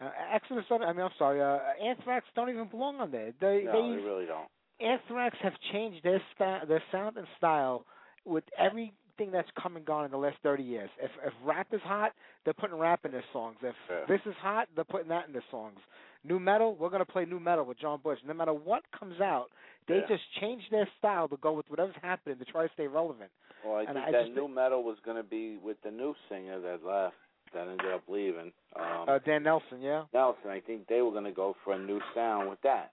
Uh, 0.00 0.10
Exodus, 0.32 0.64
I 0.70 0.78
mean, 0.92 1.00
I'm 1.00 1.10
sorry, 1.18 1.42
uh, 1.42 1.58
Anthrax 1.82 2.26
don't 2.36 2.48
even 2.50 2.68
belong 2.68 3.00
on 3.00 3.10
there. 3.10 3.32
They 3.40 3.62
No, 3.64 3.72
they 3.72 3.96
they 3.98 4.02
really 4.04 4.26
don't. 4.26 4.48
Anthrax 4.80 5.36
have 5.42 5.54
changed 5.72 6.04
their 6.04 6.22
sta- 6.34 6.64
their 6.66 6.82
sound 6.92 7.16
and 7.16 7.26
style 7.36 7.84
with 8.24 8.44
everything 8.56 9.32
that's 9.32 9.50
come 9.60 9.74
and 9.76 9.84
gone 9.84 10.04
in 10.04 10.12
the 10.12 10.16
last 10.16 10.36
30 10.44 10.62
years. 10.62 10.90
If 11.02 11.10
if 11.24 11.32
rap 11.42 11.66
is 11.72 11.80
hot, 11.82 12.12
they're 12.44 12.54
putting 12.54 12.78
rap 12.78 13.04
in 13.04 13.10
their 13.10 13.24
songs. 13.32 13.56
If 13.62 13.74
Yeah. 13.90 14.04
this 14.06 14.20
is 14.24 14.34
hot, 14.36 14.68
they're 14.76 14.84
putting 14.84 15.08
that 15.08 15.26
in 15.26 15.32
their 15.32 15.44
songs. 15.50 15.80
Nu 16.22 16.38
metal, 16.38 16.74
we're 16.76 16.90
gonna 16.90 17.04
play 17.04 17.24
nu 17.24 17.40
metal 17.40 17.64
with 17.64 17.78
John 17.78 17.98
Bush. 18.00 18.20
No 18.24 18.34
matter 18.34 18.52
what 18.54 18.88
comes 18.92 19.20
out, 19.20 19.50
they 19.88 19.98
Yeah. 20.00 20.06
just 20.06 20.30
change 20.34 20.68
their 20.70 20.86
style 20.98 21.26
to 21.28 21.36
go 21.38 21.52
with 21.52 21.68
whatever's 21.70 21.96
happening 21.96 22.38
to 22.38 22.44
try 22.44 22.64
to 22.66 22.72
stay 22.74 22.86
relevant. 22.86 23.32
Well, 23.64 23.76
I 23.78 23.82
And 23.82 23.94
think 23.94 24.06
I 24.06 24.10
that 24.12 24.22
just 24.26 24.36
nu 24.36 24.46
metal 24.46 24.84
was 24.84 25.00
going 25.00 25.16
to 25.16 25.24
be 25.24 25.56
with 25.56 25.80
the 25.82 25.90
new 25.90 26.14
singer 26.28 26.60
that 26.60 26.84
left, 26.84 27.16
that 27.54 27.68
ended 27.68 27.92
up 27.92 28.02
leaving. 28.08 28.52
Um, 28.76 29.08
Uh, 29.08 29.18
Dan 29.18 29.42
Nelson, 29.42 29.80
yeah. 29.80 30.04
Nelson, 30.12 30.50
I 30.50 30.60
think 30.60 30.86
they 30.88 31.00
were 31.02 31.10
going 31.10 31.24
to 31.24 31.32
go 31.32 31.56
for 31.64 31.74
a 31.74 31.78
new 31.78 32.00
sound 32.14 32.48
with 32.48 32.60
that. 32.62 32.92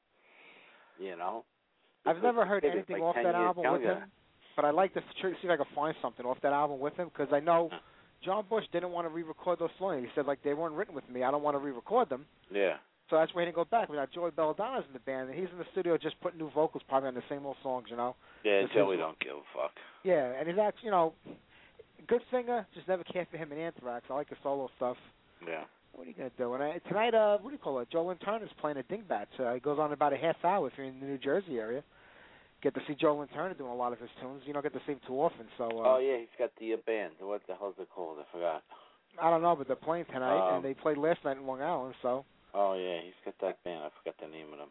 You 1.00 1.16
know. 1.18 1.44
I've 2.06 2.22
never 2.22 2.46
heard 2.46 2.64
anything 2.64 3.00
like 3.00 3.04
off 3.04 3.16
that 3.16 3.36
album 3.36 3.74
with 3.74 3.82
him, 3.82 4.04
but 4.56 4.64
I'd 4.64 4.76
like 4.76 4.94
to 4.94 5.02
see 5.22 5.30
if 5.44 5.50
I 5.50 5.58
can 5.58 5.66
find 5.74 5.96
something 6.02 6.26
off 6.26 6.38
that 6.44 6.54
album 6.54 6.80
with 6.80 6.96
him 6.96 7.10
because 7.10 7.34
I 7.34 7.40
know 7.40 7.72
John 8.24 8.46
Bush 8.50 8.64
didn't 8.72 8.92
want 8.92 9.08
to 9.08 9.14
re-record 9.14 9.60
those 9.60 9.72
songs. 9.80 10.04
He 10.04 10.10
said 10.14 10.28
like 10.28 10.44
they 10.44 10.54
weren't 10.54 10.76
written 10.76 10.94
with 10.94 11.10
me. 11.10 11.24
I 11.24 11.32
don't 11.32 11.42
want 11.42 11.56
to 11.56 11.60
re-record 11.60 12.10
them. 12.10 12.26
Yeah. 12.52 12.76
So 13.10 13.18
that's 13.18 13.34
why 13.34 13.42
he 13.42 13.46
didn't 13.46 13.56
go 13.56 13.66
back. 13.66 13.90
We 13.90 13.98
got 13.98 14.12
Joey 14.12 14.32
Belladonna's 14.32 14.86
in 14.88 14.94
the 14.94 15.00
band, 15.00 15.30
and 15.30 15.38
he's 15.38 15.50
in 15.52 15.60
the 15.60 15.66
studio 15.72 15.98
just 15.98 16.20
putting 16.22 16.40
new 16.40 16.50
vocals 16.52 16.84
probably 16.88 17.08
on 17.08 17.16
the 17.16 17.24
same 17.30 17.46
old 17.46 17.58
songs, 17.62 17.88
you 17.90 17.98
know. 17.98 18.16
Yeah, 18.44 18.64
Joey 18.74 18.98
don't 18.98 19.20
give 19.20 19.34
a 19.34 19.46
fuck. 19.54 19.72
Yeah, 20.04 20.34
and 20.40 20.48
he's 20.48 20.58
actually, 20.58 20.86
you 20.86 20.92
know, 20.92 21.14
good 22.06 22.22
singer. 22.32 22.66
Just 22.74 22.88
never 22.88 23.04
cared 23.04 23.28
for 23.30 23.38
him 23.38 23.52
in 23.52 23.58
Anthrax. 23.58 24.06
I 24.10 24.14
like 24.14 24.30
his 24.30 24.38
solo 24.44 24.70
stuff. 24.78 24.98
Yeah. 25.46 25.64
What 25.94 26.06
are 26.08 26.10
you 26.10 26.16
gonna 26.16 26.30
do? 26.38 26.54
And 26.54 26.64
I, 26.64 26.78
tonight, 26.90 27.14
uh, 27.14 27.38
what 27.38 27.50
do 27.50 27.54
you 27.56 27.60
call 27.62 27.80
it? 27.80 27.90
Joel 27.90 28.16
Turner's 28.16 28.50
playing 28.60 28.78
at 28.78 28.88
Dingbatz. 28.90 29.28
Uh, 29.40 29.50
it 29.52 29.64
goes 29.64 29.80
on 29.80 29.94
about 29.94 30.12
a 30.14 30.18
half 30.18 30.36
hour 30.44 30.68
if 30.68 30.74
you're 30.78 30.86
in 30.88 31.00
the 31.00 31.06
New 31.06 31.18
Jersey 31.18 31.58
area. 31.58 31.84
Get 32.62 32.74
to 32.74 32.82
see 32.88 32.96
Joel 32.96 33.26
Turner 33.34 33.54
doing 33.54 33.70
a 33.72 33.76
lot 33.76 33.94
of 33.94 34.00
his 34.00 34.10
tunes. 34.22 34.42
You 34.46 34.54
don't 34.54 34.64
get 34.64 34.74
to 34.74 34.82
see 34.86 34.94
him 34.94 35.00
too 35.08 35.14
often, 35.16 35.46
so 35.58 35.66
uh, 35.66 35.96
oh 35.96 36.00
yeah, 36.00 36.18
he's 36.18 36.28
got 36.38 36.52
the 36.60 36.74
uh, 36.74 36.78
band. 36.86 37.14
What 37.20 37.42
the 37.48 37.56
hell's 37.56 37.76
it 37.80 37.88
called? 37.94 38.18
I 38.20 38.24
forgot. 38.32 38.64
I 39.22 39.30
don't 39.30 39.42
know. 39.42 39.56
But 39.56 39.68
they're 39.68 39.76
playing 39.78 40.06
tonight, 40.06 40.50
Um, 40.50 40.56
and 40.58 40.66
they 40.66 40.74
played 40.74 40.98
last 40.98 41.24
night 41.24 41.38
in 41.38 41.46
Long 41.46 41.62
Island. 41.62 41.96
So, 42.02 42.26
Oh 42.54 42.74
yeah, 42.74 43.00
he's 43.04 43.14
got 43.24 43.36
that 43.42 43.64
band. 43.64 43.84
I 43.84 43.90
forgot 44.04 44.16
the 44.20 44.28
name 44.28 44.48
of 44.52 44.60
them. 44.60 44.70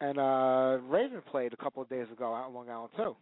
and 0.00 0.18
uh 0.18 0.78
Raven 0.88 1.20
played 1.30 1.52
a 1.52 1.56
couple 1.56 1.82
of 1.82 1.88
days 1.88 2.06
ago 2.12 2.32
out 2.34 2.48
in 2.48 2.54
Long 2.54 2.70
Island 2.70 2.90
too. 2.96 3.16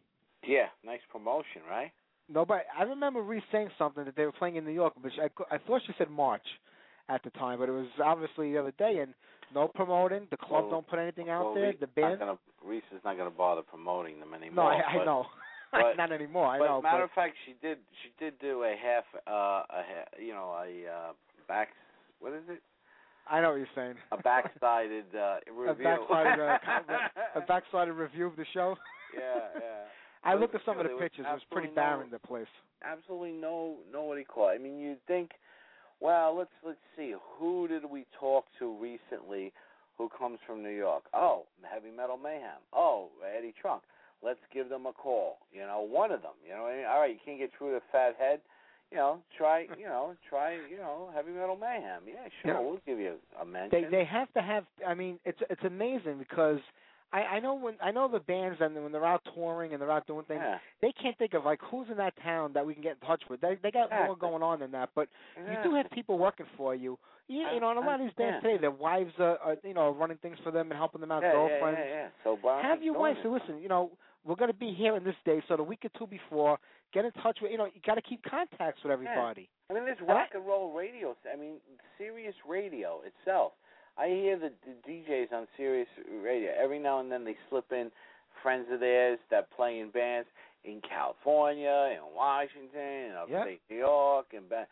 Yeah, 0.46 0.66
nice 0.84 1.00
promotion, 1.10 1.62
right? 1.68 1.90
Nobody. 2.28 2.62
I 2.78 2.84
remember 2.84 3.20
Reese 3.20 3.42
saying 3.52 3.68
something 3.78 4.04
that 4.04 4.16
they 4.16 4.24
were 4.24 4.32
playing 4.32 4.56
in 4.56 4.64
New 4.64 4.72
York, 4.72 4.94
but 5.02 5.12
I, 5.20 5.54
I 5.54 5.58
thought 5.58 5.82
she 5.86 5.92
said 5.98 6.10
March 6.10 6.44
at 7.08 7.22
the 7.22 7.30
time, 7.30 7.58
but 7.58 7.68
it 7.68 7.72
was 7.72 7.86
obviously 8.02 8.52
the 8.52 8.58
other 8.58 8.72
day. 8.78 8.98
And 9.02 9.12
no 9.54 9.68
promoting. 9.68 10.26
The 10.30 10.36
club 10.36 10.64
Well- 10.64 10.70
don't 10.70 10.86
put 10.86 10.98
anything 10.98 11.28
out 11.30 11.44
well, 11.46 11.54
there. 11.54 11.68
Reese 11.68 11.80
The 11.80 11.86
is 11.86 11.92
band. 11.94 12.18
Not 12.20 12.26
gonna, 12.26 12.38
Reese 12.64 12.82
is 12.94 13.00
not 13.04 13.16
going 13.16 13.30
to 13.30 13.36
bother 13.36 13.62
promoting 13.62 14.20
them 14.20 14.30
no, 14.30 14.36
anymore. 14.36 14.72
I, 14.72 14.94
I 14.94 14.98
but, 14.98 15.04
know. 15.04 15.26
but- 15.72 15.96
Not 15.96 16.12
anymore. 16.12 16.46
I 16.46 16.58
but 16.58 16.66
know. 16.66 16.82
matter 16.82 16.98
but 16.98 17.04
of 17.04 17.10
fact, 17.12 17.34
she 17.46 17.54
did. 17.60 17.78
She 18.02 18.10
did 18.18 18.38
do 18.40 18.64
a 18.64 18.74
half. 18.80 19.04
Uh, 19.26 19.30
a 19.30 19.82
ha- 19.84 20.18
you 20.18 20.32
know, 20.32 20.54
a 20.58 20.90
uh, 20.90 21.12
back. 21.46 21.68
What 22.20 22.32
is 22.32 22.42
it? 22.48 22.62
I 23.28 23.40
know 23.40 23.50
what 23.50 23.56
you're 23.56 23.66
saying. 23.74 23.94
A 24.12 24.16
backsided 24.18 25.14
uh, 25.14 25.38
a 25.48 25.52
review. 25.52 25.84
backsided, 25.84 26.38
uh, 26.38 26.58
a 27.36 27.40
backsided 27.40 27.96
review 27.96 28.26
of 28.26 28.36
the 28.36 28.44
show. 28.52 28.76
yeah, 29.14 29.22
yeah. 29.54 29.60
I 30.24 30.34
looked 30.34 30.54
at 30.54 30.62
some 30.64 30.78
of 30.78 30.84
the 30.84 30.96
pictures. 30.98 31.26
It 31.28 31.32
was 31.32 31.42
pretty 31.50 31.68
no- 31.68 31.74
barren. 31.74 32.08
The 32.10 32.18
place. 32.18 32.46
absolutely 32.82 33.32
no 33.32 33.76
no 33.92 34.02
what 34.04 34.14
do 34.14 34.20
you 34.20 34.26
call 34.26 34.48
it? 34.50 34.54
I 34.54 34.58
mean 34.58 34.78
you'd 34.78 35.04
think 35.06 35.32
well, 36.00 36.36
let's 36.36 36.50
let's 36.66 36.78
see, 36.96 37.14
who 37.38 37.68
did 37.68 37.84
we 37.84 38.04
talk 38.18 38.44
to 38.58 38.76
recently 38.80 39.52
who 39.96 40.08
comes 40.18 40.38
from 40.46 40.62
New 40.62 40.70
York? 40.76 41.04
Oh, 41.14 41.44
Heavy 41.62 41.90
Metal 41.96 42.16
Mayhem. 42.18 42.58
Oh, 42.72 43.08
Eddie 43.38 43.54
Trunk. 43.60 43.82
Let's 44.22 44.40
give 44.52 44.68
them 44.68 44.86
a 44.86 44.92
call. 44.92 45.38
You 45.52 45.60
know, 45.60 45.80
one 45.88 46.10
of 46.10 46.20
them. 46.22 46.32
You 46.46 46.54
know, 46.54 46.62
what 46.62 46.72
I 46.72 46.76
mean? 46.76 46.84
all 46.86 47.00
right, 47.00 47.10
you 47.12 47.18
can't 47.24 47.38
get 47.38 47.50
through 47.56 47.72
the 47.74 47.80
fat 47.92 48.16
head. 48.18 48.40
You 48.90 48.96
know, 48.98 49.18
try. 49.38 49.66
You 49.78 49.86
know, 49.86 50.14
try. 50.28 50.54
You 50.68 50.78
know, 50.78 51.10
Heavy 51.14 51.30
Metal 51.30 51.56
Mayhem. 51.56 52.02
Yeah, 52.06 52.28
sure, 52.42 52.54
Yeah. 52.54 52.60
we'll 52.60 52.80
give 52.84 52.98
you 52.98 53.14
a 53.40 53.44
mention. 53.44 53.82
They 53.82 53.88
they 53.98 54.04
have 54.04 54.30
to 54.34 54.42
have. 54.42 54.64
I 54.86 54.94
mean, 54.94 55.18
it's 55.24 55.38
it's 55.48 55.62
amazing 55.64 56.18
because 56.18 56.58
I 57.14 57.36
I 57.36 57.40
know 57.40 57.54
when 57.54 57.74
I 57.82 57.90
know 57.92 58.08
the 58.08 58.18
bands 58.18 58.58
and 58.60 58.74
when 58.82 58.90
they're 58.92 59.04
out 59.04 59.22
touring 59.34 59.72
and 59.72 59.80
they're 59.80 59.90
out 59.90 60.06
doing 60.06 60.24
things, 60.24 60.40
yeah. 60.42 60.58
they 60.82 60.92
can't 61.00 61.16
think 61.16 61.34
of 61.34 61.44
like 61.44 61.60
who's 61.70 61.86
in 61.90 61.96
that 61.98 62.14
town 62.22 62.52
that 62.54 62.66
we 62.66 62.74
can 62.74 62.82
get 62.82 62.96
in 63.00 63.06
touch 63.06 63.22
with. 63.30 63.40
They 63.40 63.56
they 63.62 63.70
got 63.70 63.90
more 63.90 64.16
going 64.16 64.42
on 64.42 64.58
than 64.60 64.72
that. 64.72 64.90
But 64.94 65.08
you 65.38 65.56
do 65.62 65.74
have 65.76 65.90
people 65.90 66.18
working 66.18 66.46
for 66.56 66.74
you. 66.74 66.98
Yeah, 67.26 67.54
you 67.54 67.60
know, 67.60 67.70
and 67.70 67.78
a 67.78 67.82
lot 67.82 68.00
of 68.00 68.06
these 68.06 68.14
bands 68.18 68.40
Yeah. 68.42 68.50
today, 68.50 68.60
their 68.60 68.70
wives 68.70 69.12
are, 69.18 69.38
are 69.38 69.56
you 69.62 69.72
know 69.74 69.90
running 69.90 70.18
things 70.18 70.36
for 70.44 70.50
them 70.50 70.70
and 70.70 70.76
helping 70.76 71.00
them 71.00 71.10
out, 71.10 71.22
yeah, 71.22 71.28
yeah, 71.28 71.34
girlfriends. 71.34 71.80
yeah, 71.82 71.94
yeah. 71.94 72.08
So 72.22 72.36
Brown 72.36 72.62
Have 72.62 72.82
your 72.82 72.98
wife 72.98 73.16
say, 73.22 73.28
listen, 73.30 73.62
you 73.62 73.68
know, 73.68 73.92
we're 74.24 74.34
going 74.36 74.50
to 74.50 74.56
be 74.56 74.74
here 74.74 74.96
in 74.96 75.04
this 75.04 75.16
day, 75.24 75.42
so 75.48 75.56
the 75.56 75.62
week 75.62 75.84
or 75.84 75.90
two 75.98 76.06
before, 76.06 76.58
get 76.92 77.04
in 77.06 77.12
touch 77.22 77.38
with 77.40 77.50
you 77.50 77.56
know 77.58 77.66
you 77.66 77.80
got 77.86 77.94
to 77.94 78.02
keep 78.02 78.22
contacts 78.24 78.82
with 78.82 78.92
everybody. 78.92 79.48
I 79.70 79.74
mean, 79.74 79.84
there's 79.86 79.98
I- 80.02 80.12
rock 80.12 80.28
and 80.34 80.44
roll 80.46 80.72
radio. 80.72 81.16
I 81.32 81.36
mean, 81.36 81.54
Sirius 81.96 82.34
Radio 82.46 83.00
itself. 83.06 83.52
I 83.98 84.08
hear 84.08 84.38
the, 84.38 84.50
the 84.66 84.90
DJs 84.90 85.32
on 85.32 85.46
Sirius 85.56 85.88
Radio 86.22 86.50
every 86.60 86.78
now 86.78 87.00
and 87.00 87.10
then. 87.10 87.24
They 87.24 87.36
slip 87.48 87.70
in 87.72 87.90
friends 88.42 88.66
of 88.72 88.80
theirs 88.80 89.18
that 89.30 89.50
play 89.54 89.78
in 89.80 89.90
bands 89.90 90.28
in 90.64 90.80
California, 90.88 91.92
in 91.96 92.14
Washington, 92.16 93.10
in 93.10 93.12
upstate 93.20 93.60
New 93.70 93.76
York, 93.76 94.26
and 94.34 94.48
ba- 94.48 94.66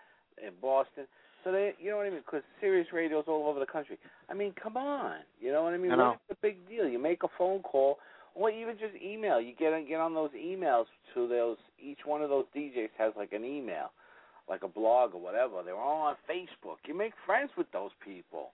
in 0.44 0.52
Boston. 0.60 1.04
So 1.44 1.52
they, 1.52 1.72
you 1.78 1.90
know 1.90 1.96
what 1.98 2.06
I 2.06 2.10
mean? 2.10 2.20
Because 2.24 2.42
Sirius 2.60 2.88
Radio's 2.92 3.24
all 3.28 3.46
over 3.48 3.60
the 3.60 3.66
country. 3.66 3.98
I 4.30 4.34
mean, 4.34 4.52
come 4.60 4.76
on. 4.76 5.16
You 5.40 5.52
know 5.52 5.62
what 5.64 5.74
I 5.74 5.76
mean? 5.76 5.90
I 5.92 5.96
know. 5.96 6.10
What's 6.10 6.40
the 6.40 6.48
big 6.48 6.68
deal? 6.68 6.88
You 6.88 6.98
make 6.98 7.22
a 7.24 7.28
phone 7.36 7.60
call, 7.62 7.98
or 8.34 8.50
even 8.50 8.76
just 8.78 8.94
email. 9.02 9.40
You 9.40 9.52
get 9.58 9.72
on, 9.72 9.86
get 9.86 10.00
on 10.00 10.14
those 10.14 10.30
emails 10.30 10.86
to 11.14 11.28
those. 11.28 11.56
Each 11.80 11.98
one 12.04 12.22
of 12.22 12.30
those 12.30 12.44
DJs 12.56 12.90
has 12.96 13.12
like 13.16 13.32
an 13.32 13.44
email, 13.44 13.90
like 14.48 14.62
a 14.62 14.68
blog 14.68 15.14
or 15.14 15.20
whatever. 15.20 15.62
They're 15.64 15.76
all 15.76 16.02
on 16.06 16.16
Facebook. 16.30 16.76
You 16.86 16.96
make 16.96 17.12
friends 17.26 17.50
with 17.56 17.70
those 17.72 17.90
people. 18.04 18.50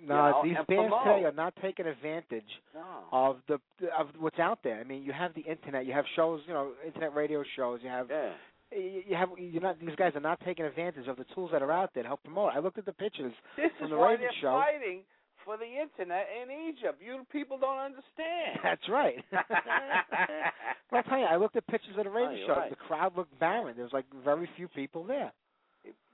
No, 0.00 0.14
you 0.14 0.32
know, 0.32 0.40
these 0.44 0.54
bands 0.68 0.90
promote. 0.90 1.04
today 1.04 1.24
are 1.24 1.32
not 1.32 1.54
taking 1.62 1.86
advantage 1.86 2.48
No. 2.74 2.84
of 3.12 3.36
the 3.48 3.60
of 3.96 4.08
what's 4.18 4.38
out 4.38 4.58
there. 4.64 4.80
I 4.80 4.84
mean, 4.84 5.02
you 5.02 5.12
have 5.12 5.32
the 5.34 5.42
internet, 5.42 5.86
you 5.86 5.92
have 5.92 6.04
shows, 6.16 6.40
you 6.46 6.54
know, 6.54 6.72
internet 6.84 7.14
radio 7.14 7.42
shows. 7.56 7.80
You 7.82 7.88
have 7.90 8.10
Yeah. 8.10 8.32
you 8.76 9.14
have 9.16 9.28
you're 9.38 9.62
not 9.62 9.78
these 9.78 9.94
guys 9.96 10.12
are 10.16 10.20
not 10.20 10.40
taking 10.40 10.64
advantage 10.64 11.06
of 11.08 11.16
the 11.16 11.24
tools 11.34 11.50
that 11.52 11.62
are 11.62 11.70
out 11.72 11.90
there 11.94 12.02
to 12.02 12.08
help 12.08 12.22
promote. 12.24 12.52
I 12.54 12.58
looked 12.58 12.78
at 12.78 12.84
the 12.86 12.92
pictures 12.92 13.32
This 13.56 13.70
from 13.78 13.86
is 13.86 13.90
the 13.90 13.96
why 13.98 14.12
Raven 14.12 14.22
they're 14.22 14.32
show. 14.40 14.52
fighting 14.60 15.02
for 15.44 15.56
the 15.56 15.66
internet 15.66 16.26
in 16.42 16.50
Egypt. 16.68 17.00
You 17.04 17.24
people 17.30 17.58
don't 17.58 17.78
understand. 17.78 18.58
That's 18.62 18.88
right. 18.88 19.22
but 19.30 20.96
I'll 20.96 21.02
tell 21.04 21.18
you, 21.18 21.24
I 21.26 21.36
looked 21.36 21.56
at 21.56 21.66
pictures 21.66 21.96
of 21.98 22.04
the 22.04 22.10
Raven 22.10 22.38
Oh, 22.42 22.46
show. 22.46 22.52
right. 22.60 22.70
The 22.70 22.76
crowd 22.76 23.16
looked 23.16 23.38
barren. 23.38 23.74
There 23.76 23.84
was 23.84 23.92
like 23.92 24.06
very 24.24 24.48
few 24.56 24.68
people 24.68 25.04
there. 25.04 25.32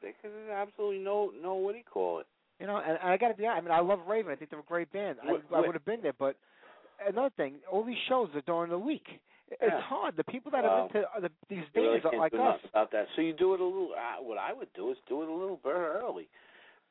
Because 0.01 0.15
there's 0.23 0.51
absolutely 0.51 0.99
no 1.01 1.31
no 1.43 1.55
what 1.55 1.73
do 1.73 1.79
you 1.79 1.85
call 1.85 2.21
it? 2.21 2.27
You 2.61 2.67
know, 2.67 2.77
and, 2.79 2.99
and 3.01 3.11
I 3.11 3.17
got 3.17 3.29
to 3.29 3.35
be 3.35 3.47
honest. 3.47 3.63
I 3.67 3.69
mean, 3.69 3.79
I 3.79 3.81
love 3.81 4.01
Raven. 4.09 4.33
I 4.33 4.37
think 4.37 4.51
they're 4.51 4.59
a 4.61 4.63
great 4.65 4.93
band. 4.93 5.19
I, 5.23 5.37
I 5.57 5.61
would 5.61 5.75
have 5.75 5.85
been 5.85 6.03
there, 6.03 6.13
but 6.19 6.37
another 7.07 7.31
thing, 7.37 7.55
all 7.71 7.85
these 7.85 7.97
shows 8.09 8.29
are 8.35 8.41
during 8.43 8.71
the 8.71 8.79
week. 8.79 9.07
It's 9.51 9.59
Yeah. 9.63 9.81
hard. 9.81 10.17
The 10.17 10.25
people 10.25 10.51
that 10.51 10.65
Well, 10.65 10.73
are 10.73 10.83
into 10.87 11.05
the, 11.21 11.31
these 11.49 11.65
You 11.75 11.83
really 11.83 12.01
are 12.05 12.19
like 12.19 12.35
us. 12.35 12.61
about 12.69 12.91
that. 12.93 13.07
So 13.17 13.23
you 13.23 13.33
do 13.33 13.55
it 13.55 13.61
a 13.61 13.65
little. 13.65 13.91
Uh, 13.97 14.23
what 14.23 14.39
I 14.39 14.53
would 14.53 14.69
do 14.75 14.91
is 14.91 14.97
do 15.09 15.23
it 15.23 15.29
a 15.29 15.33
little 15.33 15.57
bit 15.63 15.73
early. 15.73 16.29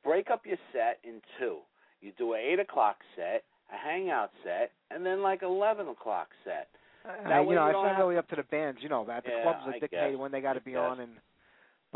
Break 0.03 0.29
up 0.31 0.45
your 0.45 0.57
set 0.73 0.99
in 1.03 1.21
two. 1.37 1.57
You 2.01 2.13
do 2.17 2.33
an 2.33 2.39
eight 2.39 2.59
o'clock 2.59 2.97
set, 3.15 3.43
a 3.71 3.77
hangout 3.77 4.31
set, 4.43 4.71
and 4.89 5.05
then 5.05 5.21
like 5.21 5.43
eleven 5.43 5.87
o'clock 5.89 6.29
set. 6.43 6.69
Uh, 7.05 7.09
That 7.29 7.41
you 7.47 7.55
know, 7.55 7.67
you 7.69 7.77
it's 7.77 7.87
have- 7.89 7.97
really 7.99 8.17
up 8.17 8.27
to 8.29 8.35
the 8.37 8.43
bands. 8.43 8.79
You 8.81 8.89
know 8.89 9.03
that 9.05 9.23
the 9.23 9.31
Yeah, 9.31 9.43
clubs 9.43 9.59
are 9.67 9.79
dictating 9.79 10.17
when 10.17 10.31
they 10.31 10.41
got 10.41 10.53
to 10.53 10.61
be 10.61 10.71
guess. 10.71 10.79
on, 10.81 10.99
and 11.01 11.11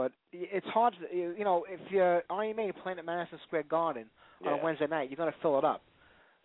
but 0.02 0.12
it's 0.32 0.66
hard. 0.68 0.94
To, 1.00 1.16
you 1.16 1.44
know, 1.44 1.66
if 1.70 1.80
you're 1.92 2.24
RMA 2.30 2.74
playing 2.82 3.00
at 3.00 3.06
Madison 3.06 3.40
Square 3.48 3.64
Garden 3.70 4.06
on 4.46 4.54
a 4.60 4.64
Wednesday 4.64 4.88
night, 4.88 5.10
you're 5.10 5.18
going 5.18 5.32
to 5.32 5.38
fill 5.42 5.58
it 5.60 5.66
up. 5.66 5.82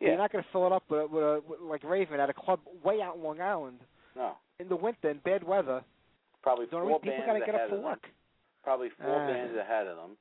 Yeah. 0.00 0.08
You're 0.08 0.18
not 0.18 0.30
going 0.32 0.44
to 0.44 0.50
fill 0.52 0.66
it 0.66 0.72
up 0.72 0.82
with, 0.90 1.00
a, 1.00 1.06
with, 1.06 1.24
a, 1.24 1.40
with 1.48 1.60
like 1.62 1.82
Raven 1.84 2.20
at 2.20 2.28
a 2.28 2.34
club 2.34 2.60
way 2.84 3.00
out 3.00 3.16
in 3.16 3.22
Long 3.22 3.40
Island 3.40 3.78
No, 4.14 4.32
in 4.60 4.68
the 4.68 4.76
winter 4.76 5.08
in 5.10 5.18
bad 5.24 5.42
weather. 5.42 5.82
probably 6.42 6.66
four 6.66 6.84
week, 6.84 7.00
people 7.02 7.16
bands 7.16 7.26
got 7.26 7.32
to 7.32 7.40
get 7.40 7.54
ahead 7.54 7.60
up 7.62 7.70
for 7.70 7.80
work. 7.80 8.02
Probably 8.62 8.88
four 9.00 9.22
Ah. 9.22 9.26
bands 9.26 9.56
ahead 9.56 9.86
of 9.86 9.96
them. 9.96 10.16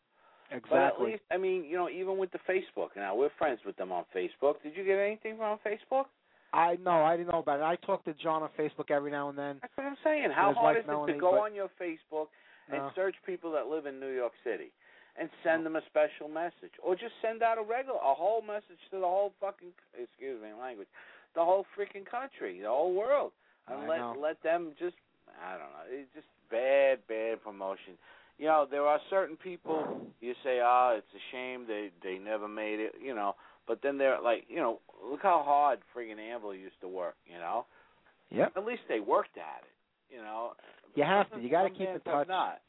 But 0.50 0.56
at 0.56 0.58
Exactly. 0.64 1.12
least, 1.12 1.24
I 1.32 1.38
mean, 1.38 1.66
you 1.66 1.76
know, 1.76 1.90
even 1.90 2.18
with 2.18 2.32
the 2.32 2.40
Facebook 2.48 2.96
now, 2.96 3.16
we're 3.16 3.32
friends 3.38 3.60
with 3.66 3.76
them 3.76 3.92
on 3.92 4.06
Facebook. 4.16 4.62
Did 4.64 4.78
you 4.78 4.86
get 4.86 4.98
anything 5.00 5.36
from 5.38 5.58
Facebook? 5.66 6.06
I 6.54 6.78
know. 6.86 7.04
I 7.04 7.18
didn't 7.18 7.32
know 7.34 7.40
about 7.40 7.60
it. 7.60 7.64
I 7.64 7.76
talk 7.86 8.06
to 8.06 8.14
John 8.14 8.44
on 8.44 8.50
Facebook 8.58 8.90
every 8.92 9.12
now 9.12 9.28
and 9.28 9.38
then. 9.38 9.58
That's 9.62 9.74
what 9.76 9.88
I'm 9.88 9.98
saying. 10.06 10.30
How 10.32 10.54
hard 10.54 10.78
is 10.78 10.88
Melanie, 10.88 11.12
it 11.12 11.16
to 11.16 11.20
go 11.20 11.40
on 11.44 11.54
your 11.54 11.70
Facebook 11.82 12.28
and 12.72 12.82
No. 12.82 12.92
search 12.96 13.16
people 13.26 13.52
that 13.52 13.68
live 13.68 13.86
in 13.86 14.00
New 14.00 14.10
York 14.12 14.34
City 14.44 14.72
and 15.18 15.30
send 15.44 15.66
them 15.66 15.76
a 15.78 15.82
special 15.86 16.28
message, 16.28 16.76
or 16.84 16.94
just 16.96 17.14
send 17.22 17.42
out 17.42 17.58
a 17.58 17.64
regular, 17.64 17.98
a 18.00 18.14
whole 18.14 18.42
message 18.42 18.80
to 18.92 19.00
the 19.00 19.06
whole 19.06 19.32
fucking, 19.40 19.70
excuse 19.98 20.42
me, 20.42 20.50
language, 20.60 20.90
the 21.36 21.44
whole 21.44 21.66
freaking 21.78 22.06
country, 22.06 22.60
the 22.62 22.68
whole 22.68 22.94
world, 22.94 23.32
and 23.70 23.80
I 23.80 23.88
let 23.88 24.00
know. 24.00 24.18
let 24.22 24.44
them 24.44 24.74
just, 24.78 24.96
I 25.42 25.52
don't 25.52 25.72
know, 25.72 25.88
it's 25.90 26.10
just 26.14 26.28
bad, 26.52 27.00
bad 27.08 27.42
promotion. 27.44 27.94
You 28.38 28.48
know, 28.48 28.68
there 28.70 28.86
are 28.86 29.00
certain 29.10 29.38
people 29.38 29.86
you 30.20 30.34
say, 30.44 30.60
ah, 30.62 30.96
it's 30.96 31.08
a 31.16 31.24
shame 31.32 31.66
they 31.66 31.92
they 32.04 32.18
never 32.18 32.50
made 32.50 32.82
it, 32.82 32.96
you 33.02 33.16
know, 33.16 33.36
but 33.68 33.82
then 33.82 33.98
they're 33.98 34.22
like, 34.22 34.44
you 34.50 34.58
know, 34.58 34.82
look 35.10 35.22
how 35.22 35.44
hard 35.46 35.80
friggin' 35.96 36.20
Anvil 36.20 36.54
used 36.54 36.80
to 36.82 36.90
work, 36.90 37.16
you 37.26 37.38
know. 37.38 37.66
yeah. 38.30 38.48
At 38.56 38.66
least 38.66 38.82
they 38.90 39.00
worked 39.00 39.38
at 39.38 39.64
it, 39.64 40.14
you 40.14 40.22
know. 40.22 40.54
You 40.96 41.04
have 41.04 41.30
to. 41.32 41.40
You 41.40 41.50
got 41.50 41.64
to 41.64 41.70
keep 41.70 41.90
in 41.90 42.00
touch. 42.02 42.28
Not. 42.28 42.60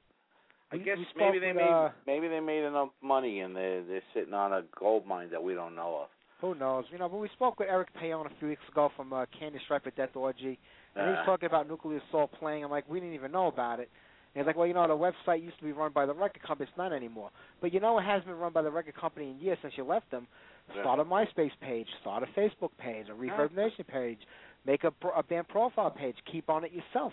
I 0.72 0.78
guess 0.78 0.98
maybe 1.16 1.38
they 1.38 1.48
with, 1.48 1.56
made 1.56 1.70
uh, 1.70 1.90
maybe 2.06 2.26
they 2.28 2.40
made 2.40 2.64
enough 2.64 2.88
money 3.00 3.40
and 3.40 3.54
they're 3.54 3.84
they're 3.84 4.02
sitting 4.12 4.34
on 4.34 4.52
a 4.52 4.62
gold 4.78 5.06
mine 5.06 5.28
that 5.30 5.42
we 5.42 5.54
don't 5.54 5.76
know 5.76 6.00
of. 6.02 6.08
Who 6.40 6.54
knows? 6.54 6.84
You 6.90 6.98
know, 6.98 7.08
but 7.08 7.18
we 7.18 7.28
spoke 7.34 7.60
with 7.60 7.68
Eric 7.70 7.88
Payon 8.02 8.26
a 8.26 8.30
few 8.38 8.48
weeks 8.48 8.62
ago 8.70 8.90
from 8.96 9.12
uh, 9.12 9.26
Candy 9.38 9.58
Striper 9.64 9.90
Death 9.96 10.14
Orgy, 10.14 10.58
and 10.94 11.06
he 11.06 11.10
was 11.12 11.18
Uh, 11.22 11.24
talking 11.24 11.46
about 11.46 11.68
Nuclear 11.68 12.00
Assault 12.08 12.30
playing. 12.38 12.64
I'm 12.64 12.70
like, 12.70 12.88
we 12.90 13.00
didn't 13.00 13.14
even 13.14 13.32
know 13.32 13.46
about 13.46 13.80
it. 13.80 13.88
And 14.34 14.42
he's 14.42 14.46
like, 14.46 14.56
well, 14.56 14.66
you 14.66 14.74
know, 14.74 14.86
the 14.86 14.92
website 14.92 15.42
used 15.42 15.56
to 15.60 15.64
be 15.64 15.72
run 15.72 15.92
by 15.92 16.04
the 16.04 16.12
record 16.12 16.42
company. 16.42 16.68
It's 16.68 16.76
not 16.76 16.92
anymore. 16.92 17.30
But 17.62 17.72
you 17.72 17.80
know, 17.80 17.98
it 17.98 18.02
has 18.02 18.22
been 18.24 18.34
run 18.34 18.52
by 18.52 18.62
the 18.62 18.70
record 18.70 18.96
company 18.96 19.30
in 19.30 19.38
years 19.38 19.56
since 19.62 19.74
you 19.76 19.84
left 19.84 20.10
them. 20.10 20.26
Yeah. 20.74 20.82
Start 20.82 20.98
a 20.98 21.04
MySpace 21.04 21.52
page, 21.62 21.86
start 22.02 22.22
a 22.22 22.38
Facebook 22.38 22.70
page, 22.76 23.06
a 23.08 23.12
ReverbNation 23.12 23.86
page, 23.86 24.18
make 24.66 24.82
a, 24.84 24.92
a 25.16 25.22
band 25.22 25.48
profile 25.48 25.90
page, 25.90 26.16
keep 26.30 26.50
on 26.50 26.64
it 26.64 26.72
yourself. 26.72 27.12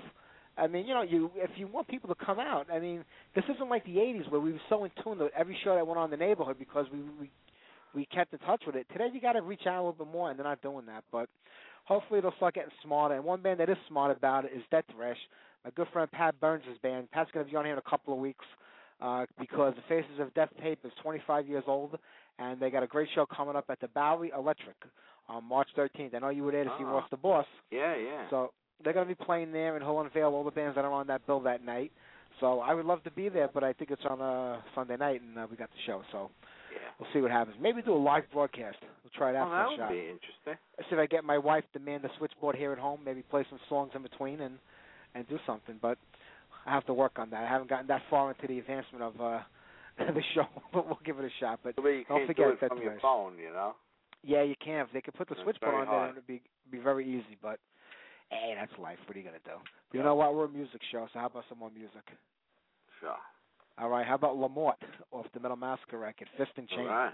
I 0.57 0.67
mean, 0.67 0.85
you 0.85 0.93
know, 0.93 1.01
you 1.01 1.31
if 1.35 1.49
you 1.57 1.67
want 1.67 1.87
people 1.87 2.13
to 2.13 2.25
come 2.25 2.39
out, 2.39 2.67
I 2.71 2.79
mean, 2.79 3.03
this 3.35 3.43
isn't 3.55 3.69
like 3.69 3.85
the 3.85 3.95
'80s 3.97 4.29
where 4.31 4.39
we 4.41 4.51
were 4.53 4.61
so 4.69 4.83
in 4.83 4.91
tune 5.03 5.17
to 5.17 5.29
every 5.37 5.57
show 5.63 5.75
that 5.75 5.85
went 5.85 5.97
on 5.97 6.05
in 6.13 6.19
the 6.19 6.23
neighborhood 6.25 6.57
because 6.59 6.85
we 6.93 6.99
we 7.19 7.31
we 7.95 8.05
kept 8.05 8.33
in 8.33 8.39
touch 8.39 8.63
with 8.65 8.75
it. 8.75 8.87
Today, 8.91 9.07
you 9.13 9.19
got 9.21 9.33
to 9.33 9.41
reach 9.41 9.65
out 9.67 9.75
a 9.75 9.83
little 9.83 10.05
bit 10.05 10.11
more, 10.13 10.29
and 10.29 10.37
they're 10.37 10.45
not 10.45 10.61
doing 10.61 10.85
that. 10.87 11.03
But 11.11 11.27
hopefully, 11.85 12.21
they'll 12.21 12.35
start 12.37 12.55
getting 12.55 12.71
smarter. 12.83 13.15
And 13.15 13.23
one 13.23 13.41
band 13.41 13.59
that 13.59 13.69
is 13.69 13.77
smart 13.87 14.15
about 14.15 14.45
it 14.45 14.51
is 14.55 14.61
Death 14.71 14.85
Thresh. 14.95 15.17
My 15.63 15.71
good 15.71 15.87
friend 15.93 16.11
Pat 16.11 16.39
Burns' 16.39 16.63
band. 16.81 17.09
Pat's 17.11 17.31
going 17.31 17.45
to 17.45 17.51
be 17.51 17.55
on 17.57 17.65
here 17.65 17.73
in 17.73 17.79
a 17.79 17.89
couple 17.89 18.13
of 18.13 18.19
weeks 18.19 18.45
uh, 19.01 19.25
because 19.39 19.73
the 19.75 19.81
Faces 19.87 20.19
of 20.19 20.33
Death 20.33 20.49
tape 20.61 20.79
is 20.83 20.91
25 21.01 21.47
years 21.47 21.63
old, 21.67 21.97
and 22.39 22.59
they 22.59 22.69
got 22.69 22.83
a 22.83 22.87
great 22.87 23.07
show 23.15 23.25
coming 23.25 23.55
up 23.55 23.65
at 23.69 23.79
the 23.79 23.87
Bowery 23.89 24.31
Electric 24.35 24.75
on 25.29 25.43
March 25.45 25.69
13th. 25.77 26.13
I 26.15 26.19
know 26.19 26.29
you 26.29 26.43
were 26.43 26.51
there 26.51 26.63
to 26.65 26.69
see 26.77 26.83
Ah. 26.83 26.91
Ross 26.91 27.09
the 27.11 27.17
Boss. 27.17 27.45
yeah, 27.71 27.95
yeah. 27.95 28.29
So 28.29 28.51
they're 28.83 28.93
going 28.93 29.07
to 29.07 29.15
be 29.15 29.25
playing 29.25 29.51
there, 29.51 29.75
and 29.75 29.83
he'll 29.83 29.99
unveil 30.01 30.27
all 30.29 30.43
the 30.43 30.51
bands 30.51 30.75
that 30.75 30.85
are 30.85 30.91
on 30.91 31.07
that 31.07 31.25
bill 31.25 31.39
that 31.41 31.63
night. 31.63 31.91
So 32.39 32.59
I 32.59 32.73
would 32.73 32.85
love 32.85 33.03
to 33.03 33.11
be 33.11 33.29
there, 33.29 33.49
but 33.53 33.63
I 33.63 33.73
think 33.73 33.91
it's 33.91 34.01
on 34.09 34.19
a 34.19 34.63
Sunday 34.75 34.97
night, 34.97 35.21
and 35.21 35.37
uh, 35.37 35.47
we 35.49 35.55
got 35.55 35.69
the 35.69 35.77
show. 35.85 36.01
So 36.11 36.29
yeah. 36.71 36.79
we'll 36.99 37.07
see 37.13 37.21
what 37.21 37.31
happens. 37.31 37.55
Maybe 37.61 37.81
do 37.81 37.93
a 37.93 37.95
live 37.95 38.23
broadcast. 38.33 38.77
We'll 38.81 39.11
try 39.15 39.29
it 39.29 39.35
out 39.35 39.47
Oh, 39.47 39.51
for 39.51 39.55
that 39.55 39.65
a 39.65 39.69
would 39.69 39.77
shot. 39.77 39.89
be 39.91 39.99
interesting. 39.99 40.89
See 40.89 40.95
if 40.95 40.99
I 40.99 41.05
get 41.05 41.23
my 41.23 41.37
wife 41.37 41.63
to 41.73 41.79
man 41.79 42.01
the 42.01 42.09
switchboard 42.17 42.55
here 42.55 42.71
at 42.71 42.79
home. 42.79 43.01
Maybe 43.05 43.21
play 43.21 43.45
some 43.49 43.59
songs 43.69 43.91
in 43.95 44.01
between 44.01 44.41
and 44.41 44.57
and 45.15 45.27
do 45.29 45.37
something. 45.45 45.77
But 45.81 45.97
I 46.65 46.71
have 46.71 46.85
to 46.87 46.93
work 46.93 47.13
on 47.17 47.29
that. 47.29 47.43
I 47.43 47.47
haven't 47.47 47.69
gotten 47.69 47.87
that 47.87 48.01
far 48.09 48.31
into 48.31 48.47
the 48.47 48.59
advancement 48.59 49.03
of 49.03 49.21
uh 49.21 49.39
the 49.99 50.23
show, 50.33 50.47
but 50.73 50.87
we'll 50.87 50.99
give 51.05 51.19
it 51.19 51.25
a 51.25 51.29
shot. 51.39 51.59
But 51.63 51.75
you 51.77 52.03
don't 52.09 52.25
forget 52.25 52.47
do 52.47 52.51
it 52.53 52.61
that 52.61 52.69
from 52.69 52.81
your 52.81 52.97
phone, 52.99 53.33
you 53.37 53.51
know. 53.51 53.75
Yeah, 54.23 54.41
you 54.41 54.55
can. 54.63 54.85
If 54.85 54.87
they 54.93 55.01
could 55.01 55.13
put 55.13 55.27
the 55.29 55.35
That's 55.35 55.43
switchboard 55.43 55.75
on 55.75 55.85
there, 55.87 56.09
it 56.09 56.15
would 56.15 56.27
be 56.27 56.41
be 56.71 56.79
very 56.79 57.05
easy. 57.07 57.37
But 57.41 57.59
hey, 58.33 58.55
that's 58.59 58.71
life. 58.79 58.97
What 59.05 59.15
are 59.15 59.19
you 59.19 59.25
gonna 59.25 59.37
do? 59.45 59.57
But 59.89 59.97
you 59.97 60.03
know 60.03 60.15
what? 60.15 60.33
We're 60.35 60.45
a 60.45 60.49
music 60.49 60.81
show, 60.91 61.07
so 61.13 61.19
how 61.19 61.27
about 61.27 61.45
some 61.49 61.59
more 61.59 61.71
music? 61.71 62.03
Sure. 62.99 63.15
All 63.77 63.89
right. 63.89 64.05
How 64.05 64.15
about 64.15 64.37
Lamort 64.37 64.73
off 65.11 65.25
the 65.33 65.39
Metal 65.39 65.57
Massacre 65.57 65.97
record, 65.97 66.27
Fist 66.37 66.51
and 66.57 66.67
Chain? 66.69 66.79
All 66.79 66.85
right. 66.87 67.13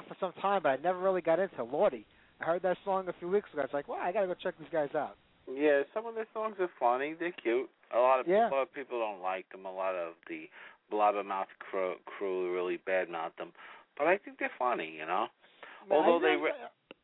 Around 0.00 0.08
for 0.08 0.16
some 0.20 0.32
time, 0.40 0.60
but 0.62 0.70
I 0.70 0.76
never 0.82 0.98
really 0.98 1.20
got 1.20 1.38
into 1.38 1.56
Lordi. 1.64 2.04
I 2.40 2.44
heard 2.44 2.62
that 2.62 2.78
song 2.84 3.06
a 3.08 3.12
few 3.18 3.28
weeks 3.28 3.48
ago. 3.52 3.62
I 3.62 3.64
was 3.64 3.74
like, 3.74 3.88
well, 3.88 3.98
I 4.00 4.12
gotta 4.12 4.26
go 4.26 4.34
check 4.34 4.54
these 4.58 4.68
guys 4.72 4.88
out. 4.94 5.16
Yeah, 5.52 5.82
some 5.92 6.06
of 6.06 6.14
their 6.14 6.26
songs 6.32 6.56
are 6.60 6.70
funny. 6.78 7.14
They're 7.18 7.32
cute. 7.32 7.68
A 7.94 7.98
lot 7.98 8.20
of 8.20 8.28
Yeah. 8.28 8.48
a 8.48 8.50
lot 8.50 8.62
of 8.62 8.72
people 8.72 8.98
don't 9.00 9.20
like 9.20 9.48
them. 9.50 9.66
A 9.66 9.72
lot 9.72 9.94
of 9.94 10.14
the 10.28 10.48
blabbermouth 10.92 11.48
crew, 11.58 11.94
crew 12.06 12.54
really 12.54 12.78
badmouth 12.78 13.34
them, 13.36 13.52
but 13.98 14.06
I 14.06 14.16
think 14.16 14.38
they're 14.38 14.50
funny. 14.58 14.90
You 14.96 15.06
know, 15.06 15.26
although 15.90 16.18
they 16.20 16.36
ri- 16.36 16.52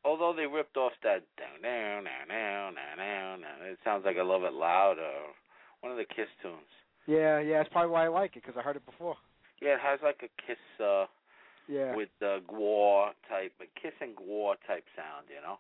although 0.05 0.33
they 0.33 0.47
ripped 0.47 0.77
off 0.77 0.93
that 1.03 1.23
down 1.37 1.61
down 1.63 2.05
down 2.05 2.29
down 2.29 2.75
down 2.75 2.97
down. 2.99 3.41
down. 3.43 3.69
It 3.69 3.79
sounds 3.85 4.05
like 4.07 4.17
I 4.17 4.23
love 4.23 4.45
it 4.45 4.53
loud 4.55 4.99
or 4.99 5.35
one 5.81 5.93
of 5.93 5.99
the 5.99 6.05
Kiss 6.07 6.29
tunes. 6.41 6.71
yeah, 7.07 7.41
yeah, 7.41 7.59
that's 7.59 7.69
probably 7.73 7.91
why 7.91 8.05
I 8.07 8.09
like 8.09 8.37
it 8.37 8.43
because 8.45 8.57
I 8.59 8.63
heard 8.63 8.77
it 8.77 8.87
before. 8.87 9.17
Yeah, 9.61 9.75
it 9.75 9.81
has 9.81 10.01
like 10.03 10.23
a 10.23 10.31
Kiss 10.47 10.59
uh 10.81 11.07
Yeah, 11.69 11.95
with 11.97 12.09
the 12.21 12.41
Gwar 12.49 13.11
type, 13.29 13.53
a 13.61 13.81
Kiss 13.81 13.93
and 14.01 14.15
Gwar 14.17 14.55
type 14.67 14.85
sound. 14.95 15.27
You 15.29 15.43
know, 15.43 15.59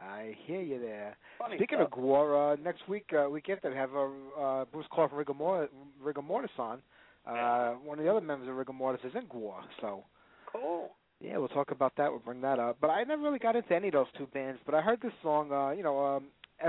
I 0.00 0.34
hear 0.46 0.60
you 0.62 0.80
there. 0.80 1.16
funny 1.38 1.56
Speaking 1.56 1.78
stuff. 1.78 1.92
of 1.92 1.98
Gwar, 1.98 2.54
uh, 2.54 2.56
next 2.62 2.88
week, 2.88 3.10
uh, 3.12 3.28
week 3.28 3.48
after, 3.50 3.70
we 3.70 3.76
have 3.76 3.90
uh, 3.94 4.40
uh, 4.40 4.64
Bruce 4.66 4.86
Clark 4.92 5.10
from 5.10 5.18
Rigor, 5.18 5.34
Mor- 5.34 5.68
Rigor 6.02 6.22
Mortis 6.22 6.50
on. 6.58 6.80
Uh, 7.26 7.32
Yeah. 7.34 7.70
One 7.84 7.98
of 7.98 8.04
the 8.04 8.10
other 8.10 8.20
members 8.24 8.48
of 8.48 8.54
Rigor 8.56 8.72
Mortis 8.72 9.04
is 9.04 9.14
in 9.14 9.26
Gwar, 9.26 9.60
so 9.80 10.04
cool. 10.50 10.90
yeah, 11.20 11.36
we'll 11.36 11.48
talk 11.48 11.70
about 11.70 11.92
that. 11.96 12.10
We'll 12.10 12.20
bring 12.20 12.40
that 12.40 12.58
up. 12.58 12.78
But 12.80 12.88
I 12.88 13.02
never 13.04 13.22
really 13.22 13.38
got 13.38 13.56
into 13.56 13.74
any 13.74 13.88
of 13.88 13.92
those 13.94 14.06
two 14.16 14.26
bands. 14.32 14.58
But 14.64 14.74
I 14.74 14.80
heard 14.80 15.00
this 15.02 15.12
song. 15.22 15.52
Uh, 15.52 15.70
you 15.72 15.82
know, 15.82 15.98
um, 16.02 16.24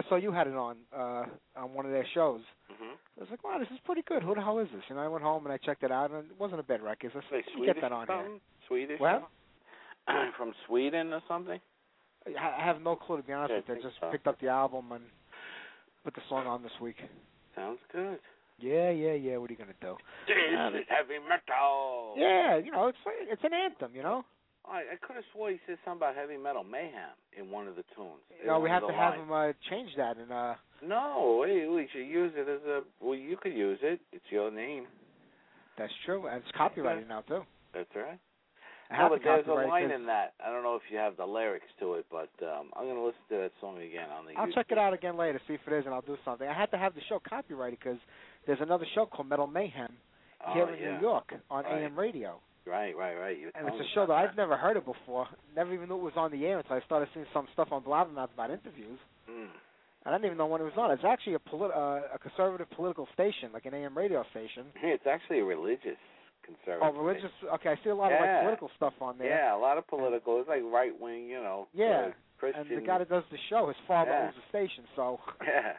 SOU 0.10 0.32
had 0.32 0.48
it 0.48 0.56
on 0.56 0.78
uh, 0.96 1.26
on 1.56 1.74
one 1.74 1.86
of 1.86 1.92
their 1.92 2.06
shows. 2.14 2.42
Mhm. 2.72 2.94
I 3.18 3.20
was 3.20 3.30
like, 3.30 3.44
wow, 3.44 3.58
this 3.60 3.70
is 3.72 3.80
pretty 3.86 4.02
good. 4.04 4.24
Who 4.24 4.34
the 4.36 4.42
hell 4.42 4.60
is 4.60 4.68
this? 4.74 4.84
You 4.90 4.96
know, 4.96 5.02
I 5.02 5.08
went 5.08 5.24
home 5.24 5.46
and 5.46 5.54
I 5.54 5.58
checked 5.58 5.84
it 5.84 5.92
out, 5.92 6.12
and 6.12 6.32
it 6.32 6.40
wasn't 6.40 6.60
a 6.60 6.64
bad 6.64 6.82
record. 6.82 7.12
So 7.14 7.22
they 7.30 7.38
let's 7.38 7.48
Swedish 7.54 7.76
get 7.76 7.82
that 7.82 7.92
on 7.92 8.10
or 8.10 8.24
here. 8.24 8.40
Swedish? 8.68 9.00
Well, 9.00 9.30
from 10.38 10.54
Sweden 10.68 11.14
or 11.14 11.22
something? 11.28 11.60
I 12.26 12.30
I 12.62 12.64
have 12.66 12.82
no 12.82 12.96
clue 12.96 13.18
to 13.18 13.24
be 13.24 13.34
honest 13.34 13.52
Yeah, 13.52 13.58
I 13.58 13.60
with 13.60 13.84
you. 13.84 13.84
I 13.84 13.90
just 13.90 14.00
so. 14.00 14.12
picked 14.12 14.28
up 14.28 14.40
the 14.40 14.48
album 14.48 14.92
and 14.92 15.04
put 16.04 16.16
the 16.16 16.22
song 16.30 16.48
on 16.48 16.64
this 16.64 16.72
week. 16.82 16.98
Sounds 17.56 17.80
good. 17.92 18.20
Yeah, 18.60 18.92
yeah, 18.92 19.14
yeah. 19.14 19.38
What 19.38 19.50
are 19.50 19.54
you 19.54 19.58
gonna 19.60 19.74
do? 19.82 19.98
This 20.28 20.38
is 20.38 20.86
heavy 20.88 21.18
metal. 21.28 22.14
Yeah, 22.16 22.58
you 22.58 22.72
know, 22.72 22.88
it's 22.88 22.98
it's 23.28 23.44
an 23.44 23.54
anthem, 23.54 23.96
you 23.96 24.04
know. 24.04 24.24
I, 24.66 24.94
I 24.94 24.96
could 25.02 25.16
have 25.16 25.26
swore 25.34 25.50
he 25.50 25.60
said 25.66 25.78
something 25.84 25.98
about 26.08 26.16
heavy 26.16 26.38
metal 26.38 26.64
mayhem 26.64 27.16
in 27.38 27.50
one 27.52 27.68
of 27.68 27.76
the 27.76 27.84
tunes. 27.96 28.22
In 28.46 28.62
we 28.62 28.70
have 28.70 28.86
to 28.88 28.94
have 28.94 29.16
him 29.16 29.32
uh, 29.32 29.52
change 29.70 29.90
that, 29.98 30.18
and 30.18 30.32
uh, 30.32 30.54
No, 30.86 31.44
we, 31.44 31.68
we 31.68 31.88
should 31.92 32.06
use 32.06 32.32
it 32.36 32.48
as 32.48 32.62
a. 32.68 32.82
Well, 33.04 33.16
you 33.18 33.38
could 33.38 33.54
use 33.54 33.80
it. 33.82 34.00
It's 34.12 34.26
your 34.30 34.52
name. 34.52 34.86
that's 35.78 35.94
true, 36.06 36.28
and 36.28 36.38
it's 36.38 36.52
copyrighted 36.56 37.08
now 37.08 37.22
too. 37.22 37.42
That's 37.74 37.90
right. 37.96 38.20
I 38.92 38.98
No, 38.98 39.04
have 39.04 39.12
but 39.12 39.22
there's 39.24 39.48
a 39.48 39.54
line 39.54 39.90
in 39.90 40.06
that. 40.08 40.34
I 40.46 40.52
don't 40.52 40.64
know 40.64 40.76
if 40.76 40.82
you 40.92 40.98
have 40.98 41.16
the 41.18 41.26
lyrics 41.26 41.68
to 41.80 41.94
it, 41.94 42.06
but 42.12 42.30
um 42.46 42.70
I'm 42.76 42.88
gonna 42.88 43.04
listen 43.04 43.22
to 43.30 43.38
that 43.38 43.52
song 43.62 43.78
again 43.82 44.10
on 44.10 44.26
the. 44.26 44.34
I'll 44.40 44.48
YouTube. 44.48 44.54
check 44.56 44.66
it 44.70 44.78
out 44.78 44.94
again 44.94 45.18
later, 45.18 45.40
see 45.48 45.54
if 45.56 45.62
it 45.66 45.74
is, 45.74 45.86
and 45.86 45.94
I'll 45.94 46.02
do 46.02 46.18
something. 46.26 46.48
I 46.48 46.54
had 46.54 46.70
to 46.72 46.78
have 46.78 46.94
the 46.94 47.02
show 47.10 47.20
copyrighted 47.28 47.80
because 47.80 47.98
there's 48.46 48.60
another 48.62 48.86
show 48.94 49.06
called 49.06 49.28
Metal 49.30 49.48
Mayhem 49.48 49.94
Oh, 50.46 50.54
here 50.54 50.68
in 50.70 50.82
yeah. 50.82 50.96
New 50.96 51.02
York 51.02 51.34
on 51.50 51.64
Right. 51.64 51.84
AM 51.84 51.98
radio, 51.98 52.40
Right, 52.66 52.96
right, 52.96 53.16
right. 53.16 53.38
You 53.40 53.50
and 53.56 53.68
it's 53.68 53.78
a 53.78 53.90
show 53.96 54.02
that 54.06 54.14
about 54.14 54.30
I've 54.30 54.38
never 54.38 54.56
heard 54.56 54.78
of 54.78 54.86
before. 54.86 55.28
Never 55.56 55.74
even 55.74 55.90
knew 55.90 55.96
it 55.98 56.04
was 56.04 56.14
on 56.16 56.32
the 56.32 56.46
air 56.46 56.60
until 56.60 56.76
I 56.78 56.82
started 56.86 57.10
seeing 57.14 57.26
some 57.34 57.48
stuff 57.54 57.70
on 57.72 57.82
Blabbermouth 57.84 58.34
about 58.34 58.52
interviews. 58.52 59.00
Mm. 59.30 59.48
I 60.06 60.12
didn't 60.12 60.26
even 60.26 60.38
know 60.38 60.46
when 60.48 60.62
it 60.62 60.66
was 60.66 60.74
on. 60.78 60.92
It's 60.92 61.04
actually 61.04 61.34
a 61.36 61.40
polit- 61.40 61.72
uh, 61.76 62.02
a 62.14 62.20
conservative 62.20 62.70
political 62.72 63.08
station, 63.14 63.50
like 63.54 63.66
an 63.66 63.74
AM 63.74 63.98
radio 63.98 64.24
station. 64.32 64.66
It's 64.84 65.06
actually 65.08 65.40
a 65.40 65.44
religious 65.46 65.98
conservative. 66.46 66.82
Oh, 66.96 67.02
religious. 67.04 67.32
Okay, 67.56 67.70
I 67.70 67.76
see 67.84 67.90
a 67.90 67.96
lot 67.96 68.12
of 68.12 68.20
like 68.22 68.42
political 68.42 68.70
stuff 68.78 68.94
on 69.02 69.18
there. 69.18 69.30
Yeah, 69.30 69.56
a 69.56 69.60
lot 69.60 69.78
of 69.78 69.88
political. 69.88 70.40
It's 70.40 70.50
like 70.50 70.62
right 70.64 70.94
wing, 71.00 71.28
you 71.28 71.42
know. 71.42 71.68
Yeah, 71.74 72.10
uh, 72.10 72.12
Christian. 72.40 72.68
And 72.70 72.82
the 72.82 72.86
guy 72.86 73.00
that 73.00 73.10
does 73.10 73.24
the 73.32 73.38
show, 73.50 73.68
his 73.68 73.78
father 73.88 74.12
Yeah. 74.12 74.26
owns 74.26 74.36
the 74.36 74.46
station, 74.50 74.84
so. 74.96 75.20
Yeah, 75.44 75.74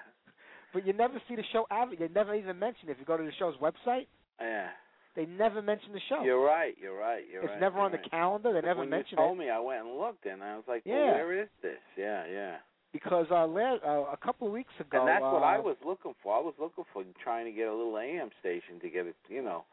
But 0.74 0.86
you 0.86 0.92
never 0.94 1.20
see 1.28 1.36
the 1.36 1.44
show. 1.52 1.66
adver- 1.70 1.96
They 1.98 2.08
never 2.08 2.34
even 2.34 2.58
mention 2.58 2.88
it. 2.88 2.92
if 2.92 2.98
you 2.98 3.04
go 3.04 3.16
to 3.16 3.22
the 3.24 3.32
show's 3.38 3.56
website. 3.58 4.06
yeah. 4.40 4.68
They 5.14 5.26
never 5.26 5.60
mention 5.60 5.92
the 5.92 6.00
show. 6.08 6.22
You're 6.22 6.42
right. 6.42 6.74
You're 6.80 6.96
right. 6.98 7.24
You're 7.30 7.42
it's 7.42 7.48
right. 7.50 7.56
It's 7.56 7.60
never 7.60 7.78
on 7.80 7.90
the 7.92 7.98
right. 7.98 8.10
calendar. 8.10 8.52
They 8.52 8.60
But 8.60 8.66
never 8.66 8.80
when 8.80 8.90
mention 8.90 9.10
you 9.12 9.16
told 9.18 9.36
it 9.36 9.40
me, 9.40 9.50
I 9.50 9.58
went 9.58 9.80
and 9.86 9.98
looked, 9.98 10.24
and 10.26 10.42
I 10.42 10.56
was 10.56 10.64
like, 10.66 10.82
well, 10.86 10.96
Yeah. 10.96 11.12
where 11.12 11.42
is 11.42 11.48
this? 11.60 11.78
Yeah, 11.98 12.24
yeah. 12.26 12.56
because 12.92 13.26
uh, 13.30 13.46
la- 13.46 13.76
uh, 13.84 14.10
a 14.12 14.16
couple 14.16 14.46
of 14.46 14.52
weeks 14.54 14.72
ago. 14.80 15.00
and 15.00 15.08
that's 15.08 15.22
what 15.22 15.42
I 15.42 15.58
uh, 15.58 15.62
was 15.62 15.76
looking 15.84 16.14
for. 16.22 16.34
I 16.36 16.40
was 16.40 16.54
looking 16.58 16.84
for 16.92 17.04
trying 17.22 17.44
to 17.46 17.52
get 17.52 17.68
a 17.68 17.74
little 17.74 17.96
AM 17.98 18.30
station 18.40 18.80
to 18.80 18.88
get 18.88 19.06
it, 19.06 19.16
you 19.28 19.42
know. 19.42 19.64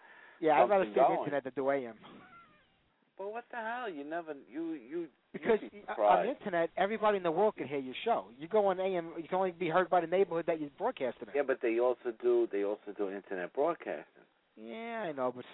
Yeah, 0.41 0.61
I'd 0.61 0.69
rather 0.69 0.85
something 0.85 0.93
see 0.93 0.99
the 1.01 1.07
going. 1.07 1.19
internet 1.19 1.43
than 1.45 1.53
do 1.55 1.69
AM. 1.69 1.95
But 3.17 3.33
what 3.33 3.43
the 3.51 3.57
hell? 3.57 3.89
You 3.89 4.05
never, 4.05 4.33
you, 4.49 4.73
you. 4.73 5.07
Because 5.33 5.59
be 5.59 5.83
on 6.01 6.25
the 6.25 6.31
internet, 6.31 6.69
everybody 6.77 7.17
in 7.17 7.23
the 7.23 7.31
world 7.31 7.55
can 7.57 7.67
hear 7.67 7.79
your 7.79 7.93
show. 8.05 8.25
You 8.39 8.47
go 8.47 8.67
on 8.67 8.79
AM, 8.79 9.11
you 9.17 9.27
can 9.27 9.37
only 9.37 9.51
be 9.51 9.67
heard 9.67 9.89
by 9.89 9.99
the 10.01 10.07
neighborhood 10.07 10.45
that 10.47 10.59
you're 10.61 10.69
broadcasting 10.77 11.27
in. 11.27 11.35
Yeah, 11.35 11.41
but 11.45 11.59
they 11.61 11.79
also 11.79 12.11
do. 12.21 12.47
They 12.51 12.63
also 12.63 12.93
do 12.97 13.09
internet 13.09 13.53
broadcasting. 13.53 14.23
Yeah, 14.61 15.05
I 15.07 15.11
know, 15.11 15.31
but 15.35 15.45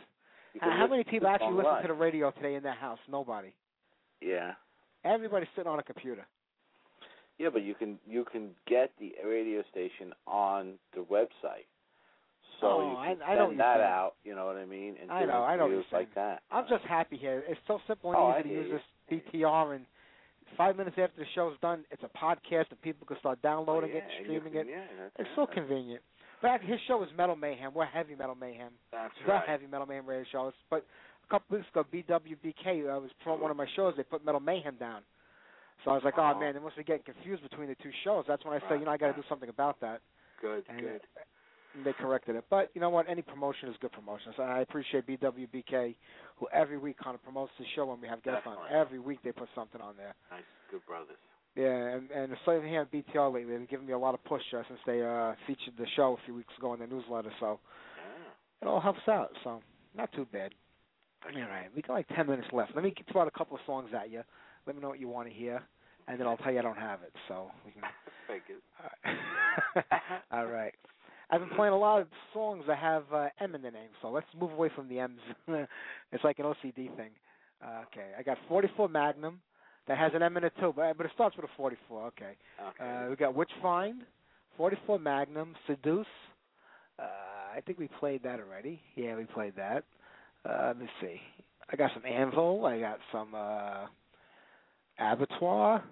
You 0.54 0.62
how, 0.62 0.88
many 0.88 1.04
people 1.04 1.28
actually 1.28 1.54
listen 1.54 1.82
to 1.84 1.88
the 1.90 1.94
radio 1.94 2.32
today 2.32 2.56
in 2.56 2.64
their 2.64 2.74
house? 2.74 3.00
Nobody. 3.10 3.54
Yeah. 4.22 4.54
Everybody's 5.04 5.50
sitting 5.56 5.70
on 5.72 5.80
a 5.80 5.84
computer. 5.84 6.26
Yeah, 7.38 7.50
but 7.52 7.64
you 7.64 7.76
can 7.76 8.00
you 8.08 8.24
can 8.32 8.52
get 8.66 8.92
the 8.98 9.14
radio 9.26 9.62
station 9.70 10.14
on 10.26 10.76
the 10.96 11.02
website, 11.02 11.68
so 12.62 12.68
Oh, 12.68 12.92
you 12.92 12.98
I- 12.98 13.08
can 13.14 13.22
I 13.24 13.36
what 13.36 13.50
send 13.50 13.60
that 13.60 13.82
out. 13.82 14.14
You 14.24 14.36
know 14.36 14.46
what 14.46 14.56
I 14.56 14.64
mean? 14.66 14.96
And 15.02 15.12
I 15.12 15.26
know, 15.26 15.44
I 15.44 15.58
know 15.58 15.68
like 15.92 16.14
that. 16.16 16.44
I'm 16.50 16.66
just 16.70 16.86
happy 16.86 17.18
here. 17.18 17.44
It's 17.48 17.60
so 17.68 17.80
simple 17.88 18.12
and 18.12 18.20
Oh, 18.20 18.28
I 18.28 18.40
easy 18.40 18.50
to 18.50 18.56
use 18.56 18.68
you. 18.68 18.80
this 19.10 19.22
BTR, 19.34 19.76
and 19.76 19.86
five 20.58 20.78
minutes 20.78 20.96
after 20.98 21.20
the 21.20 21.26
show's 21.36 21.58
done, 21.62 21.84
it's 21.92 22.04
a 22.04 22.18
podcast, 22.18 22.68
and 22.72 22.82
people 22.82 23.06
can 23.06 23.20
start 23.20 23.40
oh, 23.44 23.48
downloading 23.48 23.92
oh, 23.94 23.98
yeah, 23.98 24.04
it, 24.04 24.24
streaming 24.24 24.54
can- 24.54 24.62
it. 24.62 24.68
Yeah, 24.70 25.08
It's 25.20 25.30
so 25.36 25.46
convenient. 25.46 26.02
Actually, 26.48 26.72
his 26.72 26.80
show 26.88 27.04
is 27.04 27.10
Metal 27.18 27.36
Mayhem. 27.36 27.72
We're 27.74 27.86
Heavy 27.86 28.16
Metal 28.16 28.36
Mayhem. 28.36 28.72
That's 28.92 29.14
the 29.26 29.32
right. 29.34 29.48
Heavy 29.48 29.68
Metal 29.68 29.86
Mayhem 29.88 30.06
radio 30.06 30.26
show. 30.32 30.52
But 30.70 30.86
a 31.26 31.32
couple 31.32 31.58
weeks 31.58 31.70
ago, 31.72 31.86
BWBK 31.92 32.84
uh, 32.96 33.00
was 33.00 33.12
promoting 33.22 33.42
one 33.44 33.52
of 33.52 33.58
my 33.58 33.68
shows. 33.76 33.94
They 33.98 34.04
put 34.04 34.26
Metal 34.26 34.40
Mayhem 34.42 34.76
down. 34.76 35.02
So 35.84 35.92
I 35.92 35.94
was 35.96 36.04
like, 36.04 36.16
oh, 36.18 36.34
Oh. 36.36 36.40
man, 36.40 36.54
they 36.54 36.60
must 36.60 36.78
be 36.78 36.84
getting 36.84 37.04
confused 37.04 37.44
between 37.44 37.68
the 37.68 37.76
two 37.76 37.92
shows. 38.04 38.26
That's 38.28 38.44
when 38.46 38.54
I 38.54 38.60
said, 38.70 38.80
you 38.80 38.86
know, 38.86 38.92
I 38.92 38.98
got 38.98 39.08
to 39.16 39.22
do 39.22 39.28
something 39.30 39.50
about 39.50 39.80
that. 39.82 40.02
Good, 40.42 40.64
And, 40.70 40.80
good. 40.80 41.02
and 41.76 41.86
they 41.86 41.94
corrected 41.94 42.36
it. 42.36 42.46
But 42.50 42.72
you 42.74 42.82
know 42.82 42.90
what? 42.90 43.08
Any 43.10 43.22
promotion 43.22 43.70
is 43.70 43.76
good 43.82 43.92
promotion. 43.92 44.34
So 44.38 44.44
I 44.44 44.60
appreciate 44.62 45.06
BWBK, 45.08 45.96
who 46.38 46.48
every 46.54 46.78
week 46.78 46.98
kind 47.04 47.14
of 47.16 47.24
promotes 47.24 47.52
the 47.60 47.66
show 47.76 47.86
when 47.86 48.00
we 48.02 48.08
have 48.08 48.24
guests 48.24 48.48
on. 48.48 48.58
Every 48.74 49.00
week 49.00 49.20
they 49.24 49.32
put 49.32 49.50
something 49.54 49.82
on 49.82 49.96
there. 49.98 50.16
Nice, 50.32 50.42
good 50.72 50.86
brothers. 50.88 51.18
Yeah, 51.56 51.96
and 51.96 52.12
and 52.12 52.32
the 52.32 52.38
same 52.46 52.64
here 52.68 52.82
at 52.82 52.92
BTR 52.92 53.34
lately, 53.34 53.58
they've 53.58 53.70
given 53.70 53.86
me 53.86 53.94
a 53.94 53.98
lot 53.98 54.14
of 54.14 54.24
push 54.26 54.42
uh, 54.58 54.64
since 54.68 54.80
they 54.86 55.02
uh 55.02 55.34
featured 55.48 55.74
the 55.78 55.86
show 55.96 56.18
a 56.22 56.26
few 56.26 56.34
weeks 56.36 56.54
ago 56.58 56.74
in 56.74 56.80
their 56.80 56.88
newsletter. 56.88 57.32
So 57.40 57.60
Yeah. 57.98 58.68
it 58.68 58.68
all 58.68 58.82
helps 58.82 59.08
out. 59.08 59.30
So 59.44 59.62
not 59.96 60.12
too 60.14 60.26
bad. 60.32 60.54
All 61.26 61.42
right, 61.42 61.70
we 61.76 61.82
got 61.82 61.94
like 61.94 62.08
ten 62.16 62.28
minutes 62.28 62.50
left. 62.52 62.74
Let 62.76 62.84
me 62.84 62.94
throw 63.12 63.22
out 63.22 63.28
a 63.28 63.32
couple 63.38 63.56
of 63.56 63.62
songs 63.66 63.90
at 64.00 64.12
you. 64.12 64.22
Let 64.68 64.76
me 64.76 64.82
know 64.82 64.90
what 64.90 65.00
you 65.00 65.08
want 65.08 65.28
to 65.28 65.34
hear, 65.34 65.62
and 66.08 66.20
then 66.20 66.28
I'll 66.28 66.38
tell 66.38 66.52
you 66.52 66.60
I 66.60 66.62
don't 66.62 66.78
have 66.78 67.02
it. 67.04 67.14
So 67.28 67.50
we 67.66 67.72
can. 67.72 67.82
Figures. 68.28 68.62
All 70.32 70.48
right. 70.48 70.74
I've 71.30 71.40
been 71.40 71.50
playing 71.56 71.74
a 71.74 71.78
lot 71.78 72.02
of 72.02 72.08
songs 72.34 72.64
that 72.68 72.78
have 72.78 73.04
uh, 73.14 73.28
M 73.40 73.56
in 73.56 73.62
the 73.62 73.72
name, 73.72 73.90
so 74.02 74.10
let's 74.10 74.28
move 74.40 74.52
away 74.52 74.70
from 74.76 74.88
the 74.90 75.00
M's. 75.00 75.20
it's 76.12 76.24
like 76.24 76.40
an 76.40 76.46
OCD 76.46 76.96
thing. 76.96 77.12
Uh, 77.64 77.84
okay, 77.92 78.12
I 78.18 78.24
got 78.24 78.38
44 78.48 78.90
Magnum 78.90 79.40
that 79.88 79.98
has 79.98 80.12
an 80.16 80.22
M 80.24 80.38
in 80.38 80.44
it 80.44 80.54
too, 80.60 80.74
but 80.76 80.98
but 80.98 81.06
it 81.06 81.12
starts 81.14 81.36
with 81.36 81.46
a 81.46 81.50
44. 81.58 82.08
Okay. 82.08 82.36
Okay. 82.70 82.84
Uh, 83.06 83.10
we 83.10 83.16
got 83.16 83.34
Witchfynde, 83.36 84.00
44 84.58 85.00
Magnum, 85.00 85.56
Seduce. 85.68 86.06
Uh, 86.98 87.04
I 87.56 87.62
think 87.66 87.78
we 87.80 87.88
played 88.00 88.24
that 88.24 88.40
already. 88.40 88.82
Yeah, 88.96 89.16
we 89.16 89.26
played 89.26 89.56
that. 89.58 89.84
Uh, 90.48 90.68
let 90.68 90.80
me 90.80 90.88
see. 91.02 91.20
I 91.72 91.76
got 91.76 91.92
some 91.94 92.06
Anvil. 92.06 92.66
I 92.66 92.80
got 92.80 93.00
some 93.12 93.34
uh, 93.36 93.86
Abattoir. 95.00 95.84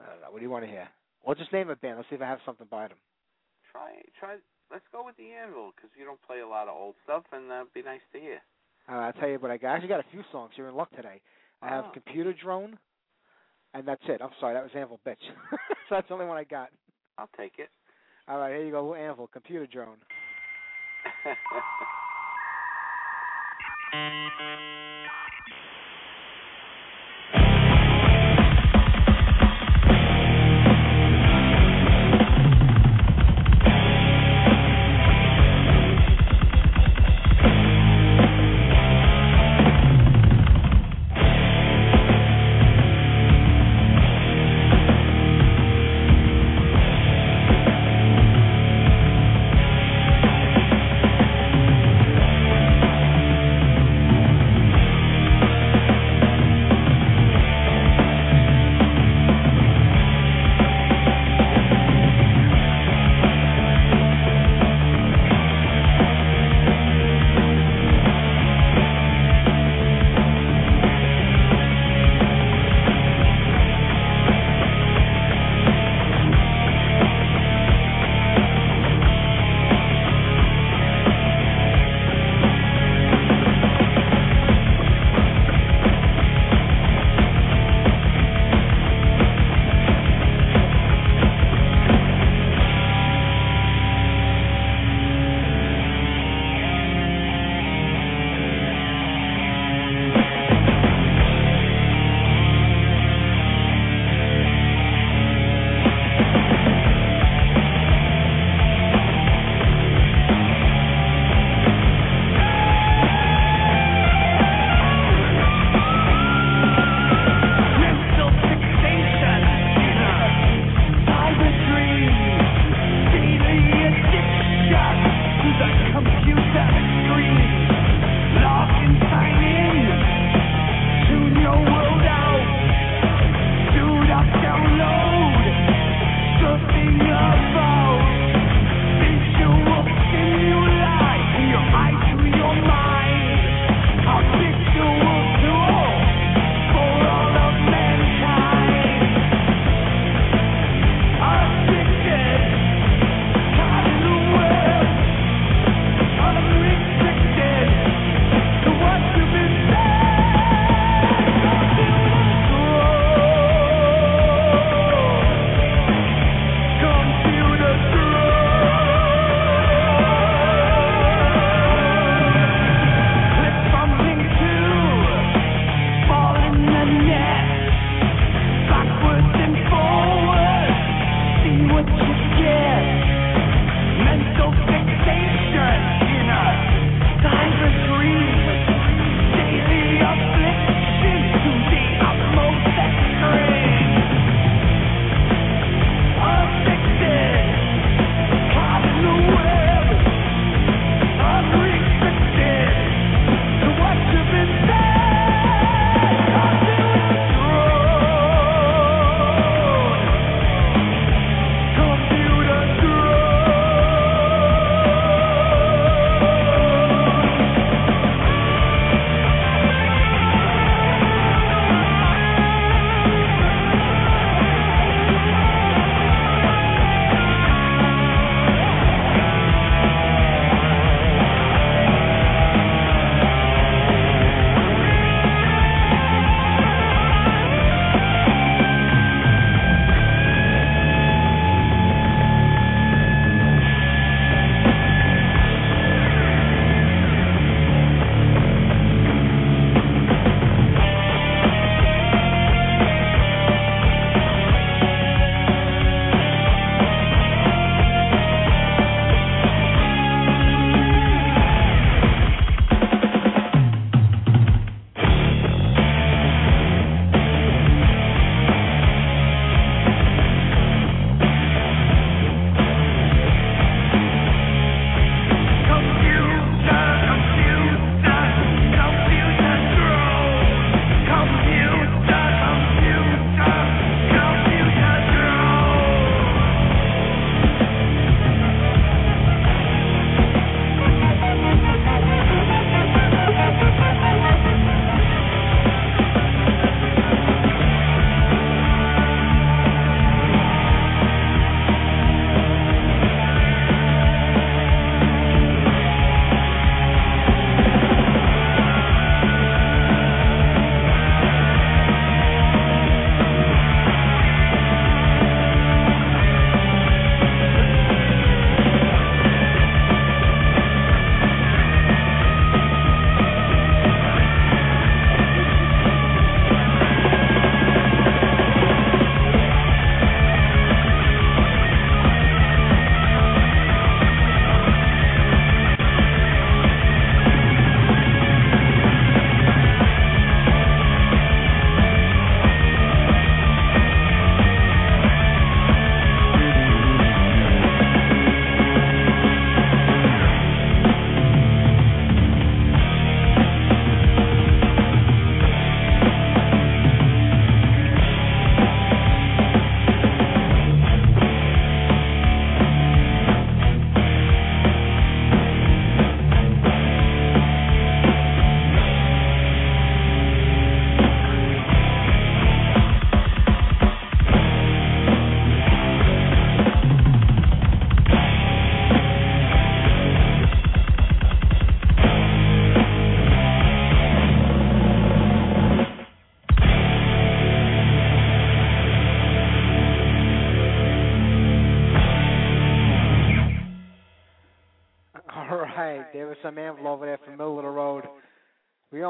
I 0.00 0.10
don't 0.10 0.20
know. 0.20 0.30
What 0.30 0.38
do 0.38 0.44
you 0.44 0.50
want 0.50 0.64
to 0.64 0.70
hear? 0.70 0.88
Or 1.22 1.34
just 1.34 1.52
name 1.52 1.68
a 1.70 1.76
band. 1.76 1.96
Let's 1.96 2.08
see 2.08 2.14
if 2.16 2.22
I 2.22 2.26
have 2.26 2.40
something 2.46 2.66
by 2.70 2.88
them. 2.88 2.96
try, 3.72 4.00
try. 4.18 4.36
Let's 4.70 4.84
go 4.92 5.02
with 5.04 5.16
the 5.16 5.30
Anvil 5.32 5.72
because 5.74 5.90
you 5.98 6.04
don't 6.04 6.20
play 6.26 6.40
a 6.40 6.46
lot 6.46 6.68
of 6.68 6.74
old 6.76 6.94
stuff, 7.04 7.24
and 7.32 7.50
that'd 7.50 7.72
be 7.72 7.82
nice 7.82 8.00
to 8.12 8.20
hear. 8.20 8.38
Uh, 8.88 8.92
I'll 9.08 9.12
tell 9.12 9.28
you 9.28 9.38
what 9.38 9.50
I 9.50 9.56
got. 9.56 9.70
I 9.70 9.74
actually 9.74 9.88
got 9.88 10.00
a 10.00 10.10
few 10.10 10.22
songs. 10.32 10.52
You're 10.56 10.68
in 10.68 10.74
luck 10.74 10.90
today. 10.94 11.20
I 11.62 11.68
have 11.68 11.86
Ah. 11.86 11.90
Computer 11.92 12.32
Drone, 12.32 12.78
and 13.74 13.86
that's 13.86 14.02
it. 14.08 14.20
I'm 14.22 14.30
sorry, 14.40 14.54
that 14.54 14.62
was 14.62 14.72
Anvil 14.74 15.00
Bitch. 15.06 15.16
so 15.50 15.56
that's 15.90 16.08
the 16.08 16.14
only 16.14 16.26
one 16.26 16.36
I 16.36 16.44
got. 16.44 16.70
I'll 17.16 17.30
take 17.36 17.54
it. 17.58 17.70
All 18.28 18.38
right, 18.38 18.54
here 18.54 18.64
you 18.64 18.72
go, 18.72 18.94
Anvil, 18.94 19.28
Computer 19.28 19.66
Drone. 19.66 19.96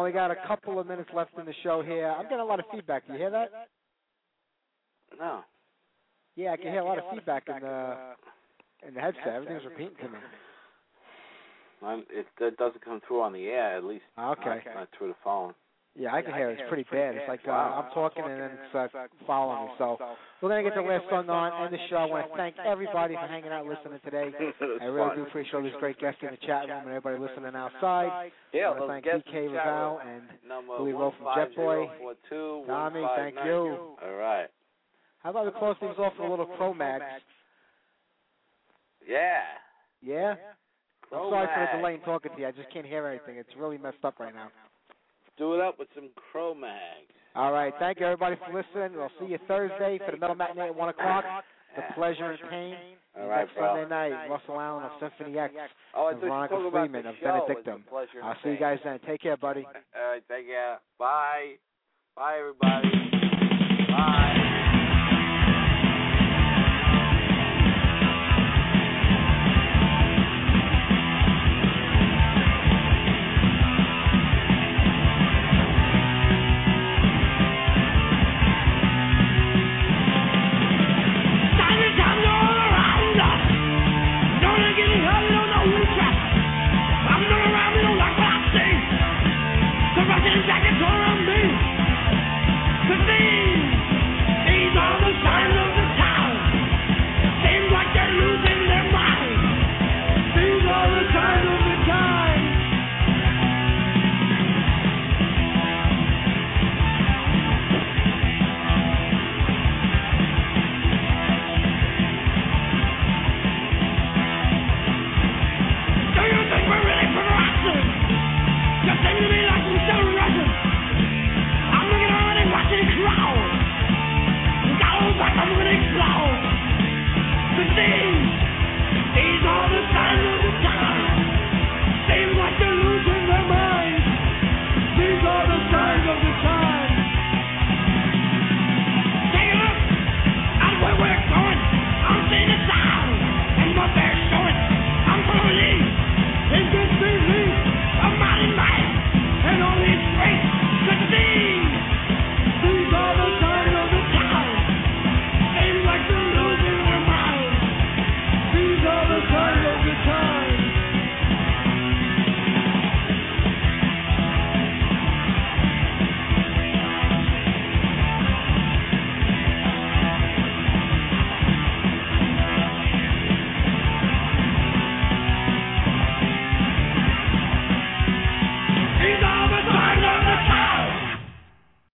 only 0.08 0.18
got 0.18 0.30
a 0.30 0.46
couple 0.46 0.78
of 0.78 0.86
minutes 0.86 1.10
left 1.14 1.32
in 1.38 1.44
the 1.44 1.54
show 1.62 1.82
here. 1.82 2.08
I'm 2.08 2.24
getting 2.24 2.40
a 2.40 2.44
lot 2.44 2.60
of 2.60 2.66
feedback. 2.72 3.06
Do 3.06 3.12
you 3.12 3.18
hear 3.18 3.30
that? 3.30 3.50
No. 5.18 5.40
Yeah, 6.36 6.52
I 6.52 6.56
can 6.56 6.66
hear 6.66 6.80
a 6.80 6.84
lot 6.84 6.98
of 6.98 7.04
feedback 7.12 7.44
in 7.48 7.60
the 7.60 7.96
in 8.86 8.94
the 8.94 9.00
headset. 9.00 9.26
Everything's 9.28 9.64
repeating 9.64 9.96
to 10.02 10.08
me. 10.08 10.18
I'm, 11.80 11.98
it, 12.10 12.26
it 12.40 12.56
doesn't 12.56 12.84
come 12.84 13.00
through 13.06 13.22
on 13.22 13.32
the 13.32 13.46
air, 13.46 13.76
at 13.76 13.84
least. 13.84 14.04
Ah, 14.16 14.32
okay. 14.32 14.62
Not 14.74 14.88
through 14.96 15.08
the 15.08 15.14
phone. 15.22 15.54
Yeah, 15.98 16.14
I 16.14 16.22
can 16.22 16.32
hear 16.32 16.50
it. 16.50 16.60
It's 16.60 16.68
pretty 16.68 16.86
bad. 16.92 17.16
It's 17.16 17.26
like 17.26 17.40
uh, 17.42 17.50
Wow. 17.50 17.82
I'm 17.82 17.90
talking 17.92 18.22
and 18.22 18.40
then 18.40 18.50
it's 18.54 18.74
uh, 18.74 18.86
following 19.26 19.66
me. 19.66 19.74
So 19.78 19.98
we're 20.40 20.48
gonna 20.48 20.62
get 20.62 20.76
the 20.76 20.82
last 20.86 21.10
song 21.10 21.28
on, 21.28 21.50
end 21.66 21.74
the 21.74 21.82
show. 21.90 21.96
I 21.96 22.06
want 22.06 22.30
to 22.30 22.36
thank 22.38 22.54
everybody 22.64 23.14
for 23.14 23.26
hanging 23.26 23.50
out, 23.50 23.66
listening 23.66 23.98
today. 24.04 24.30
I 24.80 24.84
really 24.86 25.16
do 25.16 25.22
appreciate 25.26 25.54
all 25.54 25.62
these 25.62 25.74
great 25.80 25.98
guests 25.98 26.22
in 26.22 26.30
the 26.30 26.38
chat 26.46 26.68
room 26.70 26.86
and 26.86 26.94
everybody 26.94 27.18
listening 27.18 27.50
outside. 27.58 28.30
Yeah, 28.54 28.70
I 28.70 28.78
want 28.78 28.80
to 28.80 28.86
thank 28.86 29.04
guests 29.10 29.26
DK 29.26 29.46
in 29.46 29.50
Revelle 29.50 29.98
and 30.06 30.22
Number 30.46 30.78
Louis 30.78 30.92
Rowe 30.92 31.12
from 31.18 31.26
Jetboy. 31.34 31.90
15042 32.30 32.64
Tommy, 32.70 33.02
thank 33.18 33.34
you. 33.44 33.98
All 33.98 34.14
right. 34.14 34.46
How 35.26 35.30
about 35.30 35.46
we 35.46 35.58
close 35.58 35.74
things 35.80 35.98
off 35.98 36.12
with 36.16 36.28
a 36.28 36.30
little 36.30 36.46
Cro-Mags? 36.46 37.02
Yeah. 39.02 39.42
Yeah. 40.00 40.34
I'm 41.10 41.30
sorry 41.30 41.48
for 41.50 41.66
the 41.72 41.78
delay 41.78 41.94
in 41.94 42.00
talking 42.02 42.30
to 42.34 42.40
you. 42.40 42.46
I 42.46 42.52
just 42.52 42.70
can't 42.72 42.86
hear 42.86 43.06
anything. 43.08 43.36
It's 43.36 43.50
really 43.58 43.78
messed 43.78 44.04
up 44.04 44.20
right 44.20 44.34
now. 44.34 44.50
Do 45.38 45.54
it 45.54 45.60
up 45.60 45.78
with 45.78 45.88
some 45.94 46.10
Cro-Mags. 46.32 47.14
All 47.34 47.52
right. 47.52 47.72
Thank 47.78 48.00
you, 48.00 48.06
everybody, 48.06 48.36
for 48.36 48.52
listening. 48.52 48.98
We'll 48.98 49.10
see 49.20 49.26
you 49.26 49.38
Thursday 49.46 49.98
for 50.04 50.10
the 50.10 50.18
Metal 50.18 50.34
Matinee 50.34 50.68
at 50.68 50.74
1 50.74 50.88
o'clock. 50.88 51.24
The. 51.76 51.82
Pleasure 51.94 52.30
and 52.32 52.50
Pain. 52.50 52.74
All 53.16 53.28
right, 53.28 53.40
next 53.42 53.54
bro. 53.54 53.74
Sunday 53.74 53.88
night, 53.88 54.28
Russell 54.28 54.60
Allen 54.60 54.84
of 54.84 54.90
Symphony 55.00 55.38
X 55.38 55.54
Oh, 55.94 56.08
and 56.08 56.20
Veronica 56.20 56.70
Freeman 56.72 57.06
of. 57.06 57.14
Benedictum. 57.22 57.84
I'll 58.22 58.36
see 58.42 58.50
you 58.50 58.58
guys 58.58 58.78
then. 58.82 58.98
Take 59.06 59.22
care, 59.22 59.36
buddy. 59.36 59.64
All 59.64 60.10
right, 60.10 60.22
take 60.28 60.46
care. 60.46 60.78
Bye. 60.98 61.54
Bye, 62.16 62.38
everybody. 62.38 62.88
Bye. 63.90 64.54